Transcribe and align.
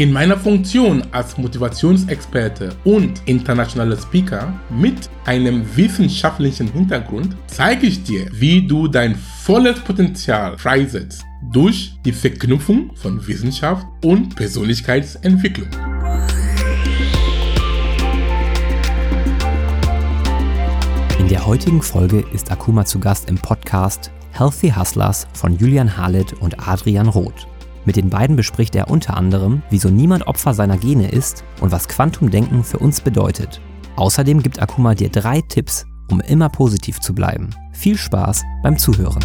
In 0.00 0.12
meiner 0.12 0.38
Funktion 0.38 1.02
als 1.12 1.36
Motivationsexperte 1.36 2.74
und 2.84 3.20
internationaler 3.26 3.98
Speaker 3.98 4.50
mit 4.70 5.10
einem 5.26 5.62
wissenschaftlichen 5.76 6.72
Hintergrund 6.72 7.36
zeige 7.48 7.86
ich 7.86 8.02
dir, 8.02 8.26
wie 8.32 8.66
du 8.66 8.88
dein 8.88 9.14
volles 9.14 9.78
Potenzial 9.80 10.56
freisetzt 10.56 11.26
durch 11.52 11.98
die 12.02 12.12
Verknüpfung 12.12 12.96
von 12.96 13.26
Wissenschaft 13.28 13.86
und 14.02 14.34
Persönlichkeitsentwicklung. 14.36 15.68
In 21.18 21.28
der 21.28 21.44
heutigen 21.44 21.82
Folge 21.82 22.24
ist 22.32 22.50
Akuma 22.50 22.86
zu 22.86 23.00
Gast 23.00 23.28
im 23.28 23.36
Podcast 23.36 24.10
Healthy 24.32 24.70
Hustlers 24.70 25.26
von 25.34 25.58
Julian 25.58 25.94
Halet 25.98 26.32
und 26.40 26.66
Adrian 26.66 27.08
Roth. 27.08 27.46
Mit 27.86 27.96
den 27.96 28.10
beiden 28.10 28.36
bespricht 28.36 28.76
er 28.76 28.90
unter 28.90 29.16
anderem, 29.16 29.62
wieso 29.70 29.88
niemand 29.88 30.26
Opfer 30.26 30.52
seiner 30.52 30.76
Gene 30.76 31.10
ist 31.10 31.44
und 31.60 31.72
was 31.72 31.88
Quantumdenken 31.88 32.62
für 32.62 32.78
uns 32.78 33.00
bedeutet. 33.00 33.60
Außerdem 33.96 34.42
gibt 34.42 34.60
Akuma 34.60 34.94
dir 34.94 35.08
drei 35.08 35.40
Tipps, 35.40 35.86
um 36.10 36.20
immer 36.20 36.50
positiv 36.50 37.00
zu 37.00 37.14
bleiben. 37.14 37.48
Viel 37.72 37.96
Spaß 37.96 38.44
beim 38.62 38.76
Zuhören. 38.76 39.24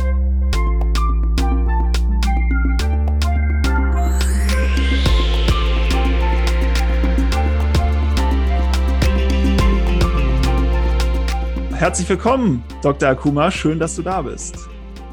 Herzlich 11.73 12.07
willkommen, 12.07 12.63
Dr. 12.81 13.09
Akuma. 13.09 13.51
Schön, 13.51 13.79
dass 13.79 13.97
du 13.97 14.01
da 14.01 14.21
bist. 14.21 14.57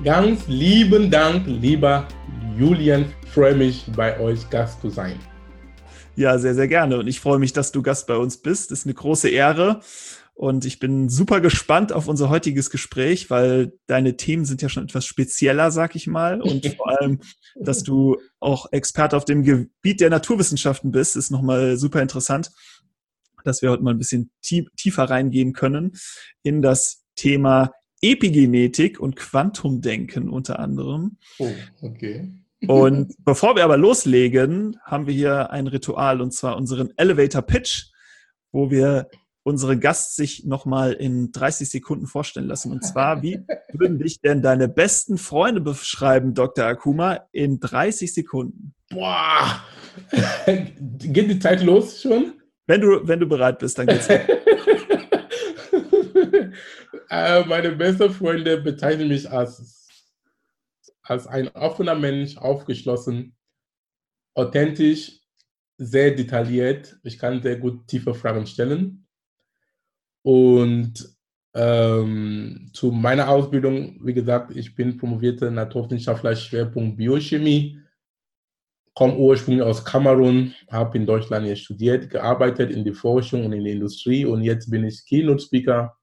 Ganz 0.05 0.47
lieben 0.47 1.11
Dank, 1.11 1.43
lieber 1.47 2.07
Julian. 2.57 3.07
Ich 3.33 3.35
freue 3.35 3.55
mich, 3.55 3.87
bei 3.97 4.21
euch 4.21 4.51
Gast 4.51 4.83
zu 4.83 4.91
sein. 4.91 5.19
Ja, 6.17 6.37
sehr, 6.37 6.55
sehr 6.55 6.69
gerne. 6.69 6.99
Und 6.99 7.07
ich 7.07 7.19
freue 7.19 7.39
mich, 7.39 7.55
dass 7.55 7.73
du 7.73 7.81
Gast 7.81 8.07
bei 8.07 8.17
uns 8.17 8.37
bist. 8.37 8.71
Das 8.71 8.81
ist 8.81 8.85
eine 8.85 8.93
große 8.93 9.31
Ehre. 9.31 9.81
Und 10.35 10.67
ich 10.67 10.79
bin 10.79 11.09
super 11.09 11.41
gespannt 11.41 11.95
auf 11.95 12.09
unser 12.09 12.29
heutiges 12.29 12.69
Gespräch, 12.69 13.31
weil 13.31 13.73
deine 13.87 14.19
Themen 14.19 14.45
sind 14.45 14.61
ja 14.61 14.69
schon 14.69 14.85
etwas 14.85 15.07
spezieller, 15.07 15.71
sag 15.71 15.97
ich 15.97 16.07
mal. 16.07 16.43
Und 16.43 16.67
vor 16.77 16.91
allem, 16.91 17.21
dass 17.57 17.83
du 17.83 18.19
auch 18.39 18.71
Experte 18.71 19.17
auf 19.17 19.25
dem 19.25 19.45
Gebiet 19.45 20.03
der 20.03 20.11
Naturwissenschaften 20.11 20.91
bist, 20.91 21.17
ist 21.17 21.31
nochmal 21.31 21.79
super 21.79 22.03
interessant, 22.03 22.51
dass 23.45 23.63
wir 23.63 23.71
heute 23.71 23.83
mal 23.83 23.95
ein 23.95 23.99
bisschen 23.99 24.31
tiefer 24.43 25.05
reingehen 25.05 25.55
können 25.55 25.93
in 26.43 26.61
das 26.61 27.07
Thema 27.17 27.73
Epigenetik 28.03 29.01
und 29.01 29.17
Quantumdenken 29.17 30.29
unter 30.29 30.59
anderem. 30.59 31.17
Oh, 31.39 31.51
okay. 31.81 32.31
Und 32.69 33.15
bevor 33.25 33.57
wir 33.57 33.65
aber 33.65 33.77
loslegen, 33.77 34.79
haben 34.85 35.07
wir 35.07 35.15
hier 35.15 35.51
ein 35.51 35.67
Ritual 35.67 36.21
und 36.21 36.33
zwar 36.33 36.57
unseren 36.57 36.93
Elevator 36.97 37.43
Pitch, 37.43 37.87
wo 38.53 38.71
wir 38.71 39.09
unsere 39.45 39.79
Gast 39.79 40.17
sich 40.17 40.45
nochmal 40.45 40.93
in 40.93 41.33
30 41.33 41.69
Sekunden 41.69 42.07
vorstellen 42.07 42.47
lassen. 42.47 42.71
Und 42.71 42.85
zwar, 42.85 43.23
wie 43.23 43.41
würden 43.73 43.99
dich 43.99 44.21
denn 44.21 44.43
deine 44.43 44.69
besten 44.69 45.19
Freunde 45.19 45.61
beschreiben, 45.61 46.35
Dr. 46.35 46.65
Akuma, 46.67 47.27
in 47.33 47.59
30 47.61 48.15
Sekunden? 48.15 48.75
Boah! 48.91 49.65
Geht 50.47 51.31
die 51.31 51.39
Zeit 51.39 51.63
los 51.63 52.03
schon? 52.03 52.35
Wenn 52.67 52.81
du, 52.81 53.07
wenn 53.07 53.21
du 53.21 53.27
bereit 53.27 53.59
bist, 53.59 53.79
dann 53.79 53.87
geht's. 53.87 54.09
äh, 57.11 57.45
meine 57.45 57.73
besten 57.73 58.11
Freunde 58.11 58.59
bezeichnen 58.59 59.09
mich 59.09 59.29
als, 59.31 59.82
als 61.03 61.27
ein 61.27 61.49
offener 61.49 61.95
Mensch, 61.95 62.37
aufgeschlossen, 62.37 63.35
authentisch, 64.35 65.21
sehr 65.79 66.13
detailliert. 66.13 66.97
Ich 67.03 67.19
kann 67.19 67.43
sehr 67.43 67.57
gut 67.57 67.87
tiefe 67.89 68.15
Fragen 68.15 68.47
stellen. 68.47 69.07
Und 70.23 70.95
ähm, 71.55 72.71
zu 72.73 72.93
meiner 72.93 73.29
Ausbildung, 73.29 73.99
wie 74.03 74.15
gesagt, 74.15 74.57
ich 74.57 74.75
bin 74.75 74.97
promovierter 74.97 75.51
Naturwissenschaftler, 75.51 76.37
Schwerpunkt 76.37 76.97
Biochemie 76.97 77.83
komme 78.95 79.17
ursprünglich 79.17 79.65
aus 79.65 79.85
Kamerun, 79.85 80.55
habe 80.71 80.99
in 80.99 81.07
Deutschland 81.07 81.47
hier 81.47 81.57
studiert, 81.57 82.11
gearbeitet 82.11 82.71
in 82.71 82.85
der 82.85 82.95
Forschung 82.95 83.47
und 83.47 83.53
in 83.53 83.65
der 83.65 83.73
Industrie 83.73 84.25
und 84.27 84.43
jetzt 84.43 84.71
bin 84.71 84.85
ich 84.85 85.05
Keynote-Speaker, 85.07 85.97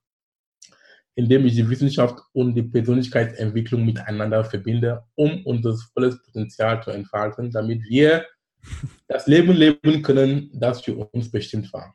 indem 1.14 1.46
ich 1.46 1.54
die 1.54 1.68
Wissenschaft 1.68 2.18
und 2.32 2.54
die 2.54 2.62
Persönlichkeitsentwicklung 2.62 3.84
miteinander 3.84 4.44
verbinde, 4.44 5.04
um 5.14 5.44
unser 5.44 5.76
volles 5.92 6.22
Potenzial 6.22 6.82
zu 6.82 6.90
entfalten, 6.90 7.50
damit 7.50 7.82
wir 7.88 8.26
das 9.08 9.26
Leben 9.26 9.52
leben 9.52 10.02
können, 10.02 10.50
das 10.54 10.82
für 10.82 10.94
uns 10.94 11.30
bestimmt 11.30 11.72
war. 11.72 11.94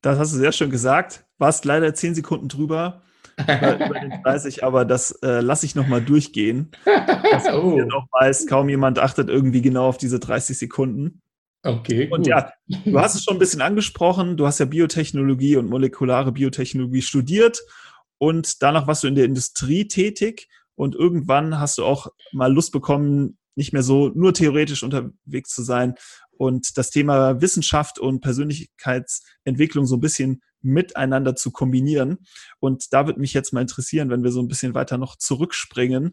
Das 0.00 0.18
hast 0.18 0.32
du 0.32 0.38
sehr 0.38 0.52
schön 0.52 0.70
gesagt. 0.70 1.24
Warst 1.38 1.64
leider 1.64 1.92
zehn 1.94 2.14
Sekunden 2.14 2.48
drüber 2.48 3.02
über, 3.38 3.74
über 3.86 4.00
den 4.00 4.22
30, 4.22 4.64
aber 4.64 4.84
das 4.84 5.12
äh, 5.22 5.40
lasse 5.40 5.66
ich 5.66 5.74
nochmal 5.74 6.02
durchgehen. 6.02 6.70
Dass 6.84 7.46
oh. 7.46 7.78
noch 7.78 8.06
weiß, 8.12 8.46
kaum 8.46 8.68
jemand 8.68 8.98
achtet 8.98 9.28
irgendwie 9.28 9.62
genau 9.62 9.86
auf 9.88 9.98
diese 9.98 10.18
30 10.18 10.58
Sekunden. 10.58 11.22
Okay. 11.68 12.08
Und 12.10 12.22
gut. 12.22 12.28
ja, 12.28 12.52
du 12.66 12.98
hast 12.98 13.14
es 13.14 13.24
schon 13.24 13.36
ein 13.36 13.38
bisschen 13.38 13.60
angesprochen. 13.60 14.36
Du 14.36 14.46
hast 14.46 14.58
ja 14.58 14.64
Biotechnologie 14.64 15.56
und 15.56 15.68
molekulare 15.68 16.32
Biotechnologie 16.32 17.02
studiert 17.02 17.60
und 18.16 18.62
danach 18.62 18.86
warst 18.86 19.04
du 19.04 19.08
in 19.08 19.14
der 19.14 19.26
Industrie 19.26 19.86
tätig 19.86 20.48
und 20.74 20.94
irgendwann 20.94 21.60
hast 21.60 21.78
du 21.78 21.84
auch 21.84 22.08
mal 22.32 22.52
Lust 22.52 22.72
bekommen, 22.72 23.38
nicht 23.54 23.72
mehr 23.72 23.82
so 23.82 24.10
nur 24.14 24.32
theoretisch 24.32 24.82
unterwegs 24.82 25.50
zu 25.50 25.62
sein 25.62 25.94
und 26.30 26.78
das 26.78 26.90
Thema 26.90 27.40
Wissenschaft 27.42 27.98
und 27.98 28.20
Persönlichkeitsentwicklung 28.20 29.84
so 29.84 29.96
ein 29.96 30.00
bisschen 30.00 30.40
miteinander 30.60 31.36
zu 31.36 31.50
kombinieren. 31.50 32.18
Und 32.60 32.92
da 32.92 33.06
würde 33.06 33.20
mich 33.20 33.34
jetzt 33.34 33.52
mal 33.52 33.60
interessieren, 33.60 34.10
wenn 34.10 34.24
wir 34.24 34.30
so 34.30 34.40
ein 34.40 34.48
bisschen 34.48 34.74
weiter 34.74 34.96
noch 34.98 35.16
zurückspringen, 35.16 36.12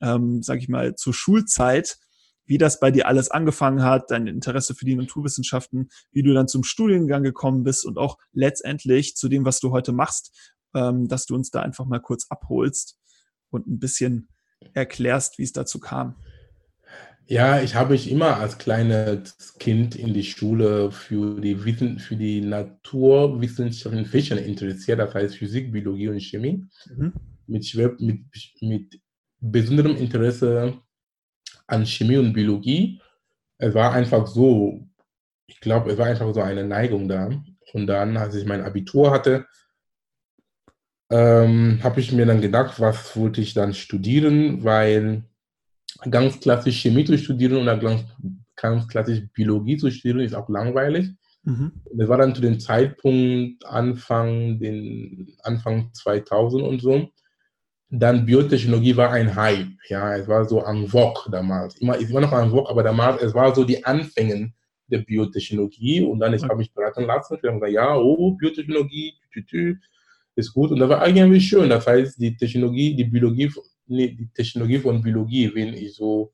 ähm, 0.00 0.42
sage 0.42 0.60
ich 0.60 0.68
mal, 0.68 0.94
zur 0.94 1.12
Schulzeit, 1.12 1.98
wie 2.46 2.58
das 2.58 2.80
bei 2.80 2.90
dir 2.90 3.06
alles 3.06 3.30
angefangen 3.30 3.82
hat, 3.82 4.10
dein 4.10 4.26
Interesse 4.26 4.74
für 4.74 4.84
die 4.84 4.94
Naturwissenschaften, 4.94 5.88
wie 6.12 6.22
du 6.22 6.32
dann 6.32 6.48
zum 6.48 6.64
Studiengang 6.64 7.22
gekommen 7.22 7.64
bist 7.64 7.84
und 7.84 7.98
auch 7.98 8.18
letztendlich 8.32 9.16
zu 9.16 9.28
dem, 9.28 9.44
was 9.44 9.60
du 9.60 9.72
heute 9.72 9.92
machst, 9.92 10.54
ähm, 10.74 11.08
dass 11.08 11.26
du 11.26 11.34
uns 11.34 11.50
da 11.50 11.60
einfach 11.60 11.86
mal 11.86 12.00
kurz 12.00 12.26
abholst 12.28 12.98
und 13.50 13.66
ein 13.66 13.78
bisschen 13.78 14.28
erklärst, 14.74 15.38
wie 15.38 15.42
es 15.42 15.52
dazu 15.52 15.80
kam. 15.80 16.16
Ja, 17.28 17.60
ich 17.60 17.74
habe 17.74 17.92
mich 17.92 18.08
immer 18.08 18.36
als 18.36 18.56
kleines 18.56 19.56
Kind 19.58 19.96
in 19.96 20.14
die 20.14 20.22
Schule 20.22 20.92
für 20.92 21.40
die, 21.40 21.64
Wissen, 21.64 21.98
für 21.98 22.14
die 22.14 22.40
Naturwissenschaften 22.40 24.06
Fächer 24.06 24.40
interessiert, 24.40 25.00
das 25.00 25.12
heißt 25.12 25.34
Physik, 25.34 25.72
Biologie 25.72 26.08
und 26.08 26.22
Chemie, 26.22 26.64
mhm. 26.94 27.12
mit, 27.48 27.74
mit, 27.98 28.20
mit 28.60 29.00
besonderem 29.40 29.96
Interesse 29.96 30.80
an 31.66 31.86
Chemie 31.86 32.18
und 32.18 32.32
Biologie. 32.32 33.00
Es 33.58 33.74
war 33.74 33.92
einfach 33.92 34.26
so, 34.26 34.86
ich 35.46 35.60
glaube, 35.60 35.92
es 35.92 35.98
war 35.98 36.06
einfach 36.06 36.32
so 36.34 36.40
eine 36.40 36.64
Neigung 36.64 37.08
da. 37.08 37.30
Und 37.72 37.86
dann, 37.86 38.16
als 38.16 38.34
ich 38.34 38.46
mein 38.46 38.62
Abitur 38.62 39.10
hatte, 39.10 39.46
ähm, 41.10 41.80
habe 41.82 42.00
ich 42.00 42.12
mir 42.12 42.26
dann 42.26 42.40
gedacht, 42.40 42.80
was 42.80 43.16
wollte 43.16 43.40
ich 43.40 43.54
dann 43.54 43.74
studieren, 43.74 44.64
weil 44.64 45.24
ganz 46.10 46.40
klassisch 46.40 46.80
Chemie 46.80 47.04
zu 47.04 47.16
studieren 47.16 47.56
oder 47.56 47.76
ganz, 47.78 48.04
ganz 48.56 48.88
klassisch 48.88 49.22
Biologie 49.32 49.76
zu 49.76 49.90
studieren, 49.90 50.20
ist 50.20 50.34
auch 50.34 50.48
langweilig. 50.48 51.10
Mhm. 51.44 51.72
Das 51.94 52.08
war 52.08 52.18
dann 52.18 52.34
zu 52.34 52.40
dem 52.40 52.58
Zeitpunkt 52.58 53.64
Anfang, 53.64 54.58
den, 54.58 55.36
Anfang 55.42 55.90
2000 55.94 56.62
und 56.62 56.82
so. 56.82 57.08
Dann 57.88 58.26
Biotechnologie 58.26 58.96
war 58.96 59.10
ein 59.12 59.34
Hype, 59.34 59.68
ja, 59.88 60.16
es 60.16 60.26
war 60.26 60.44
so 60.44 60.64
am 60.64 60.88
Vogue 60.88 61.30
damals. 61.30 61.76
Immer, 61.76 61.96
ist 61.96 62.10
immer 62.10 62.20
noch 62.20 62.32
am 62.32 62.50
Vogue, 62.50 62.68
aber 62.68 62.82
damals, 62.82 63.22
es 63.22 63.32
war 63.32 63.54
so 63.54 63.64
die 63.64 63.84
Anfänge 63.84 64.52
der 64.88 64.98
Biotechnologie 64.98 66.02
und 66.02 66.18
dann 66.18 66.34
ich 66.34 66.42
habe 66.42 66.56
mich 66.56 66.72
beraten 66.72 67.04
lassen. 67.04 67.38
Wir 67.40 67.50
haben 67.50 67.60
gesagt, 67.60 67.74
ja, 67.74 67.96
oh, 67.96 68.32
Biotechnologie, 68.32 69.14
tü, 69.32 69.44
tü, 69.44 69.46
tü, 69.46 69.80
ist 70.34 70.52
gut. 70.52 70.70
Und 70.70 70.80
das 70.80 70.88
war 70.88 71.00
eigentlich 71.00 71.48
schön. 71.48 71.70
Das 71.70 71.86
heißt, 71.86 72.20
die 72.20 72.36
Technologie, 72.36 72.94
die 72.94 73.04
Biologie 73.04 73.50
die 73.88 74.28
Technologie 74.34 74.78
von 74.78 75.02
Biologie, 75.02 75.52
wenn 75.54 75.74
ich 75.74 75.94
so 75.94 76.32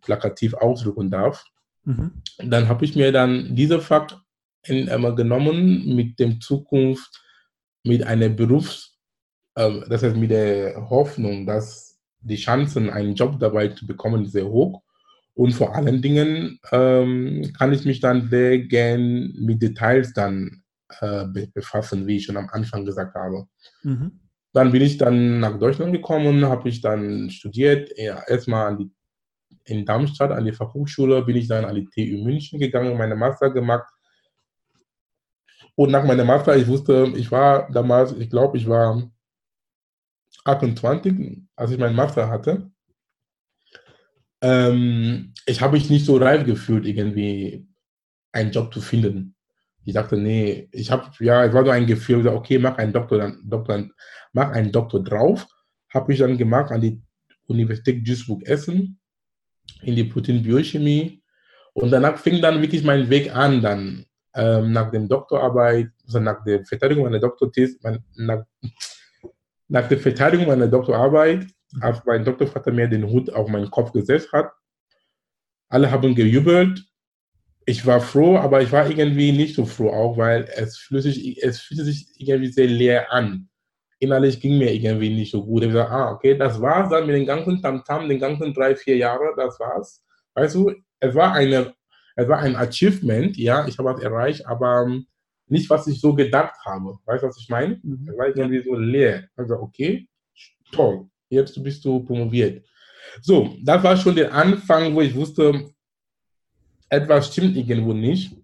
plakativ 0.00 0.54
ausdrücken 0.54 1.10
darf. 1.10 1.44
Mhm. 1.84 2.22
Dann 2.38 2.68
habe 2.68 2.84
ich 2.84 2.96
mir 2.96 3.12
dann 3.12 3.54
diese 3.54 3.80
Fakt 3.80 4.16
in, 4.64 4.86
genommen 5.14 5.94
mit 5.94 6.18
dem 6.18 6.40
Zukunft, 6.40 7.22
mit 7.84 8.02
einer 8.02 8.28
Berufs, 8.28 8.89
äh, 9.54 9.80
das 9.88 10.02
heißt 10.02 10.16
mit 10.16 10.30
der 10.30 10.88
Hoffnung, 10.90 11.46
dass 11.46 11.98
die 12.20 12.36
Chancen, 12.36 12.90
einen 12.90 13.14
Job 13.14 13.38
dabei 13.40 13.68
zu 13.68 13.86
bekommen, 13.86 14.26
sehr 14.26 14.46
hoch. 14.46 14.82
Und 15.34 15.52
vor 15.52 15.74
allen 15.74 16.02
Dingen 16.02 16.58
ähm, 16.70 17.50
kann 17.56 17.72
ich 17.72 17.84
mich 17.84 18.00
dann 18.00 18.28
sehr 18.28 18.58
gern 18.58 19.32
mit 19.38 19.62
Details 19.62 20.12
dann 20.12 20.62
äh, 21.00 21.24
befassen, 21.54 22.06
wie 22.06 22.16
ich 22.16 22.24
schon 22.24 22.36
am 22.36 22.48
Anfang 22.50 22.84
gesagt 22.84 23.14
habe. 23.14 23.46
Mhm. 23.82 24.20
Dann 24.52 24.72
bin 24.72 24.82
ich 24.82 24.98
dann 24.98 25.40
nach 25.40 25.58
Deutschland 25.58 25.92
gekommen, 25.92 26.44
habe 26.44 26.68
ich 26.68 26.80
dann 26.80 27.30
studiert, 27.30 27.90
erstmal 27.96 28.66
an 28.66 28.78
die, 28.78 28.90
in 29.64 29.86
Darmstadt 29.86 30.32
an 30.32 30.44
die 30.44 30.52
Fachhochschule, 30.52 31.22
bin 31.22 31.36
ich 31.36 31.46
dann 31.46 31.64
an 31.64 31.76
die 31.76 31.86
TU 31.86 32.24
München 32.24 32.58
gegangen, 32.58 32.98
meine 32.98 33.14
Master 33.14 33.50
gemacht. 33.50 33.88
Und 35.76 35.92
nach 35.92 36.04
meinem 36.04 36.26
Master, 36.26 36.56
ich 36.56 36.66
wusste, 36.66 37.12
ich 37.16 37.30
war 37.30 37.70
damals, 37.70 38.12
ich 38.12 38.28
glaube, 38.28 38.58
ich 38.58 38.68
war 38.68 39.08
28, 40.50 41.42
als 41.56 41.70
ich 41.70 41.78
meinen 41.78 41.96
Master 41.96 42.28
hatte. 42.28 42.70
Ähm, 44.42 45.34
ich 45.46 45.60
habe 45.60 45.74
mich 45.74 45.90
nicht 45.90 46.06
so 46.06 46.16
reif 46.16 46.44
gefühlt, 46.44 46.86
irgendwie 46.86 47.66
einen 48.32 48.52
Job 48.52 48.72
zu 48.72 48.80
finden. 48.80 49.34
Ich 49.84 49.94
dachte, 49.94 50.16
nee, 50.16 50.68
ich 50.72 50.90
habe, 50.90 51.10
ja, 51.20 51.44
es 51.44 51.52
war 51.52 51.64
so 51.64 51.70
ein 51.70 51.86
Gefühl, 51.86 52.26
okay, 52.28 52.58
mach 52.58 52.78
einen 52.78 52.92
Doktor, 52.92 53.18
dann, 53.18 53.40
Doktor, 53.44 53.88
mach 54.32 54.50
einen 54.50 54.72
Doktor 54.72 55.02
drauf. 55.02 55.46
Habe 55.92 56.12
ich 56.12 56.18
dann 56.20 56.38
gemacht 56.38 56.70
an 56.70 56.80
die 56.80 57.02
Universität 57.46 58.06
Duisburg-Essen 58.06 59.00
in 59.82 59.96
die 59.96 60.04
Proteinbiochemie. 60.04 61.22
Und 61.72 61.90
danach 61.90 62.18
fing 62.18 62.40
dann 62.40 62.60
wirklich 62.60 62.84
mein 62.84 63.08
Weg 63.10 63.34
an, 63.34 63.62
dann 63.62 64.06
ähm, 64.34 64.72
nach 64.72 64.90
dem 64.90 65.08
Doktorarbeit, 65.08 65.90
also 66.04 66.20
nach 66.20 66.44
der 66.44 66.64
Verteidigung 66.64 67.04
meiner 67.04 67.20
Doktorthese, 67.20 67.78
mein, 67.82 68.04
nach, 68.14 68.44
nach 69.70 69.88
der 69.88 69.98
Verteidigung 69.98 70.46
meiner 70.46 70.68
Doktorarbeit, 70.68 71.46
als 71.80 72.04
mein 72.04 72.24
Doktorvater 72.24 72.72
mir 72.72 72.88
den 72.88 73.08
Hut 73.08 73.32
auf 73.32 73.48
meinen 73.48 73.70
Kopf 73.70 73.92
gesetzt 73.92 74.32
hat. 74.32 74.52
Alle 75.68 75.90
haben 75.90 76.14
gejubelt 76.14 76.84
ich 77.70 77.86
war 77.86 78.00
froh, 78.00 78.36
aber 78.36 78.62
ich 78.62 78.72
war 78.72 78.88
irgendwie 78.90 79.32
nicht 79.32 79.54
so 79.54 79.64
froh 79.64 79.90
auch, 79.90 80.16
weil 80.16 80.48
es 80.56 80.76
fühlte 80.76 81.10
sich, 81.10 81.42
es 81.42 81.60
fühlte 81.60 81.84
sich 81.84 82.08
irgendwie 82.16 82.50
sehr 82.50 82.66
leer 82.66 83.12
an. 83.12 83.48
Innerlich 83.98 84.40
ging 84.40 84.58
mir 84.58 84.72
irgendwie 84.72 85.10
nicht 85.14 85.30
so 85.30 85.44
gut. 85.44 85.62
Ich 85.62 85.68
gesagt, 85.68 85.90
ah, 85.90 86.10
okay, 86.10 86.36
das 86.36 86.60
war's 86.60 86.90
dann 86.90 87.06
mit 87.06 87.14
den 87.14 87.26
ganzen 87.26 87.60
Tamtam, 87.60 88.02
-Tam, 88.02 88.08
den 88.08 88.18
ganzen 88.18 88.54
drei, 88.54 88.74
vier 88.74 88.96
Jahre, 88.96 89.34
das 89.36 89.60
war's. 89.60 90.02
Weißt 90.34 90.54
du, 90.54 90.72
es 91.00 91.14
war 91.14 91.34
eine, 91.34 91.74
es 92.16 92.28
war 92.28 92.38
ein 92.38 92.56
Achievement, 92.56 93.36
ja, 93.36 93.66
ich 93.68 93.78
habe 93.78 93.94
was 93.94 94.02
erreicht, 94.02 94.46
aber 94.46 94.84
ähm, 94.86 95.06
nicht, 95.50 95.68
was 95.68 95.86
ich 95.86 96.00
so 96.00 96.14
gedacht 96.14 96.56
habe. 96.64 96.96
Weißt 97.04 97.22
du, 97.22 97.28
was 97.28 97.38
ich 97.38 97.48
meine? 97.48 97.80
Mhm. 97.82 98.08
Es 98.08 98.18
war 98.18 98.28
irgendwie 98.28 98.62
so 98.62 98.74
leer. 98.74 99.28
Also, 99.36 99.54
okay, 99.56 100.08
toll, 100.72 101.08
jetzt 101.28 101.62
bist 101.62 101.84
du 101.84 102.00
promoviert. 102.04 102.64
So, 103.22 103.56
das 103.62 103.82
war 103.82 103.96
schon 103.96 104.14
der 104.14 104.32
Anfang, 104.32 104.94
wo 104.94 105.00
ich 105.00 105.14
wusste, 105.14 105.70
etwas 106.88 107.32
stimmt 107.32 107.56
irgendwo 107.56 107.92
nicht. 107.92 108.36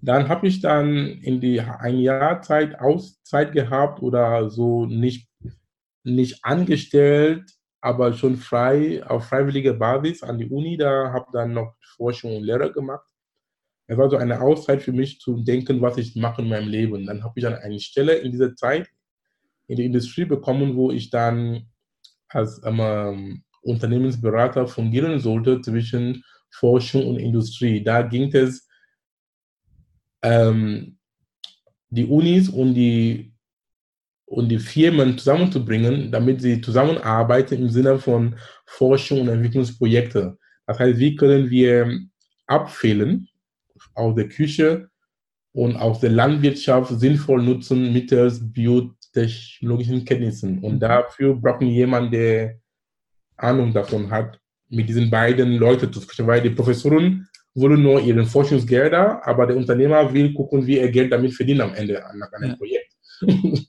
Dann 0.00 0.28
habe 0.28 0.48
ich 0.48 0.60
dann 0.60 0.96
in 1.22 1.40
die 1.40 1.60
ein 1.60 1.98
Jahr 1.98 2.42
Zeit 2.42 2.78
Auszeit 2.80 3.52
gehabt 3.52 4.02
oder 4.02 4.50
so 4.50 4.84
nicht, 4.86 5.28
nicht 6.02 6.44
angestellt, 6.44 7.48
aber 7.80 8.12
schon 8.12 8.36
frei 8.36 9.04
auf 9.06 9.26
freiwilliger 9.26 9.74
Basis 9.74 10.22
an 10.22 10.38
die 10.38 10.48
Uni. 10.48 10.76
Da 10.76 11.12
habe 11.12 11.26
dann 11.32 11.52
noch 11.52 11.76
Forschung 11.96 12.36
und 12.36 12.42
Lehre 12.42 12.72
gemacht. 12.72 13.06
Es 13.92 13.98
war 13.98 14.08
so 14.08 14.16
eine 14.16 14.40
Auszeit 14.40 14.82
für 14.82 14.92
mich 14.92 15.20
zu 15.20 15.42
denken, 15.42 15.82
was 15.82 15.98
ich 15.98 16.16
mache 16.16 16.40
in 16.40 16.48
meinem 16.48 16.68
Leben. 16.68 17.04
Dann 17.04 17.22
habe 17.22 17.34
ich 17.36 17.42
dann 17.44 17.56
eine 17.56 17.78
Stelle 17.78 18.14
in 18.14 18.32
dieser 18.32 18.54
Zeit 18.56 18.88
in 19.66 19.76
der 19.76 19.84
Industrie 19.84 20.24
bekommen, 20.24 20.76
wo 20.76 20.90
ich 20.90 21.10
dann 21.10 21.66
als 22.30 22.62
ähm, 22.64 23.44
Unternehmensberater 23.60 24.66
fungieren 24.66 25.20
sollte 25.20 25.60
zwischen 25.60 26.24
Forschung 26.48 27.06
und 27.06 27.18
Industrie. 27.18 27.84
Da 27.84 28.00
ging 28.00 28.34
es, 28.34 28.66
ähm, 30.22 30.96
die 31.90 32.06
Unis 32.06 32.48
und 32.48 32.72
die, 32.72 33.34
und 34.24 34.48
die 34.48 34.58
Firmen 34.58 35.18
zusammenzubringen, 35.18 36.10
damit 36.10 36.40
sie 36.40 36.62
zusammenarbeiten 36.62 37.58
im 37.58 37.68
Sinne 37.68 37.98
von 37.98 38.36
Forschung 38.64 39.20
und 39.20 39.28
Entwicklungsprojekte. 39.28 40.38
Das 40.66 40.78
heißt, 40.78 40.98
wie 40.98 41.14
können 41.14 41.50
wir 41.50 42.00
Abfällen 42.46 43.28
aus 43.94 44.14
der 44.14 44.28
Küche 44.28 44.88
und 45.52 45.76
aus 45.76 46.00
der 46.00 46.10
Landwirtschaft 46.10 46.98
sinnvoll 46.98 47.42
nutzen 47.42 47.92
mittels 47.92 48.40
biotechnologischen 48.40 50.04
Kenntnissen. 50.04 50.58
Und 50.60 50.80
dafür 50.80 51.34
brauchen 51.34 51.66
wir 51.66 51.74
jemanden, 51.74 52.12
der 52.12 52.58
Ahnung 53.36 53.72
davon 53.72 54.10
hat, 54.10 54.38
mit 54.68 54.88
diesen 54.88 55.10
beiden 55.10 55.56
Leuten 55.56 55.92
zu 55.92 56.00
sprechen, 56.00 56.26
weil 56.26 56.40
die 56.40 56.50
Professoren 56.50 57.28
wollen 57.54 57.82
nur 57.82 58.00
ihren 58.00 58.24
Forschungsgelder, 58.24 59.26
aber 59.26 59.46
der 59.46 59.56
Unternehmer 59.56 60.12
will 60.12 60.32
gucken, 60.32 60.66
wie 60.66 60.78
er 60.78 60.90
Geld 60.90 61.12
damit 61.12 61.34
verdient 61.34 61.60
am 61.60 61.74
Ende 61.74 62.02
nach 62.14 62.32
einem 62.32 62.50
ja. 62.50 62.56
Projekt. 62.56 62.92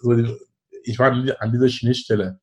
so, 0.00 0.36
ich 0.82 0.98
war 0.98 1.12
an 1.12 1.52
dieser 1.52 1.68
Schnittstelle. 1.68 2.40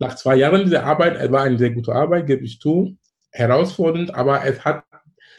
Nach 0.00 0.16
zwei 0.16 0.36
Jahren 0.36 0.64
dieser 0.64 0.84
Arbeit, 0.84 1.16
es 1.16 1.30
war 1.30 1.42
eine 1.42 1.58
sehr 1.58 1.70
gute 1.70 1.94
Arbeit, 1.94 2.26
gebe 2.26 2.44
ich 2.44 2.58
zu, 2.58 2.96
herausfordernd, 3.30 4.12
aber 4.14 4.44
es 4.44 4.64
hat, 4.64 4.84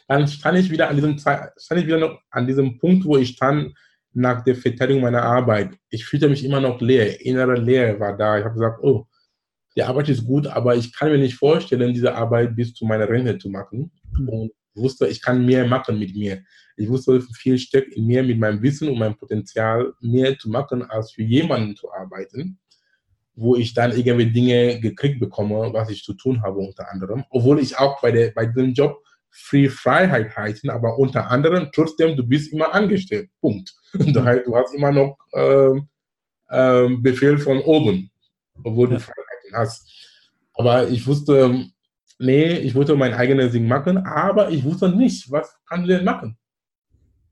dann 0.07 0.27
stand 0.27 0.57
ich 0.57 0.69
wieder 0.69 0.89
an 0.89 0.95
diesem, 0.95 1.17
stand 1.17 1.81
ich 1.81 1.87
wieder 1.87 1.99
noch 1.99 2.19
an 2.29 2.47
diesem 2.47 2.77
Punkt, 2.77 3.05
wo 3.05 3.17
ich 3.17 3.29
stand 3.29 3.73
nach 4.13 4.43
der 4.43 4.55
Verteidigung 4.55 5.01
meiner 5.01 5.23
Arbeit. 5.23 5.75
Ich 5.89 6.05
fühlte 6.05 6.29
mich 6.29 6.43
immer 6.45 6.59
noch 6.59 6.79
leer, 6.81 7.19
innere 7.25 7.55
Leere 7.55 7.99
war 7.99 8.15
da. 8.15 8.37
Ich 8.37 8.43
habe 8.43 8.53
gesagt, 8.53 8.79
oh, 8.83 9.07
die 9.75 9.83
Arbeit 9.83 10.09
ist 10.09 10.25
gut, 10.25 10.47
aber 10.47 10.75
ich 10.75 10.93
kann 10.93 11.11
mir 11.11 11.17
nicht 11.17 11.35
vorstellen, 11.35 11.93
diese 11.93 12.13
Arbeit 12.13 12.55
bis 12.55 12.73
zu 12.73 12.85
meiner 12.85 13.09
Rente 13.09 13.37
zu 13.37 13.49
machen. 13.49 13.91
Mhm. 14.11 14.29
Und 14.29 14.51
wusste, 14.75 15.07
ich 15.07 15.21
kann 15.21 15.45
mehr 15.45 15.65
machen 15.65 15.99
mit 15.99 16.15
mir. 16.15 16.43
Ich 16.75 16.89
wusste, 16.89 17.21
viel 17.21 17.57
steckt 17.57 17.93
in 17.93 18.07
mir 18.07 18.23
mit 18.23 18.39
meinem 18.39 18.61
Wissen 18.61 18.89
und 18.89 18.97
meinem 18.97 19.15
Potenzial, 19.15 19.93
mehr 20.01 20.37
zu 20.37 20.49
machen, 20.49 20.83
als 20.83 21.11
für 21.11 21.23
jemanden 21.23 21.75
zu 21.75 21.91
arbeiten, 21.91 22.59
wo 23.35 23.55
ich 23.55 23.73
dann 23.73 23.91
irgendwie 23.91 24.31
Dinge 24.31 24.79
gekriegt 24.79 25.19
bekomme, 25.19 25.71
was 25.73 25.89
ich 25.89 26.03
zu 26.03 26.13
tun 26.13 26.41
habe 26.41 26.59
unter 26.59 26.89
anderem. 26.89 27.23
Obwohl 27.29 27.59
ich 27.59 27.77
auch 27.77 28.01
bei, 28.01 28.11
der, 28.11 28.31
bei 28.31 28.45
dem 28.45 28.73
Job 28.73 29.03
Free 29.35 29.67
Freiheit 29.67 30.35
heißen, 30.35 30.69
aber 30.69 30.97
unter 30.99 31.29
anderem 31.31 31.69
trotzdem, 31.73 32.15
du 32.15 32.23
bist 32.23 32.53
immer 32.53 32.73
angestellt. 32.73 33.29
Punkt. 33.41 33.73
Das 33.93 34.23
heißt, 34.23 34.47
du 34.47 34.55
hast 34.55 34.73
immer 34.73 34.91
noch 34.91 35.17
äh, 35.33 35.77
äh, 36.49 36.89
Befehl 36.97 37.37
von 37.37 37.59
oben, 37.59 38.09
obwohl 38.63 38.89
du 38.89 38.99
Freiheit 38.99 39.53
hast. 39.53 39.87
Aber 40.55 40.87
ich 40.87 41.05
wusste, 41.05 41.65
nee, 42.19 42.57
ich 42.57 42.73
wollte 42.73 42.95
mein 42.95 43.13
eigenes 43.13 43.51
Ding 43.51 43.67
machen, 43.67 43.97
aber 43.97 44.49
ich 44.49 44.63
wusste 44.63 44.89
nicht, 44.89 45.31
was 45.31 45.55
kann 45.67 45.81
ich 45.81 45.87
denn 45.87 46.05
machen? 46.05 46.37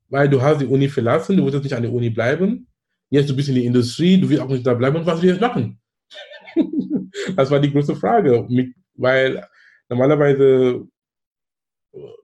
Weil 0.10 0.30
du 0.30 0.42
hast 0.42 0.62
die 0.62 0.66
Uni 0.66 0.90
verlassen, 0.90 1.38
du 1.38 1.44
wolltest 1.44 1.64
nicht 1.64 1.74
an 1.74 1.84
der 1.84 1.94
Uni 1.94 2.10
bleiben. 2.10 2.68
Jetzt 3.10 3.30
du 3.30 3.36
bist 3.36 3.50
in 3.50 3.56
der 3.56 3.64
Industrie, 3.64 4.20
du 4.20 4.30
willst 4.30 4.42
auch 4.42 4.50
nicht 4.50 4.66
da 4.66 4.74
bleiben. 4.74 4.98
Und 4.98 5.06
was 5.06 5.22
willst 5.22 5.42
du 5.42 5.46
jetzt 5.46 5.56
machen? 5.56 5.80
das 7.36 7.50
war 7.50 7.60
die 7.60 7.72
große 7.72 7.96
Frage. 7.96 8.46
Mit, 8.50 8.74
weil 8.96 9.46
normalerweise 9.90 10.88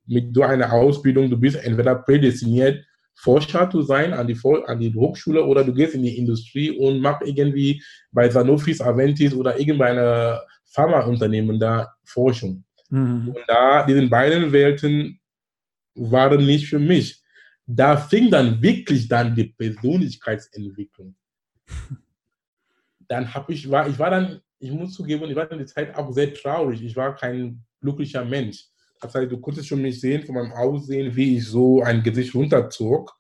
mit 0.05 0.33
so 0.33 0.43
einer 0.43 0.71
Ausbildung, 0.71 1.29
du 1.29 1.37
bist 1.37 1.57
entweder 1.57 1.95
prädestiniert, 1.95 2.85
Forscher 3.19 3.69
zu 3.69 3.81
sein 3.81 4.13
an 4.13 4.27
die, 4.27 4.37
an 4.65 4.79
die 4.79 4.93
Hochschule 4.93 5.43
oder 5.43 5.63
du 5.63 5.73
gehst 5.73 5.95
in 5.95 6.03
die 6.03 6.17
Industrie 6.17 6.71
und 6.71 6.99
machst 7.01 7.27
irgendwie 7.27 7.81
bei 8.11 8.29
Sanofi, 8.29 8.79
Aventis 8.79 9.33
oder 9.33 9.59
irgendeiner 9.59 10.41
Pharmaunternehmen 10.65 11.59
da 11.59 11.93
Forschung. 12.03 12.63
Mhm. 12.89 13.29
Und 13.29 13.43
da, 13.47 13.85
diese 13.85 14.07
beiden 14.07 14.51
Welten 14.51 15.19
waren 15.95 16.45
nicht 16.45 16.67
für 16.67 16.79
mich. 16.79 17.21
Da 17.65 17.97
fing 17.97 18.29
dann 18.29 18.61
wirklich 18.61 19.07
dann 19.07 19.35
die 19.35 19.45
Persönlichkeitsentwicklung. 19.45 21.15
Dann 23.09 23.33
habe 23.33 23.53
ich, 23.53 23.69
war, 23.71 23.87
ich 23.87 23.97
war 23.97 24.09
dann, 24.09 24.41
ich 24.59 24.69
muss 24.71 24.93
zugeben, 24.93 25.29
ich 25.29 25.35
war 25.35 25.51
in 25.51 25.57
der 25.57 25.67
Zeit 25.67 25.95
auch 25.95 26.11
sehr 26.11 26.33
traurig. 26.33 26.83
Ich 26.83 26.95
war 26.95 27.15
kein 27.15 27.63
glücklicher 27.81 28.23
Mensch. 28.23 28.65
Heißt, 29.03 29.31
du 29.31 29.39
konntest 29.39 29.67
schon 29.67 29.81
nicht 29.81 30.01
sehen 30.01 30.23
von 30.23 30.35
meinem 30.35 30.51
Aussehen, 30.51 31.15
wie 31.15 31.37
ich 31.37 31.45
so 31.45 31.81
ein 31.81 32.03
Gesicht 32.03 32.33
runterzog. 32.33 33.13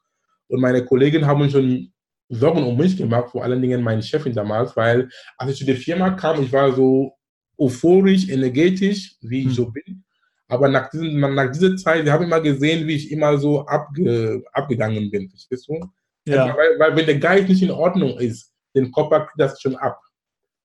Und 0.47 0.61
meine 0.61 0.83
Kollegen 0.83 1.25
haben 1.25 1.49
schon 1.49 1.91
Sorgen 2.29 2.63
um 2.63 2.77
mich 2.77 2.97
gemacht, 2.97 3.29
vor 3.29 3.43
allen 3.43 3.61
Dingen 3.61 3.81
meine 3.81 4.03
Chefin 4.03 4.33
damals, 4.33 4.75
weil 4.75 5.09
als 5.37 5.51
ich 5.51 5.57
zu 5.59 5.65
der 5.65 5.77
Firma 5.77 6.11
kam, 6.11 6.43
ich 6.43 6.51
war 6.51 6.73
so 6.73 7.13
euphorisch, 7.57 8.27
energetisch, 8.29 9.15
wie 9.21 9.41
ich 9.41 9.47
hm. 9.47 9.53
so 9.53 9.71
bin. 9.71 10.03
Aber 10.49 10.69
nach, 10.69 10.89
diesen, 10.89 11.19
nach 11.19 11.51
dieser 11.51 11.75
Zeit, 11.75 12.05
wir 12.05 12.11
haben 12.11 12.25
immer 12.25 12.41
gesehen, 12.41 12.87
wie 12.87 12.95
ich 12.95 13.11
immer 13.11 13.37
so 13.37 13.65
abge, 13.65 14.43
abgegangen 14.53 15.09
bin. 15.11 15.29
Verstehst 15.29 15.67
du? 15.67 15.79
Ja. 16.25 16.55
Weil, 16.55 16.79
weil, 16.79 16.95
wenn 16.95 17.05
der 17.05 17.19
Geist 17.19 17.49
nicht 17.49 17.61
in 17.61 17.71
Ordnung 17.71 18.17
ist, 18.19 18.53
den 18.75 18.91
Körper 18.91 19.21
kriegt 19.21 19.39
das 19.39 19.61
schon 19.61 19.75
ab. 19.75 19.99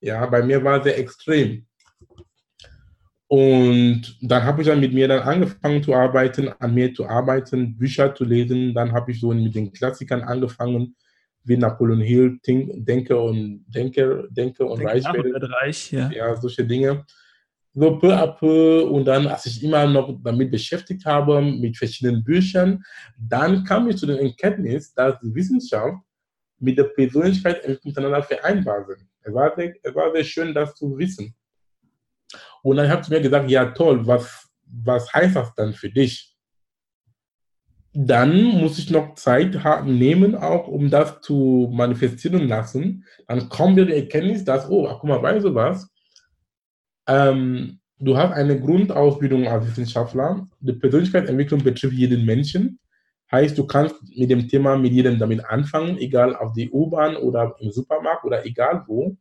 Ja, 0.01 0.27
bei 0.27 0.43
mir 0.43 0.63
war 0.63 0.79
es 0.79 0.85
sehr 0.85 0.99
extrem. 0.99 1.67
Und 3.33 4.19
dann 4.21 4.45
habe 4.45 4.61
ich 4.61 4.69
dann 4.69 4.79
mit 4.79 4.93
mir 4.93 5.09
dann 5.09 5.21
angefangen 5.21 5.83
zu 5.83 5.95
arbeiten, 5.95 6.51
an 6.59 6.75
mir 6.75 6.93
zu 6.93 7.09
arbeiten, 7.09 7.79
Bücher 7.79 8.15
zu 8.15 8.25
lesen. 8.25 8.75
Dann 8.75 8.93
habe 8.93 9.11
ich 9.11 9.21
so 9.21 9.33
mit 9.33 9.55
den 9.55 9.73
Klassikern 9.73 10.21
angefangen, 10.21 10.95
wie 11.43 11.57
Napoleon 11.57 12.03
Hill, 12.03 12.39
Think, 12.43 12.85
Denke 12.85 13.19
und 13.19 13.65
Denke, 13.69 14.29
Denke 14.29 14.67
und 14.67 14.85
Reich, 14.85 15.07
Reich 15.07 15.93
ja. 15.93 16.11
ja, 16.11 16.37
solche 16.37 16.63
Dinge. 16.67 17.07
so 17.73 17.99
peu 17.99 18.15
à 18.15 18.27
peu 18.27 18.85
und 18.85 19.07
dann, 19.07 19.27
als 19.27 19.47
ich 19.47 19.65
immer 19.65 19.87
noch 19.87 20.15
damit 20.23 20.51
beschäftigt 20.51 21.07
habe, 21.07 21.41
mit 21.41 21.79
verschiedenen 21.79 22.23
Büchern, 22.23 22.83
dann 23.17 23.65
kam 23.65 23.89
ich 23.89 23.97
zu 23.97 24.05
der 24.05 24.21
Erkenntnis, 24.21 24.93
dass 24.93 25.19
die 25.21 25.35
Wissenschaft 25.35 25.97
mit 26.59 26.77
der 26.77 26.85
Persönlichkeit 26.85 27.83
miteinander 27.83 28.23
vereinbar 28.23 28.85
sind. 28.85 29.09
Es 29.23 29.33
war, 29.33 29.55
sehr, 29.57 29.73
es 29.83 29.95
war 29.95 30.13
sehr 30.13 30.25
schön, 30.25 30.53
das 30.53 30.75
zu 30.75 30.99
wissen. 30.99 31.35
Und 32.63 32.77
dann 32.77 32.89
habe 32.89 33.03
ich 33.03 33.09
mir 33.09 33.21
gesagt, 33.21 33.51
ja 33.51 33.67
toll, 33.67 34.07
was, 34.07 34.49
was 34.65 35.13
heißt 35.13 35.37
das 35.37 35.55
dann 35.55 35.73
für 35.73 35.91
dich? 35.91 36.37
Dann 37.93 38.43
muss 38.43 38.79
ich 38.79 38.91
noch 38.91 39.17
Zeit 39.17 39.59
nehmen, 39.85 40.35
auch 40.35 40.67
um 40.67 40.89
das 40.89 41.21
zu 41.21 41.69
manifestieren 41.71 42.49
lassen. 42.49 43.05
Dann 43.29 43.49
kommt 43.51 43.75
mir 43.75 43.85
die 43.85 43.95
Erkenntnis, 43.95 44.45
dass, 44.45 44.71
oh, 44.71 44.89
guck 44.89 45.05
mal, 45.05 45.23
weißt 45.23 45.45
du 45.45 45.55
was? 45.55 45.91
Ähm, 47.07 47.81
du 47.99 48.17
hast 48.17 48.33
eine 48.33 48.59
Grundausbildung 48.59 49.47
als 49.47 49.67
Wissenschaftler. 49.67 50.49
Die 50.61 50.73
Persönlichkeitsentwicklung 50.73 51.63
betrifft 51.63 51.93
jeden 51.93 52.25
Menschen. 52.25 52.79
Heißt, 53.31 53.59
du 53.59 53.67
kannst 53.67 53.97
mit 54.17 54.31
dem 54.31 54.49
Thema 54.49 54.77
mit 54.77 54.93
jedem 54.93 55.19
damit 55.19 55.45
anfangen, 55.45 55.99
egal 55.99 56.37
auf 56.37 56.53
die 56.53 56.71
U-Bahn 56.71 57.17
oder 57.17 57.57
im 57.61 57.71
Supermarkt 57.71 58.25
oder 58.25 58.47
egal 58.47 58.85
wo. 58.87 59.17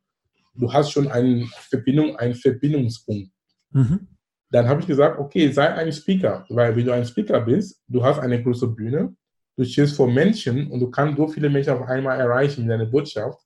Du 0.53 0.72
hast 0.72 0.91
schon 0.91 1.08
eine 1.08 1.46
Verbindung, 1.70 2.15
einen 2.17 2.36
Verbindungspunkt. 2.36 3.31
Mhm. 3.72 4.08
Dann 4.50 4.67
habe 4.67 4.81
ich 4.81 4.88
gesagt, 4.88 5.17
okay, 5.17 5.50
sei 5.51 5.74
ein 5.74 5.91
Speaker, 5.93 6.46
weil 6.50 6.75
wenn 6.75 6.86
du 6.86 6.93
ein 6.93 7.05
Speaker 7.05 7.39
bist, 7.39 7.81
du 7.88 8.03
hast 8.03 8.20
eine 8.20 8.43
große 8.43 8.67
Bühne, 8.67 9.15
du 9.55 9.63
stehst 9.63 9.96
vor 9.96 10.12
Menschen 10.12 10.70
und 10.70 10.81
du 10.81 10.91
kannst 10.91 11.17
so 11.17 11.27
viele 11.27 11.50
Menschen 11.50 11.74
auf 11.74 11.88
einmal 11.88 12.20
erreichen 12.20 12.63
mit 12.63 12.72
deiner 12.72 12.86
Botschaft. 12.86 13.39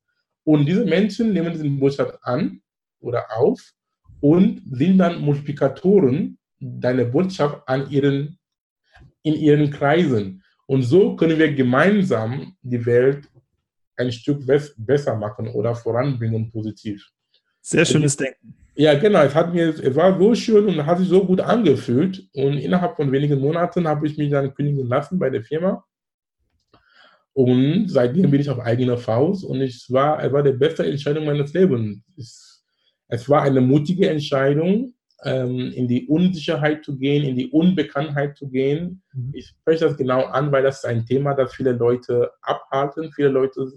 Und 0.43 0.65
diese 0.65 0.85
Menschen 0.85 1.31
nehmen 1.31 1.53
diese 1.53 1.69
Botschaft 1.69 2.17
an 2.23 2.61
oder 2.99 3.25
auf 3.35 3.61
und 4.19 4.63
sind 4.71 4.97
dann 4.97 5.21
Multiplikatoren 5.21 6.37
deiner 6.59 7.05
Botschaft 7.05 7.61
an 7.67 7.89
ihren, 7.91 8.39
in 9.21 9.35
ihren 9.35 9.69
Kreisen. 9.69 10.43
Und 10.65 10.81
so 10.81 11.15
können 11.15 11.37
wir 11.37 11.53
gemeinsam 11.53 12.55
die 12.63 12.83
Welt 12.85 13.29
ein 13.97 14.11
Stück 14.11 14.45
besser 14.45 15.15
machen 15.15 15.47
oder 15.49 15.75
voranbringen 15.75 16.49
positiv. 16.51 17.11
Sehr 17.61 17.85
schönes 17.85 18.15
Denken. 18.17 18.55
Ja, 18.75 18.93
genau. 18.99 19.23
Es, 19.23 19.33
hat 19.33 19.53
mir, 19.53 19.69
es 19.69 19.95
war 19.95 20.19
so 20.19 20.35
schön 20.35 20.67
und 20.67 20.85
hat 20.85 20.99
sich 20.99 21.07
so 21.07 21.25
gut 21.25 21.41
angefühlt. 21.41 22.27
Und 22.33 22.57
innerhalb 22.57 22.95
von 22.95 23.11
wenigen 23.11 23.39
Monaten 23.39 23.87
habe 23.87 24.05
ich 24.05 24.17
mich 24.17 24.31
dann 24.31 24.53
kündigen 24.53 24.87
lassen 24.87 25.17
bei 25.17 25.29
der 25.29 25.43
Firma. 25.43 25.83
Und 27.33 27.89
seitdem 27.89 28.31
bin 28.31 28.39
ich 28.39 28.49
auf 28.49 28.59
eigener 28.59 28.97
Faust 28.97 29.43
und 29.43 29.59
es 29.59 29.91
war, 29.91 30.23
es 30.23 30.31
war 30.31 30.41
die 30.41 30.53
beste 30.53 30.85
Entscheidung 30.85 31.25
meines 31.25 31.53
Lebens. 31.53 32.01
Es, 32.17 32.63
es 33.09 33.27
war 33.29 33.41
eine 33.41 33.59
mutige 33.59 34.09
Entscheidung, 34.09 34.93
ähm, 35.23 35.71
in 35.73 35.87
die 35.87 36.07
Unsicherheit 36.07 36.85
zu 36.85 36.97
gehen, 36.97 37.25
in 37.25 37.35
die 37.35 37.49
Unbekanntheit 37.49 38.37
zu 38.37 38.47
gehen. 38.47 39.01
Mhm. 39.13 39.31
Ich 39.33 39.47
spreche 39.47 39.85
das 39.85 39.97
genau 39.97 40.25
an, 40.25 40.51
weil 40.51 40.63
das 40.63 40.77
ist 40.77 40.85
ein 40.85 41.05
Thema, 41.05 41.33
das 41.33 41.53
viele 41.53 41.73
Leute 41.73 42.31
abhalten. 42.41 43.11
Viele 43.13 43.29
Leute 43.29 43.69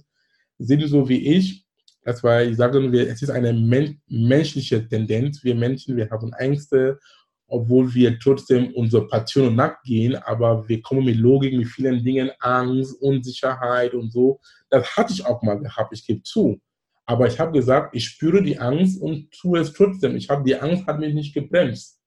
sind 0.58 0.86
so 0.88 1.08
wie 1.08 1.26
ich. 1.36 1.64
Das 2.02 2.22
war, 2.22 2.42
ich 2.42 2.56
sage 2.56 2.80
nur, 2.80 2.92
es 2.94 3.22
ist 3.22 3.30
eine 3.30 3.52
men 3.52 4.00
menschliche 4.08 4.86
Tendenz. 4.88 5.44
Wir 5.44 5.54
Menschen, 5.54 5.96
wir 5.96 6.08
haben 6.10 6.32
Ängste, 6.32 6.98
obwohl 7.46 7.92
wir 7.94 8.18
trotzdem 8.18 8.72
unserer 8.74 9.06
Passion 9.08 9.54
nachgehen, 9.54 10.16
aber 10.16 10.68
wir 10.68 10.80
kommen 10.82 11.04
mit 11.04 11.16
Logik, 11.16 11.54
mit 11.54 11.68
vielen 11.68 12.02
Dingen, 12.04 12.30
Angst, 12.40 13.00
Unsicherheit 13.00 13.94
und 13.94 14.12
so. 14.12 14.40
Das 14.70 14.96
hatte 14.96 15.12
ich 15.12 15.24
auch 15.24 15.42
mal 15.42 15.58
gehabt, 15.58 15.92
ich 15.92 16.06
gebe 16.06 16.22
zu. 16.22 16.60
Aber 17.06 17.26
ich 17.26 17.40
habe 17.40 17.52
gesagt, 17.52 17.94
ich 17.94 18.04
spüre 18.04 18.42
die 18.42 18.58
Angst 18.58 19.00
und 19.00 19.30
tue 19.30 19.60
es 19.60 19.72
trotzdem. 19.72 20.14
Ich 20.16 20.28
habe 20.28 20.44
die 20.44 20.56
Angst 20.56 20.86
hat 20.86 21.00
mich 21.00 21.14
nicht 21.14 21.32
gebremst. 21.32 21.98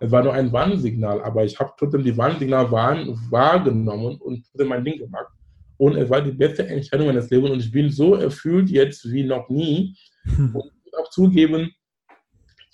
Es 0.00 0.10
war 0.10 0.22
nur 0.22 0.32
ein 0.34 0.52
Warnsignal, 0.52 1.22
aber 1.22 1.44
ich 1.44 1.58
habe 1.58 1.72
trotzdem 1.76 2.02
die 2.02 2.16
Warnsignal 2.16 2.70
wahrgenommen 2.70 4.16
und 4.16 4.44
trotzdem 4.46 4.68
mein 4.68 4.84
Ding 4.84 4.98
gemacht. 4.98 5.32
Und 5.78 5.96
es 5.96 6.10
war 6.10 6.20
die 6.20 6.32
beste 6.32 6.66
Entscheidung 6.66 7.06
meines 7.06 7.30
Lebens 7.30 7.50
und 7.50 7.60
ich 7.60 7.70
bin 7.70 7.90
so 7.90 8.16
erfüllt 8.16 8.68
jetzt 8.68 9.10
wie 9.10 9.24
noch 9.24 9.48
nie. 9.48 9.96
Hm. 10.24 10.54
Und 10.54 10.66
ich 10.66 10.92
muss 10.92 10.94
auch 10.94 11.10
zugeben, 11.10 11.70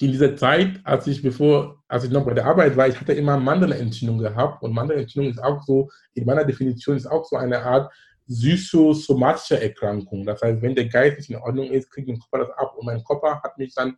in 0.00 0.10
dieser 0.10 0.36
Zeit, 0.36 0.80
als 0.82 1.06
ich 1.06 1.22
bevor, 1.22 1.82
als 1.86 2.04
ich 2.04 2.10
noch 2.10 2.24
bei 2.24 2.34
der 2.34 2.46
Arbeit 2.46 2.76
war, 2.76 2.88
ich 2.88 3.00
hatte 3.00 3.12
immer 3.12 3.38
Mandelentzündung 3.38 4.18
gehabt 4.18 4.62
und 4.62 4.72
Mandelentzündung 4.72 5.30
ist 5.30 5.42
auch 5.42 5.62
so, 5.62 5.88
in 6.14 6.24
meiner 6.24 6.44
Definition 6.44 6.96
ist 6.96 7.06
auch 7.06 7.24
so 7.24 7.36
eine 7.36 7.60
Art 7.62 7.92
psychosomatische 8.26 9.60
Erkrankung. 9.60 10.24
Das 10.24 10.42
heißt, 10.42 10.62
wenn 10.62 10.74
der 10.74 10.88
Geist 10.88 11.18
nicht 11.18 11.30
in 11.30 11.36
Ordnung 11.36 11.70
ist, 11.70 11.90
kriegt 11.90 12.08
mein 12.08 12.18
Körper 12.18 12.46
das 12.46 12.56
ab. 12.58 12.74
Und 12.76 12.86
mein 12.86 13.04
Körper 13.04 13.40
hat 13.42 13.56
mich 13.58 13.74
dann, 13.74 13.96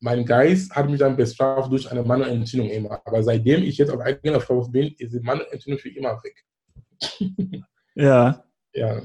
mein 0.00 0.26
Geist 0.26 0.74
hat 0.74 0.90
mich 0.90 0.98
dann 0.98 1.16
bestraft 1.16 1.70
durch 1.70 1.90
eine 1.90 2.02
Mandelentzündung 2.02 2.68
immer. 2.68 3.00
Aber 3.04 3.22
seitdem 3.22 3.62
ich 3.62 3.78
jetzt 3.78 3.90
auf 3.90 4.00
eigener 4.00 4.40
Faust 4.40 4.72
bin, 4.72 4.94
ist 4.98 5.14
die 5.14 5.20
Mandelentzündung 5.20 5.78
für 5.78 5.90
immer 5.90 6.20
weg. 6.22 6.44
ja. 7.94 8.44
Ja. 8.72 9.02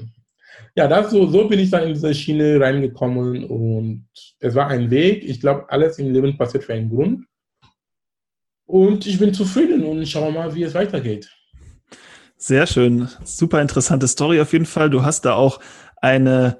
Ja, 0.76 0.86
das 0.86 1.10
so, 1.10 1.26
so 1.26 1.48
bin 1.48 1.58
ich 1.58 1.70
dann 1.70 1.84
in 1.84 1.94
diese 1.94 2.14
Schiene 2.14 2.60
reingekommen 2.60 3.44
und 3.44 4.06
es 4.38 4.54
war 4.54 4.68
ein 4.68 4.90
Weg. 4.90 5.24
Ich 5.24 5.40
glaube, 5.40 5.66
alles 5.68 5.98
im 5.98 6.12
Leben 6.12 6.36
passiert 6.36 6.64
für 6.64 6.74
einen 6.74 6.90
Grund. 6.90 7.26
Und 8.66 9.04
ich 9.06 9.18
bin 9.18 9.34
zufrieden 9.34 9.84
und 9.84 10.06
schauen 10.06 10.32
wir 10.32 10.40
mal, 10.40 10.54
wie 10.54 10.62
es 10.62 10.74
weitergeht. 10.74 11.28
Sehr 12.36 12.66
schön. 12.66 13.08
Super 13.24 13.60
interessante 13.60 14.06
Story 14.06 14.40
auf 14.40 14.52
jeden 14.52 14.66
Fall. 14.66 14.90
Du 14.90 15.02
hast 15.02 15.24
da 15.24 15.34
auch 15.34 15.60
eine 15.96 16.58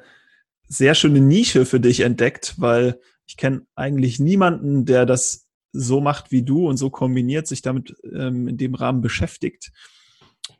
sehr 0.68 0.94
schöne 0.94 1.20
Nische 1.20 1.64
für 1.64 1.80
dich 1.80 2.00
entdeckt, 2.00 2.54
weil 2.58 3.00
ich 3.26 3.36
kenne 3.36 3.62
eigentlich 3.76 4.18
niemanden, 4.18 4.84
der 4.84 5.06
das 5.06 5.48
so 5.72 6.00
macht 6.00 6.32
wie 6.32 6.42
du 6.42 6.68
und 6.68 6.76
so 6.76 6.90
kombiniert, 6.90 7.46
sich 7.46 7.62
damit 7.62 7.94
ähm, 8.12 8.48
in 8.48 8.56
dem 8.56 8.74
Rahmen 8.74 9.00
beschäftigt. 9.00 9.70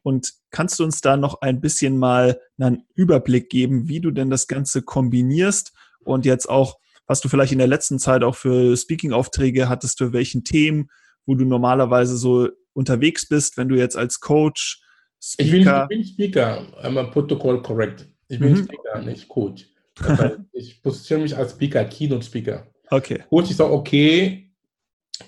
Und 0.03 0.33
kannst 0.51 0.79
du 0.79 0.85
uns 0.85 1.01
da 1.01 1.17
noch 1.17 1.41
ein 1.43 1.61
bisschen 1.61 1.99
mal 1.99 2.41
einen 2.59 2.85
Überblick 2.95 3.51
geben, 3.51 3.89
wie 3.89 4.01
du 4.01 4.11
denn 4.11 4.31
das 4.31 4.47
Ganze 4.47 4.83
kombinierst 4.83 5.73
und 6.05 6.25
jetzt 6.25 6.49
auch, 6.49 6.79
was 7.07 7.21
du 7.21 7.29
vielleicht 7.29 7.53
in 7.53 7.59
der 7.59 7.67
letzten 7.67 7.99
Zeit 7.99 8.23
auch 8.23 8.37
für 8.37 8.77
Speaking-Aufträge 8.77 9.69
hattest, 9.69 9.99
für 9.99 10.13
welchen 10.13 10.45
Themen, 10.45 10.89
wo 11.27 11.35
du 11.35 11.45
normalerweise 11.45 12.17
so 12.17 12.49
unterwegs 12.73 13.29
bist, 13.29 13.57
wenn 13.57 13.69
du 13.69 13.77
jetzt 13.77 13.97
als 13.97 14.21
Coach 14.21 14.83
Speaker. 15.23 15.83
Ich 15.83 15.89
bin, 15.89 16.01
ich 16.01 16.17
bin 16.17 16.31
Speaker, 16.31 16.67
I'm 16.83 16.99
a 16.99 17.05
protocol 17.05 17.61
correct. 17.63 18.09
Ich 18.29 18.39
bin 18.39 18.53
mhm. 18.53 18.65
Speaker, 18.65 19.03
nicht 19.03 19.29
Coach. 19.29 19.67
Das 20.03 20.19
heißt, 20.19 20.39
ich 20.53 20.83
positioniere 20.83 21.25
mich 21.25 21.37
als 21.37 21.53
Speaker, 21.53 21.85
Keynote 21.85 22.25
Speaker. 22.25 22.67
Okay. 22.91 23.23
Coach 23.29 23.51
ist 23.51 23.61
auch 23.61 23.71
okay 23.71 24.50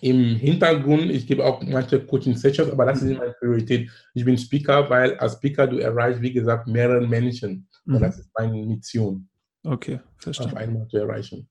im 0.01 0.37
Hintergrund. 0.37 1.11
Ich 1.11 1.27
gebe 1.27 1.45
auch 1.45 1.63
manche 1.63 2.01
Coaching-Sessions, 2.01 2.71
aber 2.71 2.87
das 2.87 3.03
ist 3.03 3.09
nicht 3.09 3.19
meine 3.19 3.33
Priorität. 3.33 3.91
Ich 4.15 4.25
bin 4.25 4.39
Speaker, 4.39 4.89
weil 4.89 5.17
als 5.19 5.35
Speaker 5.35 5.67
du 5.67 5.79
erreichst, 5.79 6.23
wie 6.23 6.33
gesagt, 6.33 6.67
mehrere 6.67 7.07
Menschen. 7.07 7.69
Mhm. 7.85 7.97
Und 7.97 8.03
das 8.03 8.19
ist 8.19 8.31
meine 8.39 8.65
Mission. 8.65 9.29
Okay, 9.65 10.01
verstehe. 10.17 10.47
Auf 10.47 10.57
einmal 10.57 10.89
zu 10.89 10.97
erreichen. 10.97 11.49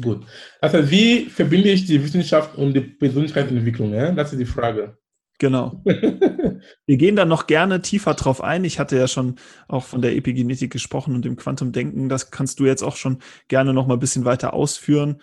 Gut. 0.00 0.26
Also, 0.60 0.90
wie 0.90 1.26
verbinde 1.26 1.70
ich 1.70 1.86
die 1.86 2.02
Wissenschaft 2.02 2.56
und 2.56 2.74
die 2.74 2.80
Persönlichkeitsentwicklung? 2.80 3.94
Ja? 3.94 4.12
Das 4.12 4.32
ist 4.32 4.38
die 4.38 4.46
Frage. 4.46 4.98
Genau. 5.38 5.82
Wir 6.86 6.96
gehen 6.96 7.16
dann 7.16 7.28
noch 7.28 7.46
gerne 7.46 7.82
tiefer 7.82 8.14
drauf 8.14 8.42
ein. 8.42 8.64
Ich 8.64 8.78
hatte 8.78 8.96
ja 8.96 9.06
schon 9.06 9.36
auch 9.68 9.84
von 9.84 10.00
der 10.00 10.16
Epigenetik 10.16 10.72
gesprochen 10.72 11.14
und 11.14 11.24
dem 11.24 11.36
Quantumdenken. 11.36 12.08
Das 12.08 12.30
kannst 12.30 12.58
du 12.58 12.64
jetzt 12.64 12.82
auch 12.82 12.96
schon 12.96 13.18
gerne 13.48 13.74
noch 13.74 13.86
mal 13.86 13.94
ein 13.94 14.00
bisschen 14.00 14.24
weiter 14.24 14.54
ausführen. 14.54 15.20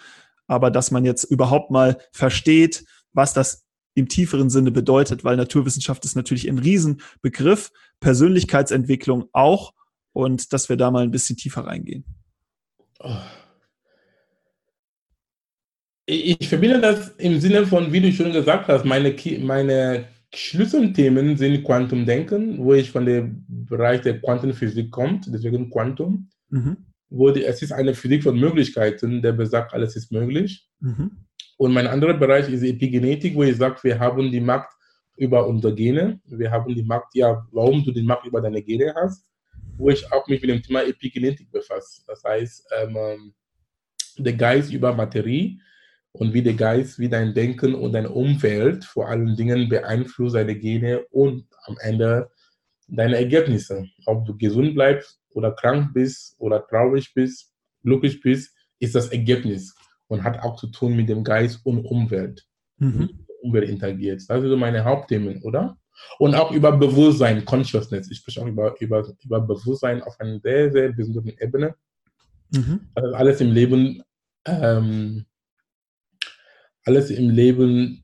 Aber 0.53 0.69
dass 0.69 0.91
man 0.91 1.03
jetzt 1.03 1.23
überhaupt 1.23 1.71
mal 1.71 1.97
versteht, 2.11 2.85
was 3.11 3.33
das 3.33 3.65
im 3.95 4.07
tieferen 4.07 4.51
Sinne 4.51 4.69
bedeutet, 4.69 5.23
weil 5.23 5.35
Naturwissenschaft 5.35 6.05
ist 6.05 6.15
natürlich 6.15 6.47
ein 6.47 6.59
Riesenbegriff, 6.59 7.71
Persönlichkeitsentwicklung 7.99 9.29
auch 9.33 9.73
und 10.13 10.53
dass 10.53 10.69
wir 10.69 10.77
da 10.77 10.91
mal 10.91 11.01
ein 11.01 11.09
bisschen 11.09 11.37
tiefer 11.37 11.65
reingehen. 11.65 12.05
Ich 16.05 16.47
verbinde 16.47 16.79
das 16.79 17.09
im 17.17 17.39
Sinne 17.39 17.65
von, 17.65 17.91
wie 17.91 18.01
du 18.01 18.11
schon 18.11 18.31
gesagt 18.31 18.67
hast, 18.67 18.85
meine, 18.85 19.15
meine 19.39 20.05
Schlüsselthemen 20.35 21.35
sind 21.35 21.63
Quantumdenken, 21.63 22.59
wo 22.59 22.75
ich 22.75 22.91
von 22.91 23.07
dem 23.07 23.43
Bereich 23.47 24.01
der 24.01 24.21
Quantenphysik 24.21 24.91
komme, 24.91 25.19
deswegen 25.25 25.71
Quantum. 25.71 26.29
Mhm. 26.49 26.77
Wo 27.15 27.29
die, 27.29 27.43
es 27.43 27.61
ist 27.61 27.71
eine 27.71 27.93
Physik 27.93 28.23
von 28.23 28.39
Möglichkeiten, 28.39 29.21
der 29.21 29.33
besagt, 29.33 29.71
alles 29.73 29.95
ist 29.95 30.11
möglich. 30.11 30.67
Mhm. 30.79 31.11
Und 31.57 31.71
mein 31.71 31.85
anderer 31.85 32.15
Bereich 32.15 32.49
ist 32.49 32.63
Epigenetik, 32.63 33.35
wo 33.35 33.43
ich 33.43 33.55
sage, 33.55 33.77
wir 33.83 33.99
haben 33.99 34.31
die 34.31 34.39
Macht 34.39 34.69
über 35.15 35.45
unsere 35.45 35.75
Gene. 35.75 36.19
Wir 36.25 36.49
haben 36.49 36.73
die 36.73 36.81
Macht, 36.81 37.13
ja, 37.13 37.45
warum 37.51 37.83
du 37.83 37.91
die 37.91 38.01
Macht 38.01 38.25
über 38.25 38.41
deine 38.41 38.63
Gene 38.63 38.95
hast, 38.95 39.27
wo 39.77 39.89
ich 39.91 40.11
auch 40.11 40.27
mich 40.27 40.41
mit 40.41 40.49
dem 40.49 40.63
Thema 40.63 40.83
Epigenetik 40.83 41.51
befasse. 41.51 42.01
Das 42.07 42.23
heißt, 42.23 42.65
ähm, 42.81 43.33
der 44.17 44.33
Geist 44.33 44.73
über 44.73 44.91
Materie 44.91 45.59
und 46.13 46.33
wie 46.33 46.41
der 46.41 46.53
Geist, 46.53 46.97
wie 46.97 47.09
dein 47.09 47.35
Denken 47.35 47.75
und 47.75 47.91
dein 47.91 48.07
Umfeld 48.07 48.85
vor 48.85 49.07
allen 49.07 49.35
Dingen 49.35 49.69
beeinflusst 49.69 50.35
deine 50.35 50.55
Gene 50.55 51.05
und 51.11 51.45
am 51.65 51.77
Ende 51.79 52.31
deine 52.87 53.17
Ergebnisse. 53.17 53.85
Ob 54.07 54.25
du 54.25 54.35
gesund 54.35 54.73
bleibst 54.73 55.22
oder 55.33 55.51
krank 55.51 55.93
bist 55.93 56.35
oder 56.39 56.65
traurig 56.67 57.13
bist, 57.13 57.51
glücklich 57.83 58.21
bist, 58.21 58.55
ist 58.79 58.95
das 58.95 59.09
Ergebnis. 59.09 59.75
und 60.07 60.23
hat 60.23 60.39
auch 60.43 60.57
zu 60.57 60.67
tun 60.67 60.95
mit 60.95 61.09
dem 61.09 61.23
Geist 61.23 61.65
und 61.65 61.85
Umwelt. 61.85 62.45
Mhm. 62.77 63.25
Umwelt 63.41 63.67
interagiert. 63.67 64.21
Das 64.27 64.41
sind 64.41 64.49
so 64.49 64.57
meine 64.57 64.83
Hauptthemen, 64.83 65.41
oder? 65.41 65.77
Und 66.19 66.35
auch 66.35 66.51
über 66.51 66.71
Bewusstsein, 66.77 67.43
Consciousness. 67.45 68.11
Ich 68.11 68.19
spreche 68.19 68.41
auch 68.41 68.47
über, 68.47 68.79
über, 68.79 69.07
über 69.23 69.41
Bewusstsein 69.41 70.03
auf 70.03 70.19
einer 70.19 70.39
sehr, 70.39 70.71
sehr 70.71 70.91
besonderen 70.91 71.33
Ebene. 71.39 71.75
Mhm. 72.51 72.89
Also 72.93 73.13
alles 73.15 73.41
im 73.41 73.51
Leben, 73.51 74.03
ähm, 74.45 75.25
alles 76.85 77.09
im 77.09 77.29
Leben 77.29 78.03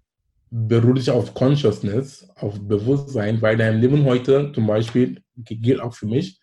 beruht 0.50 0.98
sich 0.98 1.12
auf 1.12 1.34
Consciousness, 1.34 2.28
auf 2.36 2.60
Bewusstsein, 2.60 3.42
weil 3.42 3.58
dein 3.58 3.80
Leben 3.80 4.04
heute 4.06 4.52
zum 4.54 4.66
Beispiel, 4.66 5.22
gilt 5.36 5.80
auch 5.80 5.94
für 5.94 6.08
mich, 6.08 6.40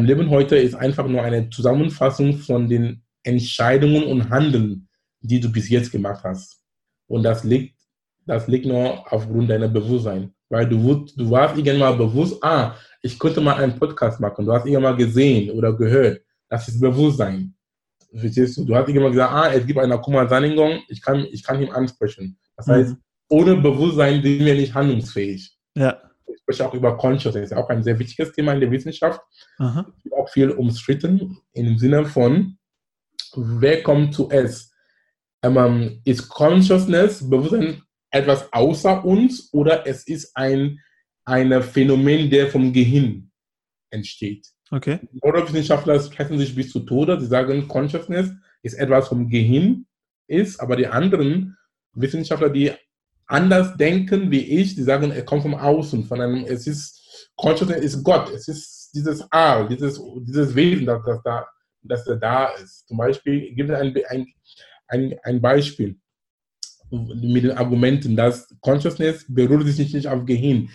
Leben 0.00 0.30
heute 0.30 0.56
ist 0.56 0.74
einfach 0.74 1.06
nur 1.06 1.22
eine 1.22 1.50
Zusammenfassung 1.50 2.38
von 2.38 2.68
den 2.68 3.02
Entscheidungen 3.22 4.04
und 4.04 4.30
Handeln, 4.30 4.88
die 5.20 5.40
du 5.40 5.50
bis 5.50 5.68
jetzt 5.68 5.92
gemacht 5.92 6.24
hast. 6.24 6.62
Und 7.06 7.22
das 7.22 7.44
liegt, 7.44 7.78
das 8.26 8.48
liegt 8.48 8.66
nur 8.66 9.12
aufgrund 9.12 9.50
deiner 9.50 9.68
Bewusstsein. 9.68 10.32
Weil 10.48 10.68
du, 10.68 11.06
du 11.16 11.30
warst 11.30 11.56
irgendwann 11.56 11.78
mal 11.78 11.96
bewusst, 11.96 12.42
ah, 12.42 12.74
ich 13.02 13.18
könnte 13.18 13.40
mal 13.40 13.56
einen 13.56 13.78
Podcast 13.78 14.20
machen. 14.20 14.44
Du 14.44 14.52
hast 14.52 14.66
irgendwann 14.66 14.92
mal 14.92 14.96
gesehen 14.96 15.50
oder 15.50 15.72
gehört. 15.74 16.20
Das 16.48 16.68
ist 16.68 16.80
Bewusstsein. 16.80 17.54
Verstehst 18.14 18.58
du? 18.58 18.64
Du 18.64 18.74
hast 18.74 18.88
irgendwann 18.88 19.12
gesagt, 19.12 19.32
ah, 19.32 19.52
es 19.52 19.66
gibt 19.66 19.78
eine 19.78 19.98
Kummer 19.98 20.30
ich 20.88 21.00
kann, 21.00 21.26
ich 21.30 21.42
kann 21.42 21.62
ihn 21.62 21.70
ansprechen. 21.70 22.38
Das 22.56 22.66
heißt, 22.68 22.90
mhm. 22.90 22.98
ohne 23.28 23.56
Bewusstsein 23.56 24.22
sind 24.22 24.44
wir 24.44 24.54
nicht 24.54 24.74
handlungsfähig. 24.74 25.56
Ja. 25.76 25.98
Ich 26.32 26.40
spreche 26.40 26.66
auch 26.66 26.74
über 26.74 26.96
Consciousness, 26.96 27.52
auch 27.52 27.68
ein 27.68 27.82
sehr 27.82 27.98
wichtiges 27.98 28.32
Thema 28.32 28.52
in 28.52 28.60
der 28.60 28.70
Wissenschaft. 28.70 29.20
Aha. 29.58 29.86
Auch 30.16 30.28
viel 30.28 30.50
umstritten 30.50 31.38
im 31.52 31.78
Sinne 31.78 32.04
von, 32.04 32.58
wer 33.34 33.82
kommt 33.82 34.14
zuerst? 34.14 34.72
Ähm, 35.42 36.00
ist 36.04 36.28
Consciousness, 36.28 37.28
Bewusstsein 37.28 37.82
etwas 38.10 38.52
außer 38.52 39.04
uns 39.04 39.52
oder 39.52 39.86
es 39.86 40.06
ist 40.06 40.36
ein 40.36 40.78
ein 41.24 41.62
Phänomen, 41.62 42.30
der 42.30 42.48
vom 42.48 42.72
Gehirn 42.72 43.30
entsteht. 43.90 44.48
Okay. 44.70 45.00
Neurowissenschaftler 45.22 46.00
sprechen 46.00 46.38
sich 46.38 46.54
bis 46.54 46.70
zu 46.70 46.80
Tode. 46.80 47.20
Sie 47.20 47.26
sagen, 47.26 47.68
Consciousness 47.68 48.32
ist 48.62 48.74
etwas 48.74 49.08
vom 49.08 49.28
Gehirn 49.28 49.86
ist, 50.26 50.60
aber 50.60 50.76
die 50.76 50.86
anderen 50.86 51.56
Wissenschaftler, 51.94 52.48
die 52.48 52.72
anders 53.26 53.76
denken 53.76 54.30
wie 54.30 54.60
ich, 54.60 54.74
die 54.74 54.82
sagen, 54.82 55.10
er 55.10 55.24
kommt 55.24 55.42
vom 55.42 55.54
Außen, 55.54 56.04
von 56.04 56.20
einem, 56.20 56.44
es 56.44 56.66
ist, 56.66 57.30
Consciousness 57.36 57.80
ist 57.80 58.02
Gott, 58.02 58.30
es 58.30 58.48
ist 58.48 58.90
dieses 58.94 59.24
A, 59.30 59.64
dieses, 59.64 60.00
dieses 60.20 60.54
Wesen, 60.54 60.86
das, 60.86 61.02
das, 61.04 61.22
da, 61.22 61.46
das 61.82 62.04
da 62.20 62.46
ist. 62.62 62.86
Zum 62.88 62.98
Beispiel, 62.98 63.54
gibt 63.54 63.70
es 63.70 63.76
ein, 63.76 63.94
ein, 64.88 65.14
ein, 65.22 65.40
Beispiel 65.40 65.98
mit 66.90 67.44
den 67.44 67.52
Argumenten, 67.52 68.16
dass 68.16 68.48
Consciousness 68.60 69.24
beruht 69.28 69.66
sich 69.66 69.92
nicht 69.94 70.06
auf 70.06 70.24
Gehirn. 70.26 70.68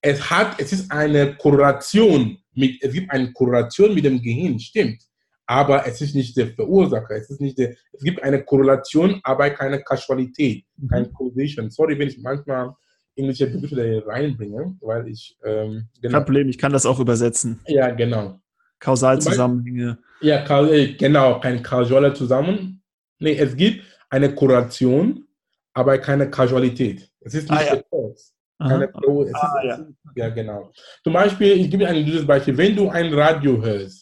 Es 0.00 0.30
hat, 0.30 0.60
es 0.60 0.72
ist 0.72 0.90
eine 0.90 1.36
Korrelation 1.36 2.38
mit, 2.54 2.82
es 2.82 2.92
gibt 2.92 3.10
eine 3.10 3.32
Korrelation 3.32 3.94
mit 3.94 4.04
dem 4.04 4.20
Gehirn, 4.20 4.58
stimmt. 4.58 5.02
Aber 5.46 5.86
es 5.86 6.00
ist 6.00 6.14
nicht 6.14 6.36
der 6.36 6.48
Verursacher. 6.48 7.16
Es 7.16 7.30
ist 7.30 7.40
nicht 7.40 7.58
der, 7.58 7.74
es 7.92 8.02
gibt 8.02 8.22
eine 8.22 8.42
Korrelation, 8.42 9.20
aber 9.24 9.50
keine 9.50 9.82
Kausalität, 9.82 10.64
mhm. 10.76 10.88
keine 10.88 11.10
Causation. 11.10 11.70
Sorry, 11.70 11.98
wenn 11.98 12.08
ich 12.08 12.18
manchmal 12.18 12.74
englische 13.16 13.46
Begriffe 13.46 13.76
da 13.76 14.12
reinbringe, 14.12 14.76
weil 14.80 15.08
ich, 15.08 15.36
ähm, 15.44 15.88
genau. 16.00 16.18
Kein 16.18 16.24
Problem, 16.24 16.48
ich 16.48 16.58
kann 16.58 16.72
das 16.72 16.86
auch 16.86 16.98
übersetzen. 17.00 17.60
Ja, 17.66 17.90
genau. 17.90 18.40
Kausalzusammenhänge. 18.78 19.98
Ja, 20.20 20.66
äh, 20.66 20.94
genau, 20.94 21.38
kein 21.40 21.62
kausaler 21.62 22.14
Zusammenhang. 22.14 22.80
Nee, 23.18 23.36
es 23.36 23.56
gibt 23.56 23.84
eine 24.10 24.34
Korrelation, 24.34 25.26
aber 25.72 25.98
keine 25.98 26.28
Kausalität. 26.30 27.08
Es 27.20 27.34
ist 27.34 27.50
nicht 27.50 27.60
ah, 27.60 27.64
ja. 27.64 27.74
der 27.76 27.84
Cause. 27.84 28.32
Keine 28.58 28.88
Pro, 28.88 29.22
ah, 29.22 29.24
ist, 29.24 29.64
ja. 29.64 29.86
ja, 30.14 30.28
genau. 30.28 30.72
Zum 31.02 31.12
Beispiel, 31.12 31.52
ich 31.52 31.70
gebe 31.70 31.86
ein 31.86 32.04
gutes 32.04 32.26
Beispiel. 32.26 32.56
Wenn 32.56 32.76
du 32.76 32.88
ein 32.88 33.12
Radio 33.12 33.60
hörst, 33.62 34.01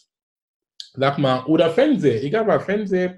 sag 0.93 1.17
mal, 1.17 1.43
oder 1.45 1.69
Fernseher, 1.69 2.23
egal 2.23 2.47
was, 2.47 2.63
Fernseher, 2.63 3.17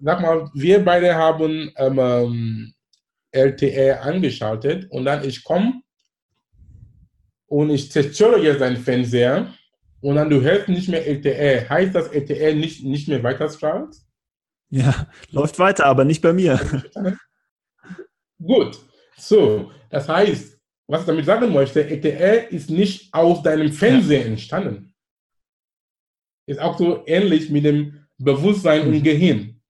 sag 0.00 0.20
mal, 0.20 0.50
wir 0.54 0.84
beide 0.84 1.14
haben 1.14 1.72
ähm, 1.76 1.98
ähm 1.98 2.72
LTE 3.32 4.00
angeschaltet 4.00 4.90
und 4.90 5.04
dann 5.04 5.22
ich 5.22 5.44
komme 5.44 5.82
und 7.46 7.70
ich 7.70 7.92
zerstöre 7.92 8.40
jetzt 8.40 8.60
deinen 8.60 8.78
Fernseher 8.78 9.52
und 10.00 10.16
dann 10.16 10.30
du 10.30 10.40
hörst 10.40 10.68
nicht 10.68 10.88
mehr 10.88 11.06
LTE. 11.06 11.68
Heißt 11.68 11.94
das 11.94 12.08
LTE 12.08 12.54
nicht, 12.54 12.84
nicht 12.84 13.08
mehr 13.08 13.22
weiterstrahlt? 13.22 13.94
Ja, 14.70 15.06
läuft 15.30 15.58
weiter, 15.58 15.86
aber 15.86 16.04
nicht 16.04 16.22
bei 16.22 16.32
mir. 16.32 16.58
Gut, 18.42 18.78
so, 19.16 19.70
das 19.90 20.08
heißt, 20.08 20.58
was 20.86 21.00
ich 21.00 21.06
damit 21.06 21.24
sagen 21.24 21.52
möchte, 21.52 21.88
LTE 21.88 22.48
ist 22.50 22.70
nicht 22.70 23.12
aus 23.12 23.42
deinem 23.42 23.72
Fernseher 23.72 24.20
ja. 24.20 24.26
entstanden. 24.26 24.94
Ist 26.46 26.60
auch 26.60 26.78
so 26.78 27.02
ähnlich 27.06 27.50
mit 27.50 27.64
dem 27.64 28.06
Bewusstsein 28.18 28.88
mhm. 28.88 28.94
und 28.94 29.02
Gehirn. 29.02 29.60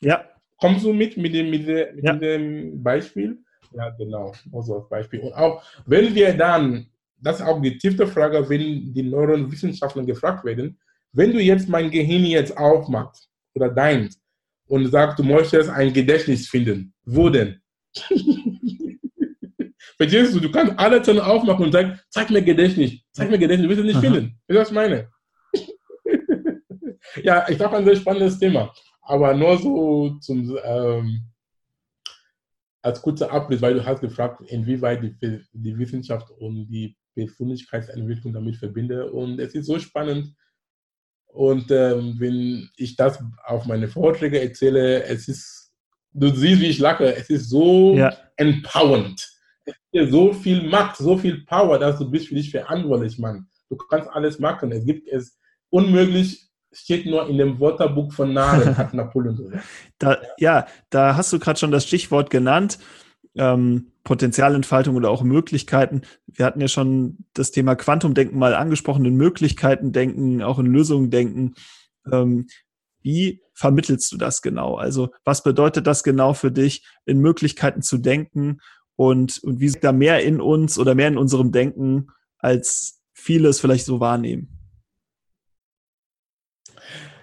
Ja. 0.00 0.24
Kommst 0.58 0.84
du 0.84 0.92
mit, 0.92 1.16
mit 1.16 1.34
dem, 1.34 1.50
mit, 1.50 1.66
dem, 1.66 1.96
mit 1.96 2.04
ja. 2.04 2.12
dem 2.14 2.82
Beispiel? 2.82 3.38
Ja, 3.74 3.90
genau, 3.90 4.32
also 4.52 4.76
als 4.76 4.88
Beispiel. 4.88 5.20
Und 5.20 5.32
auch, 5.34 5.62
wenn 5.86 6.14
wir 6.14 6.34
dann, 6.34 6.86
das 7.20 7.40
ist 7.40 7.46
auch 7.46 7.60
die 7.60 7.78
tiefste 7.78 8.06
Frage, 8.06 8.48
wenn 8.48 8.92
die 8.92 9.02
Neurowissenschaftler 9.02 10.04
gefragt 10.04 10.44
werden, 10.44 10.78
wenn 11.12 11.32
du 11.32 11.40
jetzt 11.40 11.68
mein 11.68 11.90
Gehirn 11.90 12.24
jetzt 12.24 12.56
aufmachst 12.56 13.28
oder 13.54 13.68
deins 13.68 14.20
und 14.66 14.86
sagst, 14.90 15.18
du 15.18 15.22
möchtest 15.24 15.68
ein 15.70 15.92
Gedächtnis 15.92 16.48
finden, 16.48 16.94
wo 17.04 17.28
denn? 17.28 17.60
Verstehst 19.96 20.34
du? 20.34 20.40
Du 20.40 20.50
kannst 20.50 20.78
alle 20.78 21.02
Zähne 21.02 21.24
aufmachen 21.24 21.66
und 21.66 21.72
sagen, 21.72 21.98
zeig 22.08 22.30
mir 22.30 22.42
Gedächtnis, 22.42 22.92
zeig 23.12 23.30
mir 23.30 23.38
Gedächtnis, 23.38 23.68
du 23.68 23.70
wirst 23.70 23.80
es 23.80 23.86
nicht 23.86 23.96
Aha. 23.96 24.02
finden. 24.02 24.40
Weißt 24.48 24.56
du, 24.56 24.60
was 24.60 24.68
ich 24.68 24.74
meine? 24.74 25.08
Ja, 27.22 27.48
ich 27.48 27.56
glaube, 27.56 27.76
ein 27.76 27.84
sehr 27.84 27.96
spannendes 27.96 28.38
Thema. 28.38 28.72
Aber 29.02 29.34
nur 29.34 29.58
so 29.58 30.10
zum, 30.20 30.56
ähm, 30.64 31.22
als 32.82 33.00
kurzer 33.02 33.30
Abriss, 33.30 33.60
weil 33.60 33.74
du 33.74 33.84
hast 33.84 34.00
gefragt, 34.00 34.42
inwieweit 34.46 35.02
die, 35.02 35.40
die 35.52 35.78
Wissenschaft 35.78 36.30
und 36.30 36.68
die 36.68 36.96
Befindlichkeitsentwicklung 37.14 38.32
damit 38.32 38.56
verbinde. 38.56 39.10
Und 39.10 39.38
es 39.40 39.54
ist 39.54 39.66
so 39.66 39.78
spannend. 39.78 40.34
Und 41.26 41.70
ähm, 41.70 42.16
wenn 42.18 42.68
ich 42.76 42.96
das 42.96 43.22
auf 43.44 43.66
meine 43.66 43.88
Vorträge 43.88 44.40
erzähle, 44.40 45.04
es 45.04 45.28
ist 45.28 45.62
du 46.14 46.28
siehst, 46.34 46.60
wie 46.60 46.66
ich 46.66 46.78
lache. 46.78 47.14
Es 47.14 47.30
ist 47.30 47.48
so 47.48 47.96
ja. 47.96 48.14
empowernd. 48.36 49.28
Es 49.64 49.74
gibt 49.92 50.10
so 50.10 50.32
viel 50.32 50.68
Macht, 50.68 50.96
so 50.96 51.16
viel 51.16 51.44
Power, 51.44 51.78
dass 51.78 51.98
du 51.98 52.10
bist 52.10 52.28
für 52.28 52.34
dich 52.34 52.50
verantwortlich, 52.50 53.18
Mann. 53.18 53.46
Du 53.68 53.76
kannst 53.76 54.10
alles 54.10 54.38
machen. 54.38 54.72
Es 54.72 54.84
gibt 54.84 55.08
es 55.08 55.38
unmöglich, 55.70 56.50
steht 56.72 57.06
nur 57.06 57.28
in 57.28 57.38
dem 57.38 57.60
Wörterbuch 57.60 58.12
von 58.12 58.32
Namen, 58.32 58.76
hat 58.76 58.94
Napoleon 58.94 59.36
gesagt. 59.36 59.64
Da, 59.98 60.18
ja, 60.38 60.66
da 60.90 61.16
hast 61.16 61.32
du 61.32 61.38
gerade 61.38 61.58
schon 61.58 61.70
das 61.70 61.86
Stichwort 61.86 62.30
genannt. 62.30 62.78
Ähm, 63.34 63.92
Potenzialentfaltung 64.04 64.96
oder 64.96 65.10
auch 65.10 65.22
Möglichkeiten. 65.22 66.02
Wir 66.26 66.44
hatten 66.44 66.60
ja 66.60 66.68
schon 66.68 67.24
das 67.34 67.50
Thema 67.50 67.76
Quantumdenken 67.76 68.38
mal 68.38 68.54
angesprochen, 68.54 69.04
in 69.04 69.16
Möglichkeiten 69.16 69.92
denken, 69.92 70.42
auch 70.42 70.58
in 70.58 70.66
Lösungen 70.66 71.10
denken. 71.10 71.54
Ähm, 72.10 72.46
wie 73.00 73.42
vermittelst 73.54 74.10
du 74.12 74.16
das 74.16 74.42
genau? 74.42 74.74
Also 74.74 75.10
was 75.24 75.42
bedeutet 75.42 75.86
das 75.86 76.02
genau 76.02 76.34
für 76.34 76.50
dich, 76.50 76.84
in 77.06 77.20
Möglichkeiten 77.20 77.82
zu 77.82 77.98
denken 77.98 78.58
und, 78.96 79.42
und 79.42 79.60
wie 79.60 79.66
ist 79.66 79.82
da 79.82 79.92
mehr 79.92 80.22
in 80.22 80.40
uns 80.40 80.78
oder 80.78 80.94
mehr 80.94 81.08
in 81.08 81.18
unserem 81.18 81.52
Denken, 81.52 82.08
als 82.38 83.00
viele 83.12 83.48
es 83.48 83.60
vielleicht 83.60 83.84
so 83.84 84.00
wahrnehmen? 84.00 84.61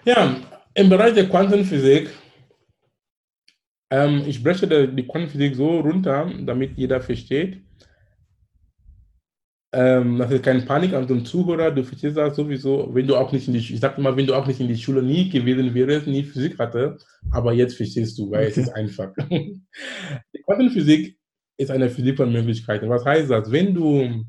Ja, 0.04 0.36
im 0.74 0.88
Bereich 0.88 1.14
der 1.14 1.28
Quantenphysik, 1.28 2.10
ähm, 3.90 4.22
ich 4.26 4.42
breche 4.42 4.66
die 4.66 5.06
Quantenphysik 5.06 5.54
so 5.56 5.80
runter, 5.80 6.30
damit 6.40 6.78
jeder 6.78 7.00
versteht. 7.00 7.60
Ähm, 9.72 10.18
das 10.18 10.32
ist 10.32 10.42
keine 10.42 10.62
Panik 10.62 10.94
an 10.94 11.06
den 11.06 11.24
Zuhörer, 11.24 11.70
du 11.70 11.84
verstehst 11.84 12.16
das 12.16 12.34
sowieso, 12.34 12.92
wenn 12.92 13.06
du 13.06 13.14
auch 13.16 13.30
nicht 13.30 13.46
in 13.46 13.54
die, 13.54 13.60
ich 13.60 13.78
sag 13.78 13.98
mal, 13.98 14.16
wenn 14.16 14.26
du 14.26 14.34
auch 14.34 14.46
nicht 14.46 14.58
in 14.58 14.66
die 14.66 14.76
Schule 14.76 15.00
nie 15.00 15.28
gewesen 15.28 15.72
wärst, 15.74 16.08
nie 16.08 16.24
Physik 16.24 16.58
hatte, 16.58 16.98
aber 17.30 17.52
jetzt 17.52 17.76
verstehst 17.76 18.18
du, 18.18 18.30
weil 18.30 18.48
es 18.48 18.56
ist 18.56 18.68
einfach. 18.74 19.12
Die 19.30 20.42
Quantenphysik 20.44 21.16
ist 21.56 21.70
eine 21.70 21.88
Physik 21.88 22.16
von 22.16 22.32
Möglichkeiten. 22.32 22.88
Was 22.88 23.04
heißt 23.04 23.30
das? 23.30 23.52
Wenn 23.52 23.74
du, 23.74 24.24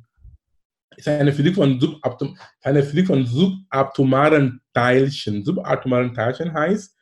ist 0.98 1.08
eine 1.08 1.34
Physik 1.34 1.56
von, 1.56 1.80
Subatom, 1.80 2.38
eine 2.62 2.84
Physik 2.84 3.08
von 3.08 3.26
subatomaren 3.26 4.62
Teilchen. 4.74 5.44
Subatomaren 5.44 6.14
Teilchen 6.14 6.54
heißt, 6.54 6.96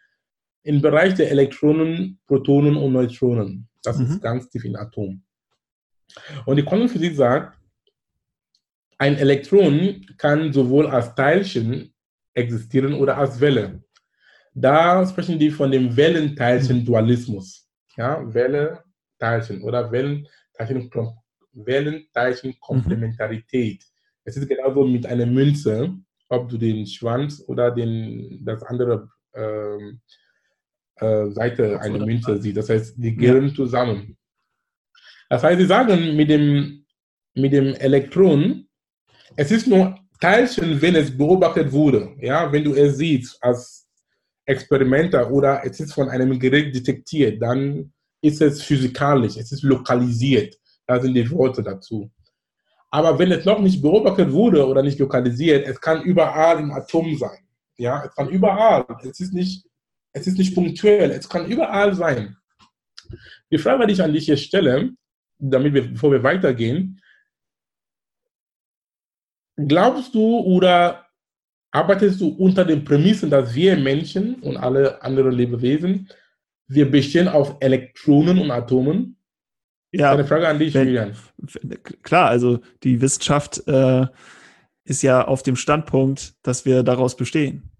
im 0.63 0.81
Bereich 0.81 1.15
der 1.15 1.31
Elektronen, 1.31 2.19
Protonen 2.27 2.75
und 2.75 2.93
Neutronen. 2.93 3.67
Das 3.83 3.97
mhm. 3.97 4.05
ist 4.05 4.21
ganz 4.21 4.49
tief 4.49 4.65
in 4.65 4.75
Atom. 4.75 5.23
Und 6.45 6.55
die 6.55 6.63
Quantenphysik 6.63 7.15
sagt, 7.15 7.57
ein 8.97 9.15
Elektron 9.15 10.05
kann 10.17 10.51
sowohl 10.51 10.87
als 10.87 11.15
Teilchen 11.15 11.93
existieren 12.33 12.93
oder 12.93 13.17
als 13.17 13.39
Welle. 13.39 13.81
Da 14.53 15.07
sprechen 15.07 15.39
die 15.39 15.51
von 15.51 15.71
dem 15.71 15.95
Wellenteilchen-Dualismus. 15.95 17.67
Ja, 17.95 18.21
Welle, 18.33 18.83
Teilchen 19.17 19.61
oder 19.61 19.91
Wellenteilchen, 19.91 20.89
Wellenteilchen-Komplementarität. 21.53 23.83
Es 24.23 24.37
ist 24.37 24.47
genauso 24.47 24.85
mit 24.85 25.05
einer 25.05 25.25
Münze, 25.25 25.93
ob 26.29 26.47
du 26.49 26.57
den 26.57 26.85
Schwanz 26.85 27.43
oder 27.47 27.71
den, 27.71 28.43
das 28.45 28.63
andere 28.63 29.09
ähm, 29.33 29.99
äh, 30.95 31.29
Seite 31.31 31.79
einer 31.81 32.05
Münze 32.05 32.41
siehst. 32.41 32.57
Das 32.57 32.69
heißt, 32.69 32.95
die 32.97 33.15
gehören 33.15 33.49
ja. 33.49 33.55
zusammen. 33.55 34.17
Das 35.29 35.43
heißt, 35.43 35.59
sie 35.59 35.65
sagen 35.65 36.15
mit 36.15 36.29
dem, 36.29 36.85
mit 37.35 37.53
dem 37.53 37.75
Elektron, 37.75 38.67
es 39.35 39.51
ist 39.51 39.67
nur 39.67 39.95
Teilchen, 40.19 40.81
wenn 40.81 40.95
es 40.95 41.15
beobachtet 41.15 41.71
wurde. 41.71 42.15
Ja, 42.19 42.51
wenn 42.51 42.63
du 42.63 42.73
es 42.73 42.97
siehst 42.97 43.41
als 43.41 43.87
Experimenter 44.45 45.31
oder 45.31 45.61
es 45.63 45.79
ist 45.79 45.93
von 45.93 46.09
einem 46.09 46.37
Gerät 46.39 46.75
detektiert, 46.75 47.41
dann 47.41 47.93
ist 48.21 48.41
es 48.41 48.61
physikalisch, 48.61 49.37
es 49.37 49.51
ist 49.51 49.63
lokalisiert. 49.63 50.55
Da 50.89 50.99
sind 50.99 51.13
die 51.13 51.29
Worte 51.29 51.61
dazu. 51.61 52.09
Aber 52.89 53.19
wenn 53.19 53.31
es 53.31 53.45
noch 53.45 53.59
nicht 53.59 53.79
beobachtet 53.79 54.31
wurde 54.31 54.65
oder 54.65 54.81
nicht 54.81 54.97
lokalisiert, 54.97 55.67
es 55.67 55.79
kann 55.79 56.01
überall 56.01 56.59
im 56.59 56.71
Atom 56.71 57.15
sein. 57.15 57.47
Ja, 57.77 58.03
es 58.03 58.15
kann 58.15 58.27
überall. 58.29 58.87
Es 59.03 59.19
ist 59.19 59.31
nicht, 59.31 59.67
es 60.13 60.25
ist 60.25 60.39
nicht 60.39 60.55
punktuell. 60.55 61.11
Es 61.11 61.29
kann 61.29 61.45
überall 61.45 61.93
sein. 61.93 62.35
Die 63.51 63.59
Frage, 63.59 63.85
die 63.85 63.93
ich 63.93 64.01
an 64.01 64.11
dich 64.11 64.25
hier 64.25 64.37
stelle, 64.37 64.89
damit 65.37 65.75
wir, 65.75 65.91
bevor 65.91 66.11
wir 66.11 66.23
weitergehen, 66.23 66.99
glaubst 69.57 70.15
du 70.15 70.39
oder 70.39 71.05
arbeitest 71.69 72.19
du 72.19 72.29
unter 72.29 72.65
den 72.65 72.83
Prämissen, 72.83 73.29
dass 73.29 73.53
wir 73.53 73.77
Menschen 73.77 74.41
und 74.41 74.57
alle 74.57 74.99
anderen 75.03 75.33
Lebewesen, 75.33 76.09
wir 76.67 76.89
bestehen 76.89 77.27
auf 77.27 77.57
Elektronen 77.59 78.39
und 78.39 78.49
Atomen? 78.49 79.18
Ja. 79.91 80.11
Eine 80.13 80.25
Frage 80.25 80.47
an 80.47 80.59
dich, 80.59 80.73
wenn, 80.73 80.87
Julian. 80.87 81.15
Klar, 82.03 82.29
also 82.29 82.59
die 82.83 83.01
Wissenschaft 83.01 83.67
äh, 83.67 84.05
ist 84.83 85.01
ja 85.01 85.27
auf 85.27 85.43
dem 85.43 85.55
Standpunkt, 85.55 86.33
dass 86.43 86.65
wir 86.65 86.83
daraus 86.83 87.15
bestehen. 87.15 87.71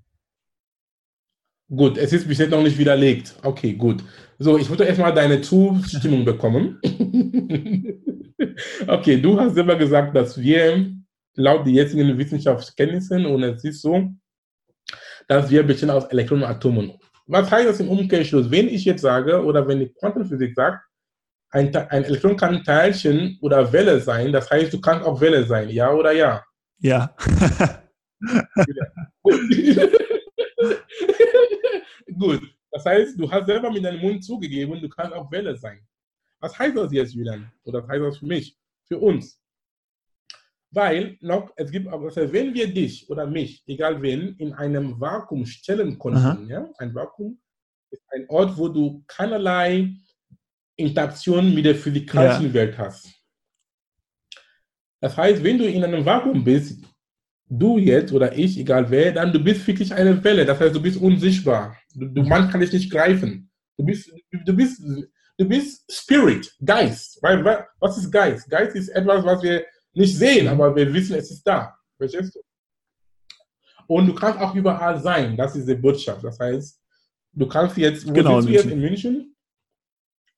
Gut, 1.70 1.98
es 2.00 2.12
ist 2.14 2.28
bis 2.28 2.40
jetzt 2.40 2.50
noch 2.50 2.64
nicht 2.64 2.80
widerlegt. 2.80 3.36
Okay, 3.44 3.74
gut. 3.74 4.04
So, 4.40 4.58
ich 4.58 4.68
würde 4.70 4.86
erstmal 4.86 5.14
deine 5.14 5.40
Zustimmung 5.42 6.26
bekommen. 6.26 6.80
okay, 8.88 9.22
du 9.22 9.40
hast 9.40 9.54
selber 9.54 9.76
gesagt, 9.76 10.16
dass 10.16 10.40
wir 10.42 10.92
laut 11.36 11.68
den 11.68 11.76
jetzigen 11.76 12.18
Wissenschaftskenntnissen, 12.18 13.28
und 13.28 13.44
es 13.44 13.64
ist 13.64 13.82
so, 13.82 14.10
dass 15.28 15.52
wir 15.52 15.62
bestehen 15.62 15.92
aus 15.92 16.06
Elektronen 16.06 16.44
und 16.44 16.50
Atomen. 16.50 16.94
Was 17.28 17.52
heißt 17.52 17.70
das 17.70 17.80
im 17.80 17.90
Umkehrschluss? 17.90 18.50
Wenn 18.50 18.68
ich 18.68 18.86
jetzt 18.86 19.04
sage, 19.04 19.44
oder 19.44 19.68
wenn 19.68 19.80
die 19.80 19.94
Quantenphysik 19.94 20.56
sagt, 20.56 20.89
ein, 21.52 21.76
ein 21.76 22.04
Elektron 22.04 22.38
kann 22.38 22.64
Teilchen 22.64 23.38
oder 23.42 23.72
Welle 23.72 24.00
sein, 24.00 24.32
das 24.32 24.50
heißt, 24.50 24.72
du 24.74 24.82
kannst 24.82 25.06
auch 25.06 25.20
Welle 25.20 25.44
sein, 25.46 25.70
ja 25.70 25.92
oder 25.92 26.12
ja? 26.12 26.44
Ja. 26.80 27.16
Gut. 32.18 32.42
Das 32.72 32.86
heißt, 32.86 33.20
du 33.20 33.30
hast 33.32 33.48
selber 33.48 33.72
mit 33.72 33.84
deinem 33.84 34.00
Mund 34.00 34.24
zugegeben, 34.24 34.80
du 34.80 34.90
kannst 34.90 35.14
auch 35.14 35.32
Welle 35.32 35.58
sein. 35.58 35.80
Was 36.40 36.58
heißt 36.58 36.78
das 36.78 36.92
jetzt, 36.92 37.14
Julian? 37.14 37.52
Oder 37.64 37.82
was 37.84 37.90
heißt 37.90 38.04
das 38.04 38.18
für 38.20 38.28
mich? 38.28 38.58
Für 38.88 39.00
uns? 39.00 39.42
Weil 40.72 41.18
noch, 41.22 41.52
es 41.56 41.72
gibt 41.72 41.88
also 41.88 42.32
wenn 42.32 42.54
wir 42.54 42.72
dich 42.72 43.10
oder 43.10 43.26
mich, 43.26 43.64
egal 43.66 44.00
wen, 44.02 44.36
in 44.38 44.54
einem 44.54 45.00
Vakuum 45.00 45.46
stellen 45.46 45.98
konnten, 45.98 46.48
ja, 46.48 46.70
ein 46.78 46.94
Vakuum 46.94 47.40
ist 47.90 48.04
ein 48.12 48.30
Ort, 48.30 48.56
wo 48.56 48.68
du 48.70 49.04
keinerlei 49.08 49.96
Interaktion 50.80 51.54
mit 51.54 51.66
der 51.66 51.76
physikalischen 51.76 52.48
ja. 52.48 52.54
Welt 52.54 52.78
hast. 52.78 53.14
Das 55.02 55.16
heißt, 55.16 55.44
wenn 55.44 55.58
du 55.58 55.66
in 55.66 55.84
einem 55.84 56.06
Vakuum 56.06 56.44
bist, 56.44 56.84
du 57.50 57.78
jetzt 57.78 58.12
oder 58.14 58.38
ich, 58.38 58.58
egal 58.60 58.90
wer, 58.90 59.12
dann 59.12 59.34
du 59.34 59.44
bist 59.44 59.66
wirklich 59.66 59.94
eine 59.94 60.24
Welle. 60.24 60.46
Das 60.46 60.60
heißt, 60.60 60.76
du 60.76 60.82
bist 60.82 61.02
unsichtbar. 61.02 61.76
Du, 61.94 62.06
du 62.06 62.24
man 62.24 62.50
kann 62.50 62.62
dich 62.62 62.74
nicht 62.74 62.92
greifen. 62.92 63.50
Du 63.78 63.86
bist, 63.86 64.12
du 64.46 64.54
bist, 64.54 64.82
du 65.38 65.48
bist 65.48 65.92
Spirit, 65.92 66.54
Geist. 66.64 67.18
Weil, 67.22 67.44
was 67.80 67.98
ist 67.98 68.12
Geist? 68.12 68.50
Geist 68.50 68.76
ist 68.76 68.90
etwas, 68.90 69.26
was 69.26 69.42
wir 69.42 69.66
nicht 69.94 70.16
sehen, 70.16 70.48
aber 70.48 70.76
wir 70.76 70.94
wissen, 70.94 71.16
es 71.16 71.32
ist 71.32 71.44
da. 71.44 71.76
Verstehst 71.98 72.36
du? 72.36 72.42
Und 73.88 74.06
du 74.06 74.14
kannst 74.14 74.40
auch 74.40 74.54
überall 74.54 75.00
sein. 75.02 75.36
Das 75.36 75.56
ist 75.56 75.68
die 75.68 75.76
Botschaft. 75.76 76.24
Das 76.24 76.40
heißt, 76.40 76.80
du 77.34 77.48
kannst 77.48 77.76
jetzt, 77.78 78.08
wo 78.08 78.14
genau, 78.14 78.42
sitzt 78.42 78.50
du 78.50 78.54
jetzt 78.54 78.72
in 78.72 78.82
München? 78.82 79.36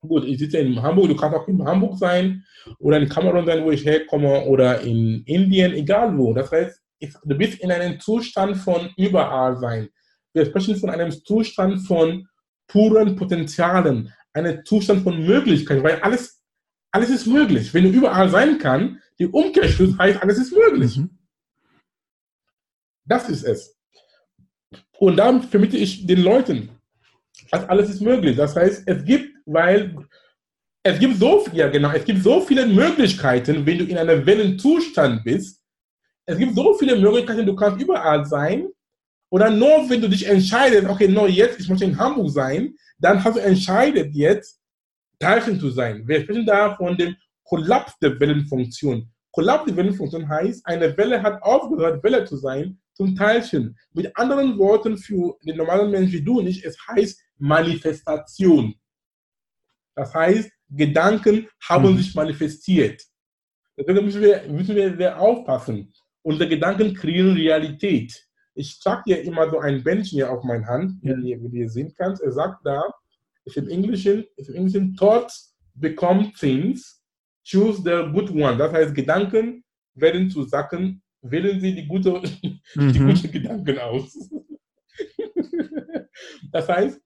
Gut, 0.07 0.25
ich 0.25 0.39
sitze 0.39 0.57
in 0.57 0.81
Hamburg, 0.81 1.09
du 1.09 1.15
kannst 1.15 1.37
auch 1.37 1.47
in 1.47 1.63
Hamburg 1.63 1.97
sein 1.97 2.43
oder 2.79 2.97
in 2.97 3.07
Kamerun 3.07 3.45
sein, 3.45 3.63
wo 3.63 3.69
ich 3.69 3.85
herkomme 3.85 4.45
oder 4.45 4.81
in 4.81 5.23
Indien, 5.25 5.73
egal 5.73 6.17
wo. 6.17 6.33
Das 6.33 6.51
heißt, 6.51 6.81
du 7.23 7.37
bist 7.37 7.59
in 7.59 7.71
einem 7.71 7.99
Zustand 7.99 8.57
von 8.57 8.89
überall 8.97 9.57
sein. 9.57 9.89
Wir 10.33 10.45
sprechen 10.45 10.75
von 10.75 10.89
einem 10.89 11.11
Zustand 11.11 11.85
von 11.85 12.27
puren 12.67 13.15
Potenzialen, 13.15 14.11
einem 14.33 14.65
Zustand 14.65 15.03
von 15.03 15.23
Möglichkeiten, 15.23 15.83
weil 15.83 16.01
alles, 16.01 16.41
alles 16.91 17.09
ist 17.09 17.27
möglich. 17.27 17.71
Wenn 17.73 17.83
du 17.83 17.89
überall 17.89 18.29
sein 18.29 18.57
kannst, 18.57 18.95
die 19.19 19.27
Umkehrschluss 19.27 19.97
heißt, 19.99 20.21
alles 20.21 20.39
ist 20.39 20.51
möglich. 20.51 20.97
Mhm. 20.97 21.11
Das 23.05 23.29
ist 23.29 23.43
es. 23.43 23.77
Und 24.97 25.17
dann 25.17 25.43
vermitte 25.43 25.77
ich 25.77 26.07
den 26.07 26.21
Leuten, 26.21 26.69
dass 27.51 27.67
alles 27.69 27.89
ist 27.89 28.01
möglich. 28.01 28.37
Das 28.37 28.55
heißt, 28.55 28.83
es 28.85 29.03
gibt, 29.03 29.30
weil 29.45 29.95
es 30.83 30.99
gibt 30.99 31.17
so, 31.17 31.45
ja 31.53 31.69
genau, 31.69 31.91
es 31.91 32.05
gibt 32.05 32.23
so 32.23 32.41
viele 32.41 32.65
Möglichkeiten, 32.65 33.65
wenn 33.65 33.77
du 33.77 33.85
in 33.85 33.97
einem 33.97 34.25
Wellenzustand 34.25 35.23
bist. 35.23 35.61
Es 36.25 36.37
gibt 36.37 36.55
so 36.55 36.73
viele 36.73 36.95
Möglichkeiten, 36.97 37.45
du 37.45 37.55
kannst 37.55 37.81
überall 37.81 38.25
sein. 38.25 38.67
Oder 39.29 39.49
nur 39.49 39.89
wenn 39.89 40.01
du 40.01 40.09
dich 40.09 40.27
entscheidest, 40.27 40.87
okay, 40.89 41.07
nur 41.07 41.29
jetzt, 41.29 41.59
ich 41.59 41.69
möchte 41.69 41.85
in 41.85 41.97
Hamburg 41.97 42.31
sein, 42.31 42.75
dann 42.99 43.23
hast 43.23 43.37
du 43.37 43.41
entscheidet 43.41 44.13
jetzt, 44.13 44.59
Teilchen 45.19 45.59
zu 45.59 45.69
sein. 45.69 46.05
Wir 46.07 46.21
sprechen 46.21 46.45
da 46.45 46.75
von 46.75 46.97
dem 46.97 47.15
Kollaps 47.43 47.97
der 47.99 48.19
Wellenfunktion. 48.19 49.09
Kollaps 49.31 49.65
der 49.65 49.77
Wellenfunktion 49.77 50.27
heißt, 50.27 50.65
eine 50.65 50.97
Welle 50.97 51.21
hat 51.21 51.41
aufgehört, 51.43 52.03
Welle 52.03 52.25
zu 52.25 52.37
sein, 52.37 52.79
zum 52.93 53.15
Teilchen. 53.15 53.77
Mit 53.93 54.15
anderen 54.17 54.57
Worten 54.57 54.97
für 54.97 55.37
den 55.45 55.57
normalen 55.57 55.91
Menschen 55.91 56.13
wie 56.13 56.23
du 56.23 56.39
und 56.39 56.47
ich, 56.47 56.65
es 56.65 56.75
heißt 56.87 57.21
Manifestation. 57.37 58.75
Das 59.95 60.13
heißt, 60.13 60.51
Gedanken 60.69 61.47
haben 61.67 61.93
mhm. 61.93 61.97
sich 61.97 62.15
manifestiert. 62.15 63.01
Deswegen 63.77 64.05
müssen 64.05 64.21
wir, 64.21 64.43
müssen 64.47 64.75
wir 64.75 64.95
sehr 64.95 65.19
aufpassen. 65.19 65.93
Unsere 66.23 66.49
Gedanken 66.49 66.93
kreieren 66.93 67.33
Realität. 67.33 68.27
Ich 68.53 68.79
trage 68.79 69.03
hier 69.05 69.21
immer 69.23 69.49
so 69.49 69.59
ein 69.59 69.83
Bändchen 69.83 70.17
hier 70.17 70.31
auf 70.31 70.43
meine 70.43 70.65
Hand, 70.65 71.01
wie, 71.01 71.11
wie 71.11 71.49
du 71.49 71.57
hier 71.57 71.69
sehen 71.69 71.93
kannst. 71.97 72.21
Er 72.21 72.31
sagt 72.31 72.65
da, 72.65 72.83
ist 73.45 73.57
im 73.57 73.69
Englischen, 73.69 74.25
ist 74.35 74.49
im 74.49 74.55
Englischen, 74.55 74.95
thoughts 74.95 75.55
become 75.73 76.31
things 76.33 77.01
choose 77.43 77.81
the 77.83 78.11
good 78.11 78.29
one. 78.31 78.57
Das 78.57 78.71
heißt, 78.71 78.95
Gedanken 78.95 79.63
werden 79.95 80.29
zu 80.29 80.43
Sachen, 80.43 81.01
wählen 81.21 81.59
Sie 81.59 81.75
die, 81.75 81.87
gute, 81.87 82.11
mhm. 82.75 82.93
die 82.93 82.99
guten 82.99 83.31
Gedanken 83.31 83.79
aus. 83.79 84.29
das 86.51 86.67
heißt, 86.67 87.01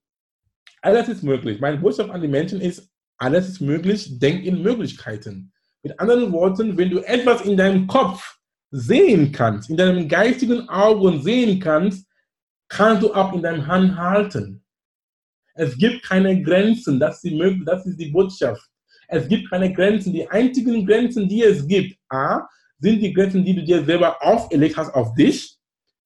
alles 0.85 1.09
ist 1.09 1.23
möglich. 1.23 1.59
Meine 1.59 1.77
Botschaft 1.77 2.11
an 2.11 2.21
die 2.21 2.27
Menschen 2.27 2.61
ist, 2.61 2.89
alles 3.17 3.49
ist 3.49 3.59
möglich, 3.59 4.19
denk 4.19 4.45
in 4.45 4.61
Möglichkeiten. 4.61 5.51
Mit 5.81 5.99
anderen 5.99 6.31
Worten, 6.31 6.77
wenn 6.77 6.91
du 6.91 6.99
etwas 6.99 7.41
in 7.41 7.57
deinem 7.57 7.87
Kopf 7.87 8.37
sehen 8.69 9.31
kannst, 9.31 9.69
in 9.69 9.77
deinem 9.77 10.07
geistigen 10.07 10.69
Augen 10.69 11.21
sehen 11.23 11.59
kannst, 11.59 12.07
kannst 12.67 13.03
du 13.03 13.13
auch 13.13 13.33
in 13.33 13.41
deinem 13.41 13.65
Hand 13.65 13.97
halten. 13.97 14.63
Es 15.55 15.77
gibt 15.77 16.03
keine 16.03 16.41
Grenzen, 16.43 16.99
das 16.99 17.23
ist 17.23 17.31
die, 17.31 17.63
das 17.65 17.85
ist 17.85 17.99
die 17.99 18.11
Botschaft. 18.11 18.69
Es 19.07 19.27
gibt 19.27 19.49
keine 19.49 19.71
Grenzen. 19.71 20.13
Die 20.13 20.27
einzigen 20.29 20.85
Grenzen, 20.85 21.27
die 21.27 21.43
es 21.43 21.65
gibt, 21.67 21.97
A, 22.09 22.41
sind 22.79 23.01
die 23.01 23.13
Grenzen, 23.13 23.43
die 23.43 23.55
du 23.55 23.63
dir 23.63 23.83
selber 23.83 24.21
auferlegt 24.21 24.77
hast 24.77 24.93
auf 24.93 25.13
dich. 25.15 25.57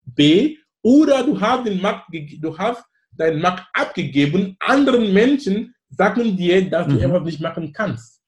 B, 0.05 0.57
oder 0.81 1.23
du 1.23 1.39
hast, 1.39 1.65
den 1.67 1.81
Markt, 1.81 2.07
du 2.11 2.57
hast 2.57 2.83
deinen 3.11 3.41
Markt 3.41 3.67
abgegeben. 3.73 4.55
Anderen 4.59 5.13
Menschen 5.13 5.75
sagen 5.89 6.37
dir, 6.37 6.69
dass 6.69 6.87
du 6.87 6.93
mhm. 6.93 7.01
etwas 7.01 7.23
nicht 7.23 7.41
machen 7.41 7.73
kannst. 7.73 8.21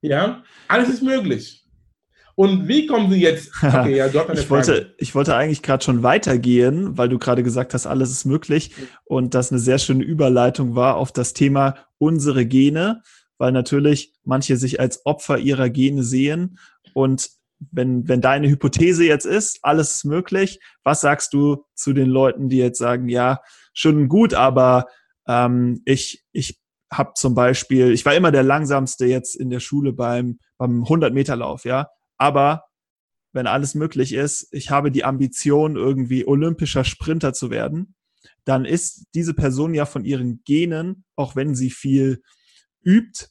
Ja, 0.00 0.42
alles 0.68 0.88
ist 0.88 1.02
möglich. 1.02 1.62
Und 2.34 2.66
wie 2.66 2.86
kommen 2.86 3.10
Sie 3.10 3.20
jetzt? 3.20 3.52
Okay, 3.62 3.96
ja, 3.96 4.06
ich, 4.06 4.50
wollte, 4.50 4.94
ich 4.98 5.14
wollte 5.14 5.36
eigentlich 5.36 5.62
gerade 5.62 5.84
schon 5.84 6.02
weitergehen, 6.02 6.96
weil 6.96 7.08
du 7.08 7.18
gerade 7.18 7.42
gesagt 7.42 7.74
hast, 7.74 7.86
alles 7.86 8.10
ist 8.10 8.24
möglich. 8.24 8.72
Und 9.04 9.34
das 9.34 9.52
eine 9.52 9.60
sehr 9.60 9.78
schöne 9.78 10.02
Überleitung 10.02 10.74
war 10.74 10.96
auf 10.96 11.12
das 11.12 11.34
Thema 11.34 11.76
unsere 11.98 12.46
Gene, 12.46 13.02
weil 13.38 13.52
natürlich 13.52 14.14
manche 14.24 14.56
sich 14.56 14.80
als 14.80 15.04
Opfer 15.04 15.38
ihrer 15.38 15.68
Gene 15.68 16.02
sehen 16.02 16.58
und 16.94 17.30
wenn, 17.70 18.08
wenn 18.08 18.20
deine 18.20 18.48
Hypothese 18.48 19.04
jetzt 19.04 19.26
ist, 19.26 19.60
alles 19.62 19.94
ist 19.94 20.04
möglich, 20.04 20.60
was 20.82 21.00
sagst 21.00 21.32
du 21.32 21.64
zu 21.74 21.92
den 21.92 22.08
Leuten, 22.08 22.48
die 22.48 22.58
jetzt 22.58 22.78
sagen, 22.78 23.08
ja, 23.08 23.40
schon 23.72 24.08
gut, 24.08 24.34
aber 24.34 24.86
ähm, 25.26 25.82
ich, 25.84 26.24
ich 26.32 26.60
habe 26.90 27.12
zum 27.14 27.34
Beispiel, 27.34 27.92
ich 27.92 28.04
war 28.04 28.14
immer 28.14 28.32
der 28.32 28.42
langsamste 28.42 29.06
jetzt 29.06 29.34
in 29.34 29.50
der 29.50 29.60
Schule 29.60 29.92
beim, 29.92 30.38
beim 30.58 30.82
100-Meter-Lauf, 30.84 31.64
ja, 31.64 31.88
aber 32.18 32.64
wenn 33.32 33.46
alles 33.46 33.74
möglich 33.74 34.12
ist, 34.12 34.48
ich 34.50 34.70
habe 34.70 34.90
die 34.90 35.04
Ambition, 35.04 35.76
irgendwie 35.76 36.26
olympischer 36.26 36.84
Sprinter 36.84 37.32
zu 37.32 37.50
werden, 37.50 37.94
dann 38.44 38.64
ist 38.64 39.06
diese 39.14 39.34
Person 39.34 39.74
ja 39.74 39.86
von 39.86 40.04
ihren 40.04 40.42
Genen, 40.44 41.04
auch 41.16 41.34
wenn 41.36 41.54
sie 41.54 41.70
viel 41.70 42.22
übt, 42.84 43.28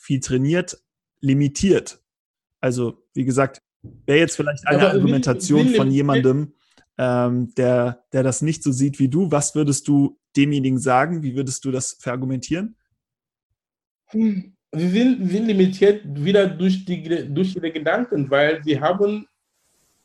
viel 0.00 0.20
trainiert, 0.20 0.82
limitiert. 1.20 2.02
Also, 2.60 3.03
wie 3.14 3.24
gesagt, 3.24 3.62
wäre 4.06 4.18
jetzt 4.18 4.36
vielleicht 4.36 4.66
eine 4.66 4.82
Aber 4.82 4.90
Argumentation 4.92 5.68
von 5.68 5.90
jemandem, 5.90 6.54
ähm, 6.98 7.54
der, 7.54 8.04
der 8.12 8.22
das 8.22 8.42
nicht 8.42 8.62
so 8.62 8.72
sieht 8.72 8.98
wie 8.98 9.08
du. 9.08 9.30
Was 9.30 9.54
würdest 9.54 9.88
du 9.88 10.18
demjenigen 10.36 10.78
sagen? 10.78 11.22
Wie 11.22 11.34
würdest 11.34 11.64
du 11.64 11.70
das 11.70 11.96
verargumentieren? 12.00 12.76
Hm, 14.06 14.54
sie 14.72 14.88
sind, 14.88 15.28
sind 15.28 15.46
limitiert 15.46 16.02
wieder 16.04 16.46
durch, 16.46 16.84
die, 16.84 17.32
durch 17.32 17.56
ihre 17.56 17.72
Gedanken, 17.72 18.30
weil 18.30 18.62
sie 18.64 18.80
haben 18.80 19.26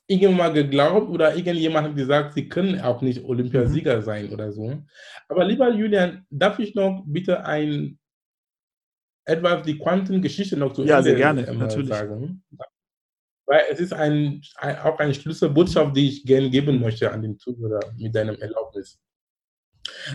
irgendwann 0.08 0.38
mal 0.38 0.54
geglaubt 0.54 1.10
oder 1.10 1.36
irgendjemand 1.36 1.90
hat 1.90 1.96
gesagt, 1.96 2.34
sie 2.34 2.50
können 2.50 2.80
auch 2.82 3.02
nicht 3.02 3.24
Olympiasieger 3.24 3.98
mhm. 3.98 4.02
sein 4.02 4.30
oder 4.30 4.52
so. 4.52 4.82
Aber 5.28 5.46
lieber 5.46 5.72
Julian, 5.72 6.26
darf 6.32 6.58
ich 6.58 6.74
noch 6.74 7.04
bitte 7.06 7.46
ein 7.46 8.00
etwas 9.26 9.64
die 9.64 9.78
Quantengeschichte 9.78 10.58
noch 10.58 10.74
zu 10.74 10.84
ja, 10.84 10.98
Ende 10.98 11.10
sehr 11.12 11.16
gerne, 11.16 11.46
äh, 11.46 11.54
natürlich. 11.54 11.90
sagen? 11.90 12.44
Weil 13.50 13.64
es 13.72 13.80
ist 13.80 13.94
ein, 13.94 14.44
ein, 14.58 14.78
auch 14.78 15.00
eine 15.00 15.12
Schlüsselbotschaft, 15.12 15.96
die 15.96 16.08
ich 16.08 16.24
gerne 16.24 16.52
geben 16.52 16.80
möchte 16.80 17.12
an 17.12 17.24
den 17.24 17.40
Zuhörer 17.40 17.80
mit 17.98 18.14
deinem 18.14 18.36
Erlaubnis. 18.36 19.00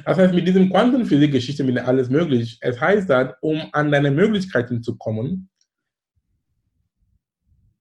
Das 0.05 0.16
heißt, 0.16 0.33
mit 0.33 0.47
diesem 0.47 0.70
Quantenphysik-Geschichte 0.70 1.64
mit 1.64 1.77
alles 1.79 2.09
möglich. 2.09 2.57
Es 2.61 2.81
heißt, 2.81 3.11
dass, 3.11 3.35
um 3.40 3.61
an 3.73 3.90
deine 3.90 4.12
Möglichkeiten 4.12 4.85
zu 4.85 4.97
kommen, 4.97 5.51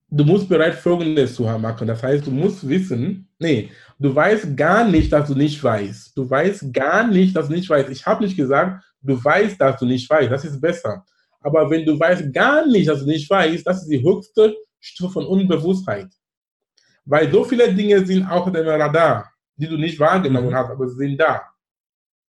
du 0.09 0.25
musst 0.25 0.49
bereit 0.49 0.73
Folgendes 0.73 1.35
zu 1.35 1.43
machen. 1.43 1.87
Das 1.87 2.01
heißt, 2.01 2.25
du 2.25 2.31
musst 2.31 2.67
wissen, 2.67 3.29
nee, 3.37 3.69
du 3.99 4.15
weißt 4.15 4.57
gar 4.57 4.87
nicht, 4.89 5.13
dass 5.13 5.27
du 5.27 5.35
nicht 5.35 5.63
weißt. 5.63 6.17
Du 6.17 6.27
weißt 6.27 6.73
gar 6.73 7.05
nicht, 7.05 7.35
dass 7.35 7.47
du 7.47 7.53
nicht 7.53 7.69
weißt. 7.69 7.91
Ich 7.91 8.03
habe 8.03 8.23
nicht 8.23 8.35
gesagt, 8.35 8.83
du 9.03 9.23
weißt, 9.23 9.61
dass 9.61 9.77
du 9.77 9.85
nicht 9.85 10.09
weißt. 10.09 10.31
Das 10.31 10.45
ist 10.45 10.59
besser. 10.59 11.05
Aber 11.41 11.69
wenn 11.69 11.85
du 11.85 11.99
weißt 11.99 12.33
gar 12.33 12.65
nicht, 12.65 12.89
dass 12.89 13.01
du 13.01 13.05
nicht 13.05 13.29
weißt, 13.29 13.67
das 13.67 13.83
ist 13.83 13.89
die 13.89 14.01
höchste 14.01 14.55
Stufe 14.83 15.13
von 15.13 15.25
Unbewusstheit. 15.25 16.09
Weil 17.05 17.31
so 17.31 17.43
viele 17.43 17.73
Dinge 17.73 18.05
sind 18.05 18.25
auch 18.25 18.45
in 18.47 18.53
deinem 18.53 18.81
Radar, 18.81 19.31
die 19.55 19.67
du 19.67 19.77
nicht 19.77 19.99
wahrgenommen 19.99 20.49
mhm. 20.49 20.55
hast, 20.55 20.71
aber 20.71 20.87
sie 20.89 20.97
sind 20.97 21.17
da. 21.17 21.41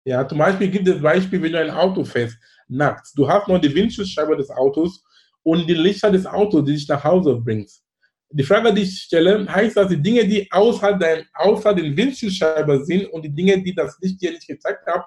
Ja, 0.05 0.27
zum 0.27 0.39
Beispiel 0.39 0.69
gibt 0.69 0.87
es 0.87 1.03
Beispiel, 1.03 1.43
wenn 1.43 1.53
du 1.53 1.61
ein 1.61 1.71
Auto 1.71 2.05
fährst, 2.05 2.39
nachts. 2.69 3.13
Du 3.15 3.29
hast 3.29 3.49
noch 3.49 3.61
die 3.61 3.75
Windschutzscheibe 3.75 4.37
des 4.37 4.51
Autos 4.51 5.03
und 5.43 5.67
die 5.69 5.75
Lichter 5.75 6.11
des 6.11 6.25
Autos, 6.25 6.65
die 6.65 6.75
dich 6.75 6.89
nach 6.89 7.03
Hause 7.03 7.35
bringst. 7.35 7.83
Die 8.31 8.45
Frage, 8.45 8.73
die 8.73 8.83
ich 8.83 9.03
stelle, 9.03 9.47
heißt 9.53 9.77
das, 9.77 9.89
die 9.89 10.01
Dinge, 10.01 10.25
die 10.27 10.49
außerhalb, 10.51 11.01
dein, 11.01 11.25
außerhalb 11.35 11.77
den 11.77 11.97
Windschutzscheibe 11.97 12.85
sind 12.85 13.07
und 13.07 13.23
die 13.23 13.35
Dinge, 13.35 13.61
die 13.61 13.75
das 13.75 13.99
Licht 14.01 14.21
dir 14.21 14.31
nicht 14.31 14.47
gezeigt 14.47 14.87
hat, 14.87 15.05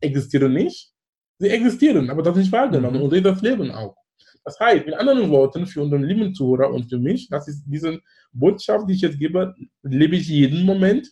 existieren 0.00 0.52
nicht? 0.52 0.92
Sie 1.38 1.48
existieren, 1.48 2.10
aber 2.10 2.22
das 2.22 2.36
nicht 2.36 2.50
wahrgenommen 2.50 2.96
mhm. 2.96 3.02
und 3.02 3.10
sie 3.10 3.22
das 3.22 3.40
Leben 3.42 3.70
auch. 3.70 3.99
Das 4.44 4.58
heißt, 4.58 4.86
mit 4.86 4.94
anderen 4.94 5.30
Worten, 5.30 5.66
für 5.66 5.82
unseren 5.82 6.04
lieben 6.04 6.34
Zuhörer 6.34 6.72
und 6.72 6.88
für 6.88 6.98
mich, 6.98 7.28
das 7.28 7.46
ist 7.48 7.62
diese 7.66 8.00
Botschaft, 8.32 8.88
die 8.88 8.94
ich 8.94 9.02
jetzt 9.02 9.18
gebe, 9.18 9.54
lebe 9.82 10.16
ich 10.16 10.28
jeden 10.28 10.64
Moment. 10.64 11.08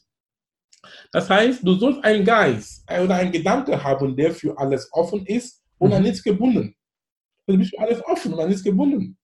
Das 1.12 1.28
heißt, 1.28 1.66
du 1.66 1.74
sollst 1.74 2.02
einen 2.04 2.24
Geist 2.24 2.84
oder 2.90 3.16
einen 3.16 3.32
Gedanke 3.32 3.82
haben, 3.82 4.16
der 4.16 4.32
für 4.32 4.56
alles 4.58 4.88
offen 4.92 5.26
ist 5.26 5.62
und 5.78 5.92
an 5.92 5.98
mhm. 5.98 6.08
nichts 6.08 6.22
gebunden. 6.22 6.74
Du 7.46 7.56
bist 7.56 7.70
für 7.70 7.80
alles 7.80 8.04
offen 8.04 8.32
und 8.32 8.40
an 8.40 8.48
nichts 8.48 8.64
gebunden. 8.64 9.16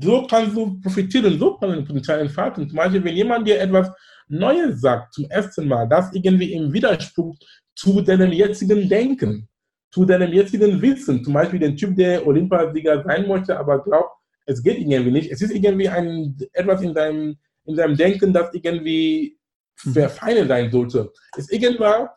So 0.00 0.26
kannst 0.26 0.56
du 0.56 0.80
profitieren, 0.80 1.38
so 1.38 1.56
kannst 1.56 1.78
du 1.78 1.84
Potenzial 1.84 2.20
entfalten. 2.20 2.68
Zum 2.68 2.76
Beispiel, 2.76 3.02
wenn 3.02 3.16
jemand 3.16 3.46
dir 3.46 3.60
etwas 3.60 3.90
Neues 4.28 4.80
sagt 4.80 5.14
zum 5.14 5.24
ersten 5.28 5.66
Mal, 5.66 5.88
das 5.88 6.12
irgendwie 6.14 6.52
im 6.52 6.72
Widerspruch 6.72 7.36
zu 7.74 8.00
deinem 8.00 8.30
jetzigen 8.30 8.88
Denken, 8.88 9.48
zu 9.90 10.04
deinem 10.04 10.32
jetzigen 10.32 10.80
Wissen, 10.80 11.24
zum 11.24 11.34
Beispiel 11.34 11.58
den 11.58 11.76
Typ, 11.76 11.96
der 11.96 12.26
Olympiasieger 12.26 13.02
sein 13.02 13.26
möchte, 13.26 13.58
aber 13.58 13.82
glaubt, 13.82 14.12
es 14.46 14.62
geht 14.62 14.78
irgendwie 14.78 15.10
nicht. 15.10 15.30
Es 15.30 15.42
ist 15.42 15.52
irgendwie 15.52 15.88
ein, 15.88 16.36
etwas 16.52 16.82
in 16.82 16.94
deinem, 16.94 17.36
in 17.64 17.76
deinem 17.76 17.96
Denken, 17.96 18.32
das 18.32 18.52
irgendwie 18.52 19.38
mhm. 19.84 19.92
verfeinert 19.92 20.48
sein 20.48 20.70
sollte. 20.70 21.12
Es 21.36 21.44
ist 21.44 21.52
irgendwann 21.52 22.08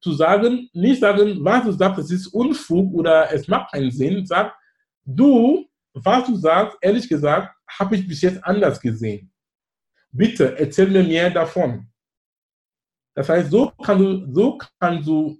zu 0.00 0.12
sagen, 0.12 0.68
nicht 0.72 1.00
sagen, 1.00 1.38
was 1.42 1.64
du 1.64 1.72
sagst, 1.72 1.98
es 1.98 2.10
ist 2.10 2.26
Unfug 2.28 2.94
oder 2.94 3.32
es 3.32 3.48
macht 3.48 3.72
keinen 3.72 3.90
Sinn. 3.90 4.24
Sag, 4.24 4.54
du, 5.04 5.66
was 5.92 6.26
du 6.26 6.36
sagst, 6.36 6.78
ehrlich 6.80 7.08
gesagt, 7.08 7.54
habe 7.78 7.96
ich 7.96 8.06
bis 8.06 8.22
jetzt 8.22 8.42
anders 8.44 8.80
gesehen. 8.80 9.30
Bitte 10.12 10.58
erzähl 10.58 10.88
mir 10.88 11.04
mehr 11.04 11.30
davon. 11.30 11.86
Das 13.14 13.28
heißt, 13.28 13.50
so 13.50 13.72
kannst 13.82 14.02
du, 14.02 14.32
so 14.32 14.58
kannst 14.78 15.06
du 15.06 15.39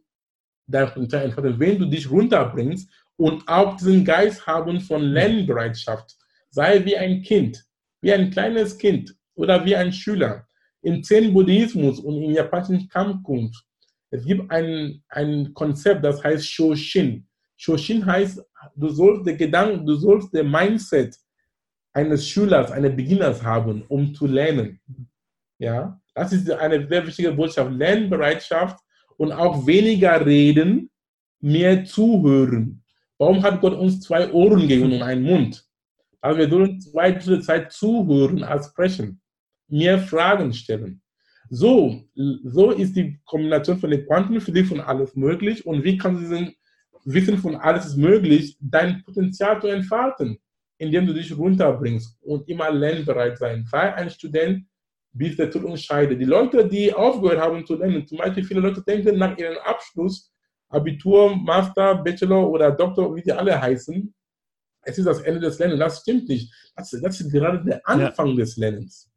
dein 0.71 0.89
Potenzial 0.89 1.25
entfalten, 1.25 1.59
wenn 1.59 1.79
du 1.79 1.87
dich 1.87 2.11
runterbringst 2.11 2.91
und 3.17 3.47
auch 3.47 3.77
diesen 3.77 4.05
Geist 4.05 4.47
haben 4.47 4.81
von 4.81 5.03
Lernbereitschaft. 5.03 6.17
Sei 6.51 6.85
wie 6.85 6.97
ein 6.97 7.23
Kind, 7.23 7.65
wie 8.01 8.13
ein 8.13 8.31
kleines 8.31 8.77
Kind 8.77 9.15
oder 9.35 9.65
wie 9.65 9.77
ein 9.77 9.93
Schüler. 9.93 10.47
Im 10.83 11.03
Zen-Buddhismus 11.03 12.01
und 12.01 12.23
im 12.23 12.33
japanischen 12.33 12.89
Kampfkunst, 12.89 13.65
es 14.11 14.25
gibt 14.25 14.51
ein, 14.51 15.03
ein 15.09 15.55
Konzept, 15.55 16.05
das 16.05 16.23
heißt 16.23 16.47
Shoshin. 16.47 17.27
Shoshin 17.57 18.05
heißt, 18.05 18.43
du 18.75 18.89
sollst 18.89 19.27
den 19.27 19.37
Gedanken, 19.37 19.87
du 19.87 19.95
sollst 19.95 20.35
den 20.35 20.51
Mindset 20.51 21.17
eines 21.93 22.27
Schülers, 22.27 22.73
eines 22.73 22.97
Beginners 22.97 23.43
haben, 23.43 23.85
um 23.89 24.15
zu 24.15 24.27
lernen. 24.27 24.81
Ja, 25.59 26.01
das 26.15 26.33
ist 26.33 26.51
eine 26.51 26.89
sehr 26.89 27.07
wichtige 27.07 27.33
Botschaft. 27.33 27.71
Lernbereitschaft 27.71 28.79
und 29.21 29.33
auch 29.33 29.67
weniger 29.67 30.25
reden, 30.25 30.89
mehr 31.41 31.85
zuhören. 31.85 32.83
Warum 33.19 33.43
hat 33.43 33.61
Gott 33.61 33.75
uns 33.75 34.01
zwei 34.01 34.33
Ohren 34.33 34.63
gegeben 34.63 34.95
und 34.95 35.03
einen 35.03 35.25
Mund? 35.25 35.63
Also 36.23 36.39
wir 36.39 36.49
sollen 36.49 36.81
zwei 36.81 37.13
Drittel 37.13 37.43
Zeit 37.43 37.71
zuhören 37.71 38.43
als 38.43 38.69
sprechen, 38.69 39.21
mehr 39.69 39.99
Fragen 39.99 40.55
stellen. 40.55 41.03
So, 41.51 42.03
so 42.15 42.71
ist 42.71 42.97
die 42.97 43.21
Kombination 43.27 43.79
von 43.79 43.91
der 43.91 44.07
Quantenphysik 44.07 44.69
von 44.69 44.81
alles 44.81 45.15
möglich 45.15 45.67
und 45.67 45.85
wie 45.85 45.99
kannst 45.99 46.23
du 46.23 46.29
diesen 46.29 46.55
Wissen 47.05 47.37
von 47.37 47.57
alles 47.57 47.89
ist 47.89 47.97
möglich, 47.99 48.57
dein 48.59 49.03
Potenzial 49.05 49.61
zu 49.61 49.67
entfalten, 49.67 50.39
indem 50.79 51.07
du 51.07 51.13
dich 51.13 51.37
runterbringst 51.37 52.17
und 52.23 52.49
immer 52.49 52.71
lernbereit 52.71 53.37
sein. 53.37 53.67
Sei 53.71 53.95
ein 53.95 54.09
Student, 54.09 54.65
bis 55.13 55.37
der 55.37 55.51
Tod 55.51 55.65
uns 55.65 55.83
scheidet. 55.83 56.21
Die 56.21 56.25
Leute, 56.25 56.67
die 56.67 56.93
aufgehört 56.93 57.41
haben 57.41 57.67
zu 57.67 57.77
lernen, 57.77 58.07
zum 58.07 58.19
Beispiel 58.19 58.45
viele 58.45 58.61
Leute 58.61 58.83
denken 58.83 59.19
nach 59.19 59.37
ihrem 59.37 59.59
Abschluss, 59.59 60.33
Abitur, 60.69 61.37
Master, 61.37 61.97
Bachelor 61.97 62.49
oder 62.49 62.71
Doktor, 62.71 63.15
wie 63.15 63.23
die 63.23 63.33
alle 63.33 63.61
heißen, 63.61 64.15
es 64.83 64.99
ist 64.99 65.05
das 65.05 65.21
Ende 65.21 65.41
des 65.41 65.59
Lernens. 65.59 65.81
Das 65.81 66.01
stimmt 66.01 66.29
nicht. 66.29 66.53
Das, 66.75 66.91
das 66.91 67.21
ist 67.21 67.31
gerade 67.31 67.63
der 67.65 67.87
Anfang 67.87 68.29
ja. 68.29 68.37
des 68.37 68.57
Lernens. 68.57 69.11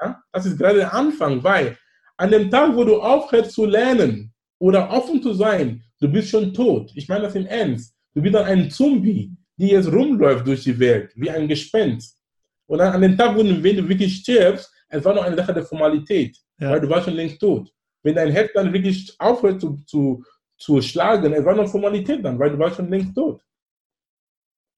Ja? 0.00 0.22
Das 0.32 0.46
ist 0.46 0.58
gerade 0.58 0.78
der 0.78 0.94
Anfang, 0.94 1.42
weil 1.42 1.76
an 2.16 2.30
dem 2.30 2.50
Tag, 2.50 2.74
wo 2.74 2.84
du 2.84 3.00
aufhörst 3.00 3.52
zu 3.52 3.64
lernen 3.64 4.32
oder 4.58 4.90
offen 4.90 5.22
zu 5.22 5.34
sein, 5.34 5.82
du 6.00 6.08
bist 6.08 6.30
schon 6.30 6.52
tot. 6.54 6.92
Ich 6.94 7.08
meine 7.08 7.22
das 7.22 7.34
im 7.34 7.46
Ernst. 7.46 7.94
Du 8.14 8.22
bist 8.22 8.34
dann 8.34 8.44
ein 8.44 8.70
Zombie, 8.70 9.32
die 9.56 9.68
jetzt 9.68 9.92
rumläuft 9.92 10.46
durch 10.46 10.62
die 10.64 10.78
Welt, 10.78 11.12
wie 11.16 11.30
ein 11.30 11.48
Gespenst. 11.48 12.22
Und 12.66 12.78
dann 12.78 12.94
an 12.94 13.02
dem 13.02 13.16
Tag, 13.16 13.36
wo 13.36 13.42
du 13.42 13.62
wirklich 13.62 14.16
stirbst, 14.16 14.72
es 14.96 15.04
war 15.04 15.14
noch 15.14 15.24
eine 15.24 15.36
Sache 15.36 15.54
der 15.54 15.64
Formalität, 15.64 16.36
ja. 16.58 16.70
weil 16.70 16.80
du 16.80 16.88
warst 16.88 17.04
schon 17.04 17.14
längst 17.14 17.40
tot. 17.40 17.72
Wenn 18.02 18.14
dein 18.14 18.30
Herz 18.30 18.50
dann 18.54 18.72
wirklich 18.72 19.14
aufhört 19.18 19.60
zu, 19.60 19.76
zu, 19.86 20.24
zu 20.58 20.80
schlagen, 20.80 21.32
es 21.32 21.44
war 21.44 21.54
noch 21.54 21.68
Formalität 21.68 22.24
dann, 22.24 22.38
weil 22.38 22.50
du 22.50 22.58
warst 22.58 22.76
schon 22.76 22.90
längst 22.90 23.14
tot. 23.14 23.42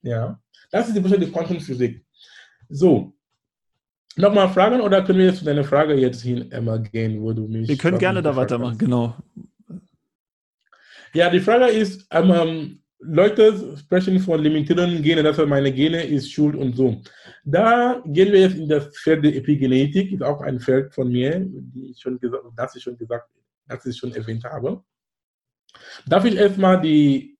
Ja, 0.03 0.41
das 0.71 0.89
ist 0.89 0.97
die 0.97 1.01
Botschaft 1.01 1.23
der 1.23 1.31
Quantenphysik. 1.31 2.05
So, 2.69 3.13
nochmal 4.17 4.49
Fragen 4.49 4.81
oder 4.81 5.03
können 5.03 5.19
wir 5.19 5.27
jetzt 5.27 5.39
zu 5.39 5.45
deiner 5.45 5.65
Frage 5.65 5.95
jetzt 5.95 6.23
hin 6.23 6.51
Emma, 6.53 6.77
gehen, 6.77 7.21
wo 7.23 7.33
du 7.33 7.47
mich. 7.49 7.69
Wir 7.69 7.77
können 7.77 7.99
gerne 7.99 8.23
da 8.23 8.35
weitermachen, 8.37 8.73
hast. 8.73 8.79
genau. 8.79 9.17
Ja, 11.15 11.31
die 11.31 11.41
Frage 11.41 11.67
ist, 11.69 12.07
ähm, 12.11 12.83
Leute 13.01 13.77
sprechen 13.77 14.19
von 14.19 14.43
limitierenden 14.43 15.03
Gene, 15.03 15.23
das 15.23 15.39
heißt, 15.39 15.49
meine 15.49 15.73
Gene 15.73 16.03
ist 16.03 16.33
schuld 16.33 16.57
und 16.57 16.75
so. 16.75 17.01
Da 17.45 18.03
gehen 18.05 18.33
wir 18.33 18.41
jetzt 18.41 18.57
in 18.57 18.69
das 18.69 18.97
Feld 18.99 19.25
der 19.25 19.37
Epigenetik, 19.37 20.13
ist 20.13 20.23
auch 20.23 20.41
ein 20.41 20.59
Feld 20.59 20.93
von 20.93 21.11
mir, 21.11 21.41
die 21.41 21.91
ich 21.91 22.01
schon 22.01 22.19
gesagt, 22.19 22.45
das 22.57 22.75
ich 22.75 22.83
schon 22.83 22.99
gesagt, 22.99 23.31
das 23.69 23.87
ich 23.87 23.97
schon 23.97 24.13
erwähnt 24.13 24.45
habe. 24.45 24.83
Darf 26.07 26.25
ich 26.25 26.35
erstmal 26.35 26.81
die, 26.81 27.39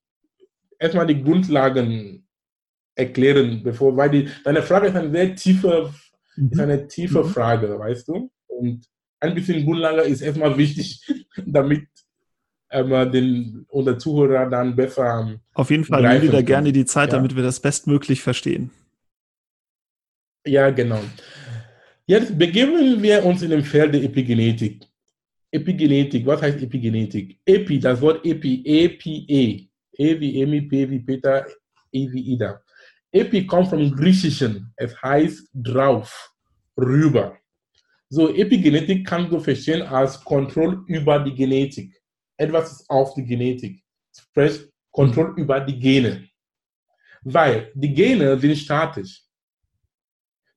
erstmal 0.79 1.07
die 1.07 1.23
Grundlagen 1.23 2.27
erklären, 2.95 3.63
bevor, 3.63 3.97
weil 3.97 4.11
die, 4.11 4.29
deine 4.45 4.63
Frage 4.63 4.89
ist 4.89 4.97
eine 4.97 5.11
sehr 5.11 5.35
tiefe 5.35 5.93
mhm. 6.37 6.51
ist 6.51 6.61
eine 6.61 6.87
tiefe 6.87 7.25
mhm. 7.25 7.29
Frage, 7.29 7.79
weißt 7.79 8.09
du? 8.09 8.31
Und 8.47 8.87
ein 9.21 9.35
bisschen 9.35 9.65
Grundlage 9.65 10.03
ist 10.03 10.21
erstmal 10.21 10.57
wichtig, 10.57 11.05
damit 11.47 11.89
ähm, 12.71 13.13
den, 13.13 13.67
unser 13.69 13.99
Zuhörer 13.99 14.49
dann 14.49 14.75
besser. 14.77 15.39
Auf 15.55 15.71
jeden 15.71 15.85
Fall 15.85 16.03
nehmen 16.03 16.23
wir 16.23 16.33
da 16.33 16.43
gerne 16.43 16.73
die 16.73 16.85
Zeit, 16.85 17.13
ja. 17.13 17.17
damit 17.17 17.35
wir 17.35 17.43
das 17.43 17.61
bestmöglich 17.61 18.23
verstehen. 18.23 18.71
Ja, 20.47 20.71
genau. 20.71 21.01
Jetzt 22.07 22.39
begeben 22.39 23.03
wir 23.03 23.25
uns 23.25 23.43
in 23.43 23.51
dem 23.51 23.65
Feld 23.65 23.95
der 23.95 24.03
Epigenetik. 24.03 24.87
Epigenetik, 25.51 26.27
was 26.27 26.43
heißt 26.43 26.63
Epigenetik? 26.63 27.39
Epi, 27.45 27.79
das 27.79 28.01
Wort 28.01 28.25
Epi, 28.25 28.63
E-P-E. 28.65 29.69
E 30.01 30.21
wie 30.21 30.43
Emi, 30.43 30.63
P 30.63 30.89
wie 30.89 31.01
Peter, 31.01 31.45
E 31.93 32.09
wie 32.13 32.33
Ida. 32.33 32.63
Epi 33.11 33.47
kommt 33.47 33.69
vom 33.69 33.91
Griechischen. 33.91 34.73
Es 34.77 35.01
heißt 35.03 35.51
drauf, 35.53 36.33
rüber. 36.77 37.37
So, 38.09 38.35
Epigenetik 38.35 39.07
kannst 39.07 39.33
du 39.33 39.41
verstehen 39.41 39.83
als 39.83 40.23
Kontrolle 40.23 40.83
über 40.87 41.19
die 41.19 41.35
Genetik. 41.35 41.98
Etwas 42.39 42.73
ist 42.73 42.89
auf 42.89 43.15
die 43.15 43.25
Genetik. 43.25 43.83
Sprich, 44.17 44.71
Kontrolle 44.91 45.35
über 45.37 45.61
die 45.61 45.79
Gene. 45.79 46.29
Weil 47.23 47.71
die 47.75 47.93
Gene 47.93 48.39
sind 48.39 48.57
statisch. 48.57 49.25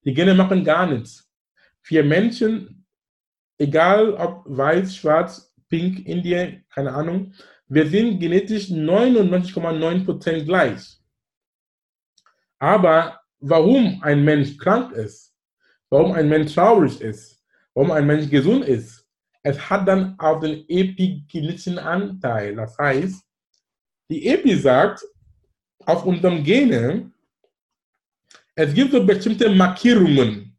Die 0.05 0.13
Gene 0.13 0.33
machen 0.33 0.63
gar 0.63 0.85
nichts. 0.85 1.27
Für 1.81 2.03
Menschen, 2.03 2.85
egal 3.57 4.13
ob 4.13 4.43
weiß, 4.45 4.95
schwarz, 4.95 5.53
pink, 5.67 6.05
Indien, 6.05 6.63
keine 6.69 6.93
Ahnung, 6.93 7.33
wir 7.67 7.87
sind 7.87 8.19
genetisch 8.19 8.69
99,9% 8.69 10.45
gleich. 10.45 10.99
Aber 12.59 13.21
warum 13.39 14.01
ein 14.03 14.23
Mensch 14.23 14.57
krank 14.57 14.91
ist, 14.91 15.35
warum 15.89 16.11
ein 16.11 16.29
Mensch 16.29 16.53
traurig 16.53 17.01
ist, 17.01 17.43
warum 17.73 17.91
ein 17.91 18.05
Mensch 18.05 18.29
gesund 18.29 18.65
ist, 18.65 19.00
es 19.43 19.69
hat 19.69 19.87
dann 19.87 20.15
auch 20.19 20.39
den 20.39 20.65
epigenetischen 20.67 21.79
Anteil. 21.79 22.55
Das 22.55 22.77
heißt, 22.77 23.23
die 24.09 24.27
Epi 24.27 24.55
sagt, 24.55 25.03
auf 25.85 26.05
unserem 26.05 26.43
Gene, 26.43 27.11
es 28.55 28.73
gibt 28.73 28.91
so 28.91 29.03
bestimmte 29.03 29.49
Markierungen, 29.49 30.57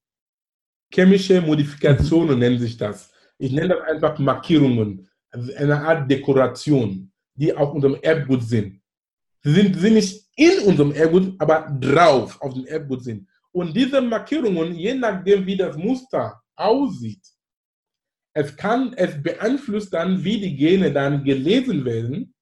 chemische 0.92 1.40
Modifikationen 1.40 2.38
nennen 2.38 2.58
sich 2.58 2.76
das. 2.76 3.12
Ich 3.38 3.52
nenne 3.52 3.68
das 3.68 3.82
einfach 3.88 4.18
Markierungen, 4.18 5.08
also 5.30 5.54
eine 5.54 5.80
Art 5.80 6.10
Dekoration, 6.10 7.10
die 7.34 7.54
auf 7.54 7.72
unserem 7.72 7.96
Erbgut 8.02 8.42
sind. 8.42 8.80
Sie 9.44 9.52
sind, 9.52 9.76
sind 9.76 9.94
nicht 9.94 10.26
in 10.36 10.60
unserem 10.66 10.92
Erbgut, 10.92 11.34
aber 11.38 11.70
drauf 11.80 12.40
auf 12.40 12.54
dem 12.54 12.66
Erbgut 12.66 13.04
sind. 13.04 13.28
Und 13.52 13.76
diese 13.76 14.00
Markierungen, 14.00 14.74
je 14.74 14.94
nachdem, 14.94 15.46
wie 15.46 15.56
das 15.56 15.76
Muster 15.76 16.40
aussieht, 16.56 17.22
es 18.34 18.56
kann, 18.56 18.94
es 18.96 19.22
beeinflusst 19.22 19.92
dann, 19.92 20.24
wie 20.24 20.40
die 20.40 20.56
Gene 20.56 20.92
dann 20.92 21.24
gelesen 21.24 21.84
werden 21.84 22.34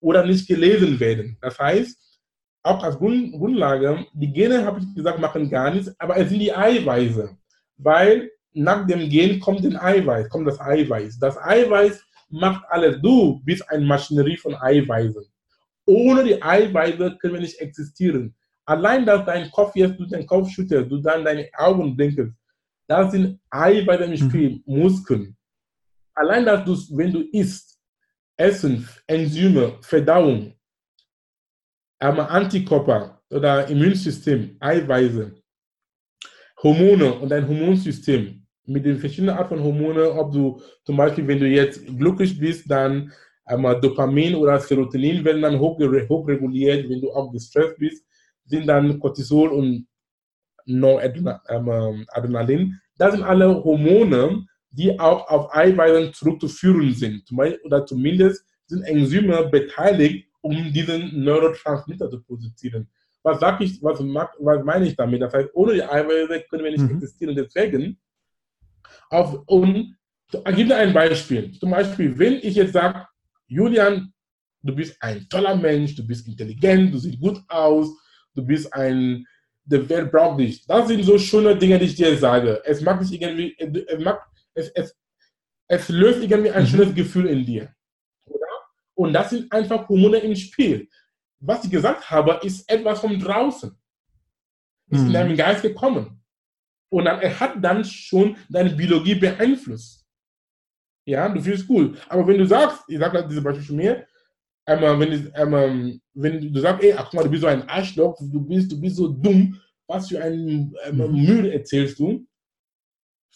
oder 0.00 0.24
nicht 0.24 0.48
gelesen 0.48 0.98
werden. 0.98 1.38
Das 1.40 1.58
heißt, 1.58 2.20
auch 2.62 2.82
als 2.82 2.98
Grundlage, 2.98 4.06
die 4.12 4.32
Gene, 4.32 4.64
habe 4.64 4.80
ich 4.80 4.94
gesagt, 4.94 5.20
machen 5.20 5.48
gar 5.48 5.72
nichts, 5.72 5.94
aber 6.00 6.16
es 6.16 6.28
sind 6.28 6.40
die 6.40 6.54
Eiweiße, 6.54 7.30
weil 7.76 8.30
nach 8.52 8.86
dem 8.86 9.08
Gen 9.08 9.38
kommt 9.38 9.64
ein 9.64 9.76
Eiweiß, 9.76 10.28
kommt 10.30 10.48
das 10.48 10.60
Eiweiß. 10.60 11.18
Das 11.18 11.36
Eiweiß 11.38 12.02
macht 12.30 12.64
alles. 12.68 13.00
Du 13.02 13.40
bist 13.44 13.68
eine 13.70 13.84
Maschinerie 13.84 14.36
von 14.36 14.54
Eiweißen. 14.54 15.24
Ohne 15.84 16.24
die 16.24 16.42
Eiweiße 16.42 17.18
können 17.20 17.34
wir 17.34 17.40
nicht 17.40 17.60
existieren. 17.60 18.34
Allein, 18.64 19.06
dass 19.06 19.24
dein 19.24 19.50
Kopf 19.52 19.76
jetzt 19.76 19.98
durch 19.98 20.10
den 20.10 20.26
Kopf 20.26 20.50
schüttelst, 20.50 20.90
du 20.90 20.98
dann 20.98 21.24
deine 21.24 21.48
Augen 21.56 21.96
blinkst, 21.96 22.18
das 22.88 23.12
sind 23.12 23.38
Eiweiße 23.50 24.04
im 24.04 24.16
Spiel, 24.16 24.62
mhm. 24.64 24.78
Muskeln. 24.80 25.35
Allein, 26.16 26.46
dass 26.46 26.64
du, 26.64 26.74
wenn 26.96 27.12
du 27.12 27.20
isst, 27.30 27.78
Essen, 28.38 28.88
Enzyme, 29.06 29.76
Verdauung, 29.82 30.54
Antikörper 31.98 33.20
oder 33.30 33.68
Immunsystem, 33.68 34.56
Eiweiße, 34.58 35.34
Hormone 36.62 37.14
und 37.14 37.28
dein 37.28 37.46
Hormonsystem 37.46 38.42
mit 38.64 38.84
den 38.84 38.98
verschiedenen 38.98 39.36
Arten 39.36 39.56
von 39.56 39.62
Hormonen, 39.62 40.06
ob 40.06 40.32
du 40.32 40.60
zum 40.84 40.96
Beispiel, 40.96 41.26
wenn 41.28 41.38
du 41.38 41.46
jetzt 41.46 41.86
glücklich 41.86 42.38
bist, 42.38 42.70
dann 42.70 43.12
einmal 43.44 43.80
Dopamin 43.80 44.34
oder 44.34 44.58
Serotonin 44.58 45.24
werden 45.24 45.42
dann 45.42 45.58
hochreguliert, 45.58 46.88
wenn 46.88 47.00
du 47.00 47.12
auch 47.12 47.30
gestresst 47.30 47.78
bist, 47.78 48.04
sind 48.46 48.66
dann 48.66 48.98
Cortisol 48.98 49.50
und 49.50 49.86
Noradrenalin. 50.64 52.80
Das 52.98 53.12
sind 53.12 53.22
alle 53.22 53.62
Hormone, 53.62 54.46
die 54.76 54.98
auch 55.00 55.28
auf 55.28 55.54
Eiweißen 55.54 56.12
zurückzuführen 56.12 56.92
sind. 56.92 57.24
Oder 57.64 57.86
zumindest 57.86 58.44
sind 58.66 58.82
Enzyme 58.82 59.48
beteiligt, 59.50 60.28
um 60.42 60.72
diesen 60.72 61.24
Neurotransmitter 61.24 62.10
zu 62.10 62.22
produzieren. 62.22 62.88
Was 63.22 63.40
sage 63.40 63.64
ich, 63.64 63.82
was, 63.82 63.98
was 64.00 64.64
meine 64.64 64.86
ich 64.86 64.94
damit? 64.94 65.22
Das 65.22 65.32
heißt, 65.32 65.48
ohne 65.54 65.74
die 65.74 65.82
Eiweiße 65.82 66.44
können 66.48 66.64
wir 66.64 66.70
nicht 66.70 66.82
mhm. 66.82 66.96
existieren. 66.96 67.34
Deswegen, 67.34 67.98
auf, 69.10 69.42
und 69.46 69.96
gib 70.54 70.68
mir 70.68 70.76
ein 70.76 70.92
Beispiel. 70.92 71.52
Zum 71.52 71.70
Beispiel, 71.70 72.16
wenn 72.18 72.34
ich 72.34 72.54
jetzt 72.54 72.74
sage, 72.74 73.06
Julian, 73.48 74.12
du 74.62 74.74
bist 74.74 74.96
ein 75.00 75.26
toller 75.28 75.56
Mensch, 75.56 75.94
du 75.94 76.06
bist 76.06 76.28
intelligent, 76.28 76.92
du 76.92 76.98
siehst 76.98 77.20
gut 77.20 77.40
aus, 77.48 77.88
du 78.34 78.44
bist 78.44 78.72
ein, 78.74 79.24
der 79.64 79.88
Welt 79.88 80.12
braucht 80.12 80.38
dich. 80.38 80.66
Das 80.66 80.86
sind 80.86 81.02
so 81.02 81.18
schöne 81.18 81.56
Dinge, 81.56 81.78
die 81.78 81.86
ich 81.86 81.94
dir 81.94 82.16
sage. 82.16 82.60
Es 82.64 82.80
macht 82.82 83.02
dich 83.02 83.20
irgendwie, 83.20 83.56
es, 83.58 84.04
macht, 84.04 84.20
es, 84.56 84.68
es, 84.70 84.96
es 85.68 85.88
löst 85.88 86.22
irgendwie 86.22 86.50
ein 86.50 86.62
mhm. 86.62 86.66
schönes 86.66 86.94
Gefühl 86.94 87.26
in 87.26 87.44
dir. 87.44 87.74
Oder? 88.26 88.46
Und 88.94 89.12
das 89.12 89.30
sind 89.30 89.50
einfach 89.52 89.88
Hormone 89.88 90.18
im 90.18 90.34
Spiel. 90.34 90.88
Was 91.38 91.64
ich 91.64 91.70
gesagt 91.70 92.10
habe, 92.10 92.40
ist 92.42 92.68
etwas 92.70 93.00
von 93.00 93.18
draußen. 93.18 93.70
Ist 94.88 95.00
mhm. 95.00 95.06
in 95.06 95.12
deinem 95.12 95.36
Geist 95.36 95.62
gekommen. 95.62 96.22
Und 96.88 97.04
dann, 97.04 97.20
er 97.20 97.38
hat 97.38 97.62
dann 97.62 97.84
schon 97.84 98.36
deine 98.48 98.70
Biologie 98.70 99.16
beeinflusst. 99.16 100.04
Ja, 101.04 101.28
du 101.28 101.40
fühlst 101.40 101.68
cool. 101.68 101.96
Aber 102.08 102.26
wenn 102.26 102.38
du 102.38 102.46
sagst, 102.46 102.82
ich 102.88 102.98
sage 102.98 103.18
das 103.18 103.28
diese 103.28 103.42
Beispiel 103.42 103.66
zu 103.66 103.74
mir, 103.74 104.06
einmal, 104.64 104.98
wenn, 104.98 105.34
einmal, 105.34 106.00
wenn 106.14 106.52
du 106.52 106.60
sagst, 106.60 106.82
ey, 106.82 106.92
ach 106.92 107.04
guck 107.04 107.14
mal, 107.14 107.22
du 107.24 107.30
bist 107.30 107.42
so 107.42 107.48
ein 107.48 107.68
Arschloch, 107.68 108.18
du 108.20 108.40
bist, 108.40 108.72
du 108.72 108.80
bist 108.80 108.96
so 108.96 109.08
dumm, 109.08 109.60
was 109.86 110.08
für 110.08 110.20
ein 110.20 110.74
ähm, 110.84 110.96
Müll 110.96 111.46
erzählst 111.46 111.98
du? 111.98 112.26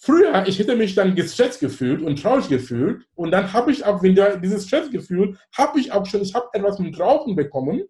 Früher, 0.03 0.47
ich 0.47 0.59
hätte 0.59 0.77
mich 0.77 0.95
dann 0.95 1.15
gestresst 1.15 1.61
gefühlt 1.61 2.01
und 2.01 2.23
traurig 2.23 2.49
gefühlt 2.49 3.05
und 3.17 3.33
dann 3.33 3.53
habe 3.53 3.71
ich 3.71 3.85
auch, 3.85 4.03
wenn 4.03 4.15
da 4.15 4.35
dieses 4.37 4.67
Stressgefühl, 4.67 5.37
habe 5.55 5.79
ich 5.79 5.93
auch 5.93 6.07
schon, 6.07 6.23
ich 6.23 6.33
habe 6.33 6.49
etwas 6.55 6.79
mit 6.79 6.99
draußen 6.99 7.37
bekommen, 7.37 7.83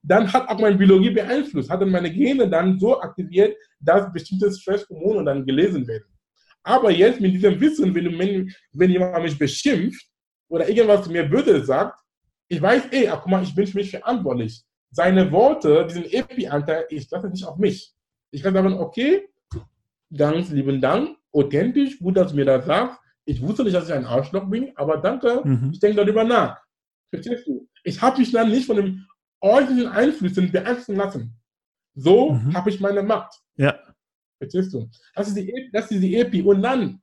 dann 0.00 0.32
hat 0.32 0.48
auch 0.48 0.60
meine 0.60 0.76
Biologie 0.76 1.10
beeinflusst, 1.10 1.68
hat 1.68 1.82
dann 1.82 1.90
meine 1.90 2.12
Gene 2.12 2.48
dann 2.48 2.78
so 2.78 3.00
aktiviert, 3.00 3.56
dass 3.80 4.12
bestimmte 4.12 4.52
Stresshormone 4.52 5.24
dann 5.24 5.44
gelesen 5.44 5.84
werden. 5.88 6.04
Aber 6.62 6.92
jetzt 6.92 7.20
mit 7.20 7.34
diesem 7.34 7.60
Wissen, 7.60 7.92
wenn, 7.92 8.04
du, 8.04 8.52
wenn 8.72 8.90
jemand 8.90 9.24
mich 9.24 9.36
beschimpft 9.36 10.06
oder 10.46 10.68
irgendwas 10.68 11.08
mir 11.08 11.24
böse 11.24 11.64
sagt, 11.64 11.98
ich 12.46 12.62
weiß, 12.62 12.84
ey, 12.92 13.08
ach, 13.08 13.20
guck 13.20 13.32
mal, 13.32 13.42
ich 13.42 13.52
bin 13.52 13.66
für 13.66 13.78
mich 13.78 13.90
verantwortlich. 13.90 14.62
Seine 14.92 15.30
Worte, 15.32 15.84
diesen 15.88 16.04
Epi-Anteil, 16.04 16.86
ich 16.88 17.10
lasse 17.10 17.28
nicht 17.28 17.44
auf 17.44 17.58
mich. 17.58 17.92
Ich 18.30 18.44
kann 18.44 18.54
sagen, 18.54 18.74
okay, 18.74 19.28
ganz 20.16 20.50
lieben 20.50 20.80
Dank, 20.80 21.17
authentisch, 21.32 21.98
gut, 21.98 22.16
dass 22.16 22.30
du 22.30 22.36
mir 22.36 22.44
das 22.44 22.66
sagst. 22.66 22.98
Ich 23.24 23.42
wusste 23.42 23.62
nicht, 23.62 23.74
dass 23.74 23.88
ich 23.88 23.94
ein 23.94 24.06
Arschloch 24.06 24.48
bin, 24.48 24.72
aber 24.76 24.96
danke, 24.96 25.42
mhm. 25.44 25.70
ich 25.72 25.80
denke 25.80 25.96
darüber 25.96 26.24
nach. 26.24 26.58
Verstehst 27.10 27.46
du? 27.46 27.68
Ich 27.84 28.00
habe 28.00 28.18
mich 28.18 28.32
dann 28.32 28.50
nicht 28.50 28.66
von 28.66 28.76
den 28.76 29.06
äußeren 29.40 29.86
Einflüssen 29.86 30.50
beeinflussen 30.50 30.96
lassen. 30.96 31.36
So 31.94 32.32
mhm. 32.32 32.54
habe 32.54 32.70
ich 32.70 32.80
meine 32.80 33.02
Macht. 33.02 33.34
Ja. 33.56 33.78
Verstehst 34.38 34.72
du? 34.72 34.88
Das 35.14 35.28
ist 35.28 35.36
die, 35.36 35.70
das 35.72 35.90
ist 35.90 36.00
die 36.00 36.16
Epi. 36.16 36.42
Und 36.42 36.62
dann, 36.62 37.00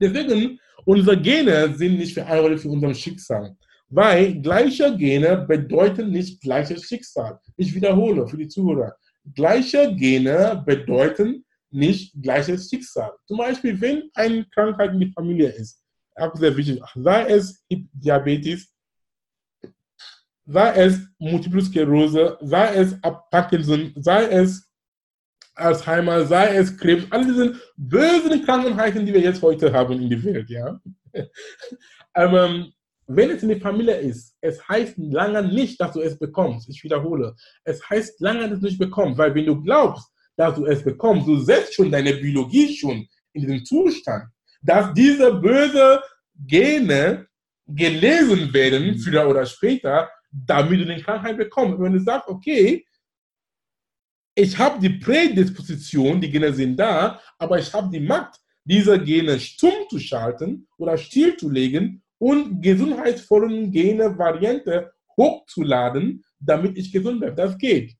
deswegen, 0.00 0.58
unsere 0.84 1.20
Gene 1.20 1.74
sind 1.74 1.98
nicht 1.98 2.14
verantwortlich 2.14 2.62
für 2.62 2.70
unser 2.70 2.94
Schicksal. 2.94 3.56
Weil 3.88 4.40
gleiche 4.40 4.96
Gene 4.96 5.44
bedeuten 5.46 6.10
nicht 6.10 6.40
gleiches 6.40 6.84
Schicksal. 6.84 7.38
Ich 7.56 7.74
wiederhole 7.74 8.26
für 8.26 8.36
die 8.36 8.48
Zuhörer. 8.48 8.96
Gleiche 9.34 9.94
Gene 9.94 10.62
bedeuten 10.66 11.44
nicht 11.76 12.14
gleiches 12.22 12.70
Schicksal. 12.70 13.12
Zum 13.26 13.36
Beispiel, 13.36 13.78
wenn 13.80 14.10
eine 14.14 14.44
Krankheit 14.46 14.92
in 14.92 15.00
der 15.00 15.10
Familie 15.10 15.50
ist, 15.50 15.82
auch 16.16 16.34
sehr 16.34 16.56
wichtig, 16.56 16.82
sei 16.94 17.26
es 17.28 17.62
Diabetes, 17.68 18.74
sei 20.46 20.72
es 20.74 21.00
Multiple 21.18 21.62
Sklerose, 21.62 22.38
sei 22.40 22.74
es 22.76 22.98
Parkinson, 23.30 23.92
sei 23.96 24.24
es 24.24 24.66
Alzheimer, 25.54 26.24
sei 26.24 26.56
es 26.56 26.76
Krebs, 26.76 27.06
all 27.10 27.24
diese 27.24 27.60
bösen 27.76 28.44
Krankheiten, 28.44 29.04
die 29.04 29.12
wir 29.12 29.20
jetzt 29.20 29.42
heute 29.42 29.72
haben 29.72 30.00
in 30.00 30.08
der 30.08 30.24
Welt, 30.24 30.48
ja. 30.48 30.80
ähm, 32.14 32.72
wenn 33.06 33.30
es 33.30 33.42
in 33.42 33.50
der 33.50 33.60
Familie 33.60 33.98
ist, 33.98 34.34
es 34.40 34.66
heißt 34.66 34.94
lange 34.98 35.42
nicht, 35.42 35.80
dass 35.80 35.92
du 35.92 36.00
es 36.00 36.18
bekommst. 36.18 36.68
Ich 36.68 36.82
wiederhole, 36.82 37.34
es 37.64 37.88
heißt 37.88 38.20
lange, 38.20 38.48
dass 38.48 38.50
du 38.50 38.56
es 38.56 38.62
nicht 38.62 38.78
bekommst, 38.78 39.18
weil 39.18 39.34
wenn 39.34 39.46
du 39.46 39.62
glaubst, 39.62 40.10
dass 40.36 40.54
du 40.54 40.66
es 40.66 40.82
bekommst. 40.82 41.26
Du 41.26 41.38
setzt 41.38 41.74
schon 41.74 41.90
deine 41.90 42.14
Biologie 42.14 42.76
schon 42.76 43.06
in 43.32 43.42
diesem 43.42 43.64
Zustand, 43.64 44.24
dass 44.62 44.92
diese 44.94 45.32
böse 45.34 46.02
Gene 46.46 47.26
gelesen 47.66 48.52
werden, 48.52 48.88
mhm. 48.88 48.98
früher 48.98 49.28
oder 49.28 49.44
später, 49.46 50.10
damit 50.30 50.80
du 50.80 50.94
die 50.94 51.02
Krankheit 51.02 51.36
bekommst. 51.36 51.80
Wenn 51.80 51.94
du 51.94 52.00
sagst, 52.00 52.28
okay, 52.28 52.84
ich 54.34 54.56
habe 54.58 54.78
die 54.78 54.98
Prädisposition, 54.98 56.20
die 56.20 56.30
Gene 56.30 56.52
sind 56.52 56.76
da, 56.76 57.20
aber 57.38 57.58
ich 57.58 57.72
habe 57.72 57.90
die 57.90 58.04
Macht, 58.04 58.38
diese 58.64 58.98
Gene 59.02 59.40
stumm 59.40 59.88
zu 59.88 59.98
schalten 59.98 60.68
oder 60.76 60.98
stillzulegen 60.98 62.02
und 62.18 62.60
gesundheitsvollen 62.60 63.70
Gene-Variante 63.70 64.92
hochzuladen, 65.16 66.22
damit 66.38 66.76
ich 66.76 66.92
gesund 66.92 67.20
werde. 67.20 67.36
Das 67.36 67.56
geht. 67.56 67.95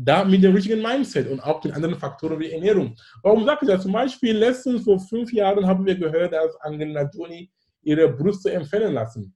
Da 0.00 0.24
mit 0.24 0.44
dem 0.44 0.54
richtigen 0.54 0.80
Mindset 0.80 1.28
und 1.28 1.40
auch 1.40 1.62
mit 1.64 1.74
anderen 1.74 1.98
Faktoren 1.98 2.38
wie 2.38 2.52
Ernährung. 2.52 2.94
Warum 3.20 3.44
sage 3.44 3.58
ich 3.62 3.68
das? 3.68 3.82
Zum 3.82 3.90
Beispiel, 3.90 4.36
letztens 4.36 4.84
vor 4.84 5.00
fünf 5.00 5.32
Jahren 5.32 5.66
haben 5.66 5.84
wir 5.84 5.96
gehört, 5.96 6.32
dass 6.32 6.54
Angelina 6.60 7.10
Jolie 7.12 7.50
ihre 7.82 8.08
Brüste 8.08 8.52
empfehlen 8.52 8.94
lassen. 8.94 9.34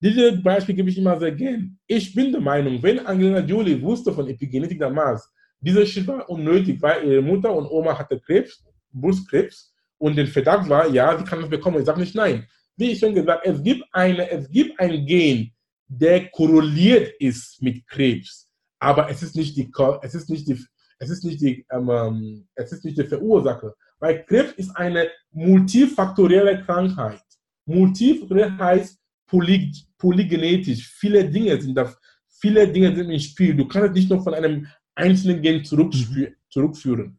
Dieses 0.00 0.42
Beispiel 0.42 0.74
gebe 0.74 0.88
ich 0.88 0.96
immer 0.96 1.18
sehr 1.18 1.32
gern. 1.32 1.78
Ich 1.86 2.14
bin 2.14 2.32
der 2.32 2.40
Meinung, 2.40 2.82
wenn 2.82 3.04
Angelina 3.04 3.40
Jolie 3.40 3.82
wusste 3.82 4.14
von 4.14 4.26
Epigenetik 4.28 4.78
damals, 4.78 5.30
dieser 5.60 5.84
Schritt 5.84 6.06
war 6.06 6.28
unnötig, 6.30 6.80
weil 6.80 7.04
ihre 7.04 7.20
Mutter 7.20 7.52
und 7.52 7.66
Oma 7.66 7.98
hatte 7.98 8.18
Krebs, 8.20 8.64
Brustkrebs 8.92 9.74
und 9.98 10.16
der 10.16 10.26
Verdacht 10.26 10.68
war, 10.68 10.88
ja, 10.88 11.18
sie 11.18 11.24
kann 11.24 11.40
das 11.40 11.50
bekommen. 11.50 11.80
Ich 11.80 11.84
sage 11.84 12.00
nicht 12.00 12.14
nein. 12.14 12.46
Wie 12.76 12.92
ich 12.92 12.98
schon 13.00 13.14
gesagt, 13.14 13.44
es 13.44 13.62
gibt, 13.62 13.84
eine, 13.92 14.30
es 14.30 14.48
gibt 14.48 14.78
ein 14.78 15.04
Gen, 15.04 15.52
der 15.88 16.28
korreliert 16.28 17.12
ist 17.18 17.60
mit 17.60 17.86
Krebs, 17.88 18.47
aber 18.78 19.10
es 19.10 19.22
ist 19.22 19.36
nicht 19.36 19.56
die, 19.56 19.70
es 20.02 20.14
ist 20.14 20.30
nicht 20.30 20.48
die, 20.48 20.64
es 20.98 21.10
ist 21.10 21.24
nicht 21.24 21.40
die, 21.40 21.66
ähm, 21.70 21.90
ähm 21.90 22.48
es 22.54 22.72
ist 22.72 22.84
nicht 22.84 22.98
die 22.98 23.04
Verursacher. 23.04 23.74
Weil 23.98 24.24
Krebs 24.24 24.52
ist 24.52 24.76
eine 24.76 25.08
multifaktorielle 25.32 26.62
Krankheit. 26.64 27.22
Multifaktoriell 27.66 28.56
heißt 28.56 28.98
poly, 29.26 29.72
polygenetisch. 29.96 30.88
Viele 30.98 31.28
Dinge 31.28 31.60
sind 31.60 31.74
da, 31.74 31.92
viele 32.40 32.68
Dinge 32.68 32.94
sind 32.94 33.10
im 33.10 33.18
Spiel. 33.18 33.54
Du 33.54 33.66
kannst 33.66 33.90
es 33.90 33.94
nicht 33.94 34.10
nur 34.10 34.22
von 34.22 34.34
einem 34.34 34.66
einzelnen 34.94 35.42
Gen 35.42 35.58
mhm. 35.58 36.34
zurückführen. 36.48 37.18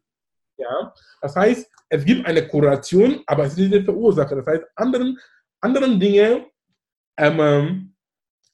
Ja? 0.57 0.93
Das 1.22 1.36
heißt, 1.36 1.70
es 1.89 2.05
gibt 2.05 2.26
eine 2.26 2.47
Korrelation, 2.47 3.22
aber 3.26 3.45
es 3.45 3.53
ist 3.53 3.60
nicht 3.60 3.74
der 3.74 3.84
Verursacher. 3.84 4.36
Das 4.36 4.47
heißt, 4.47 4.64
anderen, 4.76 5.18
anderen 5.62 5.99
Dinge 5.99 6.45
ähm, 7.18 7.39
ähm 7.39 7.95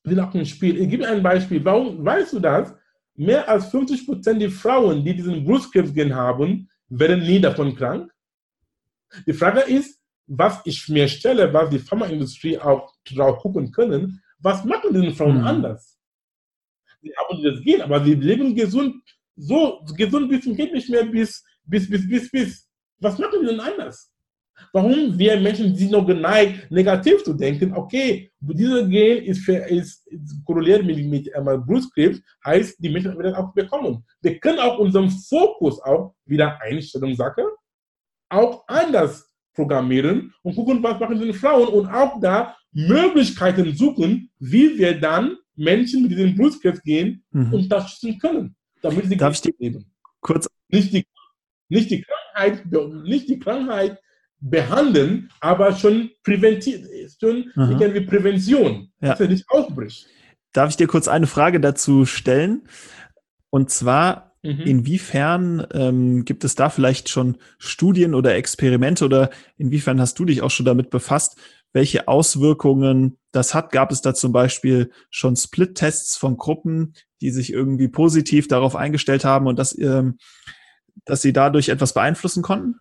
sind 0.03 0.19
auch 0.19 0.33
im 0.35 0.45
Spiel. 0.45 0.79
Ich 0.79 0.89
gebe 0.89 1.07
ein 1.07 1.23
Beispiel. 1.23 1.65
Warum 1.65 2.05
weißt 2.05 2.33
du 2.33 2.39
das? 2.39 2.75
Mehr 3.15 3.47
als 3.47 3.67
50 3.67 4.05
Prozent 4.05 4.41
der 4.41 4.51
Frauen, 4.51 5.03
die 5.03 5.15
diesen 5.15 5.45
Brustkrebsgen 5.45 6.13
haben, 6.13 6.69
werden 6.89 7.21
nie 7.21 7.39
davon 7.39 7.75
krank. 7.75 8.11
Die 9.25 9.33
Frage 9.33 9.61
ist, 9.61 10.01
was 10.27 10.61
ich 10.65 10.89
mir 10.89 11.07
stelle, 11.07 11.53
was 11.53 11.69
die 11.69 11.79
Pharmaindustrie 11.79 12.57
auch 12.57 12.93
drauf 13.05 13.39
gucken 13.39 13.71
können, 13.71 14.21
was 14.39 14.63
machen 14.65 14.93
diese 14.93 15.15
Frauen 15.15 15.39
mhm. 15.39 15.47
anders? 15.47 15.97
Sie 17.01 17.13
haben 17.15 17.43
das 17.43 17.61
Gen, 17.61 17.81
aber 17.81 18.03
sie 18.03 18.15
leben 18.15 18.55
gesund, 18.55 18.95
so 19.35 19.83
gesund 19.95 20.29
bis 20.29 20.43
zum 20.43 20.55
geht 20.55 20.73
nicht 20.73 20.89
mehr 20.89 21.05
bis, 21.05 21.43
bis, 21.63 21.89
bis, 21.89 22.07
bis, 22.07 22.31
bis. 22.31 22.69
Was 22.99 23.17
machen 23.19 23.41
die 23.41 23.47
denn 23.47 23.59
anders? 23.59 24.11
Warum 24.73 25.17
wir 25.17 25.39
Menschen 25.39 25.75
sind 25.75 25.91
noch 25.91 26.05
geneigt, 26.05 26.69
negativ 26.71 27.23
zu 27.23 27.33
denken, 27.33 27.73
okay, 27.73 28.31
dieser 28.39 28.87
Gen 28.87 29.23
ist, 29.23 29.45
für, 29.45 29.57
ist, 29.57 30.07
ist 30.07 30.43
korreliert 30.45 30.85
mit, 30.85 31.05
mit 31.05 31.27
äh, 31.27 31.57
Brustkrebs, 31.57 32.21
heißt, 32.45 32.77
die 32.79 32.89
Menschen 32.89 33.17
werden 33.17 33.33
das 33.33 33.35
auch 33.35 33.53
bekommen. 33.53 34.03
Wir 34.21 34.39
können 34.39 34.59
auch 34.59 34.79
unseren 34.79 35.09
Fokus 35.09 35.81
auch 35.81 36.13
wieder 36.25 36.59
Einstellungssache 36.61 37.43
auch 38.29 38.63
anders 38.67 39.29
programmieren 39.53 40.33
und 40.43 40.55
gucken, 40.55 40.83
was 40.83 40.99
machen 40.99 41.19
die 41.19 41.33
Frauen 41.33 41.69
und 41.69 41.87
auch 41.87 42.19
da 42.19 42.55
Möglichkeiten 42.71 43.73
suchen, 43.75 44.29
wie 44.39 44.77
wir 44.77 44.99
dann 44.99 45.37
Menschen 45.55 46.03
mit 46.03 46.11
diesem 46.11 46.35
Brustkrebs 46.35 46.81
gehen 46.83 47.23
mhm. 47.31 47.53
unterstützen 47.53 48.19
können, 48.19 48.55
damit 48.81 49.05
sie 49.05 49.15
Darf 49.15 49.35
ich 49.35 49.41
die 49.41 49.55
leben. 49.57 49.85
Kurz 50.19 50.49
nicht 50.67 50.93
die, 50.93 51.05
nicht 51.69 51.89
die 51.89 52.03
Krankheit, 52.03 52.65
nicht 53.05 53.29
die 53.29 53.39
Krankheit 53.39 53.99
behandeln, 54.39 55.29
aber 55.39 55.75
schon 55.75 56.11
präventiv, 56.23 56.85
schon 57.19 57.51
irgendwie 57.55 58.01
Prävention, 58.01 58.91
ja. 59.01 59.09
dass 59.09 59.21
er 59.21 59.27
nicht 59.27 59.45
ausbricht. 59.49 60.07
Darf 60.53 60.69
ich 60.69 60.77
dir 60.77 60.87
kurz 60.87 61.07
eine 61.07 61.27
Frage 61.27 61.59
dazu 61.59 62.05
stellen? 62.05 62.67
Und 63.49 63.69
zwar, 63.69 64.35
Mhm. 64.45 64.61
Inwiefern 64.61 65.67
ähm, 65.73 66.23
gibt 66.23 66.43
es 66.43 66.53
da 66.53 66.69
vielleicht 66.69 67.09
schon 67.09 67.37
Studien 67.57 68.13
oder 68.13 68.35
Experimente 68.35 69.03
oder 69.03 69.31
inwiefern 69.57 69.99
hast 69.99 70.19
du 70.19 70.25
dich 70.25 70.43
auch 70.43 70.51
schon 70.51 70.67
damit 70.67 70.91
befasst, 70.91 71.37
welche 71.73 72.07
Auswirkungen 72.07 73.17
das 73.31 73.55
hat? 73.55 73.71
Gab 73.71 73.91
es 73.91 74.01
da 74.01 74.13
zum 74.13 74.31
Beispiel 74.31 74.91
schon 75.09 75.35
Split-Tests 75.35 76.15
von 76.15 76.37
Gruppen, 76.37 76.93
die 77.21 77.31
sich 77.31 77.51
irgendwie 77.51 77.87
positiv 77.87 78.47
darauf 78.47 78.75
eingestellt 78.75 79.25
haben 79.25 79.47
und 79.47 79.57
dass, 79.57 79.75
ähm, 79.77 80.19
dass 81.05 81.23
sie 81.23 81.33
dadurch 81.33 81.69
etwas 81.69 81.93
beeinflussen 81.93 82.43
konnten? 82.43 82.75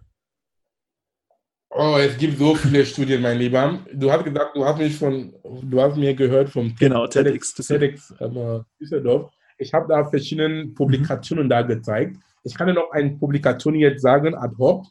Oh, 1.77 1.97
es 1.99 2.17
gibt 2.17 2.39
so 2.39 2.55
viele 2.55 2.87
Studien, 2.87 3.21
mein 3.21 3.37
Lieber. 3.37 3.85
Du 3.93 4.09
hast 4.09 4.23
gesagt, 4.25 4.55
du 4.55 4.65
hast 4.65 4.79
mich 4.79 4.95
von, 4.95 5.35
du 5.43 5.81
hast 5.81 5.97
mir 5.97 6.15
gehört 6.15 6.49
vom 6.49 6.73
genau, 6.77 7.09
TEDx, 7.09 7.53
TEDx, 7.53 7.67
TEDx 7.67 8.15
ähm, 8.21 8.65
Düsseldorf. 8.79 9.33
Ich 9.59 9.75
habe 9.75 9.89
da 9.89 10.05
verschiedene 10.05 10.69
Publikationen 10.69 11.47
mhm. 11.47 11.51
da 11.51 11.63
gezeigt. 11.63 12.17
Ich 12.45 12.55
kann 12.55 12.69
dir 12.69 12.75
noch 12.75 12.93
eine 12.93 13.17
Publikation 13.17 13.75
jetzt 13.75 14.03
sagen, 14.03 14.37
ad 14.37 14.55
hoc. 14.57 14.87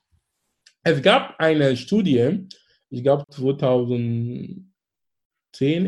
Es 0.84 1.02
gab 1.02 1.40
eine 1.40 1.78
Studie, 1.78 2.50
ich 2.90 3.02
glaube 3.02 3.24
2010, 3.30 4.66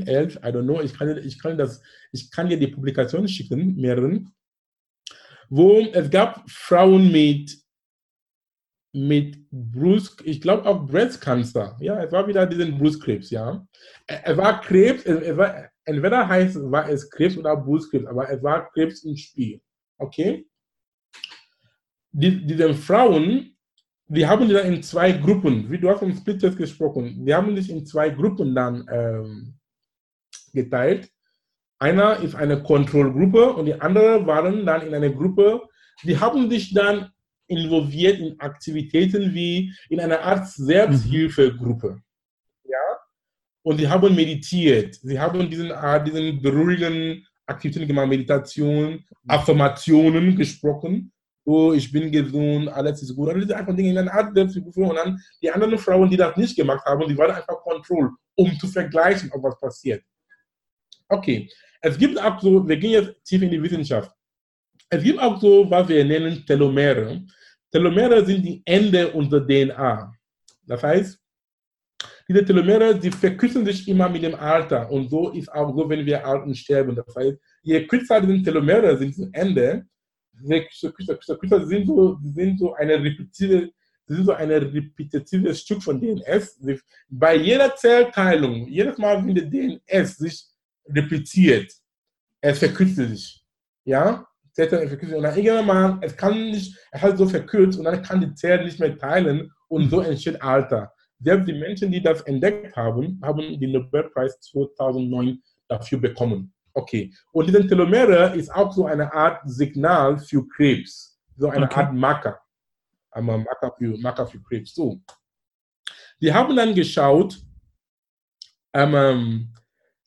11, 0.07 0.35
I 0.37 0.39
don't 0.39 0.63
know, 0.63 0.79
ich 0.79 0.93
kann, 0.93 1.17
ich 1.17 1.37
kann, 1.37 1.57
das, 1.57 1.81
ich 2.13 2.31
kann 2.31 2.47
dir 2.47 2.57
die 2.57 2.67
Publikation 2.67 3.27
schicken, 3.27 3.75
mehreren, 3.75 4.33
wo 5.49 5.77
es 5.79 6.09
gab 6.09 6.49
Frauen 6.49 7.11
mit, 7.11 7.64
mit 8.95 9.37
Brust, 9.51 10.21
ich 10.23 10.39
glaube 10.39 10.65
auch 10.65 10.87
Brustcancer, 10.87 11.75
ja, 11.81 12.01
es 12.01 12.13
war 12.13 12.25
wieder 12.27 12.45
diesen 12.45 12.77
Brustkrebs, 12.77 13.29
ja. 13.29 13.67
Es 14.07 14.37
war 14.37 14.61
Krebs, 14.61 15.05
es 15.05 15.35
war, 15.35 15.69
entweder 15.83 16.25
heißt, 16.25 16.71
war 16.71 16.89
es 16.89 17.09
Krebs 17.09 17.37
oder 17.37 17.57
Brustkrebs, 17.57 18.05
aber 18.07 18.29
es 18.29 18.41
war 18.41 18.71
Krebs 18.71 19.03
im 19.03 19.17
Spiel. 19.17 19.61
Okay? 19.97 20.47
Die, 22.13 22.45
diese 22.45 22.73
Frauen, 22.73 23.57
die 24.07 24.25
haben 24.25 24.47
sich 24.47 24.55
dann 24.55 24.73
in 24.73 24.81
zwei 24.81 25.11
Gruppen, 25.11 25.69
wie 25.69 25.77
du 25.77 25.89
hast 25.89 25.99
vom 25.99 26.15
Split-Test 26.15 26.57
gesprochen, 26.57 27.25
die 27.25 27.35
haben 27.35 27.53
sich 27.53 27.69
in 27.69 27.85
zwei 27.85 28.09
Gruppen 28.09 28.55
dann 28.55 28.87
ähm, 28.89 29.55
geteilt. 30.53 31.11
Einer 31.79 32.19
ist 32.21 32.35
eine 32.35 32.63
Kontrollgruppe 32.63 33.55
und 33.55 33.65
die 33.65 33.81
andere 33.81 34.25
waren 34.25 34.65
dann 34.65 34.87
in 34.87 34.93
einer 34.93 35.09
Gruppe, 35.09 35.67
die 36.03 36.17
haben 36.17 36.49
sich 36.49 36.73
dann 36.73 37.09
involviert 37.47 38.19
in 38.19 38.39
Aktivitäten 38.39 39.33
wie 39.33 39.73
in 39.89 39.99
einer 39.99 40.21
Art 40.21 40.47
Selbsthilfegruppe 40.47 42.01
und 43.65 43.79
sie 43.79 43.89
haben 43.89 44.15
meditiert. 44.15 44.95
Sie 45.01 45.19
haben 45.19 45.49
diesen, 45.49 45.73
diesen 46.05 46.41
beruhigenden 46.41 47.25
Aktivitäten 47.47 47.87
gemacht, 47.87 48.07
Meditation, 48.07 49.03
Affirmationen 49.27 50.35
gesprochen. 50.35 51.11
Oh, 51.43 51.73
ich 51.73 51.91
bin 51.91 52.11
gesund, 52.11 52.69
alles 52.69 53.01
ist 53.01 53.15
gut. 53.15 53.33
Und 53.33 53.41
diese 53.41 53.57
einfach 53.57 53.75
Dinge 53.75 53.89
in 53.89 53.97
einer 53.97 54.13
Art 54.13 54.35
Selbstbewusstsein. 54.35 54.89
Und 54.89 54.95
dann 54.95 55.19
die 55.41 55.49
anderen 55.49 55.77
Frauen, 55.79 56.09
die 56.09 56.17
das 56.17 56.37
nicht 56.37 56.55
gemacht 56.55 56.85
haben, 56.85 57.07
die 57.07 57.17
waren 57.17 57.31
einfach 57.31 57.59
Kontroll, 57.63 58.11
um 58.35 58.51
zu 58.59 58.67
vergleichen, 58.67 59.31
ob 59.33 59.43
was 59.43 59.59
passiert. 59.59 60.03
Okay, 61.09 61.49
es 61.81 61.97
gibt 61.97 62.21
auch 62.21 62.39
so, 62.39 62.67
wir 62.67 62.77
gehen 62.77 62.91
jetzt 62.91 63.23
tief 63.23 63.41
in 63.41 63.49
die 63.49 63.61
Wissenschaft. 63.61 64.14
Es 64.89 65.03
gibt 65.03 65.19
auch 65.19 65.39
so, 65.39 65.69
was 65.69 65.87
wir 65.87 66.05
nennen 66.05 66.45
Telomere. 66.45 67.23
Telomere 67.71 68.25
sind 68.25 68.43
die 68.43 68.61
Ende 68.65 69.11
unserer 69.11 69.45
DNA. 69.45 70.13
Das 70.65 70.83
heißt, 70.83 71.19
diese 72.27 72.43
Telomere, 72.43 72.97
die 72.97 73.11
verkürzen 73.11 73.65
sich 73.65 73.87
immer 73.87 74.09
mit 74.09 74.23
dem 74.23 74.35
Alter. 74.35 74.89
Und 74.89 75.09
so 75.09 75.31
ist 75.31 75.51
auch 75.51 75.75
so, 75.75 75.87
wenn 75.89 76.05
wir 76.05 76.25
alt 76.25 76.43
und 76.43 76.55
sterben. 76.55 76.95
Das 76.95 77.15
heißt, 77.15 77.37
je 77.61 77.85
kürzer 77.85 78.19
diese 78.21 78.43
Telomere 78.43 78.97
sind 78.97 79.13
zum 79.13 79.29
Ende, 79.31 79.85
je 80.41 80.61
kürzer, 80.61 80.91
kürzer, 80.91 81.37
kürzer 81.37 81.65
sind 81.67 81.87
so, 81.87 82.17
sind 82.23 82.59
so 82.59 82.73
eine 82.73 82.95
repetitive, 82.95 83.71
sind 84.07 84.25
so 84.25 84.33
ein 84.33 84.51
repetitives 84.51 85.61
Stück 85.61 85.83
von 85.83 85.99
DNS. 85.99 86.59
Bei 87.09 87.35
jeder 87.35 87.75
Zellteilung, 87.75 88.67
jedes 88.67 88.97
Mal, 88.97 89.25
wenn 89.25 89.35
der 89.35 89.45
DNS 89.45 90.17
sich 90.17 90.45
repetiert, 90.87 91.71
es 92.41 92.59
verkürzt 92.59 92.95
sich. 92.95 93.43
Ja? 93.83 94.25
Und 94.57 94.71
dann 95.23 95.37
irgendwann 95.37 95.65
mal, 95.65 95.99
es 96.01 96.15
kann 96.15 96.33
nicht, 96.51 96.77
es 96.91 97.01
hat 97.01 97.17
so 97.17 97.27
verkürzt 97.27 97.77
und 97.77 97.85
dann 97.85 98.01
kann 98.01 98.21
die 98.21 98.33
Zelle 98.35 98.63
nicht 98.63 98.79
mehr 98.79 98.97
teilen 98.97 99.51
und 99.67 99.89
so 99.89 99.99
entsteht 100.01 100.41
Alter. 100.41 100.93
Selbst 101.19 101.47
die 101.47 101.53
Menschen, 101.53 101.91
die 101.91 102.01
das 102.01 102.21
entdeckt 102.21 102.75
haben, 102.75 103.19
haben 103.21 103.59
den 103.59 103.71
Nobelpreis 103.71 104.39
2009 104.39 105.41
dafür 105.67 105.99
bekommen. 105.99 106.53
Okay. 106.73 107.13
Und 107.31 107.47
diese 107.47 107.65
Telomere 107.67 108.35
ist 108.35 108.53
auch 108.53 108.71
so 108.71 108.85
eine 108.85 109.11
Art 109.11 109.41
Signal 109.45 110.17
für 110.17 110.45
Krebs. 110.47 111.19
So 111.37 111.49
eine 111.49 111.65
okay. 111.65 111.81
Art 111.81 111.93
Marker. 111.93 112.39
Einmal 113.11 113.39
Marker 113.39 113.73
für, 113.77 113.97
Marker 113.97 114.27
für 114.27 114.41
Krebs. 114.41 114.75
So. 114.75 115.01
Die 116.21 116.33
haben 116.33 116.55
dann 116.55 116.75
geschaut, 116.75 117.41
ähm, 118.73 119.53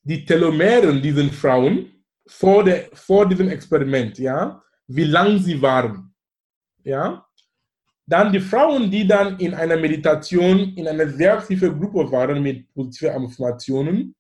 die 0.03 0.25
Telomeren 0.25 1.03
diesen 1.03 1.31
Frauen 1.31 1.98
vor, 2.29 2.65
der, 2.65 2.89
vor 2.93 3.29
diesem 3.29 3.49
Experiment, 3.49 4.19
ja, 4.19 4.63
wie 4.87 5.05
lang 5.05 5.39
sie 5.39 5.61
waren. 5.61 6.15
Ja. 6.85 7.27
Dann 8.07 8.33
die 8.33 8.41
Frauen, 8.41 8.91
die 8.91 9.07
dann 9.07 9.39
in 9.39 9.53
einer 9.55 9.77
Meditation 9.77 10.75
in 10.77 10.89
einer 10.89 11.09
sehr 11.09 11.45
tiefen 11.45 11.79
Gruppe 11.79 12.11
waren 12.11 12.43
mit 12.43 12.73
positiven 12.73 13.25
Affirmationen, 13.25 14.15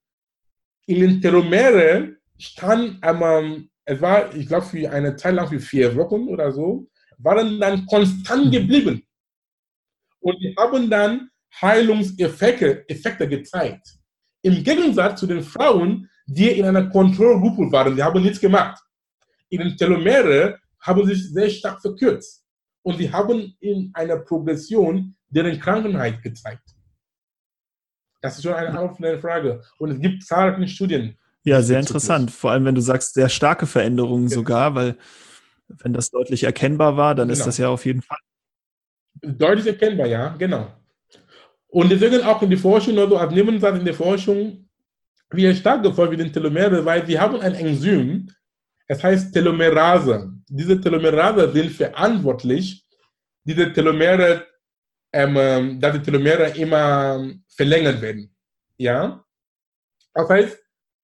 in 0.86 1.00
den 1.00 1.20
Telomere 1.20 2.16
stand 2.38 3.02
einmal, 3.02 3.64
es 3.84 4.00
war, 4.00 4.34
ich 4.34 4.46
glaube, 4.46 4.66
für 4.66 4.90
eine 4.90 5.16
Zeit 5.16 5.34
lang, 5.34 5.48
für 5.48 5.60
vier 5.60 5.94
Wochen 5.96 6.28
oder 6.28 6.50
so, 6.50 6.88
waren 7.18 7.60
dann 7.60 7.84
konstant 7.86 8.46
mhm. 8.46 8.50
geblieben. 8.50 9.02
Und 10.20 10.38
die 10.40 10.54
haben 10.56 10.88
dann 10.88 11.30
Heilungseffekte 11.60 12.88
Effekte 12.88 13.28
gezeigt. 13.28 13.98
Im 14.42 14.62
Gegensatz 14.62 15.20
zu 15.20 15.26
den 15.26 15.42
Frauen, 15.42 16.08
die 16.28 16.50
in 16.50 16.66
einer 16.66 16.88
Kontrollgruppe 16.90 17.72
waren, 17.72 17.96
die 17.96 18.02
haben 18.02 18.22
nichts 18.22 18.38
gemacht. 18.38 18.78
Ihre 19.48 19.74
Telomere 19.74 20.58
haben 20.80 21.06
sich 21.06 21.32
sehr 21.32 21.48
stark 21.48 21.80
verkürzt. 21.80 22.44
Und 22.82 23.00
die 23.00 23.10
haben 23.10 23.56
in 23.60 23.90
einer 23.94 24.18
Progression 24.18 25.16
deren 25.28 25.58
Krankheit 25.58 26.22
gezeigt. 26.22 26.62
Das 28.20 28.36
ist 28.36 28.42
schon 28.42 28.52
eine 28.52 28.80
offene 28.80 29.18
Frage. 29.18 29.62
Und 29.78 29.92
es 29.92 30.00
gibt 30.00 30.22
zahlreiche 30.24 30.68
Studien. 30.68 31.16
Ja, 31.44 31.62
sehr 31.62 31.80
interessant. 31.80 32.30
Vor 32.30 32.50
allem, 32.50 32.66
wenn 32.66 32.74
du 32.74 32.80
sagst, 32.80 33.14
sehr 33.14 33.28
starke 33.28 33.66
Veränderungen 33.66 34.28
ja. 34.28 34.34
sogar, 34.34 34.74
weil 34.74 34.98
wenn 35.68 35.94
das 35.94 36.10
deutlich 36.10 36.44
erkennbar 36.44 36.96
war, 36.96 37.14
dann 37.14 37.28
genau. 37.28 37.38
ist 37.38 37.46
das 37.46 37.56
ja 37.58 37.68
auf 37.68 37.86
jeden 37.86 38.02
Fall. 38.02 38.18
Deutlich 39.22 39.66
erkennbar, 39.66 40.06
ja, 40.06 40.28
genau. 40.36 40.68
Und 41.68 41.90
deswegen 41.90 42.22
auch 42.22 42.42
in 42.42 42.50
der 42.50 42.58
Forschung, 42.58 42.98
also 42.98 43.16
als 43.16 43.32
Nebensatz 43.32 43.78
in 43.78 43.84
der 43.84 43.94
Forschung, 43.94 44.67
wie 45.30 45.54
stark 45.54 45.82
gefolgt 45.82 46.32
Telomere, 46.32 46.84
weil 46.84 47.06
wir 47.06 47.20
haben 47.20 47.40
ein 47.40 47.54
Enzym, 47.54 48.28
es 48.86 49.02
heißt 49.02 49.32
Telomerase. 49.32 50.32
Diese 50.48 50.80
Telomerase 50.80 51.52
sind 51.52 51.70
verantwortlich, 51.70 52.84
diese 53.44 53.72
Telomere, 53.72 54.46
ähm, 55.12 55.36
ähm 55.36 55.80
dass 55.80 55.92
die 55.94 56.02
Telomere 56.02 56.48
immer 56.56 57.30
verlängert 57.48 58.00
werden. 58.00 58.34
Ja? 58.78 59.24
Das 60.14 60.28
heißt, 60.28 60.58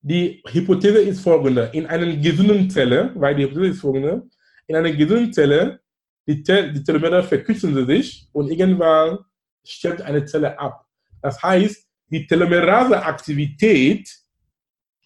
die 0.02 0.42
Hypothese 0.46 0.98
ist 0.98 1.20
folgende. 1.20 1.70
In 1.72 1.86
einer 1.86 2.06
gesunden 2.16 2.70
Zelle, 2.70 3.12
weil 3.14 3.34
die 3.34 3.44
Hypothese 3.44 3.72
ist 3.72 3.80
folgende, 3.80 4.28
in 4.66 4.76
einer 4.76 4.92
gesunden 4.92 5.32
Zelle, 5.32 5.80
die, 6.26 6.42
Tel 6.42 6.72
die 6.72 6.84
Telomere 6.84 7.22
verkürzen 7.22 7.86
sich 7.86 8.28
und 8.32 8.50
irgendwann 8.50 9.18
stirbt 9.64 10.00
eine 10.02 10.24
Zelle 10.24 10.58
ab. 10.58 10.86
Das 11.22 11.42
heißt, 11.42 11.89
die 12.10 12.26
Telomerase-Aktivität 12.26 14.08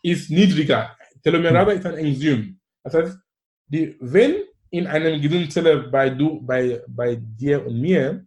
ist 0.02 0.30
niedriger. 0.30 0.96
Telomerase 1.22 1.72
ist 1.72 1.86
ein 1.86 1.98
Enzym. 1.98 2.61
Das 2.82 2.94
heißt, 2.94 3.18
die, 3.66 3.96
wenn 4.00 4.42
in 4.70 4.86
einer 4.86 5.18
gesunden 5.18 5.50
Zelle 5.50 5.88
bei, 5.88 6.11
du, 6.11 6.40
bei, 6.42 6.82
bei 6.88 7.16
dir 7.16 7.64
und 7.64 7.80
mir 7.80 8.26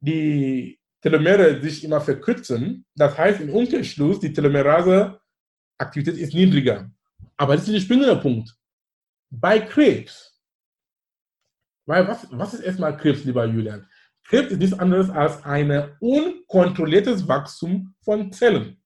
die 0.00 0.78
Telomere 1.00 1.60
sich 1.60 1.84
immer 1.84 2.00
verkürzen. 2.00 2.84
Das 2.94 3.16
heißt 3.16 3.40
im 3.40 3.50
Umkehrschluss, 3.50 4.20
die 4.20 4.32
Telomerase-Aktivität 4.32 6.16
ist 6.16 6.34
niedriger. 6.34 6.90
Aber 7.36 7.54
das 7.54 7.66
ist 7.66 7.74
der 7.74 7.80
springende 7.80 8.16
Punkt. 8.16 8.54
Bei 9.30 9.58
Krebs, 9.60 10.40
weil 11.86 12.06
was, 12.08 12.26
was 12.30 12.54
ist 12.54 12.60
erstmal 12.60 12.96
Krebs, 12.96 13.24
lieber 13.24 13.44
Julian? 13.46 13.88
Krebs 14.28 14.52
ist 14.52 14.58
nichts 14.58 14.78
anderes 14.78 15.10
als 15.10 15.44
ein 15.44 15.90
unkontrolliertes 16.00 17.26
Wachstum 17.28 17.94
von 18.00 18.32
Zellen. 18.32 18.76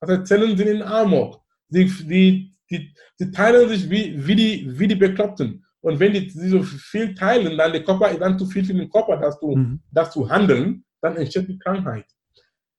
Also 0.00 0.22
Zellen 0.22 0.56
sind 0.56 0.68
in 0.68 0.82
Amok. 0.82 1.42
Sie, 1.68 1.86
die, 1.86 2.56
die, 2.70 2.94
die 3.18 3.30
teilen 3.30 3.68
sich 3.68 3.88
wie, 3.90 4.26
wie, 4.26 4.36
die, 4.36 4.78
wie 4.78 4.88
die 4.88 4.94
Bekloppten. 4.94 5.64
Und 5.80 6.00
wenn 6.00 6.12
die, 6.12 6.26
die 6.26 6.48
so 6.48 6.62
viel 6.62 7.14
teilen, 7.14 7.56
dann 7.56 7.72
der 7.72 7.84
Körper 7.84 8.10
ist 8.10 8.20
dann 8.20 8.38
zu 8.38 8.46
viel 8.46 8.64
für 8.64 8.74
den 8.74 8.90
Körper, 8.90 9.16
das 9.16 9.38
zu, 9.38 9.48
mhm. 9.48 9.80
das 9.90 10.10
zu 10.10 10.28
handeln 10.28 10.84
dann 11.00 11.16
entsteht 11.16 11.48
die 11.48 11.58
Krankheit. 11.58 12.06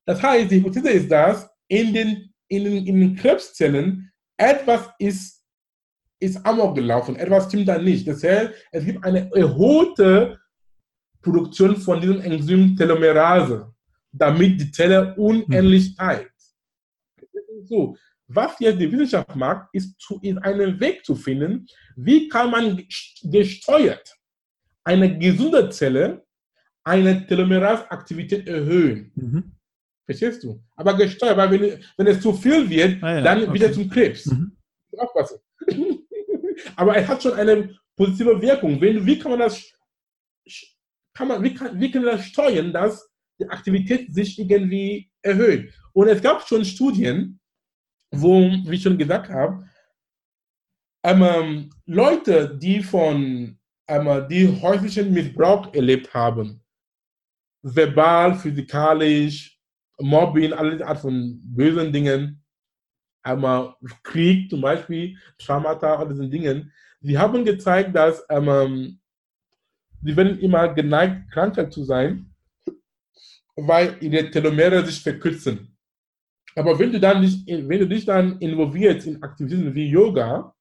Das 0.05 0.21
heißt, 0.21 0.51
die 0.51 0.57
Hypothese 0.57 0.89
ist, 0.89 1.11
dass 1.11 1.49
in 1.67 1.93
den, 1.93 2.33
in 2.47 2.63
den, 2.63 2.85
in 2.85 2.99
den 2.99 3.15
Krebszellen 3.15 4.11
etwas 4.37 4.89
ist, 4.97 5.45
ist 6.19 6.45
amok 6.45 6.75
gelaufen, 6.75 7.15
etwas 7.15 7.45
stimmt 7.45 7.67
da 7.67 7.77
nicht. 7.77 8.07
Das 8.07 8.23
heißt, 8.23 8.51
es 8.71 8.85
gibt 8.85 9.03
eine 9.03 9.31
erhöhte 9.33 10.39
Produktion 11.22 11.76
von 11.78 11.99
diesem 11.99 12.22
Enzym 12.22 12.76
Telomerase, 12.76 13.74
damit 14.11 14.59
die 14.59 14.72
Zelle 14.72 15.15
unendlich 15.15 15.89
hm. 15.89 15.95
teilt. 15.95 16.32
So, 17.63 17.97
was 18.28 18.59
jetzt 18.59 18.80
die 18.80 18.91
Wissenschaft 18.91 19.36
macht, 19.36 19.70
ist, 19.74 19.99
zu, 19.99 20.20
ist 20.22 20.38
einen 20.38 20.80
Weg 20.80 21.05
zu 21.05 21.15
finden, 21.15 21.65
wie 21.95 22.28
kann 22.28 22.51
man 22.51 22.82
gesteuert 23.24 24.20
eine 24.84 25.17
gesunde 25.17 25.70
Zelle 25.70 26.26
eine 26.84 27.26
Telomerase-Aktivität 27.28 28.47
erhöhen. 28.47 29.11
Mhm. 29.15 29.51
Verstehst 30.05 30.43
du? 30.43 30.63
Aber 30.76 30.95
gesteuert, 30.95 31.38
weil 31.38 31.51
wenn, 31.51 31.84
wenn 31.97 32.07
es 32.07 32.22
zu 32.22 32.34
viel 32.34 32.67
wird, 32.67 33.03
ah, 33.03 33.15
ja. 33.15 33.22
dann 33.22 33.43
okay. 33.43 33.53
wieder 33.53 33.72
zum 33.72 33.89
Krebs. 33.89 34.26
Mhm. 34.26 34.57
Aufpassen. 34.97 35.39
Aber 36.76 36.95
es 36.95 37.07
hat 37.07 37.22
schon 37.22 37.34
eine 37.34 37.78
positive 37.95 38.41
Wirkung. 38.41 38.82
Wie 38.82 39.20
kann 39.20 39.32
man 39.32 39.41
das, 39.41 39.72
kann 41.20 41.28
man, 41.28 41.43
wie, 41.43 41.53
kann, 41.53 41.78
wie 41.78 41.91
kann 41.91 42.05
man 42.05 42.15
das 42.15 42.28
steuern, 42.28 42.72
dass 42.72 43.11
die 43.38 43.49
Aktivität 43.49 44.13
sich 44.13 44.39
irgendwie 44.39 45.11
erhöht? 45.22 45.74
Und 45.91 46.07
es 46.07 46.22
gab 46.22 46.47
schon 46.47 46.63
Studien, 46.63 47.41
wo, 48.09 48.39
wie 48.39 48.76
ich 48.76 48.84
schon 48.84 48.97
gesagt 48.97 49.30
habe, 49.30 49.67
ähm, 51.03 51.70
Leute, 51.86 52.57
die 52.57 52.82
von 52.82 53.59
ähm, 53.89 54.28
die 54.30 54.47
häuslichen 54.61 55.11
Missbrauch 55.11 55.74
erlebt 55.74 56.13
haben, 56.13 56.63
verbal, 57.63 58.36
physikalisch, 58.36 59.59
Mobbing, 59.99 60.53
alle 60.53 60.86
Art 60.88 60.99
von 60.99 61.41
bösen 61.43 61.91
Dingen, 61.91 62.41
einmal 63.24 63.76
Krieg 64.03 64.49
zum 64.49 64.61
Beispiel, 64.61 65.17
Traumata, 65.38 65.97
all 65.97 66.07
diesen 66.07 66.32
Dingen. 66.32 66.72
Sie 67.01 67.17
haben 67.17 67.43
gezeigt, 67.43 67.93
dass 67.93 68.24
ähm, 68.30 69.01
sie 70.01 70.15
werden 70.15 70.39
immer 70.39 70.73
geneigt, 70.73 71.29
kranker 71.31 71.69
zu 71.69 71.83
sein, 71.83 72.33
weil 73.55 73.97
ihre 74.01 74.31
Telomere 74.31 74.85
sich 74.85 75.01
verkürzen. 75.01 75.75
Aber 76.55 76.79
wenn 76.79 76.91
du, 76.91 76.99
dann 76.99 77.21
nicht, 77.21 77.47
wenn 77.47 77.79
du 77.79 77.87
dich 77.87 78.03
dann 78.05 78.37
involvierst 78.39 79.07
in 79.07 79.23
Aktivitäten 79.23 79.73
wie 79.75 79.89
Yoga, 79.89 80.53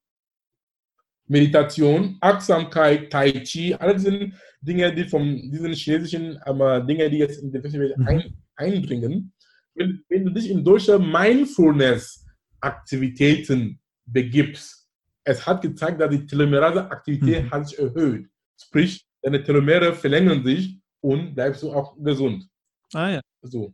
Meditation, 1.27 2.17
Achtsamkeit, 2.21 3.11
Tai 3.11 3.31
Chi, 3.43 3.75
all 3.75 3.95
diese 3.95 4.31
Dinge, 4.61 4.93
die 4.93 5.05
von 5.05 5.51
diesen 5.51 5.73
chinesischen 5.73 6.39
ähm, 6.45 6.87
Dinge, 6.87 7.09
die 7.09 7.17
jetzt 7.17 7.41
in 7.41 7.51
die 7.51 7.63
Welt 7.63 7.97
mhm. 7.97 8.07
ein, 8.07 8.37
einbringen, 8.55 9.33
wenn, 9.75 10.03
wenn, 10.09 10.25
du 10.25 10.31
dich 10.31 10.49
in 10.49 10.65
solche 10.65 10.97
Mindfulness-Aktivitäten 10.99 13.79
begibst, 14.05 14.87
es 15.23 15.45
hat 15.45 15.61
gezeigt, 15.61 16.01
dass 16.01 16.09
die 16.09 16.25
Telomerase-Aktivität 16.25 17.45
mhm. 17.45 17.51
hat 17.51 17.67
sich 17.67 17.77
erhöht. 17.77 18.27
Sprich, 18.59 19.05
deine 19.21 19.43
Telomere 19.43 19.93
verlängern 19.93 20.43
sich 20.43 20.79
und 21.01 21.35
bleibst 21.35 21.63
du 21.63 21.71
auch 21.71 21.95
gesund. 21.97 22.47
Ah 22.93 23.09
ja. 23.09 23.21
So. 23.41 23.73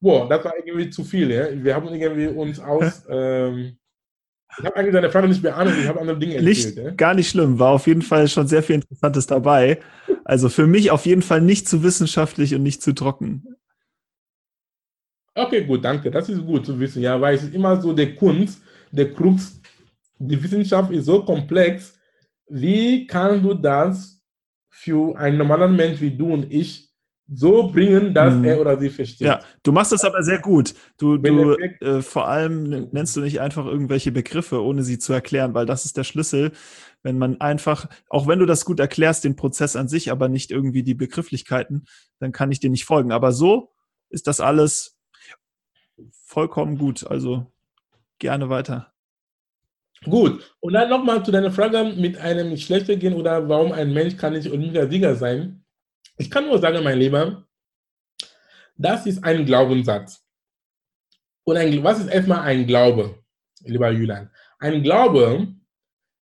Boah, 0.00 0.28
das 0.28 0.44
war 0.44 0.54
irgendwie 0.56 0.90
zu 0.90 1.04
viel. 1.04 1.30
Ja? 1.30 1.48
Wir 1.52 1.74
haben 1.74 1.88
irgendwie 1.88 2.28
uns 2.28 2.58
aus 2.58 3.04
ähm, 3.10 3.76
ich 4.58 4.64
habe 4.64 4.76
eigentlich 4.76 4.94
deine 4.94 5.10
Frage 5.10 5.28
nicht 5.28 5.42
beantwortet, 5.42 5.82
ich 5.82 5.88
habe 5.88 6.00
andere 6.00 6.18
Dinge 6.18 6.34
erzählt. 6.34 6.76
Nicht, 6.76 6.76
ja? 6.76 6.90
Gar 6.90 7.14
nicht 7.14 7.30
schlimm, 7.30 7.58
war 7.58 7.70
auf 7.70 7.86
jeden 7.86 8.02
Fall 8.02 8.26
schon 8.28 8.48
sehr 8.48 8.62
viel 8.62 8.76
Interessantes 8.76 9.26
dabei. 9.26 9.78
Also 10.24 10.48
für 10.48 10.66
mich 10.66 10.90
auf 10.90 11.06
jeden 11.06 11.22
Fall 11.22 11.40
nicht 11.40 11.68
zu 11.68 11.82
wissenschaftlich 11.82 12.54
und 12.54 12.62
nicht 12.62 12.82
zu 12.82 12.92
trocken. 12.92 13.56
Okay, 15.34 15.64
gut, 15.64 15.84
danke. 15.84 16.10
Das 16.10 16.28
ist 16.28 16.44
gut 16.44 16.66
zu 16.66 16.78
wissen, 16.78 17.02
ja, 17.02 17.20
weil 17.20 17.36
es 17.36 17.44
ist 17.44 17.54
immer 17.54 17.80
so 17.80 17.92
der 17.92 18.14
Kunst, 18.16 18.60
der 18.90 19.12
Krux, 19.14 19.60
die 20.18 20.42
Wissenschaft 20.42 20.90
ist 20.90 21.06
so 21.06 21.24
komplex. 21.24 21.96
Wie 22.48 23.06
kannst 23.06 23.44
du 23.44 23.54
das 23.54 24.19
für 24.82 25.18
einen 25.18 25.36
normalen 25.36 25.76
Mensch 25.76 26.00
wie 26.00 26.16
du 26.16 26.32
und 26.32 26.50
ich 26.50 26.90
so 27.32 27.68
bringen, 27.68 28.14
dass 28.14 28.34
mhm. 28.34 28.44
er 28.44 28.60
oder 28.60 28.78
sie 28.78 28.88
versteht. 28.88 29.26
Ja, 29.26 29.40
du 29.62 29.72
machst 29.72 29.92
das 29.92 30.04
aber 30.04 30.22
sehr 30.22 30.40
gut. 30.40 30.74
Du, 30.96 31.18
du 31.18 31.54
äh, 31.54 32.00
vor 32.02 32.26
allem 32.26 32.88
nennst 32.90 33.14
du 33.14 33.20
nicht 33.20 33.40
einfach 33.40 33.66
irgendwelche 33.66 34.10
Begriffe, 34.10 34.64
ohne 34.64 34.82
sie 34.82 34.98
zu 34.98 35.12
erklären, 35.12 35.54
weil 35.54 35.66
das 35.66 35.84
ist 35.84 35.96
der 35.96 36.04
Schlüssel. 36.04 36.52
Wenn 37.02 37.18
man 37.18 37.40
einfach, 37.40 37.88
auch 38.08 38.26
wenn 38.26 38.40
du 38.40 38.46
das 38.46 38.64
gut 38.64 38.80
erklärst, 38.80 39.24
den 39.24 39.36
Prozess 39.36 39.76
an 39.76 39.86
sich, 39.86 40.10
aber 40.10 40.28
nicht 40.28 40.50
irgendwie 40.50 40.82
die 40.82 40.94
Begrifflichkeiten, 40.94 41.84
dann 42.18 42.32
kann 42.32 42.50
ich 42.50 42.58
dir 42.58 42.70
nicht 42.70 42.84
folgen. 42.84 43.12
Aber 43.12 43.32
so 43.32 43.70
ist 44.08 44.26
das 44.26 44.40
alles 44.40 44.98
vollkommen 46.24 46.78
gut. 46.78 47.06
Also 47.06 47.52
gerne 48.18 48.48
weiter. 48.48 48.92
Gut, 50.04 50.56
und 50.60 50.72
dann 50.72 50.88
nochmal 50.88 51.22
zu 51.24 51.30
deiner 51.30 51.52
Frage 51.52 51.92
mit 51.96 52.16
einem 52.18 52.56
schlechter 52.56 52.96
gehen 52.96 53.14
oder 53.14 53.46
warum 53.48 53.72
ein 53.72 53.92
Mensch 53.92 54.16
kann 54.16 54.32
nicht 54.32 54.50
Olympiasieger 54.50 55.14
sein. 55.14 55.62
Ich 56.16 56.30
kann 56.30 56.46
nur 56.46 56.58
sagen, 56.58 56.82
mein 56.82 56.98
Lieber, 56.98 57.46
das 58.76 59.06
ist 59.06 59.22
ein 59.22 59.44
Glaubenssatz. 59.44 60.24
Und 61.44 61.56
ein, 61.58 61.84
was 61.84 62.00
ist 62.00 62.08
erstmal 62.08 62.40
ein 62.40 62.66
Glaube, 62.66 63.22
lieber 63.60 63.90
Julian? 63.90 64.30
Ein 64.58 64.82
Glaube 64.82 65.48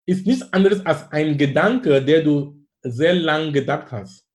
ist 0.06 0.26
nichts 0.26 0.52
anderes 0.52 0.84
als 0.86 1.10
ein 1.12 1.36
Gedanke, 1.36 2.02
der 2.02 2.22
du 2.22 2.66
sehr 2.82 3.14
lang 3.14 3.52
gedacht 3.52 3.90
hast. 3.92 4.26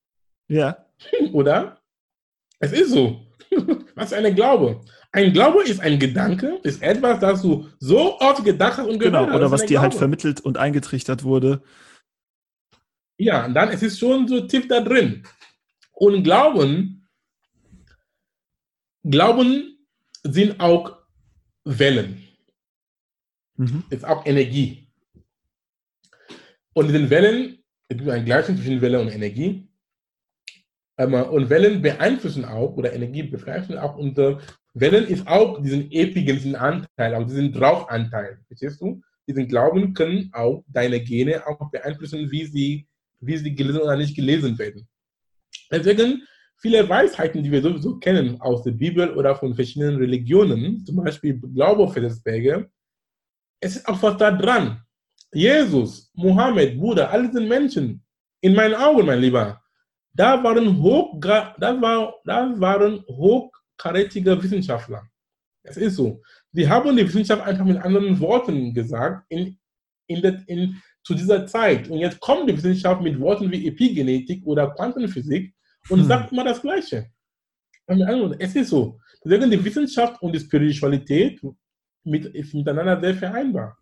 Ja. 0.47 0.85
Oder? 1.33 1.81
Es 2.59 2.73
ist 2.73 2.91
so. 2.91 3.25
Was 3.95 4.11
ist 4.11 4.13
ein 4.13 4.35
Glaube? 4.35 4.81
Ein 5.14 5.34
Glaube 5.34 5.64
ist 5.64 5.82
ein 5.82 5.99
Gedanke, 5.99 6.59
ist 6.64 6.82
etwas, 6.82 7.20
das 7.20 7.41
du 7.41 7.68
so 7.80 8.20
oft 8.20 8.45
gedacht 8.45 8.78
hast 8.78 8.88
und 8.88 8.97
gehört 8.97 9.14
genau, 9.14 9.20
hast. 9.20 9.26
Genau, 9.28 9.38
oder 9.38 9.51
was 9.51 9.66
dir 9.66 9.82
halt 9.82 9.91
Glaube. 9.91 10.01
halt 10.09 10.20
vermittelt 10.22 10.41
und 10.41 10.57
eingetrichtert 10.57 11.24
wurde. 11.24 11.62
Ja, 13.18 13.45
und 13.45 13.53
dann 13.53 13.70
es 13.70 13.84
ist 13.84 13.93
es 13.93 13.99
schon 13.99 14.28
so 14.28 14.41
tief 14.47 14.68
da 14.68 14.80
drin. 14.80 15.24
Und 15.91 16.24
Glauben, 16.24 17.09
Glauben 19.03 19.78
sind 20.24 20.59
auch 20.59 20.97
Wellen. 21.66 22.24
Mhm. 23.57 23.84
Ist 23.89 24.05
auch 24.05 24.26
Energie. 24.26 24.88
Und 26.74 26.88
in 26.88 26.93
den 26.93 27.09
Wellen, 27.09 27.64
es 27.89 27.97
gibt 27.97 28.09
ein 28.09 28.26
Gleichung 28.26 28.55
zwischen 28.55 28.82
Welle 28.82 29.01
und 29.01 29.09
Energie. 29.09 29.68
Ähm, 30.97 31.14
und 31.14 31.49
Wellen 31.49 31.82
beeinflussen 31.82 32.45
auch, 32.45 32.78
oder 32.78 32.93
Energie 32.93 33.24
beeinflussen 33.24 33.78
auch 33.78 33.97
unser 33.97 34.39
Wellen 34.74 35.07
ist 35.07 35.28
auch 35.28 35.61
diesen 35.61 35.91
epigen 35.91 36.55
Anteil, 36.55 37.15
auch 37.15 37.26
diesen 37.26 37.51
Draufanteil. 37.51 38.39
Verstehst 38.47 38.82
du? 38.82 39.01
Diesen 39.28 39.47
Glauben 39.47 39.93
können 39.93 40.30
auch 40.34 40.63
deine 40.67 40.99
Gene 41.01 41.45
auch 41.45 41.69
beeinflussen, 41.69 42.32
wie 42.32 42.45
sie, 42.45 42.88
wie 43.19 43.38
sie 43.38 43.53
gelesen 43.53 43.82
oder 43.82 43.97
nicht 43.97 44.15
gelesen 44.15 44.57
werden. 44.57 44.88
Deswegen 45.69 46.24
viele 46.57 46.88
Weisheiten, 46.88 47.43
die 47.43 47.51
wir 47.51 47.61
sowieso 47.61 47.97
kennen 47.97 48.39
aus 48.39 48.63
der 48.63 48.72
Bibel 48.72 49.11
oder 49.15 49.36
von 49.36 49.53
verschiedenen 49.53 49.97
Religionen, 49.97 50.86
zum 50.86 50.97
Beispiel 50.97 51.39
Glaube 51.39 51.88
für 51.89 52.01
das 52.01 52.22
Berge, 52.22 52.69
es 53.59 53.76
ist 53.76 53.88
auch 53.88 54.01
was 54.01 54.17
da 54.17 54.32
dran. 54.32 54.82
Jesus, 55.34 56.11
Mohammed, 56.13 56.80
Buddha, 56.80 57.05
all 57.05 57.28
diese 57.28 57.41
Menschen, 57.41 58.03
in 58.41 58.55
meinen 58.55 58.76
Augen, 58.76 59.05
mein 59.05 59.22
Lieber, 59.22 59.61
da 60.13 60.43
waren, 60.43 60.82
hoch, 60.82 61.17
da 61.22 61.82
war, 61.82 62.15
da 62.26 62.53
waren 62.59 63.03
hochkarätige 63.82 64.41
Wissenschaftler. 64.41 65.07
Es 65.63 65.77
ist 65.77 65.95
so. 65.95 66.21
Sie 66.53 66.67
haben 66.67 66.95
die 66.95 67.07
Wissenschaft 67.07 67.43
einfach 67.43 67.65
mit 67.65 67.77
anderen 67.77 68.19
Worten 68.19 68.73
gesagt 68.73 69.25
in, 69.29 69.57
in, 70.07 70.21
der, 70.21 70.43
in, 70.47 70.82
zu 71.03 71.13
dieser 71.13 71.45
Zeit. 71.45 71.89
Und 71.89 71.99
jetzt 71.99 72.19
kommt 72.19 72.49
die 72.49 72.57
Wissenschaft 72.57 73.01
mit 73.01 73.19
Worten 73.19 73.51
wie 73.51 73.67
Epigenetik 73.67 74.45
oder 74.45 74.71
Quantenphysik 74.71 75.53
und 75.89 75.99
hm. 75.99 76.07
sagt 76.07 76.32
immer 76.32 76.43
das 76.43 76.61
Gleiche. 76.61 77.09
Es 78.39 78.55
ist 78.55 78.69
so. 78.69 78.99
Deswegen 79.23 79.51
die 79.51 79.63
Wissenschaft 79.63 80.21
und 80.21 80.34
die 80.34 80.39
Spiritualität 80.39 81.41
mit, 82.03 82.25
ist 82.25 82.53
miteinander 82.53 82.99
sehr 82.99 83.15
vereinbar. 83.15 83.77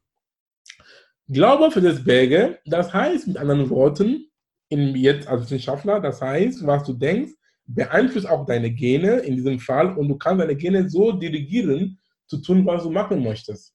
Glaube 1.28 1.72
für 1.72 1.82
das 1.82 2.04
Berge, 2.04 2.60
das 2.66 2.91
heißt 2.93 3.28
mit 3.28 3.38
anderen 3.38 3.70
Worten, 3.70 4.26
in, 4.70 4.95
jetzt 4.95 5.28
als 5.28 5.43
Wissenschaftler, 5.43 6.00
das 6.00 6.22
heißt, 6.22 6.66
was 6.66 6.84
du 6.84 6.93
denkst, 6.93 7.34
beeinflusst 7.74 8.28
auch 8.28 8.46
deine 8.46 8.72
Gene 8.72 9.20
in 9.20 9.36
diesem 9.36 9.60
Fall 9.60 9.96
und 9.96 10.08
du 10.08 10.18
kannst 10.18 10.42
deine 10.42 10.56
Gene 10.56 10.90
so 10.90 11.12
dirigieren, 11.12 12.00
zu 12.30 12.38
tun, 12.38 12.66
was 12.66 12.84
du 12.84 12.92
machen 12.92 13.24
möchtest. 13.24 13.74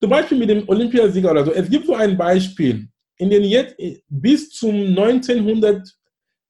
Zum 0.00 0.10
Beispiel 0.10 0.38
mit 0.38 0.50
dem 0.50 0.68
Olympiasieger 0.68 1.30
oder 1.30 1.44
so. 1.44 1.52
Es 1.52 1.68
gibt 1.70 1.86
so 1.86 1.94
ein 1.94 2.16
Beispiel, 2.16 2.88
in 3.16 3.30
den 3.30 3.44
jetzt 3.44 3.76
bis 4.08 4.50
zum 4.50 4.74
1900, 4.74 5.88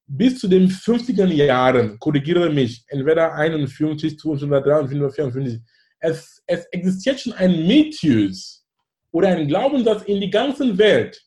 bis 0.06 0.38
zu 0.38 0.48
den 0.48 0.68
50er 0.68 1.26
Jahren, 1.26 1.98
korrigiere 1.98 2.50
mich, 2.50 2.84
entweder 2.88 3.34
51, 3.34 4.18
253, 4.18 5.14
54, 5.14 5.60
es, 6.00 6.42
es 6.46 6.64
existiert 6.66 7.20
schon 7.20 7.32
ein 7.34 7.66
Mythos 7.66 8.66
oder 9.12 9.28
ein 9.28 9.48
Glaubenssatz 9.48 10.02
in 10.04 10.20
die 10.20 10.30
ganze 10.30 10.76
Welt, 10.76 11.22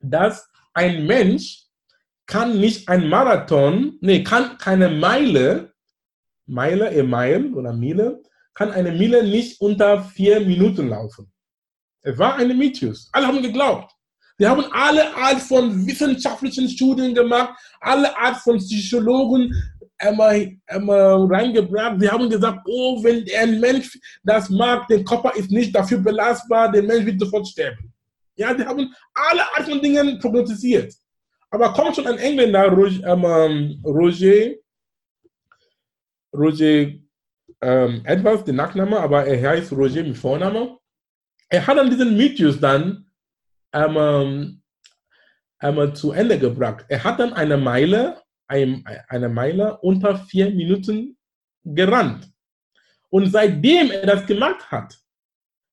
dass 0.00 0.48
ein 0.74 1.06
Mensch 1.06 1.67
kann 2.28 2.60
nicht 2.60 2.88
ein 2.88 3.08
Marathon, 3.08 3.98
nee, 4.00 4.22
kann 4.22 4.58
keine 4.58 4.90
Meile, 4.90 5.72
Meile, 6.46 6.90
a 6.90 7.02
Mile 7.02 7.50
oder 7.54 7.72
Mile, 7.72 8.22
kann 8.54 8.70
eine 8.70 8.92
Mile 8.92 9.24
nicht 9.24 9.60
unter 9.60 10.04
vier 10.04 10.40
Minuten 10.40 10.88
laufen. 10.88 11.32
Es 12.02 12.16
war 12.18 12.36
eine 12.36 12.54
Mythos. 12.54 13.08
Alle 13.12 13.26
haben 13.26 13.42
geglaubt. 13.42 13.92
Wir 14.36 14.50
haben 14.50 14.64
alle 14.72 15.14
Art 15.16 15.40
von 15.40 15.86
wissenschaftlichen 15.86 16.68
Studien 16.68 17.14
gemacht, 17.14 17.58
alle 17.80 18.16
Art 18.16 18.36
von 18.36 18.58
Psychologen 18.58 19.52
einmal, 19.96 20.52
einmal 20.66 21.26
reingebracht. 21.26 22.00
Sie 22.00 22.08
haben 22.08 22.30
gesagt, 22.30 22.60
oh, 22.66 23.02
wenn 23.02 23.24
ein 23.36 23.58
Mensch 23.58 23.98
das 24.22 24.48
mag, 24.50 24.86
der 24.88 25.02
Körper 25.02 25.34
ist 25.34 25.50
nicht 25.50 25.74
dafür 25.74 25.98
belastbar, 25.98 26.70
der 26.70 26.82
Mensch 26.82 27.06
wird 27.06 27.20
sofort 27.20 27.48
sterben. 27.48 27.92
Ja, 28.36 28.54
die 28.54 28.64
haben 28.64 28.94
alle 29.14 29.42
Art 29.56 29.68
von 29.68 29.80
Dingen 29.80 30.18
prognostiziert. 30.20 30.94
Aber 31.50 31.72
kommt 31.72 31.96
schon 31.96 32.06
ein 32.06 32.18
Engländer, 32.18 32.68
Roger, 32.68 33.06
ähm, 33.06 33.80
Roger, 33.84 34.54
Roger 36.34 36.92
ähm, 37.60 38.02
etwas, 38.04 38.44
der 38.44 38.54
Nachname, 38.54 39.00
aber 39.00 39.26
er 39.26 39.50
heißt 39.50 39.72
Roger 39.72 40.04
mit 40.04 40.16
Vorname. 40.16 40.78
Er 41.48 41.66
hat 41.66 41.78
dann 41.78 41.90
diesen 41.90 42.16
Mythos 42.16 42.60
dann 42.60 43.10
ähm, 43.72 44.62
ähm, 45.62 45.94
zu 45.94 46.12
Ende 46.12 46.38
gebracht. 46.38 46.84
Er 46.88 47.02
hat 47.02 47.18
dann 47.18 47.32
eine 47.32 47.56
Meile 47.56 48.22
ein, 48.48 48.84
eine 49.08 49.28
Meile 49.28 49.78
unter 49.78 50.16
vier 50.16 50.50
Minuten 50.50 51.16
gerannt. 51.64 52.30
Und 53.10 53.30
seitdem 53.30 53.90
er 53.90 54.06
das 54.06 54.26
gemacht 54.26 54.70
hat, 54.70 54.98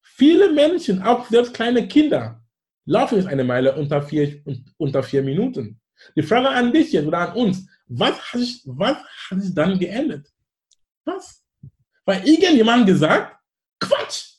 viele 0.02 0.52
Menschen, 0.52 1.02
auch 1.02 1.26
selbst 1.28 1.54
kleine 1.54 1.88
Kinder, 1.88 2.42
laufen 2.86 3.18
jetzt 3.18 3.28
eine 3.28 3.44
Meile 3.44 3.76
unter 3.76 4.02
vier, 4.02 4.42
unter 4.78 5.04
vier 5.04 5.24
Minuten. 5.24 5.80
Die 6.16 6.24
Frage 6.24 6.50
an 6.50 6.72
dich 6.72 6.92
jetzt 6.92 7.08
oder 7.08 7.30
an 7.30 7.36
uns, 7.36 7.68
was 7.88 8.20
hat 8.20 8.40
sich, 8.40 8.62
was 8.66 8.98
hat 9.30 9.42
sich 9.42 9.54
dann 9.54 9.80
geändert? 9.80 10.28
Was? 11.06 11.44
Weil 12.06 12.28
irgendjemand 12.28 12.86
gesagt, 12.86 13.38
Quatsch! 13.80 14.38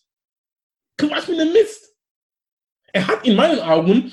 Quatsch 0.98 1.28
mit 1.28 1.40
dem 1.40 1.52
Mist! 1.52 1.94
Er 2.92 3.06
hat 3.06 3.26
in 3.26 3.36
meinen 3.36 3.60
Augen, 3.60 4.12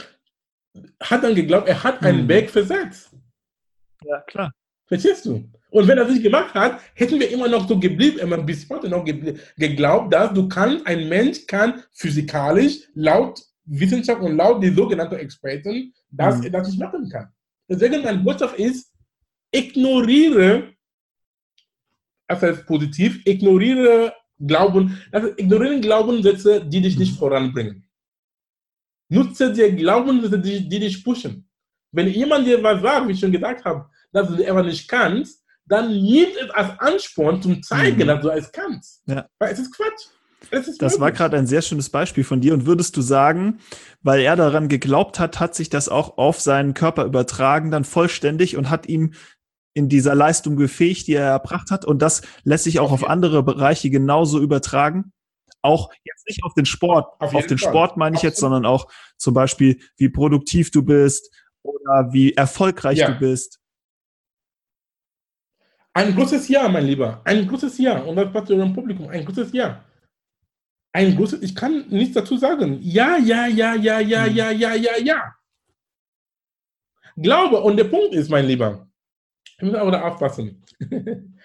hat 1.00 1.24
dann 1.24 1.36
geglaubt, 1.36 1.68
er 1.68 1.84
hat 1.84 2.04
einen 2.04 2.20
hm. 2.20 2.28
Berg 2.28 2.50
versetzt. 2.50 3.12
Ja, 4.04 4.20
klar. 4.22 4.54
Verstehst 4.86 5.26
du? 5.26 5.50
Und 5.70 5.88
wenn 5.88 5.98
er 5.98 6.04
das 6.04 6.14
nicht 6.14 6.24
gemacht 6.24 6.54
hat, 6.54 6.82
hätten 6.94 7.20
wir 7.20 7.32
immer 7.32 7.48
noch 7.48 7.68
so 7.68 7.80
geblieben, 7.80 8.20
immer 8.20 8.38
bis 8.38 8.70
heute 8.70 8.90
noch 8.90 9.06
geglaubt, 9.58 10.14
dass 10.14 10.34
du 10.34 10.48
kannst, 10.48 10.86
ein 10.86 11.10
Mensch 11.10 11.48
kann 11.48 11.84
physikalisch 11.92 12.90
laut 12.94 13.42
Wissenschaft 13.66 14.22
und 14.22 14.36
laut 14.36 14.62
die 14.64 14.74
sogenannten 14.74 15.16
Experten, 15.16 15.94
dass 16.10 16.38
mhm. 16.38 16.46
er 16.46 16.50
das 16.52 16.68
nicht 16.68 16.80
machen 16.80 17.10
kann. 17.10 17.30
Deswegen 17.70 18.04
meine 18.04 18.20
Botschaft 18.20 18.58
ist, 18.60 18.92
ignoriere, 19.52 20.74
also 22.28 22.64
positiv, 22.66 23.22
ignoriere 23.26 24.14
Glauben, 24.46 25.02
also 25.12 25.30
ignoriere 25.38 25.80
Glaubenssätze, 25.80 26.66
die 26.66 26.82
dich 26.82 26.98
nicht 26.98 27.14
mhm. 27.14 27.18
voranbringen. 27.18 27.88
Nutze 29.10 29.54
die 29.54 29.76
Glaubenssätze, 29.76 30.40
die, 30.40 30.68
die 30.68 30.80
dich 30.80 31.04
pushen. 31.04 31.48
Wenn 31.92 32.08
jemand 32.08 32.48
dir 32.48 32.62
was 32.64 32.82
sagt, 32.82 33.08
wie 33.08 33.12
ich 33.12 33.20
schon 33.20 33.32
gesagt 33.32 33.64
habe, 33.64 33.88
dass 34.12 34.28
du 34.28 34.36
es 34.36 34.48
einfach 34.48 34.66
nicht 34.66 34.88
kannst, 34.88 35.44
dann 35.66 35.90
nimmt 35.90 36.36
es 36.36 36.50
als 36.50 36.80
Ansporn 36.80 37.42
zum 37.42 37.62
Zeigen, 37.64 38.04
mhm. 38.04 38.08
dass 38.08 38.22
du 38.22 38.30
es 38.30 38.52
kannst. 38.52 39.04
Ja. 39.08 39.28
Weil 39.40 39.54
es 39.54 39.60
ist 39.60 39.76
Quatsch. 39.76 40.08
Das 40.80 41.00
war 41.00 41.12
gerade 41.12 41.38
ein 41.38 41.48
sehr 41.48 41.62
schönes 41.62 41.90
Beispiel 41.90 42.24
von 42.24 42.42
dir. 42.42 42.54
Und 42.54 42.66
würdest 42.66 42.96
du 42.98 43.02
sagen, 43.02 43.60
weil 44.02 44.22
er 44.22 44.36
daran 44.36 44.68
geglaubt 44.68 45.20
hat, 45.20 45.40
hat 45.40 45.56
sich 45.56 45.70
das 45.70 45.90
auch 45.90 46.18
auf 46.18 46.40
seinen 46.40 46.74
Körper 46.74 47.06
übertragen, 47.06 47.72
dann 47.72 47.84
vollständig 47.84 48.58
und 48.58 48.70
hat 48.70 48.88
ihm 48.88 49.14
in 49.74 49.90
dieser 49.90 50.16
Leistung 50.16 50.56
befähigt, 50.56 51.08
die 51.08 51.14
er 51.14 51.26
erbracht 51.26 51.72
hat. 51.72 51.86
Und 51.86 52.02
das 52.02 52.22
lässt 52.44 52.66
sich 52.66 52.80
auch 52.80 52.92
okay. 52.92 53.06
auf 53.06 53.10
andere 53.10 53.44
Bereiche 53.44 53.90
genauso 53.90 54.40
übertragen. 54.40 55.12
Auch 55.62 55.92
jetzt 56.04 56.28
nicht 56.28 56.44
auf 56.44 56.54
den 56.54 56.66
Sport, 56.66 57.08
auf, 57.20 57.34
auf 57.34 57.48
den 57.48 57.58
Fall. 57.58 57.70
Sport 57.70 57.98
meine 57.98 58.16
ich 58.16 58.18
Absolut. 58.18 58.32
jetzt, 58.32 58.40
sondern 58.40 58.66
auch 58.66 58.88
zum 59.18 59.34
Beispiel, 59.34 59.80
wie 59.98 60.10
produktiv 60.10 60.72
du 60.72 60.84
bist 60.84 61.34
oder 61.64 62.10
wie 62.12 62.34
erfolgreich 62.34 63.00
ja. 63.00 63.12
du 63.12 63.20
bist. 63.20 63.60
Ein 65.94 66.16
großes 66.16 66.48
Ja, 66.50 66.68
mein 66.68 66.86
Lieber. 66.86 67.22
Ein 67.24 67.48
großes 67.48 67.78
Ja. 67.78 68.02
Und 68.02 68.16
das 68.16 68.32
passt 68.32 68.48
zu 68.48 68.56
Ihrem 68.56 68.74
Publikum. 68.74 69.10
Ein 69.10 69.26
großes 69.26 69.54
Ja. 69.54 69.84
Ein 70.96 71.16
großes, 71.16 71.42
ich 71.42 71.56
kann 71.56 71.88
nichts 71.90 72.14
dazu 72.14 72.38
sagen. 72.38 72.78
Ja, 72.82 73.18
ja, 73.18 73.48
ja, 73.48 73.74
ja, 73.74 74.00
ja, 74.00 74.26
hm. 74.26 74.36
ja, 74.36 74.52
ja, 74.52 74.76
ja, 74.76 74.98
ja. 75.04 75.36
Glaube, 77.18 77.62
und 77.62 77.78
der 77.78 77.86
Punkt 77.86 78.14
ist, 78.14 78.30
mein 78.30 78.46
Lieber, 78.46 78.88
wir 79.58 79.66
müssen 79.66 79.80
aber 79.80 79.92
da 79.92 80.02
aufpassen. 80.04 80.64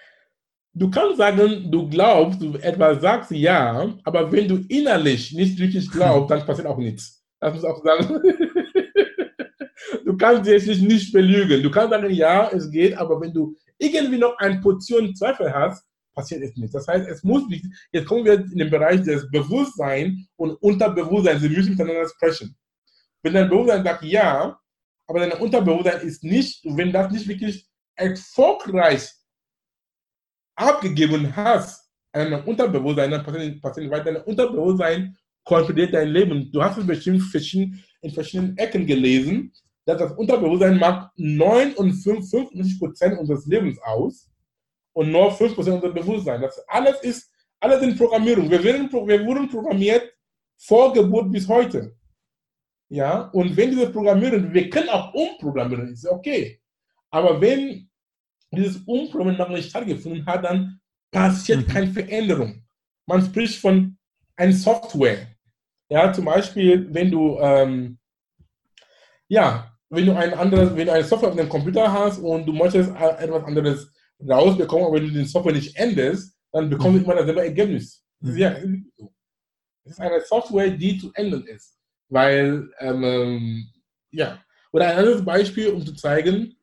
du 0.73 0.91
kannst 0.91 1.17
sagen, 1.17 1.71
du 1.71 1.89
glaubst, 1.89 2.41
du 2.41 2.53
etwas 2.57 3.01
sagst, 3.01 3.31
ja, 3.31 3.91
aber 4.03 4.31
wenn 4.31 4.47
du 4.47 4.63
innerlich 4.69 5.33
nicht 5.33 5.59
richtig 5.59 5.89
glaubst, 5.91 6.29
dann 6.29 6.45
passiert 6.45 6.67
auch 6.67 6.77
nichts. 6.77 7.23
Das 7.39 7.53
muss 7.53 7.65
auch 7.65 7.83
sagen. 7.83 8.21
du 10.05 10.15
kannst 10.15 10.47
dich 10.47 10.81
nicht 10.81 11.11
belügen. 11.11 11.63
Du 11.63 11.71
kannst 11.71 11.89
sagen, 11.89 12.11
ja, 12.11 12.49
es 12.49 12.69
geht, 12.69 12.95
aber 12.95 13.19
wenn 13.19 13.33
du 13.33 13.55
irgendwie 13.79 14.19
noch 14.19 14.37
eine 14.37 14.59
Portion 14.61 15.15
Zweifel 15.15 15.51
hast, 15.51 15.88
passiert 16.19 16.43
es 16.43 16.55
nicht. 16.57 16.73
Das 16.73 16.87
heißt, 16.87 17.07
es 17.07 17.23
muss 17.23 17.47
nicht, 17.47 17.65
jetzt 17.93 18.05
kommen 18.05 18.25
wir 18.25 18.33
in 18.33 18.57
den 18.57 18.69
Bereich 18.69 19.01
des 19.03 19.29
Bewusstseins 19.31 20.27
und 20.35 20.51
Unterbewusstsein, 20.61 21.39
sie 21.39 21.49
müssen 21.49 21.71
miteinander 21.71 22.09
sprechen. 22.09 22.57
Wenn 23.23 23.33
dein 23.33 23.49
Bewusstsein 23.49 23.83
sagt 23.83 24.03
ja, 24.03 24.59
aber 25.07 25.19
dein 25.19 25.39
Unterbewusstsein 25.39 26.01
ist 26.01 26.23
nicht, 26.23 26.61
wenn 26.65 26.91
das 26.91 27.11
nicht 27.11 27.27
wirklich 27.27 27.65
erfolgreich 27.95 29.09
abgegeben 30.55 31.33
hast 31.35 31.89
an 32.11 32.31
dein 32.31 32.43
Unterbewusstsein, 32.43 33.11
dann 33.11 33.23
passiert, 33.23 33.61
passiert 33.61 33.91
weiter. 33.91 34.13
Dein 34.13 34.23
Unterbewusstsein 34.23 35.17
kontrolliert 35.45 35.93
dein 35.93 36.09
Leben. 36.09 36.51
Du 36.51 36.61
hast 36.61 36.77
es 36.77 36.85
bestimmt 36.85 37.23
in 38.01 38.11
verschiedenen 38.11 38.57
Ecken 38.57 38.85
gelesen, 38.85 39.53
dass 39.85 39.99
das 39.99 40.11
Unterbewusstsein 40.17 40.77
macht 40.77 41.11
59 41.15 42.77
Prozent 42.77 43.17
unseres 43.17 43.45
Lebens 43.45 43.79
aus 43.81 44.29
und 44.99 45.13
nur 45.13 45.31
5 45.31 45.55
Prozent 45.55 45.75
unseres 45.75 45.93
Bewusstseins. 45.93 46.41
Das 46.41 46.67
alles 46.67 46.99
ist, 47.03 47.31
alles 47.61 47.81
in 47.81 47.95
Programmierung. 47.95 48.51
Wir, 48.51 48.61
werden, 48.61 48.91
wir 48.91 49.25
wurden 49.25 49.47
programmiert 49.47 50.13
vor 50.57 50.91
Geburt 50.91 51.31
bis 51.31 51.47
heute. 51.47 51.95
Ja, 52.89 53.29
und 53.29 53.55
wenn 53.55 53.71
diese 53.71 53.89
Programmierung, 53.91 54.53
wir 54.53 54.69
können 54.69 54.89
auch 54.89 55.13
umprogrammieren, 55.13 55.93
ist 55.93 56.05
okay. 56.05 56.61
Aber 57.11 57.39
wenn 57.39 57.89
dieses 58.51 58.81
Umprogrammieren 58.85 59.37
noch 59.37 59.55
nicht 59.55 59.69
stattgefunden 59.69 60.25
hat, 60.25 60.43
dann 60.43 60.81
passiert 61.11 61.65
mhm. 61.65 61.71
keine 61.71 61.87
Veränderung. 61.87 62.61
Man 63.07 63.21
spricht 63.21 63.57
von 63.61 63.97
einer 64.35 64.51
Software. 64.51 65.27
Ja, 65.89 66.11
zum 66.11 66.25
Beispiel, 66.25 66.93
wenn 66.93 67.09
du, 67.09 67.39
ähm, 67.39 67.97
ja, 69.29 69.71
wenn 69.89 70.05
du 70.05 70.13
ein 70.13 70.33
anderes, 70.33 70.75
wenn 70.75 70.87
du 70.87 70.93
eine 70.93 71.05
Software 71.05 71.29
auf 71.29 71.37
deinem 71.37 71.47
Computer 71.47 71.89
hast 71.89 72.19
und 72.19 72.45
du 72.45 72.51
möchtest 72.51 72.89
etwas 72.89 73.43
anderes 73.45 73.93
rausbekommen, 74.27 74.85
aber 74.85 74.95
wenn 74.95 75.07
du 75.07 75.13
den 75.13 75.25
Software 75.25 75.53
nicht 75.53 75.75
änderst, 75.75 76.35
dann 76.51 76.69
bekommst 76.69 76.97
du 76.97 76.99
mhm. 76.99 77.05
immer 77.05 77.15
dasselbe 77.15 77.43
Ergebnis. 77.43 78.03
Das 78.19 78.31
ist 78.31 78.37
ja 78.37 78.55
so. 78.97 79.13
Es 79.85 79.93
ist 79.93 79.99
eine 79.99 80.21
Software, 80.21 80.69
die 80.69 80.97
zu 80.97 81.11
ändern 81.13 81.43
ist. 81.45 81.77
Weil, 82.09 82.69
ähm, 82.79 83.67
ja. 84.11 84.39
Oder 84.71 84.89
ein 84.89 84.97
anderes 84.97 85.23
Beispiel, 85.23 85.69
um 85.69 85.85
zu 85.85 85.93
zeigen, 85.93 86.55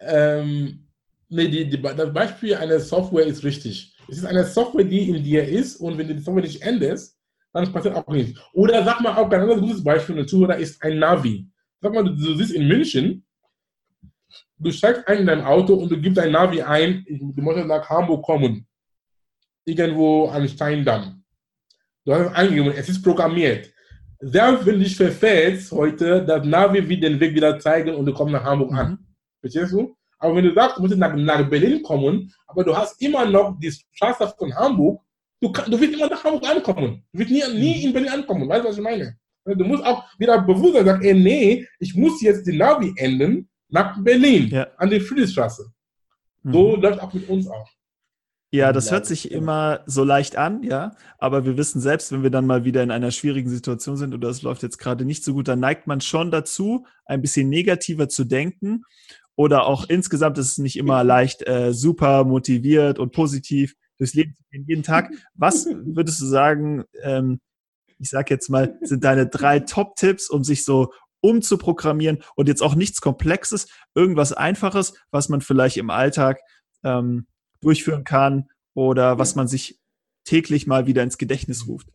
ähm, 0.00 0.86
nee, 1.28 1.48
die, 1.48 1.68
die, 1.68 1.80
das 1.80 2.12
Beispiel 2.12 2.56
einer 2.56 2.80
Software 2.80 3.26
ist 3.26 3.44
richtig. 3.44 3.96
Es 4.08 4.18
ist 4.18 4.26
eine 4.26 4.44
Software, 4.44 4.84
die 4.84 5.08
in 5.08 5.22
dir 5.22 5.46
ist 5.46 5.76
und 5.76 5.96
wenn 5.98 6.08
du 6.08 6.14
die 6.14 6.22
Software 6.22 6.44
nicht 6.44 6.62
änderst, 6.62 7.18
dann 7.52 7.72
passiert 7.72 7.94
auch 7.94 8.06
nichts. 8.08 8.38
Oder 8.52 8.84
sag 8.84 9.00
mal 9.00 9.16
auch 9.16 9.30
ein 9.30 9.40
anderes 9.40 9.60
gutes 9.60 9.82
Beispiel 9.82 10.16
dazu, 10.16 10.46
da 10.46 10.54
ist 10.54 10.82
ein 10.82 10.98
Navi. 10.98 11.48
Sag 11.80 11.94
mal, 11.94 12.04
du, 12.04 12.14
du 12.14 12.34
sitzt 12.34 12.52
in 12.52 12.68
München, 12.68 13.25
du 14.58 14.70
steigst 14.70 15.06
ein 15.06 15.18
in 15.18 15.26
dein 15.26 15.44
Auto 15.44 15.74
und 15.74 15.90
du 15.90 16.00
gibst 16.00 16.18
dein 16.18 16.32
Navi 16.32 16.62
ein, 16.62 17.04
du 17.08 17.42
möchtest 17.42 17.68
nach 17.68 17.88
Hamburg 17.88 18.24
kommen. 18.24 18.66
Irgendwo 19.64 20.28
am 20.28 20.46
Steindamm. 20.46 21.24
Du 22.04 22.14
hast 22.14 22.28
es 22.28 22.34
eingegeben, 22.34 22.72
es 22.76 22.88
ist 22.88 23.02
programmiert. 23.02 23.70
Selbst 24.20 24.64
wenn 24.64 24.78
du 24.78 24.84
dich 24.84 24.96
verfällst 24.96 25.72
heute, 25.72 26.24
das 26.24 26.44
Navi 26.44 26.88
wird 26.88 27.02
den 27.02 27.20
Weg 27.20 27.34
wieder 27.34 27.58
zeigen 27.58 27.94
und 27.94 28.06
du 28.06 28.14
kommst 28.14 28.32
nach 28.32 28.44
Hamburg 28.44 28.72
an. 28.72 28.90
Mhm. 28.92 28.98
Verstehst 29.40 29.72
du? 29.72 29.96
Aber 30.18 30.36
wenn 30.36 30.44
du 30.44 30.54
sagst, 30.54 30.78
du 30.78 30.82
musst 30.82 30.96
nach, 30.96 31.14
nach 31.14 31.48
Berlin 31.50 31.82
kommen, 31.82 32.32
aber 32.46 32.64
du 32.64 32.74
hast 32.74 33.00
immer 33.02 33.26
noch 33.26 33.58
die 33.58 33.70
Straße 33.70 34.32
von 34.38 34.54
Hamburg, 34.54 35.02
du, 35.40 35.52
kann, 35.52 35.70
du 35.70 35.78
wirst 35.78 35.92
immer 35.92 36.08
nach 36.08 36.24
Hamburg 36.24 36.48
ankommen. 36.48 37.04
Du 37.12 37.18
wirst 37.18 37.30
nie, 37.30 37.42
nie 37.58 37.84
in 37.84 37.92
Berlin 37.92 38.10
ankommen. 38.10 38.48
Weißt 38.48 38.64
du, 38.64 38.68
was 38.68 38.78
ich 38.78 38.82
meine? 38.82 39.16
Du 39.44 39.64
musst 39.64 39.84
auch 39.84 40.04
wieder 40.18 40.40
bewusst 40.40 40.74
sagen, 40.74 41.04
ey, 41.04 41.14
nee, 41.14 41.68
ich 41.78 41.94
muss 41.94 42.22
jetzt 42.22 42.46
die 42.46 42.56
Navi 42.56 42.94
ändern 42.96 43.46
nach 43.68 44.02
Berlin, 44.02 44.48
ja. 44.48 44.66
an 44.76 44.90
die 44.90 45.00
Friedrichstraße. 45.00 45.70
So 46.44 46.76
mhm. 46.76 46.82
läuft 46.82 47.00
auch 47.00 47.12
mit 47.12 47.28
uns 47.28 47.48
auch. 47.48 47.68
Ja, 48.52 48.72
das 48.72 48.92
hört 48.92 49.06
sich 49.06 49.32
immer 49.32 49.80
so 49.86 50.04
leicht 50.04 50.36
an, 50.36 50.62
ja. 50.62 50.94
Aber 51.18 51.44
wir 51.44 51.56
wissen 51.56 51.80
selbst, 51.80 52.12
wenn 52.12 52.22
wir 52.22 52.30
dann 52.30 52.46
mal 52.46 52.64
wieder 52.64 52.82
in 52.82 52.92
einer 52.92 53.10
schwierigen 53.10 53.50
Situation 53.50 53.96
sind 53.96 54.14
oder 54.14 54.28
es 54.28 54.42
läuft 54.42 54.62
jetzt 54.62 54.78
gerade 54.78 55.04
nicht 55.04 55.24
so 55.24 55.34
gut, 55.34 55.48
dann 55.48 55.60
neigt 55.60 55.86
man 55.86 56.00
schon 56.00 56.30
dazu, 56.30 56.86
ein 57.04 57.20
bisschen 57.20 57.48
negativer 57.48 58.08
zu 58.08 58.24
denken 58.24 58.84
oder 59.34 59.66
auch 59.66 59.88
insgesamt 59.88 60.38
ist 60.38 60.52
es 60.52 60.58
nicht 60.58 60.76
immer 60.76 61.04
leicht, 61.04 61.46
äh, 61.46 61.72
super 61.74 62.24
motiviert 62.24 62.98
und 62.98 63.12
positiv 63.12 63.74
durchs 63.98 64.14
Leben 64.14 64.34
zu 64.34 64.42
gehen, 64.50 64.64
jeden 64.66 64.82
Tag. 64.82 65.10
Was 65.34 65.66
würdest 65.84 66.20
du 66.20 66.26
sagen, 66.26 66.84
ähm, 67.02 67.40
ich 67.98 68.10
sag 68.10 68.30
jetzt 68.30 68.48
mal, 68.48 68.78
sind 68.80 69.04
deine 69.04 69.26
drei 69.26 69.60
Top-Tipps, 69.60 70.30
um 70.30 70.44
sich 70.44 70.64
so 70.64 70.92
umzuprogrammieren 71.26 72.22
und 72.34 72.48
jetzt 72.48 72.62
auch 72.62 72.74
nichts 72.74 73.00
Komplexes, 73.00 73.68
irgendwas 73.94 74.32
Einfaches, 74.32 74.94
was 75.10 75.28
man 75.28 75.40
vielleicht 75.40 75.76
im 75.76 75.90
Alltag 75.90 76.40
ähm, 76.84 77.26
durchführen 77.60 78.04
kann 78.04 78.48
oder 78.74 79.18
was 79.18 79.34
man 79.34 79.48
sich 79.48 79.80
täglich 80.24 80.66
mal 80.66 80.86
wieder 80.86 81.02
ins 81.02 81.18
Gedächtnis 81.18 81.66
ruft? 81.66 81.88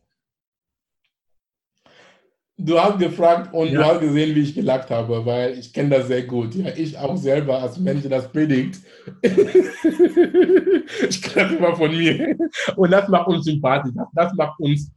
Du 2.58 2.78
hast 2.78 2.98
gefragt 2.98 3.54
und 3.54 3.68
ja. 3.68 3.80
du 3.80 3.84
hast 3.84 4.00
gesehen, 4.00 4.36
wie 4.36 4.42
ich 4.42 4.54
gelacht 4.54 4.90
habe, 4.90 5.24
weil 5.24 5.58
ich 5.58 5.72
kenne 5.72 5.98
das 5.98 6.06
sehr 6.06 6.22
gut. 6.22 6.54
Ja, 6.54 6.68
ich 6.76 6.96
auch 6.98 7.16
selber 7.16 7.60
als 7.60 7.78
Mensch, 7.78 8.06
das 8.08 8.30
predigt. 8.30 8.80
ich 9.22 11.22
kenne 11.22 11.48
das 11.48 11.58
immer 11.58 11.74
von 11.74 11.90
mir. 11.90 12.36
Und 12.76 12.90
das 12.90 13.08
macht 13.08 13.28
uns 13.28 13.46
sympathisch. 13.46 13.94
Das 14.12 14.34
macht 14.34 14.60
uns, 14.60 14.92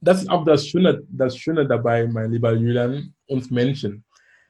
das 0.00 0.22
ist 0.22 0.30
auch 0.30 0.44
das 0.44 0.66
Schöne, 0.66 1.02
das 1.08 1.36
Schöne 1.36 1.66
dabei, 1.66 2.06
mein 2.06 2.32
lieber 2.32 2.52
Julian, 2.52 3.14
uns 3.26 3.50
Menschen. 3.50 4.04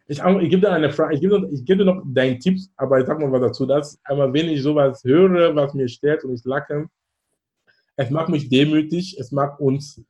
Ich, 0.07 0.18
ich 0.18 0.51
gebe 0.51 0.61
dir 0.61 0.72
eine 0.72 0.90
Frage, 0.90 1.14
ich 1.14 1.20
gebe, 1.20 1.48
ich 1.53 1.64
gebe 1.64 1.84
dir 1.84 1.92
noch 1.92 2.03
deinen 2.05 2.40
Tipps, 2.40 2.70
aber 2.76 3.01
ich 3.01 3.07
sage 3.07 3.24
mal 3.24 3.32
was 3.32 3.48
dazu, 3.48 3.66
dass 3.66 3.98
aber 4.05 4.32
wenn 4.32 4.48
ich 4.48 4.62
sowas 4.62 5.03
höre, 5.05 5.55
was 5.55 5.74
mir 5.74 5.88
stört 5.88 6.24
und 6.24 6.34
ich 6.34 6.44
lache, 6.44 6.86
es 7.96 8.11
macht 8.11 8.28
mich 8.28 8.48
demütig, 8.48 9.18
es 9.18 9.30
macht 9.30 9.61
uns 9.61 10.03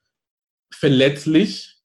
verletzlich, 0.72 1.76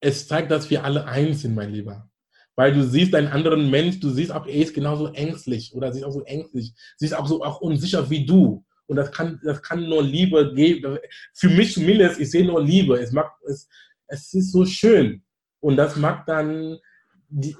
es 0.00 0.28
zeigt, 0.28 0.50
dass 0.50 0.70
wir 0.70 0.84
alle 0.84 1.06
eins 1.06 1.42
sind, 1.42 1.54
mein 1.54 1.72
Lieber. 1.72 2.08
Weil 2.56 2.72
du 2.72 2.84
siehst 2.84 3.14
einen 3.14 3.28
anderen 3.28 3.70
Mensch, 3.70 3.98
du 3.98 4.10
siehst 4.10 4.30
auch, 4.30 4.46
er 4.46 4.54
ist 4.54 4.74
genauso 4.74 5.08
ängstlich 5.08 5.74
oder 5.74 5.92
sie 5.92 6.00
ist 6.00 6.04
auch 6.04 6.12
so 6.12 6.22
ängstlich, 6.22 6.74
sie 6.96 7.06
ist 7.06 7.14
auch 7.14 7.26
so 7.26 7.42
auch 7.42 7.60
unsicher 7.60 8.08
wie 8.10 8.26
du. 8.26 8.64
Und 8.86 8.96
das 8.96 9.10
kann, 9.10 9.40
das 9.42 9.62
kann 9.62 9.88
nur 9.88 10.02
Liebe 10.02 10.54
geben. 10.54 10.98
Für 11.34 11.48
mich 11.48 11.74
zumindest, 11.74 12.20
ich 12.20 12.30
sehe 12.30 12.44
nur 12.44 12.62
Liebe. 12.62 12.98
Es, 12.98 13.12
macht, 13.12 13.32
es, 13.48 13.68
es 14.06 14.32
ist 14.34 14.52
so 14.52 14.64
schön. 14.64 15.22
Und 15.60 15.76
das 15.76 15.96
macht 15.96 16.28
dann, 16.28 16.78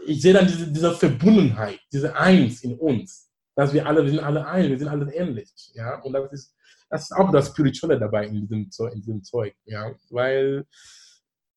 ich 0.07 0.20
sehe 0.20 0.35
dann 0.35 0.47
diese, 0.47 0.70
diese 0.70 0.93
Verbundenheit, 0.93 1.81
diese 1.93 2.14
Eins 2.16 2.62
in 2.62 2.79
uns. 2.79 3.31
Dass 3.57 3.72
wir 3.72 3.87
alle, 3.87 4.03
wir 4.03 4.11
sind 4.11 4.20
alle 4.20 4.47
ein, 4.47 4.68
wir 4.68 4.79
sind 4.79 4.89
alle 4.89 5.12
ähnlich. 5.14 5.53
Ja? 5.75 6.01
Und 6.03 6.12
das 6.12 6.33
ist, 6.33 6.57
das 6.91 7.03
ist 7.05 7.12
auch 7.12 7.31
das 7.31 7.49
Spirituelle 7.49 7.99
dabei 7.99 8.27
in 8.27 8.41
diesem, 8.41 8.68
in 8.93 9.01
diesem 9.01 9.22
Zeug. 9.22 9.55
Ja? 9.64 9.95
Weil, 10.11 10.66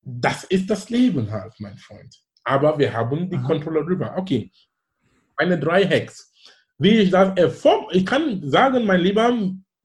das 0.02 0.44
ist 0.44 0.70
das 0.70 0.88
Leben 0.88 1.30
halt, 1.30 1.52
mein 1.58 1.76
Freund. 1.76 2.16
Aber 2.44 2.78
wir 2.78 2.92
haben 2.92 3.28
die 3.28 3.36
Aha. 3.36 3.46
Kontrolle 3.46 3.80
darüber. 3.80 4.16
Okay, 4.16 4.50
meine 5.38 5.58
drei 5.58 5.84
Hacks. 5.84 6.27
Wie 6.78 6.98
ich 6.98 7.10
das 7.10 7.36
erfolg, 7.36 7.88
ich 7.92 8.06
kann 8.06 8.40
sagen, 8.48 8.86
mein 8.86 9.00
Lieber, 9.00 9.36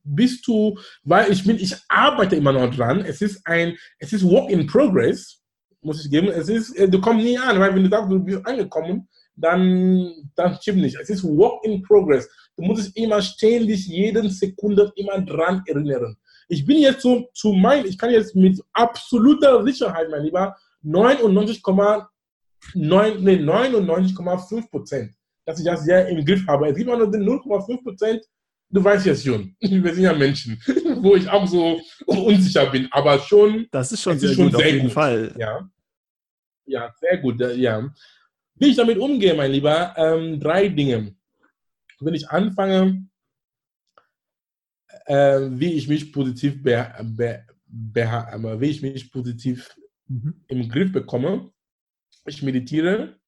bist 0.04 0.46
du, 0.48 0.78
weil 1.04 1.32
ich 1.32 1.44
bin, 1.44 1.58
ich 1.58 1.76
arbeite 1.88 2.36
immer 2.36 2.52
noch 2.52 2.74
dran. 2.76 3.02
Es 3.02 3.22
ist 3.22 3.46
ein, 3.46 3.76
es 4.00 4.14
ist 4.14 4.24
Work 4.24 4.50
in 4.52 4.68
Progress, 4.68 5.42
muss 5.82 6.04
ich 6.04 6.12
geben. 6.12 6.28
Es 6.28 6.50
ist, 6.50 6.76
äh, 6.78 6.90
du 6.90 7.00
kommst 7.00 7.24
nie 7.24 7.38
an, 7.38 7.60
weil 7.60 7.74
wenn 7.74 7.84
du 7.84 7.90
sagst, 7.90 8.12
du 8.12 8.20
bist 8.20 8.46
angekommen, 8.46 9.08
dann, 9.36 10.12
dann 10.36 10.56
stimmt 10.62 10.82
nicht. 10.82 10.98
Es 11.00 11.10
ist 11.10 11.24
Work 11.24 11.66
in 11.66 11.82
Progress. 11.82 12.30
Du 12.56 12.64
musst 12.64 12.88
dich 12.88 13.04
immer 13.04 13.22
ständig, 13.22 13.88
jeden 13.88 14.30
Sekunde 14.30 14.92
immer 14.96 15.20
dran 15.22 15.64
erinnern. 15.66 16.16
Ich 16.48 16.66
bin 16.66 16.80
jetzt 16.80 17.02
so 17.02 17.30
zu 17.34 17.54
mein, 17.54 17.86
ich 17.86 17.98
kann 17.98 18.12
jetzt 18.12 18.36
mit 18.36 18.62
absoluter 18.74 19.64
Sicherheit, 19.64 20.10
mein 20.12 20.24
Lieber, 20.24 20.56
99,9, 20.84 22.06
nee, 22.76 23.38
99,5 23.38 24.70
Prozent, 24.70 25.16
dass 25.46 25.60
ich 25.60 25.66
das 25.66 25.86
ja 25.86 26.00
im 26.02 26.24
Griff 26.26 26.46
habe. 26.48 26.68
Es 26.70 26.76
gibt 26.76 26.90
auch 26.90 26.98
noch 26.98 27.12
den 27.12 27.24
0,5 27.24 27.84
Prozent, 27.84 28.26
du 28.70 28.84
weißt 28.84 29.06
ja 29.06 29.16
schon, 29.16 29.56
wir 29.62 29.94
sind 29.94 30.04
ja 30.04 30.14
Menschen, 30.14 30.60
wo 31.02 31.16
ich 31.16 31.30
auch 31.30 31.48
so 31.48 31.80
unsicher 32.06 32.70
bin, 32.70 32.88
aber 32.92 33.20
schon. 33.20 33.68
Das 33.72 33.92
ist 33.92 34.02
schon 34.02 34.20
sehr 34.20 34.32
ist 34.32 34.36
schon 34.36 34.46
gut, 34.46 34.58
sehr 34.58 34.66
auf 34.66 34.72
jeden 34.72 34.86
gut. 34.86 34.94
Fall. 34.94 35.36
Ja. 35.38 35.70
ja, 36.66 36.94
sehr 37.00 37.18
gut, 37.18 37.40
ja. 37.40 37.90
Wie 38.56 38.68
ich 38.68 38.76
damit 38.76 38.98
umgehe, 38.98 39.34
mein 39.34 39.52
Lieber, 39.52 39.94
ähm, 39.98 40.40
drei 40.40 40.70
Dinge. 40.70 41.16
Wenn 42.00 42.14
ich 42.14 42.30
anfange, 42.30 43.08
äh, 45.06 45.40
wie 45.52 45.74
ich 45.74 45.88
mich 45.88 46.12
positiv 46.12 46.62
be, 46.62 46.94
be, 47.02 47.46
be, 47.66 48.56
wie 48.60 48.70
ich 48.70 48.82
mich 48.82 49.12
positiv 49.12 49.76
mhm. 50.08 50.44
im 50.48 50.70
Griff 50.70 50.92
bekomme. 50.92 51.52
Ich 52.26 52.42
meditiere 52.42 53.20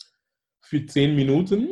für 0.62 0.86
zehn 0.86 1.16
Minuten 1.16 1.70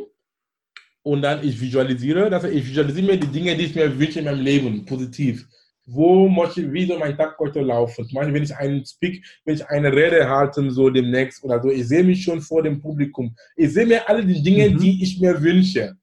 und 1.04 1.20
dann 1.20 1.46
ich 1.46 1.60
visualisiere, 1.60 2.30
dass 2.30 2.44
ich 2.44 2.66
visualisiere 2.66 3.06
mir 3.06 3.18
die 3.18 3.26
Dinge, 3.26 3.54
die 3.56 3.66
ich 3.66 3.74
mir 3.74 3.98
wünsche 3.98 4.20
in 4.20 4.24
meinem 4.24 4.40
Leben, 4.40 4.84
positiv. 4.86 5.46
Wo 5.86 6.28
möchte, 6.28 6.72
wie 6.72 6.86
soll 6.86 6.98
mein 6.98 7.16
Tag 7.16 7.38
heute 7.38 7.60
laufen? 7.60 8.08
Zum 8.08 8.14
Beispiel, 8.16 8.34
wenn 8.34 8.42
ich 8.42 8.56
einen 8.56 8.86
Speak, 8.86 9.22
wenn 9.44 9.56
ich 9.56 9.66
eine 9.68 9.92
Rede 9.92 10.26
halte, 10.26 10.70
so 10.70 10.88
demnächst 10.88 11.44
oder 11.44 11.60
so, 11.60 11.68
ich 11.68 11.86
sehe 11.86 12.02
mich 12.02 12.24
schon 12.24 12.40
vor 12.40 12.62
dem 12.62 12.80
Publikum. 12.80 13.36
Ich 13.54 13.74
sehe 13.74 13.84
mir 13.84 14.08
alle 14.08 14.24
die 14.24 14.42
Dinge, 14.42 14.70
mhm. 14.70 14.78
die 14.78 15.02
ich 15.02 15.20
mir 15.20 15.40
wünsche. 15.42 15.94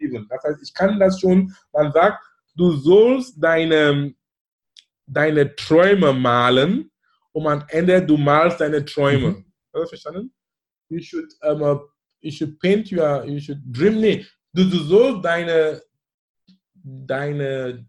Das 0.00 0.42
heißt, 0.44 0.62
ich 0.62 0.72
kann 0.72 0.98
das 0.98 1.20
schon, 1.20 1.54
man 1.72 1.92
sagt, 1.92 2.24
du 2.56 2.72
sollst 2.72 3.36
deine, 3.38 4.14
deine 5.06 5.54
Träume 5.56 6.14
malen 6.14 6.90
und 7.32 7.46
am 7.46 7.64
Ende 7.68 8.04
du 8.04 8.16
malst 8.16 8.60
deine 8.60 8.82
Träume. 8.82 9.28
Mhm. 9.28 9.44
Hast 9.74 9.82
du 9.82 9.88
verstanden? 9.88 10.32
You 10.88 11.00
should, 11.00 11.32
um, 11.42 11.91
you 12.22 12.30
should 12.30 12.58
paint 12.58 12.90
your, 12.90 13.24
you 13.26 13.40
should 13.40 13.60
dream. 13.64 14.00
Nee, 14.00 14.24
du, 14.52 14.64
du 14.64 14.78
sollst 14.78 15.24
deine, 15.24 15.82
deine, 16.74 17.86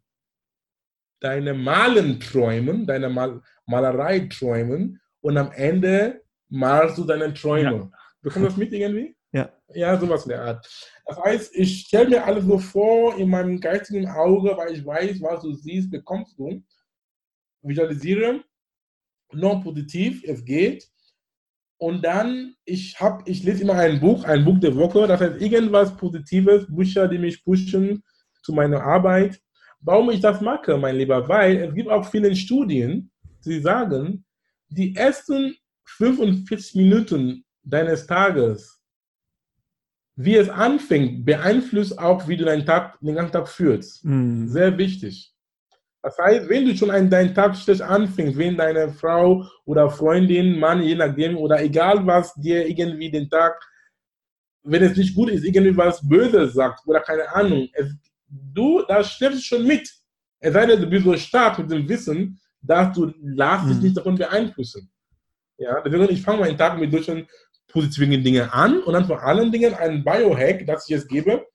deine 1.21 1.53
Malen 1.53 2.19
träumen, 2.19 2.85
deine 2.85 3.09
Mal, 3.09 3.41
Malerei 3.65 4.27
träumen 4.27 4.99
und 5.21 5.37
am 5.37 5.51
Ende 5.53 6.21
malst 6.49 6.97
du 6.97 7.03
deine 7.05 7.33
Träume. 7.33 7.77
Ja. 7.77 7.91
Bekommst 8.21 8.45
du 8.45 8.49
das 8.49 8.57
mit 8.57 8.73
irgendwie? 8.73 9.15
Ja. 9.31 9.51
Ja, 9.73 9.99
sowas 9.99 10.23
in 10.23 10.29
der 10.29 10.41
Art. 10.41 10.91
Das 11.05 11.17
heißt, 11.23 11.55
ich 11.55 11.81
stelle 11.81 12.09
mir 12.09 12.23
alles 12.23 12.45
so 12.45 12.59
vor 12.59 13.17
in 13.17 13.29
meinem 13.29 13.59
geistigen 13.59 14.07
Auge, 14.07 14.55
weil 14.55 14.73
ich 14.73 14.85
weiß, 14.85 15.21
was 15.21 15.41
du 15.41 15.53
siehst, 15.53 15.89
bekommst 15.89 16.37
du. 16.37 16.63
Visualisiere, 17.61 18.43
noch 19.31 19.63
positiv, 19.63 20.23
es 20.25 20.43
geht. 20.43 20.87
Und 21.83 22.05
dann, 22.05 22.55
ich 22.63 22.97
habe, 22.97 23.29
ich 23.29 23.43
lese 23.43 23.63
immer 23.63 23.73
ein 23.73 23.99
Buch, 23.99 24.23
ein 24.23 24.45
Buch 24.45 24.57
der 24.57 24.73
Woche, 24.73 25.05
das 25.05 25.19
heißt 25.19 25.41
irgendwas 25.41 25.93
Positives, 25.97 26.65
Bücher, 26.73 27.09
die 27.09 27.17
mich 27.17 27.43
pushen 27.43 28.01
zu 28.41 28.53
meiner 28.53 28.81
Arbeit. 28.81 29.37
Warum 29.81 30.09
ich 30.11 30.21
das 30.21 30.39
mache, 30.39 30.77
mein 30.77 30.95
Lieber? 30.95 31.27
Weil 31.27 31.57
es 31.57 31.75
gibt 31.75 31.89
auch 31.89 32.09
viele 32.09 32.33
Studien, 32.37 33.11
die 33.45 33.59
sagen, 33.59 34.23
die 34.69 34.95
ersten 34.95 35.55
45 35.83 36.75
Minuten 36.75 37.43
deines 37.63 38.07
Tages 38.07 38.79
wie 40.15 40.35
es 40.35 40.47
anfängt, 40.47 41.25
beeinflusst 41.25 41.99
auch, 41.99 42.27
wie 42.29 42.37
du 42.37 42.45
deinen 42.45 42.65
Tag, 42.65 42.97
den 43.01 43.15
ganzen 43.15 43.33
Tag 43.33 43.49
führst. 43.49 44.05
Mhm. 44.05 44.47
Sehr 44.47 44.77
wichtig. 44.77 45.32
Das 46.03 46.17
heißt, 46.17 46.49
wenn 46.49 46.65
du 46.65 46.75
schon 46.75 46.91
einen, 46.91 47.09
deinen 47.09 47.33
Tag 47.33 47.55
schlecht 47.55 47.81
anfängst, 47.81 48.37
wenn 48.37 48.57
deine 48.57 48.89
Frau 48.89 49.45
oder 49.63 49.89
Freundin, 49.89 50.59
Mann, 50.59 50.83
je 50.83 50.95
nachdem, 50.95 51.37
oder 51.37 51.63
egal 51.63 52.05
was 52.05 52.33
dir 52.35 52.67
irgendwie 52.67 53.09
den 53.09 53.29
Tag, 53.29 53.57
wenn 54.63 54.83
es 54.83 54.97
nicht 54.97 55.15
gut 55.15 55.29
ist, 55.29 55.45
irgendwie 55.45 55.75
was 55.75 56.05
Böses 56.07 56.53
sagt 56.53 56.85
oder 56.85 56.99
keine 56.99 57.33
Ahnung, 57.33 57.69
es, 57.71 57.95
du, 58.27 58.83
da 58.85 59.01
schläfst 59.01 59.45
schon 59.45 59.65
mit. 59.65 59.89
Es 60.39 60.51
sei 60.51 60.65
denn, 60.65 60.81
du 60.81 60.87
bist 60.87 61.05
so 61.05 61.15
stark 61.15 61.57
mit 61.59 61.71
dem 61.71 61.87
Wissen, 61.87 62.37
dass 62.61 62.93
du 62.93 63.05
lässt 63.21 63.69
dich 63.69 63.77
mhm. 63.77 63.83
nicht 63.83 63.97
davon 63.97 64.17
beeinflussen. 64.17 64.91
Ja, 65.57 65.79
deswegen, 65.81 66.09
ich 66.09 66.21
fange 66.21 66.41
meinen 66.41 66.57
Tag 66.57 66.77
mit 66.77 66.91
solchen 66.91 67.27
positiven 67.69 68.21
Dinge 68.21 68.51
an 68.53 68.83
und 68.83 68.91
dann 68.91 69.05
vor 69.05 69.23
allen 69.23 69.53
Dingen 69.53 69.73
ein 69.73 70.03
Biohack, 70.03 70.67
das 70.67 70.83
ich 70.83 70.95
jetzt 70.95 71.07
gebe. 71.07 71.47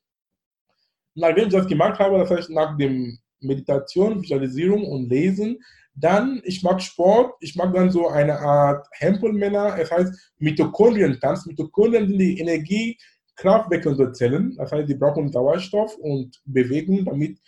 Nachdem 1.15 1.49
ich 1.49 1.53
das 1.53 1.67
gemacht 1.67 1.99
habe, 1.99 2.19
das 2.19 2.31
heißt 2.31 2.51
nach 2.51 2.79
dem 2.79 3.19
Meditation, 3.41 4.23
Visualisierung 4.23 4.85
und 4.85 5.09
Lesen, 5.09 5.59
dann, 5.95 6.41
ich 6.45 6.63
mag 6.63 6.81
Sport, 6.81 7.35
ich 7.41 7.57
mag 7.57 7.75
dann 7.75 7.91
so 7.91 8.09
eine 8.09 8.39
Art 8.39 8.87
Hempelmänner, 8.93 9.77
es 9.79 9.91
heißt 9.91 10.33
Mitochondrien-Tanz. 10.39 11.47
Mitochondrien 11.47 12.09
sind 12.09 12.19
die 12.19 12.39
Energiekraftwerke 12.39 13.89
unserer 13.89 14.13
Zellen, 14.13 14.55
das 14.57 14.71
heißt, 14.71 14.89
die 14.89 14.95
brauchen 14.95 15.33
Sauerstoff 15.33 15.97
und 15.97 16.41
Bewegung, 16.45 17.05
damit 17.05 17.39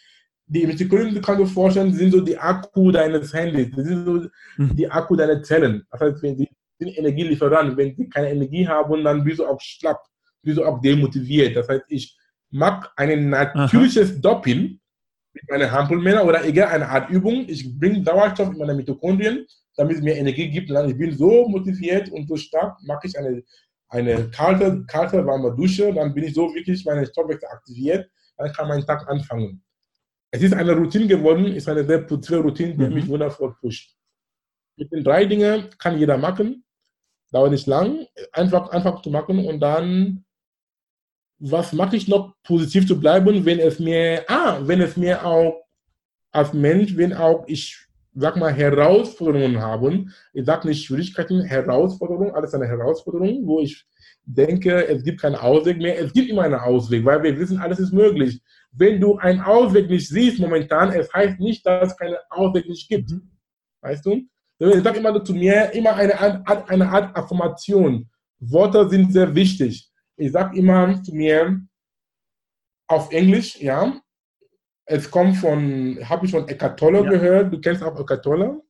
die 0.47 0.67
Mitochondrien, 0.67 1.15
du 1.15 1.21
kannst 1.21 1.43
dir 1.43 1.47
vorstellen, 1.47 1.93
sind 1.93 2.11
so 2.11 2.21
die 2.21 2.37
Akku 2.37 2.91
deines 2.91 3.33
Handys, 3.33 3.71
die 3.71 3.83
sind 3.83 4.05
so 4.05 4.29
mhm. 4.57 4.77
die 4.77 4.91
Akku 4.91 5.15
deiner 5.15 5.43
Zellen. 5.43 5.87
Das 5.93 6.01
heißt, 6.01 6.23
wenn 6.23 6.37
die 6.37 6.49
sind 6.81 6.99
Energielieferanten. 6.99 7.77
Wenn 7.77 7.95
sie 7.95 8.09
keine 8.09 8.31
Energie 8.31 8.67
haben, 8.67 9.05
dann 9.05 9.23
bist 9.23 9.39
du 9.39 9.47
auch 9.47 9.61
schlapp, 9.61 10.03
bist 10.43 10.59
du 10.59 10.65
auch 10.65 10.81
demotiviert. 10.81 11.57
Das 11.57 11.69
heißt, 11.69 11.85
ich 11.89 12.17
mache 12.51 12.91
ein 12.97 13.31
natürliches 13.31 14.13
Aha. 14.13 14.21
Doppeln 14.21 14.80
mit 15.41 15.51
meinen 15.51 15.71
Hampelmännern 15.71 16.27
oder 16.27 16.45
egal 16.45 16.69
eine 16.69 16.89
Art 16.89 17.11
Übung. 17.11 17.45
Ich 17.49 17.79
bringe 17.79 18.05
Sauerstoff 18.05 18.53
in 18.53 18.59
meine 18.59 18.75
Mitochondrien, 18.75 19.47
damit 19.77 19.97
es 19.97 20.03
mir 20.03 20.17
Energie 20.17 20.51
gibt. 20.51 20.71
Und 20.71 20.89
ich 20.89 20.97
bin 20.97 21.17
so 21.17 21.49
motiviert 21.49 22.11
und 22.11 22.29
so 22.29 22.37
stark, 22.37 22.79
mache 22.83 23.07
ich 23.07 23.19
eine, 23.19 23.43
eine 23.89 24.31
kalte, 24.31 24.85
kalte, 24.87 25.25
warme 25.27 25.55
Dusche. 25.57 25.93
Dann 25.93 26.15
bin 26.15 26.25
ich 26.25 26.35
so 26.35 26.55
wirklich 26.55 26.85
meine 26.85 27.07
Stoffwechsel 27.07 27.49
aktiviert. 27.49 28.11
Dann 28.37 28.53
kann 28.53 28.69
mein 28.69 28.85
Tag 28.85 29.09
anfangen. 29.09 29.63
Es 30.33 30.43
ist 30.43 30.55
eine 30.55 30.73
Routine 30.73 31.07
geworden, 31.07 31.47
ist 31.47 31.69
eine 31.69 31.85
sehr 31.85 31.99
positive 32.03 32.41
Routine, 32.41 32.75
die 32.77 32.85
mhm. 32.85 32.95
mich 32.95 33.09
wundervoll 33.09 33.55
pusht. 33.61 33.97
Mit 34.77 34.93
den 34.93 35.03
drei 35.03 35.25
Dingen 35.25 35.69
kann 35.79 35.99
jeder 35.99 36.17
machen 36.17 36.65
dauert 37.33 37.53
nicht 37.53 37.67
lang, 37.67 38.07
einfach, 38.33 38.71
einfach 38.71 39.03
zu 39.03 39.11
machen 39.11 39.47
und 39.47 39.61
dann, 39.61 40.25
was 41.41 41.73
mache 41.73 41.97
ich 41.97 42.07
noch 42.07 42.35
positiv 42.45 42.87
zu 42.87 43.01
bleiben, 43.01 43.45
wenn 43.45 43.59
es 43.59 43.79
mir, 43.79 44.25
ah, 44.29 44.61
wenn 44.63 44.81
es 44.81 44.97
mir 44.97 45.25
auch 45.25 45.65
als 46.31 46.53
Mensch, 46.53 46.97
wenn 46.97 47.15
auch 47.15 47.45
ich, 47.47 47.79
sag 48.15 48.37
mal, 48.37 48.53
Herausforderungen 48.53 49.59
haben, 49.59 50.13
ich 50.35 50.45
sage 50.45 50.69
nicht 50.69 50.85
Schwierigkeiten, 50.85 51.43
Herausforderungen, 51.43 52.33
alles 52.33 52.53
eine 52.55 52.67
Herausforderung, 52.67 53.47
wo 53.47 53.61
ich 53.61 53.87
denke, 54.25 54.87
es 54.87 55.03
gibt 55.03 55.23
keinen 55.23 55.35
Ausweg 55.37 55.79
mehr, 55.79 55.99
es 55.99 56.13
gibt 56.13 56.31
immer 56.31 56.43
einen 56.43 56.55
Ausweg, 56.55 57.05
weil 57.05 57.23
wir 57.23 57.39
wissen, 57.39 57.59
alles 57.59 57.81
ist 57.81 57.93
möglich. 57.93 58.43
Wenn 58.73 59.01
du 59.01 59.17
einen 59.17 59.41
Ausweg 59.41 59.89
nicht 59.89 60.09
siehst 60.09 60.39
momentan, 60.39 60.93
es 60.93 61.13
heißt 61.13 61.41
nicht, 61.41 61.65
dass 61.67 61.93
es 61.93 61.97
keinen 61.97 62.17
Ausweg 62.29 62.69
nicht 62.69 62.89
gibt. 62.89 63.11
Mhm. 63.11 63.31
Weißt 63.81 64.05
du? 64.05 64.23
Ich 64.59 64.83
sage 64.83 64.99
immer 64.99 65.25
zu 65.25 65.33
mir, 65.33 65.73
immer 65.73 65.95
eine, 65.95 66.21
eine 66.69 66.89
Art 66.89 67.17
Affirmation. 67.17 68.11
Worte 68.39 68.89
sind 68.91 69.11
sehr 69.11 69.35
wichtig. 69.35 69.90
Ich 70.21 70.33
sage 70.33 70.59
immer 70.59 71.03
zu 71.03 71.15
mir 71.15 71.59
auf 72.89 73.11
Englisch, 73.11 73.59
ja, 73.59 73.99
es 74.85 75.11
kommt 75.11 75.39
von, 75.39 75.99
habe 76.07 76.27
ich 76.27 76.33
von 76.33 76.47
Eckhart 76.47 76.79
Tolle 76.79 77.05
ja. 77.05 77.11
gehört, 77.11 77.51
du 77.51 77.59
kennst 77.59 77.83
auch 77.83 77.99
Eckhart 77.99 78.23
Tolle, 78.23 78.61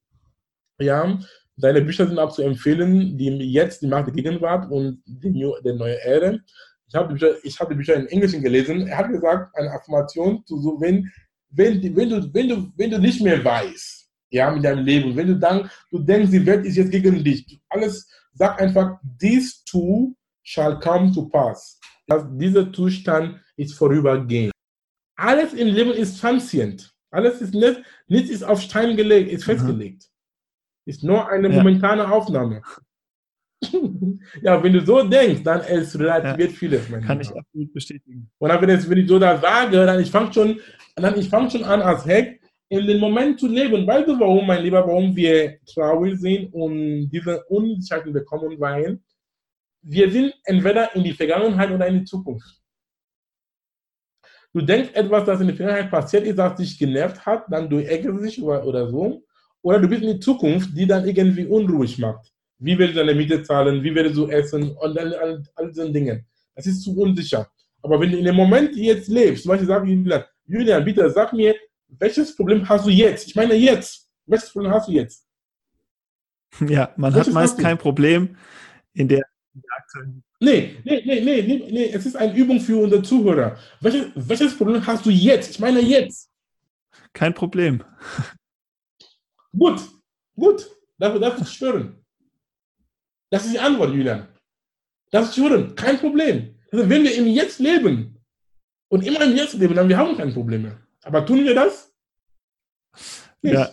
ja, 0.78 1.18
seine 1.57 1.82
Bücher 1.82 2.07
sind 2.07 2.20
auch 2.20 2.30
zu 2.30 2.42
empfehlen, 2.42 3.18
die 3.18 3.53
jetzt 3.53 3.82
die 3.82 3.88
Macht 3.88 4.07
der 4.07 4.14
Gegenwart 4.14 4.70
und 4.70 5.03
die, 5.05 5.30
New, 5.30 5.53
die 5.64 5.72
neue 5.72 5.96
Erde. 6.05 6.40
Ich 6.86 6.94
habe 6.94 7.09
die, 7.09 7.14
Bücher, 7.14 7.34
hab 7.59 7.68
die 7.68 7.74
Bücher 7.74 7.96
in 7.96 8.07
Englisch 8.07 8.32
gelesen. 8.32 8.86
Er 8.86 8.98
hat 8.98 9.09
gesagt, 9.09 9.53
eine 9.57 9.72
Affirmation, 9.72 10.46
zu 10.46 10.57
so, 10.62 10.80
wenn, 10.80 11.11
wenn, 11.51 11.82
wenn, 11.96 12.11
du, 12.11 12.32
wenn, 12.32 12.48
du, 12.48 12.72
wenn 12.76 12.90
du 12.92 12.98
nicht 12.98 13.20
mehr 13.22 13.44
weißt, 13.44 14.09
ja, 14.30 14.53
mit 14.53 14.64
deinem 14.64 14.84
Leben. 14.84 15.16
Wenn 15.16 15.26
du 15.26 15.36
dann, 15.36 15.68
du 15.90 15.98
denkst, 15.98 16.30
die 16.30 16.46
Welt 16.46 16.64
ist 16.64 16.76
jetzt 16.76 16.92
gegen 16.92 17.24
dich, 17.24 17.61
alles, 17.68 18.09
sag 18.34 18.61
einfach, 18.61 19.01
this 19.18 19.64
too 19.64 20.14
shall 20.51 20.78
come 20.80 21.12
to 21.12 21.28
pass. 21.28 21.78
Das, 22.07 22.24
dieser 22.32 22.72
Zustand 22.72 23.40
ist 23.57 23.74
vorübergehend. 23.74 24.53
Alles 25.16 25.53
im 25.55 25.68
Leben 25.68 25.92
ist 25.92 26.20
transient. 26.20 26.92
Alles 27.12 27.40
ist 27.40 27.55
nicht, 27.55 27.82
nichts 28.09 28.30
ist 28.30 28.42
auf 28.42 28.61
Stein 28.61 28.96
gelegt, 28.96 29.30
ist 29.30 29.46
mhm. 29.46 29.53
festgelegt. 29.53 30.03
Mhm. 30.03 30.90
Ist 30.90 31.05
nur 31.05 31.28
eine 31.28 31.48
momentane 31.48 32.11
Aufnahme. 32.11 32.62
ja, 34.42 34.62
wenn 34.62 34.72
du 34.72 34.84
so 34.84 35.03
denkst, 35.05 35.42
dann 35.44 35.61
ist 35.61 35.96
relativiert 35.98 36.51
ja, 36.51 36.57
vieles. 36.57 36.88
Kann 36.88 37.01
Lieber. 37.01 37.20
ich 37.20 37.30
absolut 37.30 37.72
bestätigen. 37.72 38.30
Und 38.38 38.48
dann, 38.48 38.61
wenn, 38.61 38.70
es, 38.70 38.88
wenn 38.88 38.98
ich 38.98 39.09
so 39.09 39.18
da 39.18 39.38
sage, 39.38 39.84
dann 39.86 40.01
ich 40.01 40.11
fange 40.11 40.32
schon, 40.32 40.59
dann 40.96 41.22
fang 41.24 41.51
schon 41.51 41.64
an 41.64 41.82
als 41.82 42.07
Heck, 42.07 42.40
in 42.70 42.86
den 42.86 42.98
Moment 42.98 43.38
zu 43.38 43.46
leben. 43.46 43.86
Weißt 43.86 44.09
du, 44.09 44.18
warum, 44.18 44.46
mein 44.46 44.62
Lieber, 44.62 44.86
warum 44.86 45.14
wir 45.14 45.59
traurig 45.66 46.18
sind 46.18 46.53
und 46.55 47.11
diese 47.11 47.44
Unsicherheiten 47.44 48.12
bekommen? 48.12 48.59
Weil 48.59 49.01
wir 49.82 50.10
sind 50.10 50.34
entweder 50.44 50.94
in 50.94 51.04
die 51.04 51.12
Vergangenheit 51.12 51.70
oder 51.70 51.86
in 51.86 52.00
die 52.00 52.04
Zukunft. 52.04 52.60
Du 54.52 54.60
denkst 54.60 54.90
etwas, 54.94 55.24
das 55.24 55.40
in 55.40 55.46
der 55.46 55.56
Vergangenheit 55.56 55.90
passiert 55.90 56.24
ist, 56.24 56.36
das 56.36 56.56
dich 56.56 56.78
genervt 56.78 57.24
hat, 57.24 57.44
dann 57.50 57.70
du 57.70 57.78
ärgerst 57.78 58.24
dich 58.24 58.42
oder, 58.42 58.64
oder 58.66 58.88
so. 58.88 59.22
Oder 59.62 59.78
du 59.78 59.88
bist 59.88 60.02
in 60.02 60.14
die 60.14 60.20
Zukunft, 60.20 60.76
die 60.76 60.86
dann 60.86 61.06
irgendwie 61.06 61.46
unruhig 61.46 61.98
macht. 61.98 62.32
Wie 62.58 62.76
willst 62.76 62.96
du 62.96 63.00
deine 63.00 63.14
Miete 63.14 63.42
zahlen? 63.42 63.82
Wie 63.82 63.94
willst 63.94 64.16
du 64.16 64.26
essen? 64.28 64.70
Und 64.76 64.98
all, 64.98 65.14
all, 65.14 65.42
all 65.54 65.68
diese 65.68 65.90
Dinge. 65.90 66.24
Das 66.54 66.66
ist 66.66 66.82
zu 66.82 66.98
unsicher. 66.98 67.48
Aber 67.82 68.00
wenn 68.00 68.10
du 68.10 68.18
in 68.18 68.24
dem 68.24 68.36
Moment 68.36 68.76
jetzt 68.76 69.08
lebst, 69.08 69.44
zum 69.44 69.50
Beispiel 69.50 69.68
sag 69.68 69.86
Julian, 69.86 70.24
Julian, 70.46 70.84
bitte 70.84 71.08
sag 71.10 71.32
mir, 71.32 71.54
welches 71.88 72.34
Problem 72.36 72.68
hast 72.68 72.86
du 72.86 72.90
jetzt? 72.90 73.28
Ich 73.28 73.34
meine 73.34 73.54
jetzt. 73.54 74.10
Welches 74.26 74.52
Problem 74.52 74.72
hast 74.72 74.88
du 74.88 74.92
jetzt? 74.92 75.26
Ja, 76.66 76.92
man 76.96 77.14
welches 77.14 77.28
hat 77.28 77.34
meist 77.34 77.58
kein 77.58 77.78
Problem 77.78 78.36
in 78.92 79.08
der. 79.08 79.22
Nee, 80.38 80.80
nee, 80.84 81.03
nee, 81.05 81.20
nee, 81.20 81.42
nee, 81.42 81.68
nee, 81.70 81.90
es 81.90 82.07
ist 82.07 82.16
eine 82.16 82.34
Übung 82.34 82.61
für 82.61 82.82
unsere 82.82 83.03
Zuhörer. 83.03 83.59
Welches, 83.80 84.07
welches 84.14 84.57
Problem 84.57 84.86
hast 84.86 85.05
du 85.05 85.11
jetzt? 85.11 85.51
Ich 85.51 85.59
meine 85.59 85.80
jetzt. 85.80 86.30
Kein 87.12 87.34
Problem. 87.34 87.82
Gut, 89.57 89.80
gut. 90.36 90.70
Dafür 90.98 91.20
darf 91.20 91.40
ich 91.40 91.48
schwören. 91.48 92.05
Das 93.30 93.44
ist 93.44 93.55
die 93.55 93.59
Antwort, 93.59 93.90
Julian. 93.90 94.28
Das 95.11 95.28
ist 95.28 95.34
schwören. 95.34 95.74
Kein 95.74 95.98
Problem. 95.98 96.55
Also 96.70 96.88
wenn 96.88 97.03
wir 97.03 97.14
im 97.16 97.26
Jetzt 97.26 97.59
leben, 97.59 98.20
und 98.90 99.07
immer 99.07 99.22
im 99.22 99.36
Jetzt 99.36 99.55
leben, 99.55 99.74
dann 99.74 99.88
wir 99.88 99.96
haben 99.96 100.16
keine 100.16 100.32
Probleme. 100.32 100.78
Aber 101.03 101.24
tun 101.24 101.44
wir 101.44 101.55
das? 101.55 101.92
Nicht. 103.40 103.55
Ja. 103.55 103.70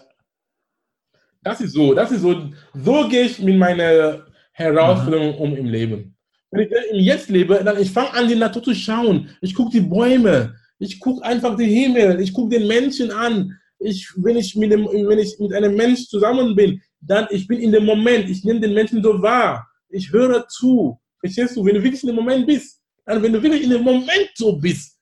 Das 1.42 1.60
ist 1.62 1.74
so, 1.74 1.94
das 1.94 2.12
ist 2.12 2.22
so, 2.22 2.52
so 2.74 3.08
gehe 3.10 3.24
ich 3.24 3.40
mit 3.40 3.58
meiner 3.58 4.27
Herausforderung 4.58 5.36
um 5.36 5.56
im 5.56 5.68
Leben. 5.68 6.16
Wenn 6.50 6.62
ich 6.62 6.72
im 6.92 7.00
Jetzt 7.00 7.30
lebe, 7.30 7.62
dann 7.64 7.80
ich 7.80 7.92
fange 7.92 8.14
an, 8.14 8.28
die 8.28 8.36
Natur 8.36 8.64
zu 8.64 8.74
schauen. 8.74 9.30
Ich 9.42 9.54
gucke 9.54 9.72
die 9.72 9.82
Bäume, 9.82 10.56
ich 10.80 11.00
gucke 11.00 11.24
einfach 11.24 11.56
den 11.56 11.70
Himmel, 11.70 12.20
ich 12.20 12.34
gucke 12.34 12.58
den 12.58 12.68
Menschen 12.68 13.12
an. 13.12 13.56
Ich, 13.80 14.12
wenn, 14.16 14.36
ich 14.36 14.56
mit 14.56 14.72
dem, 14.72 14.86
wenn 14.86 15.20
ich 15.20 15.38
mit 15.40 15.54
einem 15.54 15.76
Menschen 15.76 16.08
zusammen 16.08 16.56
bin, 16.56 16.82
dann 17.00 17.28
ich 17.30 17.48
bin 17.48 17.60
in 17.60 17.72
dem 17.72 17.86
Moment, 17.86 18.28
ich 18.30 18.44
nehme 18.44 18.60
den 18.60 18.74
Menschen 18.74 19.04
so 19.04 19.22
wahr, 19.22 19.68
ich 19.90 20.12
höre 20.12 20.48
zu. 20.48 21.00
Verstehst 21.20 21.56
du? 21.56 21.64
Wenn 21.64 21.76
du 21.76 21.84
wirklich 21.84 22.02
in 22.02 22.08
dem 22.08 22.16
Moment 22.16 22.48
bist, 22.48 22.82
dann 23.06 23.22
wenn 23.22 23.34
du 23.34 23.44
wirklich 23.44 23.64
in 23.64 23.70
dem 23.70 23.84
Moment 23.84 24.32
so 24.34 24.58
bist, 24.58 24.98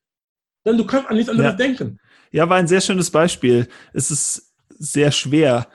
dann 0.66 0.78
du 0.78 0.86
kannst 0.86 1.10
an 1.10 1.16
nichts 1.16 1.30
anderes 1.30 1.52
ja. 1.52 1.56
denken. 1.56 1.98
Ja, 2.32 2.50
war 2.50 2.58
ein 2.58 2.68
sehr 2.68 2.82
schönes 2.82 3.10
Beispiel. 3.10 3.68
Es 3.94 4.12
ist 4.12 4.54
sehr 4.68 5.12
schwer, 5.12 5.68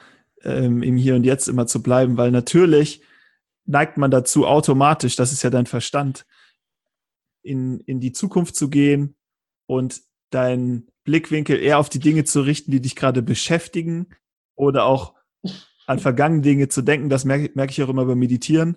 ähm, 0.42 0.82
im 0.82 0.98
Hier 0.98 1.14
und 1.14 1.24
Jetzt 1.24 1.48
immer 1.48 1.66
zu 1.66 1.82
bleiben, 1.82 2.18
weil 2.18 2.30
natürlich 2.30 3.00
neigt 3.70 3.96
man 3.96 4.10
dazu 4.10 4.46
automatisch, 4.46 5.16
das 5.16 5.32
ist 5.32 5.42
ja 5.42 5.50
dein 5.50 5.66
Verstand, 5.66 6.26
in, 7.42 7.80
in 7.80 8.00
die 8.00 8.12
Zukunft 8.12 8.56
zu 8.56 8.68
gehen 8.68 9.16
und 9.66 10.02
deinen 10.30 10.90
Blickwinkel 11.04 11.58
eher 11.58 11.78
auf 11.78 11.88
die 11.88 12.00
Dinge 12.00 12.24
zu 12.24 12.42
richten, 12.42 12.70
die 12.70 12.82
dich 12.82 12.96
gerade 12.96 13.22
beschäftigen 13.22 14.08
oder 14.54 14.84
auch 14.84 15.14
an 15.86 15.98
vergangene 15.98 16.42
Dinge 16.42 16.68
zu 16.68 16.82
denken. 16.82 17.08
Das 17.08 17.24
merke, 17.24 17.50
merke 17.54 17.72
ich 17.72 17.82
auch 17.82 17.88
immer 17.88 18.04
beim 18.04 18.18
Meditieren, 18.18 18.76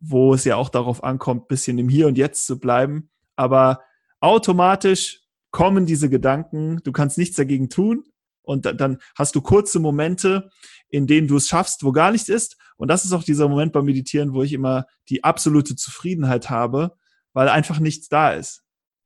wo 0.00 0.34
es 0.34 0.44
ja 0.44 0.56
auch 0.56 0.70
darauf 0.70 1.04
ankommt, 1.04 1.48
bisschen 1.48 1.78
im 1.78 1.88
Hier 1.88 2.08
und 2.08 2.18
Jetzt 2.18 2.46
zu 2.46 2.58
bleiben. 2.58 3.10
Aber 3.36 3.82
automatisch 4.20 5.20
kommen 5.50 5.86
diese 5.86 6.08
Gedanken, 6.08 6.80
du 6.84 6.92
kannst 6.92 7.18
nichts 7.18 7.36
dagegen 7.36 7.68
tun 7.68 8.04
und 8.42 8.64
dann 8.64 8.98
hast 9.14 9.34
du 9.34 9.42
kurze 9.42 9.78
Momente, 9.78 10.50
in 10.88 11.06
denen 11.06 11.28
du 11.28 11.36
es 11.36 11.48
schaffst, 11.48 11.84
wo 11.84 11.92
gar 11.92 12.10
nichts 12.10 12.28
ist. 12.28 12.56
Und 12.80 12.88
das 12.88 13.04
ist 13.04 13.12
auch 13.12 13.22
dieser 13.22 13.46
Moment 13.46 13.74
beim 13.74 13.84
Meditieren, 13.84 14.32
wo 14.32 14.42
ich 14.42 14.54
immer 14.54 14.86
die 15.10 15.22
absolute 15.22 15.76
Zufriedenheit 15.76 16.48
habe, 16.48 16.96
weil 17.34 17.50
einfach 17.50 17.78
nichts 17.78 18.08
da 18.08 18.32
ist. 18.32 18.62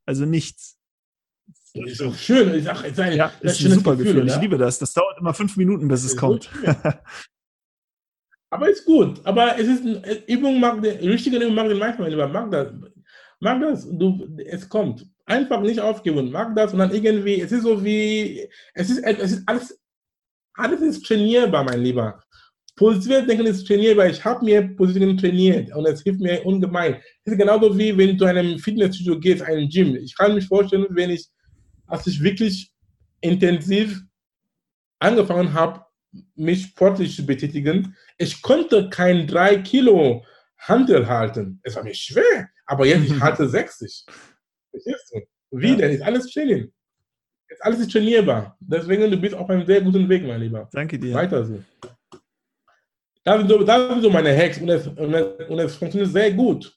Also 0.07 0.27
nichts. 0.27 0.79
Das 1.75 1.91
ist 1.91 2.01
auch 2.01 2.15
schön. 2.15 2.55
Ich 2.55 2.65
sag, 2.65 2.85
ist 2.85 3.01
ein, 3.01 3.17
ja, 3.17 3.33
das 3.43 3.59
ist 3.59 3.67
ein 3.67 3.73
super 3.73 3.97
Gefühl. 3.97 4.15
Gefühl. 4.15 4.29
Ich 4.29 4.41
liebe 4.41 4.59
das. 4.59 4.79
Das 4.79 4.93
dauert 4.93 5.19
immer 5.19 5.35
fünf 5.35 5.57
Minuten, 5.57 5.89
bis 5.89 6.05
es 6.05 6.17
kommt. 6.17 6.49
Aber 8.51 8.71
ist 8.71 8.85
gut. 8.85 9.21
Aber 9.27 9.59
es 9.59 9.67
ist 9.67 9.85
eine 9.85 10.25
Übung, 10.29 10.61
mag 10.61 10.81
den, 10.81 10.97
richtige 11.09 11.39
Übung 11.39 11.57
mag 11.57 11.67
den 11.69 11.79
manchmal 11.79 12.11
lieber. 12.11 12.29
Mag 12.29 12.53
das. 12.53 12.73
Mag 13.41 13.61
das. 13.61 13.89
Du, 13.91 14.37
es 14.39 14.69
kommt. 14.69 15.05
Einfach 15.27 15.61
nicht 15.63 15.81
aufgeben. 15.81 16.31
Mag 16.31 16.55
das 16.55 16.73
und 16.73 16.79
dann 16.79 16.95
irgendwie, 16.95 17.41
es 17.41 17.51
ist 17.51 17.65
so 17.65 17.85
wie, 17.85 18.49
es 18.73 18.89
ist, 18.89 19.03
es 19.03 19.33
ist 19.33 19.49
alles, 19.49 19.81
alles 20.55 20.81
ist 20.81 21.05
trainierbar, 21.05 21.65
mein 21.65 21.81
Lieber. 21.81 22.23
Positives 22.77 23.27
Denken 23.27 23.47
ist 23.47 23.67
trainierbar. 23.67 24.07
Ich 24.07 24.25
habe 24.25 24.45
mir 24.45 24.63
positiv 24.77 25.21
trainiert 25.21 25.75
und 25.75 25.87
es 25.87 26.03
hilft 26.03 26.21
mir 26.21 26.45
ungemein. 26.45 26.95
Es 27.25 27.33
ist 27.33 27.39
genauso 27.39 27.77
wie 27.79 27.97
wenn 27.97 28.11
du 28.11 28.17
zu 28.17 28.25
einem 28.25 28.59
Fitnessstudio 28.59 29.21
gehst, 29.21 29.43
einem 29.43 29.69
Gym. 29.69 29.95
Ich 29.97 30.17
kann 30.17 30.35
mich 30.35 30.47
vorstellen, 30.47 30.87
wenn 30.91 31.11
ich, 31.11 31.29
als 31.87 32.07
ich 32.07 32.21
wirklich 32.21 32.73
intensiv 33.21 34.01
angefangen 34.99 35.53
habe, 35.53 35.85
mich 36.35 36.63
sportlich 36.67 37.15
zu 37.15 37.25
betätigen, 37.25 37.95
ich 38.19 38.43
konnte 38.43 38.89
kein 38.91 39.27
3 39.27 39.59
Kilo 39.59 40.25
Handel 40.59 41.07
halten. 41.07 41.61
Es 41.63 41.77
war 41.77 41.85
mir 41.85 41.95
schwer, 41.95 42.49
aber 42.67 42.87
jetzt 42.87 43.05
ich 43.05 43.21
halte 43.21 43.49
60. 43.49 44.05
Wie 45.53 45.69
ja. 45.69 45.77
denn? 45.77 45.93
Ist 45.93 46.03
alles 46.03 46.33
Training. 46.33 46.73
Ist 47.49 47.65
alles 47.65 47.81
ist 47.81 47.93
trainierbar. 47.93 48.57
Deswegen, 48.59 49.09
du 49.11 49.17
bist 49.17 49.35
auf 49.35 49.49
einem 49.49 49.65
sehr 49.65 49.81
guten 49.81 50.09
Weg, 50.09 50.27
mein 50.27 50.41
Lieber. 50.41 50.69
Danke 50.73 50.99
dir. 50.99 51.15
Weiter 51.15 51.45
so. 51.45 51.63
Das 53.25 53.39
sind 53.39 53.49
so, 53.49 53.63
das 53.63 53.91
sind 53.91 54.03
so 54.03 54.11
meine 54.11 54.37
Hacks 54.37 54.59
und 54.59 54.69
es, 54.69 54.87
und, 54.87 55.15
es, 55.15 55.49
und 55.49 55.59
es 55.59 55.77
funktioniert 55.77 56.13
sehr 56.13 56.33
gut. 56.33 56.77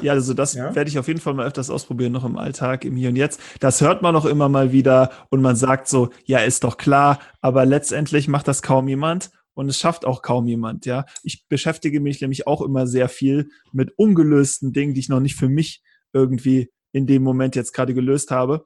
Ja, 0.00 0.12
also 0.12 0.34
das 0.34 0.54
ja? 0.54 0.74
werde 0.74 0.90
ich 0.90 0.98
auf 0.98 1.06
jeden 1.08 1.20
Fall 1.20 1.34
mal 1.34 1.46
öfters 1.46 1.70
ausprobieren, 1.70 2.12
noch 2.12 2.24
im 2.24 2.36
Alltag, 2.36 2.84
im 2.84 2.96
Hier 2.96 3.10
und 3.10 3.16
Jetzt. 3.16 3.40
Das 3.60 3.80
hört 3.80 4.02
man 4.02 4.16
auch 4.16 4.24
immer 4.24 4.48
mal 4.48 4.72
wieder 4.72 5.10
und 5.30 5.40
man 5.40 5.56
sagt 5.56 5.88
so, 5.88 6.10
ja, 6.24 6.40
ist 6.40 6.64
doch 6.64 6.78
klar, 6.78 7.20
aber 7.40 7.64
letztendlich 7.64 8.26
macht 8.26 8.48
das 8.48 8.62
kaum 8.62 8.88
jemand 8.88 9.30
und 9.52 9.68
es 9.68 9.78
schafft 9.78 10.04
auch 10.04 10.22
kaum 10.22 10.46
jemand, 10.48 10.84
ja. 10.86 11.04
Ich 11.22 11.46
beschäftige 11.48 12.00
mich 12.00 12.20
nämlich 12.20 12.46
auch 12.46 12.60
immer 12.60 12.86
sehr 12.86 13.08
viel 13.08 13.50
mit 13.72 13.92
ungelösten 13.96 14.72
Dingen, 14.72 14.94
die 14.94 15.00
ich 15.00 15.08
noch 15.08 15.20
nicht 15.20 15.36
für 15.36 15.48
mich 15.48 15.82
irgendwie 16.12 16.70
in 16.92 17.06
dem 17.06 17.22
Moment 17.22 17.56
jetzt 17.56 17.72
gerade 17.72 17.94
gelöst 17.94 18.30
habe. 18.30 18.64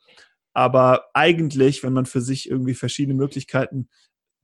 Aber 0.54 1.04
eigentlich, 1.14 1.82
wenn 1.82 1.92
man 1.92 2.06
für 2.06 2.20
sich 2.20 2.50
irgendwie 2.50 2.74
verschiedene 2.74 3.14
Möglichkeiten 3.14 3.88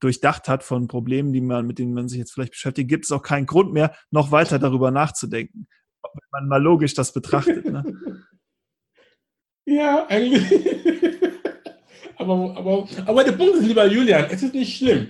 durchdacht 0.05 0.49
hat 0.49 0.63
von 0.63 0.87
Problemen, 0.87 1.33
die 1.33 1.41
man, 1.41 1.67
mit 1.67 1.79
denen 1.79 1.95
man 1.95 2.09
sich 2.09 2.19
jetzt 2.19 2.33
vielleicht 2.33 2.53
beschäftigt, 2.53 2.89
gibt 2.89 3.07
es 3.07 3.13
auch 3.13 3.23
keinen 3.23 3.47
Grund 3.47 3.73
mehr, 3.73 3.95
noch 4.11 4.31
weiter 4.31 4.59
darüber 4.59 4.91
nachzudenken 4.91 5.67
wenn 6.15 6.29
man 6.31 6.49
mal 6.49 6.63
logisch 6.63 6.95
das 6.95 7.13
betrachtet. 7.13 7.65
Ne? 7.65 7.83
ja, 9.67 10.07
eigentlich. 10.09 10.45
aber, 12.17 12.57
aber, 12.57 12.89
aber 13.07 13.25
der 13.25 13.33
Punkt 13.33 13.57
ist, 13.57 13.67
lieber 13.67 13.87
Julian, 13.87 14.27
es 14.31 14.43
ist 14.43 14.55
nicht 14.55 14.77
schlimm. 14.77 15.09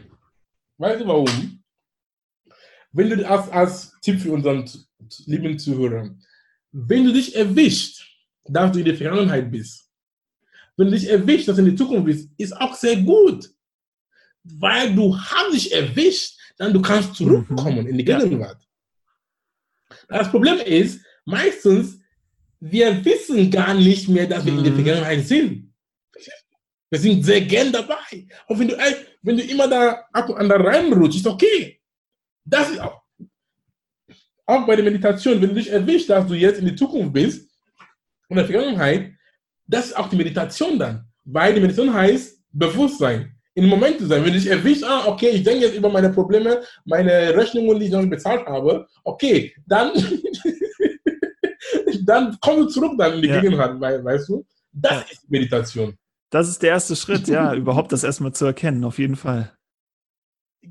Weißt 0.79 1.01
du 1.01 1.07
warum? 1.07 1.63
Wenn 2.93 3.11
du 3.11 3.29
als, 3.29 3.49
als 3.51 4.01
Tipp 4.01 4.21
für 4.21 4.33
unseren 4.33 4.69
lieben 5.27 5.59
Zuhörer, 5.59 6.15
wenn 6.73 7.05
du 7.05 7.13
dich 7.13 7.35
erwischt, 7.35 8.03
dass 8.45 8.73
du 8.73 8.81
in 8.81 8.85
der 8.85 8.97
Vergangenheit 8.97 9.51
bist, 9.51 9.91
wenn 10.77 10.89
du 10.89 10.93
dich 10.93 11.09
erwischt, 11.09 11.49
dass 11.49 11.57
du 11.57 11.63
in 11.63 11.69
der 11.69 11.77
Zukunft 11.77 12.07
bist, 12.07 12.31
ist 12.37 12.57
auch 12.57 12.75
sehr 12.75 12.97
gut. 12.97 13.51
Weil 14.45 14.95
du 14.95 15.19
hast 15.19 15.55
dich 15.55 15.73
erwischt, 15.73 16.39
dann 16.57 16.73
du 16.73 16.81
kannst 16.81 17.11
mhm. 17.11 17.15
zurückkommen 17.15 17.83
mhm. 17.83 17.89
in 17.89 17.99
die 17.99 18.05
Gegenwart. 18.05 18.59
Das 20.09 20.31
Problem 20.31 20.59
ist, 20.59 21.05
meistens, 21.25 21.99
wir 22.61 23.05
wissen 23.05 23.51
gar 23.51 23.75
nicht 23.75 24.09
mehr, 24.09 24.27
dass 24.27 24.45
wir 24.45 24.53
mhm. 24.53 24.59
in 24.59 24.65
der 24.65 24.73
mhm. 24.73 24.85
Vergangenheit 24.85 25.27
sind. 25.27 25.75
Wir 26.91 27.01
sind 27.01 27.25
sehr 27.25 27.41
gern 27.41 27.73
dabei. 27.73 28.29
Und 28.47 28.59
wenn 28.59 28.69
du, 28.69 28.77
wenn 29.23 29.37
du 29.37 29.43
immer 29.43 29.67
da 29.67 30.07
ab 30.13 30.29
und 30.29 30.37
an 30.37 30.49
da 30.49 30.57
reinrutschst, 30.57 31.21
ist 31.21 31.27
okay. 31.27 31.81
Das 32.45 32.71
ist 32.71 32.79
auch, 32.79 33.03
auch 34.47 34.67
bei 34.67 34.77
der 34.77 34.85
Meditation, 34.85 35.41
wenn 35.41 35.49
du 35.49 35.55
dich 35.57 35.71
erwischt, 35.71 36.11
dass 36.11 36.27
du 36.27 36.35
jetzt 36.35 36.61
in 36.61 36.67
die 36.67 36.77
Zukunft 36.77 37.13
bist 37.13 37.51
und 38.29 38.37
der 38.37 38.45
Vergangenheit, 38.45 39.13
das 39.67 39.87
ist 39.87 39.97
auch 39.97 40.09
die 40.09 40.17
Meditation 40.17 40.79
dann. 40.79 41.09
Weil 41.25 41.55
die 41.55 41.61
Meditation 41.61 41.93
heißt 41.93 42.39
Bewusstsein 42.53 43.34
im 43.55 43.67
Moment 43.67 43.99
zu 43.99 44.07
sein. 44.07 44.25
Wenn 44.25 44.35
ich 44.35 44.47
erwischt, 44.47 44.85
ah, 44.85 45.05
okay, 45.07 45.31
ich 45.31 45.43
denke 45.43 45.67
jetzt 45.67 45.77
über 45.77 45.89
meine 45.89 46.11
Probleme, 46.11 46.63
meine 46.85 47.35
Rechnungen, 47.37 47.79
die 47.79 47.87
ich 47.87 47.93
noch 47.93 48.01
nicht 48.01 48.11
bezahlt 48.11 48.47
habe, 48.47 48.87
okay, 49.05 49.55
dann, 49.67 49.93
dann 52.05 52.37
komm 52.41 52.61
du 52.61 52.67
zurück 52.67 52.93
dann 52.99 53.15
in 53.15 53.23
die 53.23 53.29
ja. 53.29 53.41
Gegenwart, 53.41 53.81
weißt 53.81 54.29
du? 54.29 54.45
Das 54.73 55.11
ist 55.11 55.31
Meditation. 55.31 55.97
Das 56.31 56.49
ist 56.49 56.63
der 56.63 56.71
erste 56.71 56.97
Schritt, 56.97 57.29
ja, 57.29 57.55
überhaupt 57.55 57.93
das 57.93 58.03
erstmal 58.03 58.33
zu 58.33 58.45
erkennen, 58.45 58.85
auf 58.85 58.99
jeden 58.99 59.17
Fall. 59.17 59.53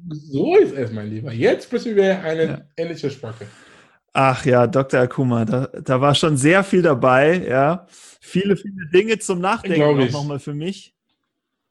So 0.09 0.57
ist 0.57 0.73
es, 0.73 0.91
mein 0.91 1.09
Lieber. 1.09 1.31
Jetzt 1.31 1.65
sprechen 1.65 1.95
wir 1.95 2.21
eine 2.21 2.45
ja. 2.45 2.61
ähnliche 2.75 3.09
Sprache. 3.09 3.45
Ach 4.11 4.45
ja, 4.45 4.67
Dr. 4.67 5.01
Akuma, 5.01 5.45
da, 5.45 5.67
da 5.67 6.01
war 6.01 6.13
schon 6.13 6.37
sehr 6.37 6.63
viel 6.63 6.81
dabei, 6.81 7.47
ja. 7.47 7.87
Viele, 8.19 8.57
viele 8.57 8.87
Dinge 8.93 9.17
zum 9.19 9.39
Nachdenken 9.39 9.81
auch 9.81 10.11
nochmal 10.11 10.39
für 10.39 10.53
mich. 10.53 10.93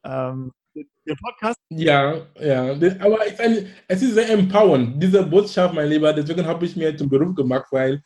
Ähm, 0.03 0.51
den 0.75 1.17
Podcast? 1.17 1.59
Ja, 1.69 2.25
ja. 2.39 2.71
Aber 2.99 3.19
es 3.87 4.01
ist 4.01 4.13
sehr 4.13 4.29
empowernd, 4.29 5.01
diese 5.01 5.23
Botschaft, 5.23 5.73
mein 5.73 5.89
Lieber. 5.89 6.13
Deswegen 6.13 6.45
habe 6.45 6.65
ich 6.65 6.75
mir 6.75 6.95
zum 6.95 7.09
Beruf 7.09 7.35
gemacht, 7.35 7.67
weil 7.71 8.01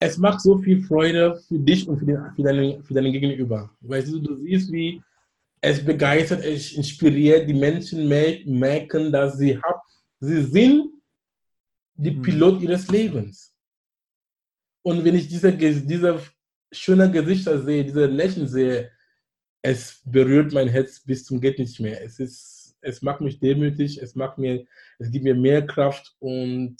es 0.00 0.18
macht 0.18 0.40
so 0.40 0.58
viel 0.58 0.82
Freude 0.82 1.36
für 1.48 1.58
dich 1.58 1.88
und 1.88 1.98
für, 1.98 2.06
den, 2.06 2.18
für, 2.34 2.42
deinen, 2.42 2.82
für 2.82 2.94
deinen 2.94 3.12
Gegenüber. 3.12 3.70
Weißt 3.80 4.08
du, 4.08 4.18
du 4.18 4.36
siehst, 4.36 4.70
wie 4.72 5.02
es 5.60 5.84
begeistert, 5.84 6.44
es 6.44 6.72
inspiriert, 6.72 7.48
die 7.48 7.54
Menschen 7.54 8.06
merken, 8.08 9.10
dass 9.10 9.38
sie, 9.38 9.56
hab, 9.56 9.82
sie 10.20 10.42
sind 10.42 10.90
die 11.94 12.10
hm. 12.10 12.22
Pilot 12.22 12.62
ihres 12.62 12.90
Lebens. 12.90 13.54
Und 14.82 15.02
wenn 15.04 15.14
ich 15.14 15.28
diese, 15.28 15.52
diese 15.52 16.20
schönen 16.70 17.10
Gesichter 17.10 17.62
sehe, 17.62 17.84
diese 17.84 18.06
Lächeln 18.06 18.46
sehe, 18.46 18.90
es 19.64 20.02
berührt 20.04 20.52
mein 20.52 20.68
Herz 20.68 21.00
bis 21.00 21.24
zum 21.24 21.40
geht 21.40 21.58
nicht 21.58 21.80
mehr. 21.80 22.04
Es 22.04 22.20
ist, 22.20 22.76
es 22.82 23.00
macht 23.00 23.22
mich 23.22 23.40
demütig, 23.40 24.00
es 24.00 24.14
macht 24.14 24.36
mir, 24.36 24.66
es 24.98 25.10
gibt 25.10 25.24
mir 25.24 25.34
mehr 25.34 25.66
Kraft 25.66 26.14
und 26.18 26.76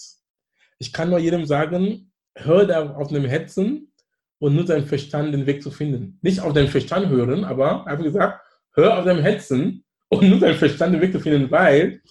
ich 0.78 0.93
kann 0.93 1.09
nur 1.09 1.18
jedem 1.18 1.47
sagen, 1.47 2.12
hör 2.35 2.66
da 2.66 2.95
auf 2.95 3.09
dem 3.09 3.24
Herzen 3.24 3.91
und 4.39 4.55
nutze 4.55 4.74
deinen 4.74 4.87
Verstand, 4.87 5.32
den 5.32 5.47
Weg 5.47 5.62
zu 5.62 5.70
finden. 5.70 6.18
Nicht 6.20 6.41
auf 6.41 6.53
deinen 6.53 6.68
Verstand 6.68 7.09
hören, 7.09 7.45
aber 7.45 7.87
einfach 7.87 8.05
gesagt, 8.05 8.45
hör 8.74 8.99
auf 8.99 9.07
deinem 9.07 9.22
Herzen 9.22 9.82
und 10.09 10.28
nutze 10.28 10.45
deinen 10.45 10.59
Verstand, 10.59 10.95
den 10.95 11.01
Weg 11.01 11.12
zu 11.12 11.20
finden, 11.20 11.51
weil 11.51 12.03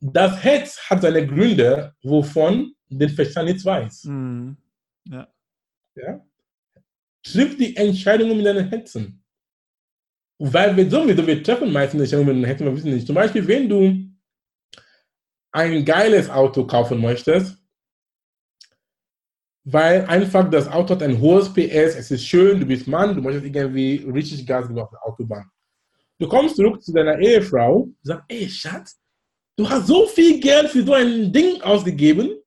das 0.00 0.44
Herz 0.44 0.78
hat 0.90 1.00
seine 1.00 1.26
Gründe, 1.26 1.94
wovon 2.02 2.74
den 2.90 3.08
Verstand 3.08 3.48
nichts 3.48 3.64
weiß. 3.64 4.04
Mhm. 4.04 4.58
Ja. 5.06 5.26
ja? 5.94 6.20
Triff 7.32 7.56
die 7.56 7.76
Entscheidungen 7.76 8.36
mit 8.36 8.46
deinen 8.46 8.68
Herzen. 8.68 9.22
Weil 10.38 10.76
wir 10.76 10.88
sowieso, 10.90 11.26
wir 11.26 11.42
treffen 11.42 11.72
meistens 11.72 12.00
Entscheidungen 12.02 12.28
mit 12.28 12.36
den 12.36 12.44
Herzen, 12.44 12.66
wir 12.66 12.76
wissen 12.76 12.92
nicht. 12.92 13.06
Zum 13.06 13.14
Beispiel, 13.14 13.46
wenn 13.46 13.68
du 13.68 14.06
ein 15.52 15.84
geiles 15.84 16.28
Auto 16.28 16.66
kaufen 16.66 17.00
möchtest, 17.00 17.56
weil 19.64 20.04
einfach 20.06 20.48
das 20.50 20.68
Auto 20.68 20.94
hat 20.94 21.02
ein 21.02 21.20
hohes 21.20 21.52
PS, 21.52 21.96
es 21.96 22.10
ist 22.10 22.24
schön, 22.24 22.60
du 22.60 22.66
bist 22.66 22.86
Mann, 22.86 23.16
du 23.16 23.22
möchtest 23.22 23.46
irgendwie 23.46 23.96
richtig 24.12 24.46
Gas 24.46 24.68
geben 24.68 24.78
auf 24.78 24.90
der 24.90 25.04
Autobahn. 25.04 25.50
Du 26.18 26.28
kommst 26.28 26.56
zurück 26.56 26.82
zu 26.82 26.92
deiner 26.92 27.18
Ehefrau, 27.18 27.88
sagst, 28.02 28.24
ey 28.28 28.48
Schatz, 28.48 28.98
du 29.56 29.68
hast 29.68 29.88
so 29.88 30.06
viel 30.06 30.40
Geld 30.40 30.68
für 30.68 30.84
so 30.84 30.92
ein 30.92 31.32
Ding 31.32 31.60
ausgegeben, 31.62 32.38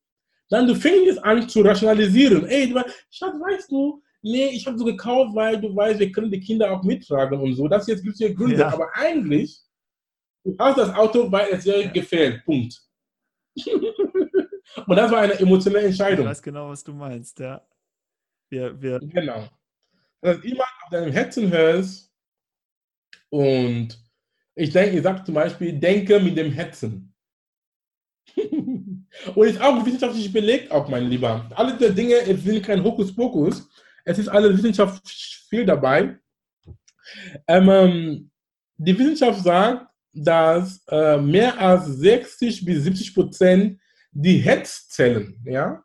dann 0.50 0.68
du 0.68 0.76
fängst 0.76 1.24
an 1.24 1.48
zu 1.50 1.62
rationalisieren. 1.62 2.46
Ey, 2.48 2.74
Schatz, 3.12 3.36
weißt 3.40 3.72
du, 3.72 4.02
nee, 4.22 4.48
ich 4.48 4.66
habe 4.66 4.78
so 4.78 4.86
gekauft, 4.86 5.36
weil 5.36 5.60
du 5.60 5.76
weißt, 5.76 6.00
wir 6.00 6.12
können 6.12 6.32
die 6.32 6.40
Kinder 6.40 6.72
auch 6.72 6.84
mittragen 6.84 7.40
und 7.40 7.54
so. 7.56 7.68
Das 7.68 7.88
jetzt 7.88 8.04
gibt 8.04 8.14
es 8.14 8.20
hier 8.20 8.34
Gründe. 8.34 8.58
Ja. 8.58 8.74
Aber 8.74 8.90
eigentlich, 8.94 9.60
du 10.44 10.56
hast 10.60 10.78
das 10.78 10.94
Auto, 10.94 11.32
weil 11.32 11.50
es 11.52 11.64
dir 11.64 11.82
ja. 11.82 11.92
gefällt. 11.92 12.44
Punkt. 12.46 12.82
und 13.66 14.96
das 14.96 15.12
war 15.12 15.20
eine 15.20 15.40
emotionale 15.40 15.86
Entscheidung. 15.86 16.26
Ich 16.26 16.32
weiß 16.32 16.42
genau, 16.42 16.70
was 16.70 16.84
du 16.84 16.94
meinst, 16.94 17.40
ja. 17.40 17.66
Wir, 18.50 18.82
wir 18.82 19.00
genau. 19.00 19.48
Dass 20.22 20.44
immer 20.44 20.64
auf 20.64 20.90
deinem 20.92 21.12
Herzen 21.12 21.50
hörst 21.50 22.12
und 23.30 23.98
ich 24.56 24.72
denke, 24.72 24.98
ich 24.98 25.04
sage 25.04 25.24
zum 25.24 25.36
Beispiel, 25.36 25.74
denke 25.74 26.20
mit 26.20 26.38
dem 26.38 26.52
Herzen. 26.52 27.14
und 28.36 29.48
ist 29.48 29.62
auch 29.62 29.86
wissenschaftlich 29.86 30.32
belegt, 30.32 30.72
auch 30.72 30.88
mein 30.90 31.08
Lieber. 31.08 31.50
Alle 31.56 31.78
diese 31.78 31.94
Dinge 31.94 32.16
sind 32.38 32.64
kein 32.64 32.84
Hokuspokus. 32.84 33.70
Es 34.10 34.18
ist 34.18 34.28
alle 34.28 34.52
Wissenschaft 34.58 35.08
viel 35.50 35.66
dabei. 35.68 36.18
Ähm, 37.48 37.70
ähm, 37.70 38.32
die 38.76 38.98
Wissenschaft 38.98 39.44
sagt, 39.44 39.86
dass 40.12 40.84
äh, 40.88 41.18
mehr 41.18 41.60
als 41.60 41.86
60 41.86 42.66
bis 42.66 42.84
70 42.86 43.14
Prozent 43.14 43.80
die 44.12 44.38
Herzzellen, 44.40 45.40
ja, 45.46 45.84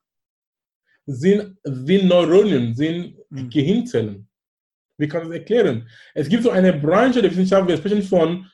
sind, 1.05 1.59
sind 1.63 2.07
Neuronen, 2.07 2.75
sind 2.75 3.15
mhm. 3.29 3.51
Gehirnzellen. 3.51 4.27
Wie 4.97 5.07
kann 5.07 5.25
das 5.25 5.33
erklären? 5.33 5.87
Es 6.15 6.27
gibt 6.27 6.45
so 6.45 6.51
eine 6.51 6.73
Branche 6.73 7.21
der 7.21 7.31
Wissenschaft, 7.31 7.69
wir 7.69 7.77
sprechen 7.77 8.03
von 8.03 8.51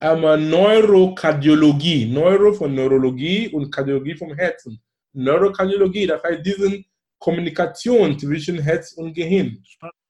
ähm, 0.00 0.20
Neurokardiologie. 0.20 2.06
Neuro 2.06 2.52
von 2.52 2.72
Neurologie 2.72 3.48
und 3.48 3.72
Kardiologie 3.72 4.14
vom 4.14 4.32
Herzen. 4.34 4.80
Neurokardiologie, 5.12 6.06
das 6.06 6.22
heißt, 6.22 6.46
diesen 6.46 6.84
Kommunikation 7.20 8.18
zwischen 8.18 8.58
Herz 8.58 8.92
und 8.92 9.14
Gehirn. 9.14 9.62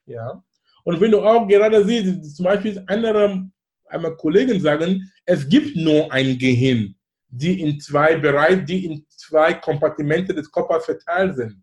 Ja? 0.06 0.42
Und 0.84 1.00
wenn 1.00 1.10
du 1.10 1.20
auch 1.20 1.46
gerade 1.46 1.84
siehst, 1.84 2.36
zum 2.36 2.44
Beispiel 2.44 2.82
andere 2.86 3.50
einmal 3.86 4.16
Kollegen 4.16 4.58
sagen, 4.60 5.12
es 5.26 5.46
gibt 5.48 5.76
nur 5.76 6.10
ein 6.12 6.38
Gehirn, 6.38 6.94
die 7.28 7.60
in 7.60 7.78
zwei 7.78 8.16
Bereiche, 8.16 8.62
die 8.62 8.86
in 8.86 9.04
zwei 9.08 9.54
Kompartimente 9.54 10.32
des 10.32 10.50
Körpers 10.50 10.84
verteilt 10.84 11.36
sind. 11.36 11.62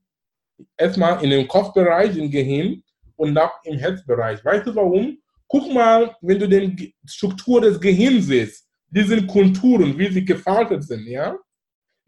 Erstmal 0.78 1.24
in 1.24 1.30
dem 1.30 1.48
Kopfbereich 1.48 2.16
im 2.18 2.30
Gehirn 2.30 2.84
und 3.16 3.34
dann 3.34 3.50
im 3.64 3.78
Herzbereich. 3.78 4.44
Weißt 4.44 4.68
du 4.68 4.76
warum? 4.76 5.18
Guck 5.48 5.74
mal, 5.74 6.16
wenn 6.22 6.40
du 6.40 6.48
die 6.48 6.94
Struktur 7.06 7.62
des 7.62 7.80
Gehirns 7.80 8.28
siehst, 8.28 8.68
diese 8.90 9.26
Konturen, 9.26 9.98
wie 9.98 10.12
sie 10.12 10.26
gefaltet 10.26 10.84
sind, 10.84 11.06
ja? 11.08 11.38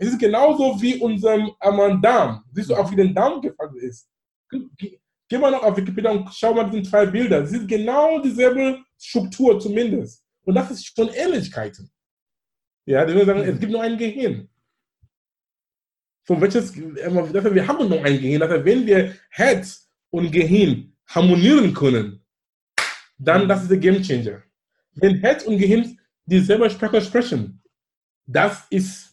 Es 0.02 0.08
ist 0.08 0.20
genauso 0.20 0.82
wie 0.82 0.98
unserem 0.98 1.52
ähm, 1.62 2.02
Darm. 2.02 2.44
Siehst 2.54 2.70
du 2.70 2.76
auch, 2.76 2.90
wie 2.90 2.96
der 2.96 3.08
Darm 3.08 3.42
gefaltet 3.42 3.84
ist? 3.84 4.10
Geh 5.28 5.38
mal 5.38 5.52
noch 5.52 5.62
auf 5.62 5.76
Wikipedia 5.76 6.12
und 6.12 6.34
schau 6.34 6.54
mal 6.54 6.70
diese 6.70 6.90
zwei 6.90 7.06
Bilder. 7.06 7.44
Es 7.44 7.52
ist 7.52 7.68
genau 7.68 8.20
dieselbe 8.22 8.80
Struktur 8.98 9.60
zumindest. 9.60 10.24
Und 10.44 10.56
das 10.56 10.72
ist 10.72 10.86
schon 10.96 11.10
Ähnlichkeiten. 11.10 11.92
Ja, 12.86 13.06
die 13.06 13.26
sagen, 13.26 13.42
es 13.42 13.60
gibt 13.60 13.72
nur 13.72 13.84
ein 13.84 13.98
Gehirn. 13.98 14.50
Von 16.24 16.40
welches, 16.42 16.76
wir 16.76 17.68
haben 17.68 17.90
nur 17.90 18.04
ein 18.04 18.22
Gehirn. 18.22 18.42
Also 18.42 18.64
wenn 18.64 18.86
wir 18.88 19.16
Herz 19.32 19.92
und 20.12 20.32
Gehirn 20.32 20.96
harmonieren 21.08 21.74
können, 21.74 22.24
dann 23.18 23.50
das 23.50 23.64
ist 23.64 23.72
der 23.72 23.80
Game 23.80 24.02
Changer. 24.02 24.42
Wenn 24.94 25.20
Herz 25.20 25.44
und 25.44 25.58
Gehirn 25.58 26.00
dieselbe 26.26 26.70
Sprache 26.70 27.02
sprechen, 27.02 27.62
das 28.26 28.66
ist 28.70 29.09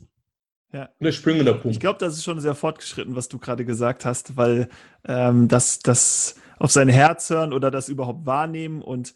ja. 0.72 0.88
der 1.00 1.12
springende 1.12 1.52
Punkt. 1.52 1.68
Ich 1.74 1.80
glaube, 1.80 1.98
das 1.98 2.14
ist 2.14 2.24
schon 2.24 2.40
sehr 2.40 2.54
fortgeschritten, 2.54 3.16
was 3.16 3.28
du 3.28 3.38
gerade 3.38 3.64
gesagt 3.64 4.04
hast, 4.04 4.36
weil 4.36 4.68
ähm, 5.04 5.48
das, 5.48 5.80
das 5.80 6.36
auf 6.58 6.70
sein 6.70 6.88
Herz 6.88 7.30
hören 7.30 7.52
oder 7.52 7.70
das 7.70 7.88
überhaupt 7.88 8.26
wahrnehmen 8.26 8.82
und 8.82 9.14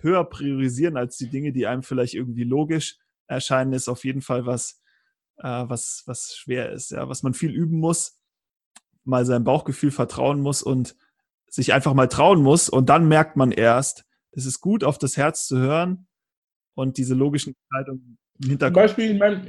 höher 0.00 0.24
priorisieren 0.24 0.96
als 0.96 1.16
die 1.16 1.28
Dinge, 1.28 1.52
die 1.52 1.66
einem 1.66 1.82
vielleicht 1.82 2.14
irgendwie 2.14 2.44
logisch 2.44 2.98
erscheinen, 3.26 3.72
ist 3.72 3.88
auf 3.88 4.04
jeden 4.04 4.22
Fall 4.22 4.46
was, 4.46 4.80
äh, 5.38 5.64
was, 5.66 6.02
was 6.06 6.34
schwer 6.36 6.70
ist, 6.72 6.90
ja, 6.90 7.08
was 7.08 7.22
man 7.22 7.34
viel 7.34 7.50
üben 7.50 7.78
muss, 7.78 8.18
mal 9.04 9.24
seinem 9.24 9.44
Bauchgefühl 9.44 9.90
vertrauen 9.90 10.40
muss 10.40 10.62
und 10.62 10.96
sich 11.48 11.72
einfach 11.72 11.94
mal 11.94 12.08
trauen 12.08 12.42
muss 12.42 12.68
und 12.68 12.88
dann 12.88 13.08
merkt 13.08 13.36
man 13.36 13.50
erst, 13.50 14.04
es 14.32 14.46
ist 14.46 14.60
gut, 14.60 14.84
auf 14.84 14.98
das 14.98 15.16
Herz 15.16 15.46
zu 15.46 15.58
hören 15.58 16.06
und 16.74 16.96
diese 16.96 17.14
logischen 17.14 17.54
Entscheidungen 17.54 18.18
im 18.40 18.50
Hintergrund. 18.50 18.76
Zum 18.76 18.82
Beispiel 18.82 19.10
in 19.10 19.18
meinem, 19.18 19.46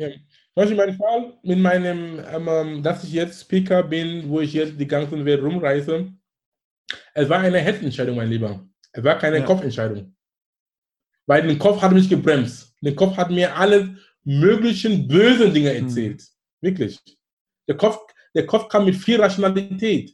zum 0.53 0.63
Beispiel 0.63 0.77
mein 0.77 0.97
Fall 0.97 1.33
mit 1.43 1.59
meinem, 1.59 2.19
ähm, 2.19 2.47
ähm, 2.47 2.83
dass 2.83 3.03
ich 3.05 3.13
jetzt 3.13 3.41
Speaker 3.41 3.83
bin, 3.83 4.29
wo 4.29 4.41
ich 4.41 4.53
jetzt 4.53 4.77
die 4.77 4.87
ganze 4.87 5.23
Welt 5.23 5.41
rumreise. 5.41 6.11
Es 7.13 7.29
war 7.29 7.39
eine 7.39 7.59
Herzentscheidung, 7.59 8.17
mein 8.17 8.29
Lieber. 8.29 8.67
Es 8.91 9.03
war 9.03 9.17
keine 9.17 9.39
ja. 9.39 9.45
Kopfentscheidung. 9.45 10.13
Weil 11.25 11.47
der 11.47 11.57
Kopf 11.57 11.81
hat 11.81 11.93
mich 11.93 12.09
gebremst. 12.09 12.75
Der 12.81 12.95
Kopf 12.95 13.15
hat 13.15 13.31
mir 13.31 13.55
alle 13.55 13.95
möglichen 14.23 15.07
bösen 15.07 15.53
Dinge 15.53 15.73
hm. 15.73 15.85
erzählt. 15.85 16.21
Mhm. 16.21 16.67
Wirklich. 16.67 16.99
Der 17.67 17.77
Kopf, 17.77 17.99
der 18.35 18.45
Kopf 18.45 18.67
kam 18.67 18.85
mit 18.85 18.95
viel 18.95 19.21
Rationalität. 19.21 20.13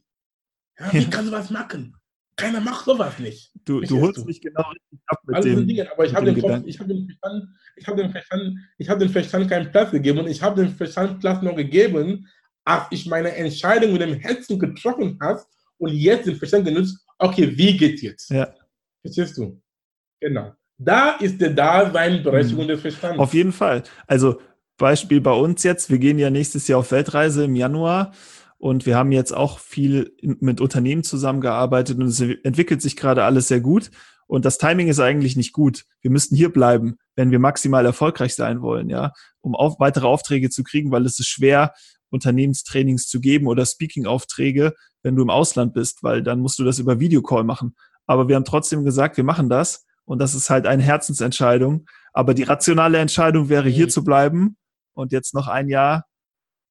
Ja, 0.79 0.93
wie 0.93 1.09
kannst 1.09 1.31
du 1.31 1.35
was 1.35 1.49
machen? 1.49 1.96
Keiner 2.37 2.61
macht 2.61 2.85
sowas 2.85 3.17
nicht. 3.17 3.51
Du, 3.65 3.81
du 3.81 3.99
holst 3.99 4.25
mich 4.25 4.39
genau 4.39 4.71
ab 5.07 5.19
mit 5.25 5.35
All 5.35 5.41
dem, 5.41 5.67
Dinge, 5.67 5.91
aber 5.91 6.05
ich 6.05 6.13
habe 6.13 6.29
ich 6.29 6.79
habe 6.79 6.93
dem 6.93 7.07
Verstand, 7.07 7.49
ich 7.75 7.87
habe 7.87 8.01
dem 8.01 8.11
Verstand, 8.11 8.57
ich 8.77 8.89
habe 8.89 8.99
dem 8.99 9.09
Verstand 9.09 9.49
keinen 9.49 9.71
Platz 9.71 9.91
gegeben 9.91 10.19
und 10.19 10.27
ich 10.27 10.41
habe 10.41 10.63
dem 10.63 10.73
Verstand 10.73 11.19
Platz 11.19 11.41
noch 11.41 11.55
gegeben, 11.55 12.27
als 12.63 12.83
ich 12.91 13.07
meine 13.07 13.35
Entscheidung 13.35 13.91
mit 13.91 14.01
dem 14.01 14.13
Herzen 14.13 14.59
getroffen 14.59 15.17
habe 15.19 15.41
und 15.79 15.93
jetzt 15.93 16.27
den 16.27 16.35
Verstand 16.35 16.65
genutzt, 16.65 17.03
okay, 17.17 17.57
wie 17.57 17.75
geht's 17.75 18.03
jetzt? 18.03 18.29
Ja. 18.29 18.53
Verstehst 19.01 19.37
du? 19.37 19.59
Genau. 20.19 20.53
Da 20.77 21.11
ist 21.17 21.41
der 21.41 21.49
Daseinberechtigung 21.49 22.65
mhm. 22.65 22.69
des 22.69 22.81
Verstandes. 22.81 23.19
Auf 23.19 23.33
jeden 23.33 23.51
Fall. 23.51 23.81
Also 24.05 24.39
Beispiel 24.77 25.21
bei 25.21 25.33
uns 25.33 25.63
jetzt, 25.63 25.89
wir 25.89 25.97
gehen 25.97 26.19
ja 26.19 26.29
nächstes 26.29 26.67
Jahr 26.67 26.79
auf 26.79 26.91
Weltreise 26.91 27.45
im 27.45 27.55
Januar 27.55 28.13
und 28.57 28.85
wir 28.85 28.97
haben 28.97 29.11
jetzt 29.11 29.35
auch 29.35 29.59
viel 29.59 30.15
mit 30.21 30.61
Unternehmen 30.61 31.03
zusammengearbeitet 31.03 31.99
und 31.99 32.07
es 32.07 32.19
entwickelt 32.19 32.81
sich 32.81 32.95
gerade 32.95 33.23
alles 33.23 33.47
sehr 33.47 33.61
gut. 33.61 33.91
Und 34.25 34.43
das 34.43 34.57
Timing 34.57 34.87
ist 34.89 34.99
eigentlich 34.99 35.35
nicht 35.35 35.53
gut. 35.53 35.85
Wir 36.01 36.11
müssten 36.11 36.35
hier 36.35 36.51
bleiben, 36.51 36.97
wenn 37.15 37.31
wir 37.31 37.39
maximal 37.39 37.85
erfolgreich 37.85 38.35
sein 38.35 38.61
wollen, 38.61 38.89
ja, 38.89 39.13
um 39.39 39.55
auf, 39.55 39.79
weitere 39.79 40.07
Aufträge 40.07 40.49
zu 40.49 40.63
kriegen, 40.63 40.91
weil 40.91 41.05
es 41.05 41.19
ist 41.19 41.27
schwer, 41.27 41.73
Unternehmenstrainings 42.09 43.07
zu 43.07 43.21
geben 43.21 43.47
oder 43.47 43.65
Speaking-Aufträge, 43.65 44.73
wenn 45.03 45.15
du 45.15 45.23
im 45.23 45.29
Ausland 45.29 45.73
bist, 45.73 46.03
weil 46.03 46.23
dann 46.23 46.39
musst 46.39 46.59
du 46.59 46.63
das 46.63 46.79
über 46.79 46.99
Videocall 46.99 47.43
machen. 47.43 47.75
Aber 48.05 48.27
wir 48.27 48.35
haben 48.35 48.45
trotzdem 48.45 48.83
gesagt, 48.83 49.17
wir 49.17 49.23
machen 49.23 49.49
das 49.49 49.85
und 50.05 50.19
das 50.19 50.33
ist 50.33 50.49
halt 50.49 50.65
eine 50.65 50.83
Herzensentscheidung. 50.83 51.85
Aber 52.13 52.33
die 52.33 52.43
rationale 52.43 52.97
Entscheidung 52.97 53.49
wäre, 53.49 53.69
hier 53.69 53.85
mhm. 53.85 53.91
zu 53.91 54.03
bleiben 54.03 54.57
und 54.93 55.11
jetzt 55.11 55.33
noch 55.33 55.47
ein 55.47 55.69
Jahr 55.69 56.05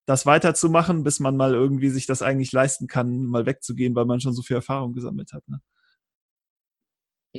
das 0.07 0.24
weiterzumachen, 0.24 1.03
bis 1.03 1.20
man 1.20 1.37
mal 1.37 1.53
irgendwie 1.53 1.91
sich 1.91 2.07
das 2.07 2.23
eigentlich 2.23 2.53
leisten 2.53 2.87
kann, 2.87 3.24
mal 3.24 3.45
wegzugehen, 3.45 3.95
weil 3.95 4.07
man 4.07 4.20
schon 4.20 4.33
so 4.33 4.43
viel 4.43 4.57
Erfahrung 4.57 4.95
gesammelt 4.95 5.33
hat. 5.33 5.43
Ne? 5.49 5.61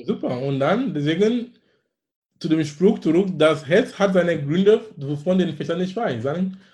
Super. 0.06 0.40
Und 0.42 0.60
dann, 0.60 0.94
deswegen 0.94 1.58
zu 2.40 2.50
dem 2.50 2.64
Spruch 2.64 3.00
zurück, 3.00 3.30
das 3.38 3.66
Herz 3.66 3.98
hat 3.98 4.14
seine 4.14 4.42
Gründe, 4.44 4.82
wovon 4.98 5.40
den 5.40 5.56
Verstand 5.56 5.80
nicht 5.80 5.96
weiß. 5.96 6.24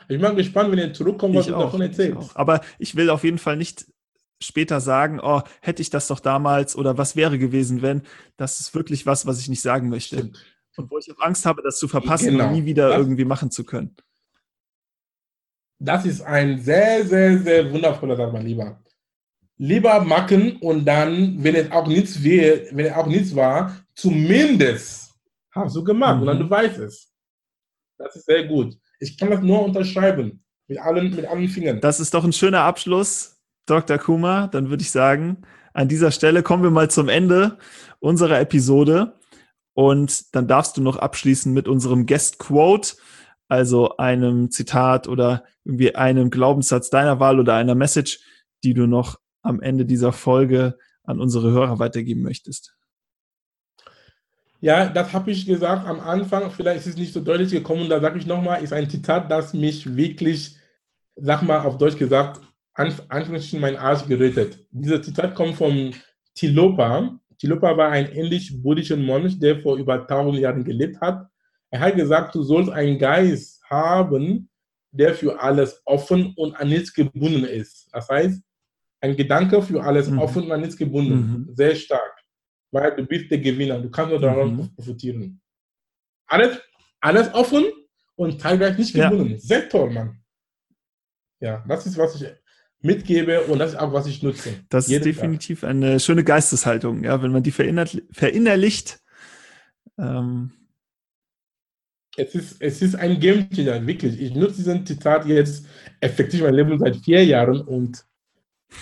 Ich 0.10 0.20
bin 0.20 0.36
gespannt, 0.36 0.72
wenn 0.72 0.80
er 0.80 0.94
zurückkommt, 0.94 1.36
was 1.36 1.45
ich 1.45 1.52
du 1.52 1.57
auch, 1.57 1.65
davon 1.65 1.82
erzählst. 1.82 2.36
Aber 2.36 2.61
ich 2.80 2.95
will 2.95 3.10
auf 3.10 3.24
jeden 3.24 3.38
Fall 3.38 3.56
nicht 3.56 3.86
später 4.41 4.82
sagen, 4.82 5.20
oh, 5.22 5.41
hätte 5.61 5.82
ich 5.82 5.90
das 5.90 6.07
doch 6.07 6.20
damals 6.20 6.76
oder 6.76 6.98
was 6.98 7.15
wäre 7.15 7.38
gewesen, 7.40 7.82
wenn. 7.82 8.02
Das 8.36 8.60
ist 8.60 8.76
wirklich 8.76 9.06
was, 9.06 9.26
was 9.26 9.40
ich 9.40 9.48
nicht 9.48 9.61
sagen 9.61 9.90
möchte. 9.90 10.18
Stimmt. 10.18 10.45
Und 10.76 10.91
wo 10.91 10.98
ich 10.98 11.10
auch 11.11 11.22
Angst 11.22 11.45
habe, 11.45 11.61
das 11.61 11.78
zu 11.78 11.88
verpassen 11.88 12.32
genau. 12.32 12.48
und 12.48 12.53
nie 12.53 12.65
wieder 12.65 12.90
das, 12.90 12.98
irgendwie 12.98 13.26
machen 13.26 13.52
zu 13.52 13.64
können. 13.64 13.95
Das 15.84 16.05
ist 16.05 16.22
ein 16.22 16.60
sehr, 16.60 17.05
sehr, 17.05 17.38
sehr 17.39 17.72
wundervoller 17.72 18.15
Satz, 18.15 18.31
mein 18.31 18.45
Lieber. 18.45 18.81
Lieber 19.57 20.01
machen 20.01 20.57
und 20.61 20.85
dann, 20.85 21.43
wenn 21.43 21.55
es 21.55 21.72
auch 21.72 21.88
nichts 21.88 22.23
wird, 22.23 22.76
wenn 22.76 22.85
es 22.85 22.93
auch 22.93 23.05
nichts 23.05 23.35
war, 23.35 23.76
zumindest 23.93 25.14
hast 25.51 25.76
du 25.76 25.84
gemacht 25.84 26.15
mhm. 26.15 26.22
und 26.22 26.27
dann 26.27 26.39
du 26.39 26.49
weißt 26.49 26.80
es. 26.80 27.11
Das 27.97 28.15
ist 28.15 28.26
sehr 28.26 28.45
gut. 28.45 28.77
Ich 28.99 29.18
kann 29.18 29.30
das 29.30 29.41
nur 29.41 29.64
unterschreiben. 29.64 30.43
Mit 30.68 30.80
allen, 30.80 31.14
mit 31.14 31.26
allen 31.26 31.49
Fingern. 31.49 31.81
Das 31.81 31.99
ist 31.99 32.14
doch 32.14 32.23
ein 32.23 32.31
schöner 32.31 32.61
Abschluss 32.61 33.41
Dr. 33.65 33.97
Kuma, 33.97 34.47
dann 34.47 34.69
würde 34.69 34.84
ich 34.84 34.91
sagen, 34.91 35.41
an 35.73 35.89
dieser 35.89 36.11
Stelle 36.11 36.43
kommen 36.43 36.64
wir 36.64 36.72
mal 36.72 36.89
zum 36.89 37.10
Ende 37.10 37.57
unserer 37.99 38.39
Episode. 38.39 39.19
Und 39.73 40.34
dann 40.35 40.47
darfst 40.47 40.77
du 40.77 40.81
noch 40.81 40.97
abschließen 40.97 41.51
mit 41.51 41.68
unserem 41.68 42.05
Guest 42.05 42.39
Quote, 42.39 42.95
also 43.54 43.98
einem 43.98 44.50
Zitat 44.50 45.08
oder 45.08 45.44
irgendwie 45.64 45.94
einem 45.96 46.32
Glaubenssatz 46.32 46.90
deiner 46.90 47.20
Wahl 47.20 47.40
oder 47.40 47.54
einer 47.54 47.76
Message, 47.76 48.20
die 48.64 48.74
du 48.74 48.88
noch 48.88 49.20
am 49.44 49.62
Ende 49.62 49.86
dieser 49.86 50.12
Folge 50.12 50.76
an 51.04 51.20
unsere 51.20 51.52
Hörer 51.52 51.78
weitergeben 51.78 52.24
möchtest. 52.24 52.76
Ja, 54.60 54.90
das 54.90 55.14
habe 55.14 55.30
ich 55.30 55.46
gesagt 55.46 55.86
am 55.86 56.00
Anfang. 56.00 56.50
Vielleicht 56.50 56.80
ist 56.80 56.88
es 56.88 56.98
nicht 56.98 57.14
so 57.14 57.22
deutlich 57.22 57.52
gekommen. 57.52 57.90
Da 57.90 58.00
sage 58.00 58.18
ich 58.18 58.26
nochmal, 58.26 58.64
ist 58.64 58.74
ein 58.74 58.90
Zitat, 58.90 59.30
das 59.30 59.54
mich 59.54 59.96
wirklich, 59.96 60.58
sag 61.16 61.44
mal 61.44 61.60
auf 61.60 61.78
Deutsch 61.78 61.98
gesagt, 61.98 62.42
Anführungsstrichen 62.74 63.60
mein 63.60 63.78
Arsch 63.78 64.08
gerettet. 64.08 64.66
Dieser 64.72 65.00
Zitat 65.04 65.36
kommt 65.36 65.58
von 65.58 65.94
Tilopa. 66.34 67.20
Tilopa 67.38 67.78
war 67.78 67.90
ein 67.90 68.08
indisch-buddhischer 68.08 68.98
Mönch, 68.98 69.38
der 69.38 69.60
vor 69.60 69.78
über 69.78 70.08
tausend 70.08 70.40
Jahren 70.40 70.64
gelebt 70.64 71.00
hat. 71.02 71.28
Er 71.74 71.80
hat 71.80 71.95
gesagt, 71.95 72.36
du 72.36 72.44
sollst 72.44 72.70
einen 72.70 73.00
Geist 73.00 73.64
haben, 73.68 74.48
der 74.91 75.16
für 75.16 75.41
alles 75.41 75.82
offen 75.86 76.32
und 76.36 76.56
an 76.56 76.70
nichts 76.70 76.94
gebunden 76.94 77.45
ist. 77.45 77.90
Das 77.91 78.08
heißt, 78.10 78.44
ein 79.02 79.16
Gedanke 79.16 79.60
für 79.64 79.84
alles 79.84 80.08
mhm. 80.08 80.20
offen 80.20 80.44
und 80.44 80.52
an 80.52 80.62
nichts 80.62 80.78
gebunden. 80.78 81.48
Mhm. 81.48 81.56
Sehr 81.56 81.74
stark. 81.74 82.14
Weil 82.70 82.95
du 82.95 83.04
bist 83.08 83.32
der 83.32 83.40
Gewinner. 83.40 83.80
Du 83.80 83.90
kannst 83.90 84.12
nur 84.12 84.20
daran 84.20 84.56
mhm. 84.56 84.76
profitieren. 84.76 85.41
Alles, 86.28 86.60
alles 87.02 87.34
offen 87.34 87.66
und 88.18 88.40
teilweise 88.40 88.78
nicht 88.78 88.94
gebunden. 88.94 89.32
Ja. 89.32 89.40
Sehr 89.40 89.68
toll, 89.68 89.90
Mann. 89.90 90.20
Ja, 91.40 91.66
das 91.68 91.88
ist, 91.88 91.98
was 91.98 92.22
ich 92.22 92.28
mitgebe 92.82 93.45
und 93.45 93.58
das 93.58 93.72
ist 93.72 93.80
auch, 93.80 93.91
was 93.91 94.06
ich 94.06 94.22
nutze. 94.22 94.64
Das 94.70 94.88
ist 94.88 95.06
definitiv 95.06 95.62
Tag. 95.62 95.72
eine 95.72 96.00
schöne 96.00 96.24
Geisteshaltung, 96.24 97.04
ja, 97.04 97.20
wenn 97.24 97.32
man 97.32 97.41
die 97.41 97.52
verinnerlicht. 97.52 99.00
Ähm. 99.98 100.52
Es, 102.15 102.35
ist, 102.35 102.61
es 102.61 102.81
ist 102.81 102.95
ein 102.95 103.19
Game 103.19 103.49
Changer, 103.49 103.85
wirklich. 103.85 104.19
Ich 104.22 104.35
nutze 104.35 104.57
diesen 104.57 104.85
Zitat 104.85 105.26
jetzt 105.26 105.65
effektiv 105.99 106.41
mein 106.41 106.53
Leben 106.53 106.77
seit 106.77 106.98
vier 106.98 107.26
Jahren 107.26 107.61
und 107.61 108.06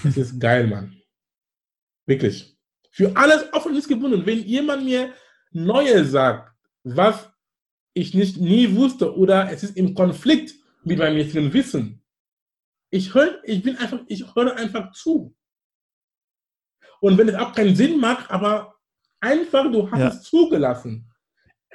es 0.03 0.17
ist 0.17 0.39
geil, 0.39 0.67
Mann. 0.67 1.01
Wirklich. 2.05 2.57
Für 2.91 3.15
alles 3.15 3.45
offen 3.53 3.75
ist 3.75 3.87
gebunden. 3.87 4.25
Wenn 4.25 4.39
jemand 4.39 4.83
mir 4.83 5.13
Neues 5.51 6.11
sagt, 6.11 6.53
was 6.83 7.29
ich 7.93 8.13
nicht 8.13 8.37
nie 8.37 8.75
wusste 8.75 9.15
oder 9.15 9.49
es 9.49 9.63
ist 9.63 9.77
im 9.77 9.93
Konflikt 9.93 10.53
mit 10.83 10.97
meinem 10.97 11.17
jetzigen 11.17 11.53
Wissen, 11.53 12.03
ich 12.89 13.13
höre, 13.13 13.41
ich 13.45 13.63
bin 13.63 13.77
einfach, 13.77 14.01
ich 14.07 14.35
höre 14.35 14.55
einfach 14.57 14.91
zu. 14.91 15.33
Und 16.99 17.17
wenn 17.17 17.29
es 17.29 17.35
auch 17.35 17.53
keinen 17.53 17.75
Sinn 17.75 17.99
macht, 17.99 18.29
aber 18.29 18.75
einfach, 19.21 19.71
du 19.71 19.89
hast 19.89 19.99
ja. 19.99 20.07
es 20.09 20.23
zugelassen. 20.23 21.10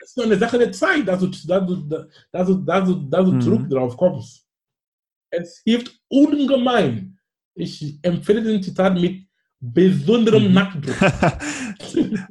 Es 0.06 0.10
ist 0.10 0.16
nur 0.18 0.26
eine 0.26 0.38
Sache 0.38 0.56
der 0.56 0.70
Zeit, 0.70 1.08
dass 1.08 1.18
du, 1.18 1.26
dass 1.26 1.66
du, 1.66 1.74
dass 2.30 2.46
du, 2.46 2.54
dass 2.54 2.88
du, 2.88 2.94
dass 2.94 3.24
du 3.24 3.32
mhm. 3.32 3.40
zurück 3.40 3.68
drauf 3.68 3.96
kommst. 3.96 4.46
Es 5.30 5.62
hilft 5.64 6.00
ungemein. 6.06 7.18
Ich 7.54 7.98
empfehle 8.02 8.40
den 8.40 8.62
Zitat 8.62 8.94
mit 8.94 9.26
besonderem 9.58 10.46
mhm. 10.46 10.54
Nackendruck. 10.54 10.94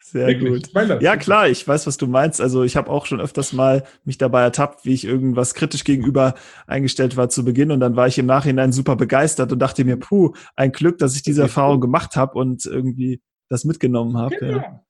Sehr 0.00 0.26
Wirklich? 0.26 0.72
gut. 0.72 1.02
Ja, 1.02 1.16
klar, 1.16 1.48
ich 1.48 1.66
weiß, 1.66 1.86
was 1.86 1.98
du 1.98 2.08
meinst. 2.08 2.40
Also 2.40 2.64
ich 2.64 2.76
habe 2.76 2.90
auch 2.90 3.06
schon 3.06 3.20
öfters 3.20 3.52
mal 3.52 3.84
mich 4.04 4.18
dabei 4.18 4.42
ertappt, 4.42 4.84
wie 4.84 4.94
ich 4.94 5.04
irgendwas 5.04 5.54
kritisch 5.54 5.84
gegenüber 5.84 6.34
eingestellt 6.66 7.16
war 7.16 7.28
zu 7.28 7.44
Beginn 7.44 7.70
und 7.70 7.78
dann 7.78 7.94
war 7.94 8.08
ich 8.08 8.18
im 8.18 8.26
Nachhinein 8.26 8.72
super 8.72 8.96
begeistert 8.96 9.52
und 9.52 9.60
dachte 9.60 9.84
mir, 9.84 9.98
puh, 9.98 10.32
ein 10.56 10.72
Glück, 10.72 10.98
dass 10.98 11.14
ich 11.14 11.22
diese 11.22 11.42
Erfahrung 11.42 11.80
gemacht 11.80 12.16
habe 12.16 12.36
und 12.36 12.66
irgendwie 12.66 13.22
das 13.48 13.64
mitgenommen 13.64 14.16
habe. 14.16 14.34
Genau. 14.36 14.82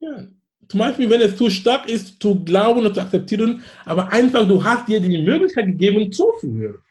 Ja. 0.00 0.10
ja. 0.10 0.28
Zum 0.74 0.80
Beispiel, 0.80 1.08
wenn 1.08 1.20
es 1.20 1.36
zu 1.36 1.48
stark 1.50 1.88
ist, 1.88 2.20
zu 2.20 2.42
glauben 2.42 2.84
und 2.84 2.92
zu 2.92 3.00
akzeptieren, 3.00 3.62
aber 3.84 4.10
einfach, 4.10 4.48
du 4.48 4.64
hast 4.64 4.88
dir 4.88 4.98
die 4.98 5.22
Möglichkeit 5.22 5.66
gegeben, 5.66 6.10
zuzuhören. 6.10 6.82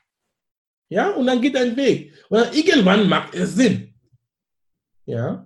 Ja, 0.87 1.09
und 1.09 1.27
dann 1.27 1.41
geht 1.41 1.53
dein 1.53 1.75
Weg. 1.75 2.13
Und 2.29 2.39
dann 2.39 2.53
irgendwann 2.53 3.09
macht 3.09 3.35
es 3.35 3.55
Sinn. 3.55 3.93
Ja. 5.05 5.45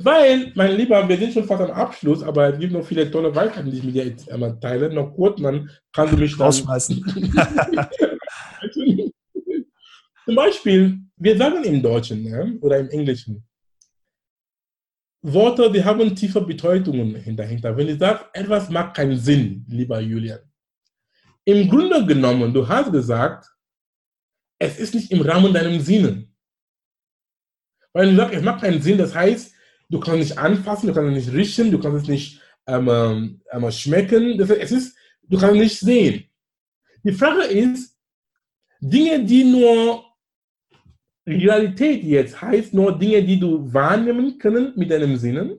Weil, 0.00 0.52
mein 0.54 0.76
Lieber, 0.76 1.08
wir 1.08 1.16
sind 1.16 1.32
schon 1.32 1.44
fast 1.44 1.62
am 1.62 1.70
Abschluss, 1.70 2.22
aber 2.22 2.52
es 2.52 2.58
gibt 2.58 2.74
noch 2.74 2.84
viele 2.84 3.10
tolle 3.10 3.34
Weisheiten, 3.34 3.70
die 3.70 3.78
ich 3.78 3.84
mit 3.84 3.94
dir 3.94 4.04
jetzt 4.04 4.30
einmal 4.30 4.60
teile. 4.60 4.92
Noch 4.92 5.14
kurz, 5.14 5.40
dann 5.40 5.70
kannst 5.90 6.12
du 6.12 6.18
mich 6.18 6.38
rausschmeißen. 6.38 7.02
Zum 10.26 10.34
Beispiel, 10.34 10.98
wir 11.16 11.38
sagen 11.38 11.64
im 11.64 11.80
Deutschen 11.80 12.22
ne, 12.22 12.58
oder 12.60 12.80
im 12.80 12.90
Englischen, 12.90 13.47
Worte, 15.22 15.70
die 15.72 15.84
haben 15.84 16.14
tiefe 16.14 16.40
Bedeutungen 16.40 17.14
dahinter. 17.36 17.76
Wenn 17.76 17.88
ich 17.88 17.98
sage, 17.98 18.24
etwas 18.32 18.70
macht 18.70 18.96
keinen 18.96 19.16
Sinn, 19.16 19.66
lieber 19.68 20.00
Julian. 20.00 20.40
Im 21.44 21.68
Grunde 21.68 22.04
genommen, 22.06 22.52
du 22.52 22.66
hast 22.68 22.92
gesagt, 22.92 23.46
es 24.58 24.78
ist 24.78 24.94
nicht 24.94 25.10
im 25.10 25.22
Rahmen 25.22 25.52
deinem 25.52 25.80
Sinnen. 25.80 26.34
Weil 27.92 28.10
du 28.10 28.16
sagst, 28.16 28.34
es 28.34 28.42
macht 28.42 28.62
keinen 28.62 28.82
Sinn, 28.82 28.98
das 28.98 29.14
heißt, 29.14 29.54
du 29.88 30.00
kannst 30.00 30.18
nicht 30.18 30.38
anfassen, 30.38 30.88
du 30.88 30.94
kannst 30.94 31.16
nicht 31.16 31.32
riechen, 31.32 31.70
du 31.70 31.80
kannst 31.80 32.02
es 32.02 32.08
nicht 32.08 32.40
ähm, 32.66 33.40
ähm, 33.50 33.70
schmecken. 33.70 34.38
Das, 34.38 34.50
es 34.50 34.72
ist, 34.72 34.96
du 35.22 35.38
kannst 35.38 35.56
nicht 35.56 35.80
sehen. 35.80 36.24
Die 37.02 37.12
Frage 37.12 37.44
ist, 37.44 37.96
Dinge, 38.80 39.24
die 39.24 39.44
nur 39.44 40.04
Realität 41.28 42.02
jetzt 42.04 42.40
heißt, 42.40 42.74
nur 42.74 42.98
Dinge, 42.98 43.22
die 43.22 43.38
du 43.38 43.72
wahrnehmen 43.72 44.38
können 44.38 44.72
mit 44.76 44.90
deinem 44.90 45.16
Sinnen. 45.16 45.58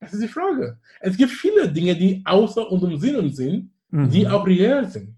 Das 0.00 0.14
ist 0.14 0.22
die 0.22 0.28
Frage. 0.28 0.78
Es 1.00 1.16
gibt 1.16 1.30
viele 1.30 1.68
Dinge, 1.68 1.94
die 1.94 2.22
außer 2.24 2.70
unserem 2.70 2.98
Sinnen 2.98 3.32
sind, 3.32 3.70
mhm. 3.90 4.10
die 4.10 4.26
auch 4.26 4.46
real 4.46 4.88
sind. 4.88 5.16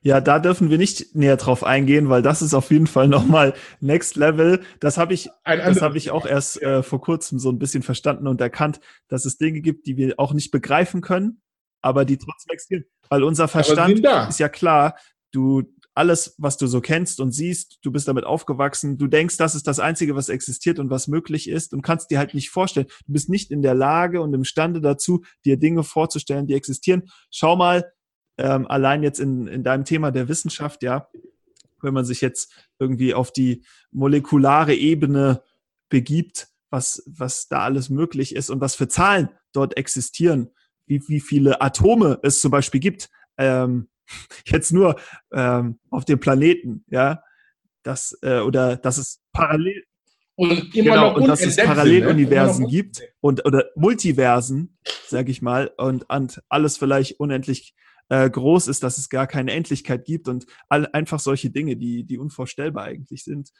Ja, 0.00 0.20
da 0.20 0.38
dürfen 0.38 0.68
wir 0.68 0.76
nicht 0.76 1.14
näher 1.14 1.38
drauf 1.38 1.64
eingehen, 1.64 2.10
weil 2.10 2.20
das 2.20 2.42
ist 2.42 2.52
auf 2.52 2.70
jeden 2.70 2.86
Fall 2.86 3.08
nochmal 3.08 3.54
Next 3.80 4.16
Level. 4.16 4.60
Das 4.78 4.98
habe 4.98 5.14
ich, 5.14 5.30
das 5.44 5.80
habe 5.80 5.96
ich 5.96 6.10
auch 6.10 6.26
erst 6.26 6.60
äh, 6.60 6.82
vor 6.82 7.00
kurzem 7.00 7.38
so 7.38 7.50
ein 7.50 7.58
bisschen 7.58 7.82
verstanden 7.82 8.26
und 8.26 8.38
erkannt, 8.40 8.80
dass 9.08 9.24
es 9.24 9.38
Dinge 9.38 9.62
gibt, 9.62 9.86
die 9.86 9.96
wir 9.96 10.14
auch 10.18 10.34
nicht 10.34 10.50
begreifen 10.50 11.00
können, 11.00 11.40
aber 11.80 12.04
die 12.04 12.18
trotzdem 12.18 12.52
existieren. 12.52 12.84
Weil 13.08 13.22
unser 13.22 13.48
Verstand 13.48 14.04
ist 14.28 14.40
ja 14.40 14.50
klar, 14.50 14.96
du 15.32 15.62
alles, 15.94 16.34
was 16.38 16.56
du 16.56 16.66
so 16.66 16.80
kennst 16.80 17.20
und 17.20 17.32
siehst, 17.32 17.78
du 17.82 17.92
bist 17.92 18.08
damit 18.08 18.24
aufgewachsen, 18.24 18.98
du 18.98 19.06
denkst, 19.06 19.36
das 19.36 19.54
ist 19.54 19.66
das 19.66 19.78
Einzige, 19.78 20.16
was 20.16 20.28
existiert 20.28 20.78
und 20.78 20.90
was 20.90 21.06
möglich 21.06 21.48
ist 21.48 21.72
und 21.72 21.82
kannst 21.82 22.10
dir 22.10 22.18
halt 22.18 22.34
nicht 22.34 22.50
vorstellen. 22.50 22.86
Du 23.06 23.12
bist 23.12 23.28
nicht 23.28 23.50
in 23.50 23.62
der 23.62 23.74
Lage 23.74 24.20
und 24.20 24.34
imstande 24.34 24.80
dazu, 24.80 25.24
dir 25.44 25.56
Dinge 25.56 25.84
vorzustellen, 25.84 26.46
die 26.46 26.54
existieren. 26.54 27.04
Schau 27.30 27.56
mal, 27.56 27.92
ähm, 28.38 28.66
allein 28.66 29.02
jetzt 29.02 29.20
in, 29.20 29.46
in 29.46 29.62
deinem 29.62 29.84
Thema 29.84 30.10
der 30.10 30.28
Wissenschaft, 30.28 30.82
ja, 30.82 31.08
wenn 31.80 31.94
man 31.94 32.04
sich 32.04 32.20
jetzt 32.20 32.52
irgendwie 32.78 33.14
auf 33.14 33.32
die 33.32 33.64
molekulare 33.92 34.74
Ebene 34.74 35.42
begibt, 35.88 36.48
was, 36.70 37.04
was 37.06 37.46
da 37.46 37.60
alles 37.60 37.88
möglich 37.88 38.34
ist 38.34 38.50
und 38.50 38.60
was 38.60 38.74
für 38.74 38.88
Zahlen 38.88 39.28
dort 39.52 39.76
existieren, 39.76 40.50
wie, 40.86 41.00
wie 41.06 41.20
viele 41.20 41.60
Atome 41.60 42.18
es 42.22 42.40
zum 42.40 42.50
Beispiel 42.50 42.80
gibt, 42.80 43.10
ähm, 43.38 43.88
jetzt 44.46 44.72
nur 44.72 44.96
ähm, 45.32 45.78
auf 45.90 46.04
dem 46.04 46.20
Planeten, 46.20 46.84
ja, 46.88 47.22
das, 47.82 48.18
äh, 48.22 48.40
oder 48.40 48.76
dass 48.76 48.98
es 48.98 49.22
parallel, 49.32 49.84
und 50.36 50.74
immer 50.74 50.94
genau, 50.94 51.10
noch 51.10 51.16
und 51.16 51.28
dass 51.28 51.42
es 51.42 51.56
ne? 51.56 51.64
Paralleluniversen 51.64 52.64
ne? 52.64 52.70
gibt 52.70 53.02
und 53.20 53.44
oder 53.46 53.66
Multiversen, 53.76 54.76
sag 55.06 55.28
ich 55.28 55.42
mal, 55.42 55.70
und, 55.76 56.10
und 56.10 56.42
alles 56.48 56.76
vielleicht 56.76 57.20
unendlich 57.20 57.74
äh, 58.08 58.28
groß 58.28 58.68
ist, 58.68 58.82
dass 58.82 58.98
es 58.98 59.08
gar 59.08 59.26
keine 59.26 59.52
Endlichkeit 59.52 60.04
gibt 60.04 60.28
und 60.28 60.46
all, 60.68 60.88
einfach 60.92 61.20
solche 61.20 61.50
Dinge, 61.50 61.76
die, 61.76 62.04
die 62.04 62.18
unvorstellbar 62.18 62.84
eigentlich 62.84 63.24
sind. 63.24 63.50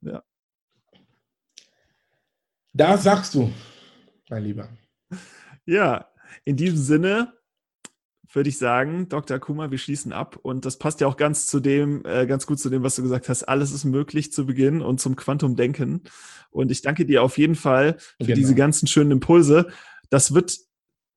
Ja. 0.00 0.22
Da 2.72 2.98
sagst 2.98 3.34
du, 3.34 3.52
mein 4.28 4.44
Lieber. 4.44 4.68
Ja, 5.64 6.10
in 6.44 6.56
diesem 6.56 6.76
Sinne 6.76 7.34
würde 8.34 8.48
ich 8.48 8.58
sagen, 8.58 9.08
Dr. 9.08 9.38
Kuma, 9.38 9.70
wir 9.70 9.78
schließen 9.78 10.12
ab 10.12 10.36
und 10.40 10.64
das 10.64 10.78
passt 10.78 11.00
ja 11.00 11.06
auch 11.06 11.16
ganz 11.16 11.46
zu 11.46 11.60
dem, 11.60 12.04
äh, 12.04 12.26
ganz 12.26 12.46
gut 12.46 12.58
zu 12.58 12.70
dem, 12.70 12.82
was 12.82 12.96
du 12.96 13.02
gesagt 13.02 13.28
hast. 13.28 13.44
Alles 13.44 13.72
ist 13.72 13.84
möglich 13.84 14.32
zu 14.32 14.46
Beginn 14.46 14.80
und 14.80 15.00
zum 15.00 15.16
Quantumdenken. 15.16 16.02
Und 16.50 16.70
ich 16.70 16.82
danke 16.82 17.06
dir 17.06 17.22
auf 17.22 17.38
jeden 17.38 17.54
Fall 17.54 17.96
für 17.98 18.26
genau. 18.26 18.36
diese 18.36 18.54
ganzen 18.54 18.86
schönen 18.86 19.10
Impulse. 19.10 19.68
Das 20.10 20.34
wird 20.34 20.58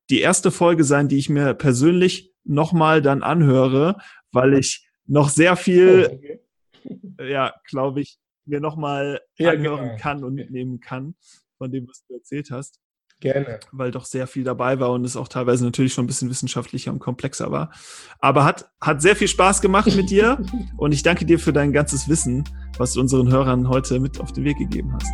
die 0.09 0.21
erste 0.21 0.51
Folge 0.51 0.83
sein, 0.83 1.07
die 1.07 1.17
ich 1.17 1.29
mir 1.29 1.53
persönlich 1.53 2.33
nochmal 2.43 3.01
dann 3.01 3.23
anhöre, 3.23 3.97
weil 4.31 4.53
ich 4.53 4.87
noch 5.07 5.29
sehr 5.29 5.55
viel, 5.55 6.07
oh, 6.09 6.15
okay. 6.15 7.31
ja, 7.31 7.53
glaube 7.67 8.01
ich, 8.01 8.19
mir 8.45 8.59
nochmal 8.59 9.21
ja, 9.37 9.51
anhören 9.51 9.89
genau. 9.89 9.97
kann 9.97 10.23
und 10.23 10.35
mitnehmen 10.35 10.79
kann 10.79 11.15
von 11.57 11.71
dem, 11.71 11.87
was 11.87 12.05
du 12.07 12.15
erzählt 12.15 12.51
hast. 12.51 12.79
Gerne. 13.21 13.59
Weil 13.71 13.91
doch 13.91 14.03
sehr 14.03 14.27
viel 14.27 14.43
dabei 14.43 14.79
war 14.79 14.91
und 14.91 15.05
es 15.05 15.15
auch 15.15 15.29
teilweise 15.29 15.63
natürlich 15.63 15.93
schon 15.93 16.03
ein 16.03 16.07
bisschen 16.07 16.29
wissenschaftlicher 16.29 16.91
und 16.91 16.99
komplexer 16.99 17.49
war. 17.49 17.71
Aber 18.19 18.43
hat, 18.43 18.69
hat 18.81 19.01
sehr 19.01 19.15
viel 19.15 19.29
Spaß 19.29 19.61
gemacht 19.61 19.95
mit 19.95 20.09
dir 20.09 20.37
und 20.77 20.91
ich 20.91 21.01
danke 21.01 21.25
dir 21.25 21.39
für 21.39 21.53
dein 21.53 21.71
ganzes 21.71 22.09
Wissen, 22.09 22.43
was 22.77 22.93
du 22.93 22.99
unseren 22.99 23.31
Hörern 23.31 23.69
heute 23.69 23.99
mit 23.99 24.19
auf 24.19 24.33
den 24.33 24.43
Weg 24.43 24.57
gegeben 24.57 24.93
hast. 24.93 25.07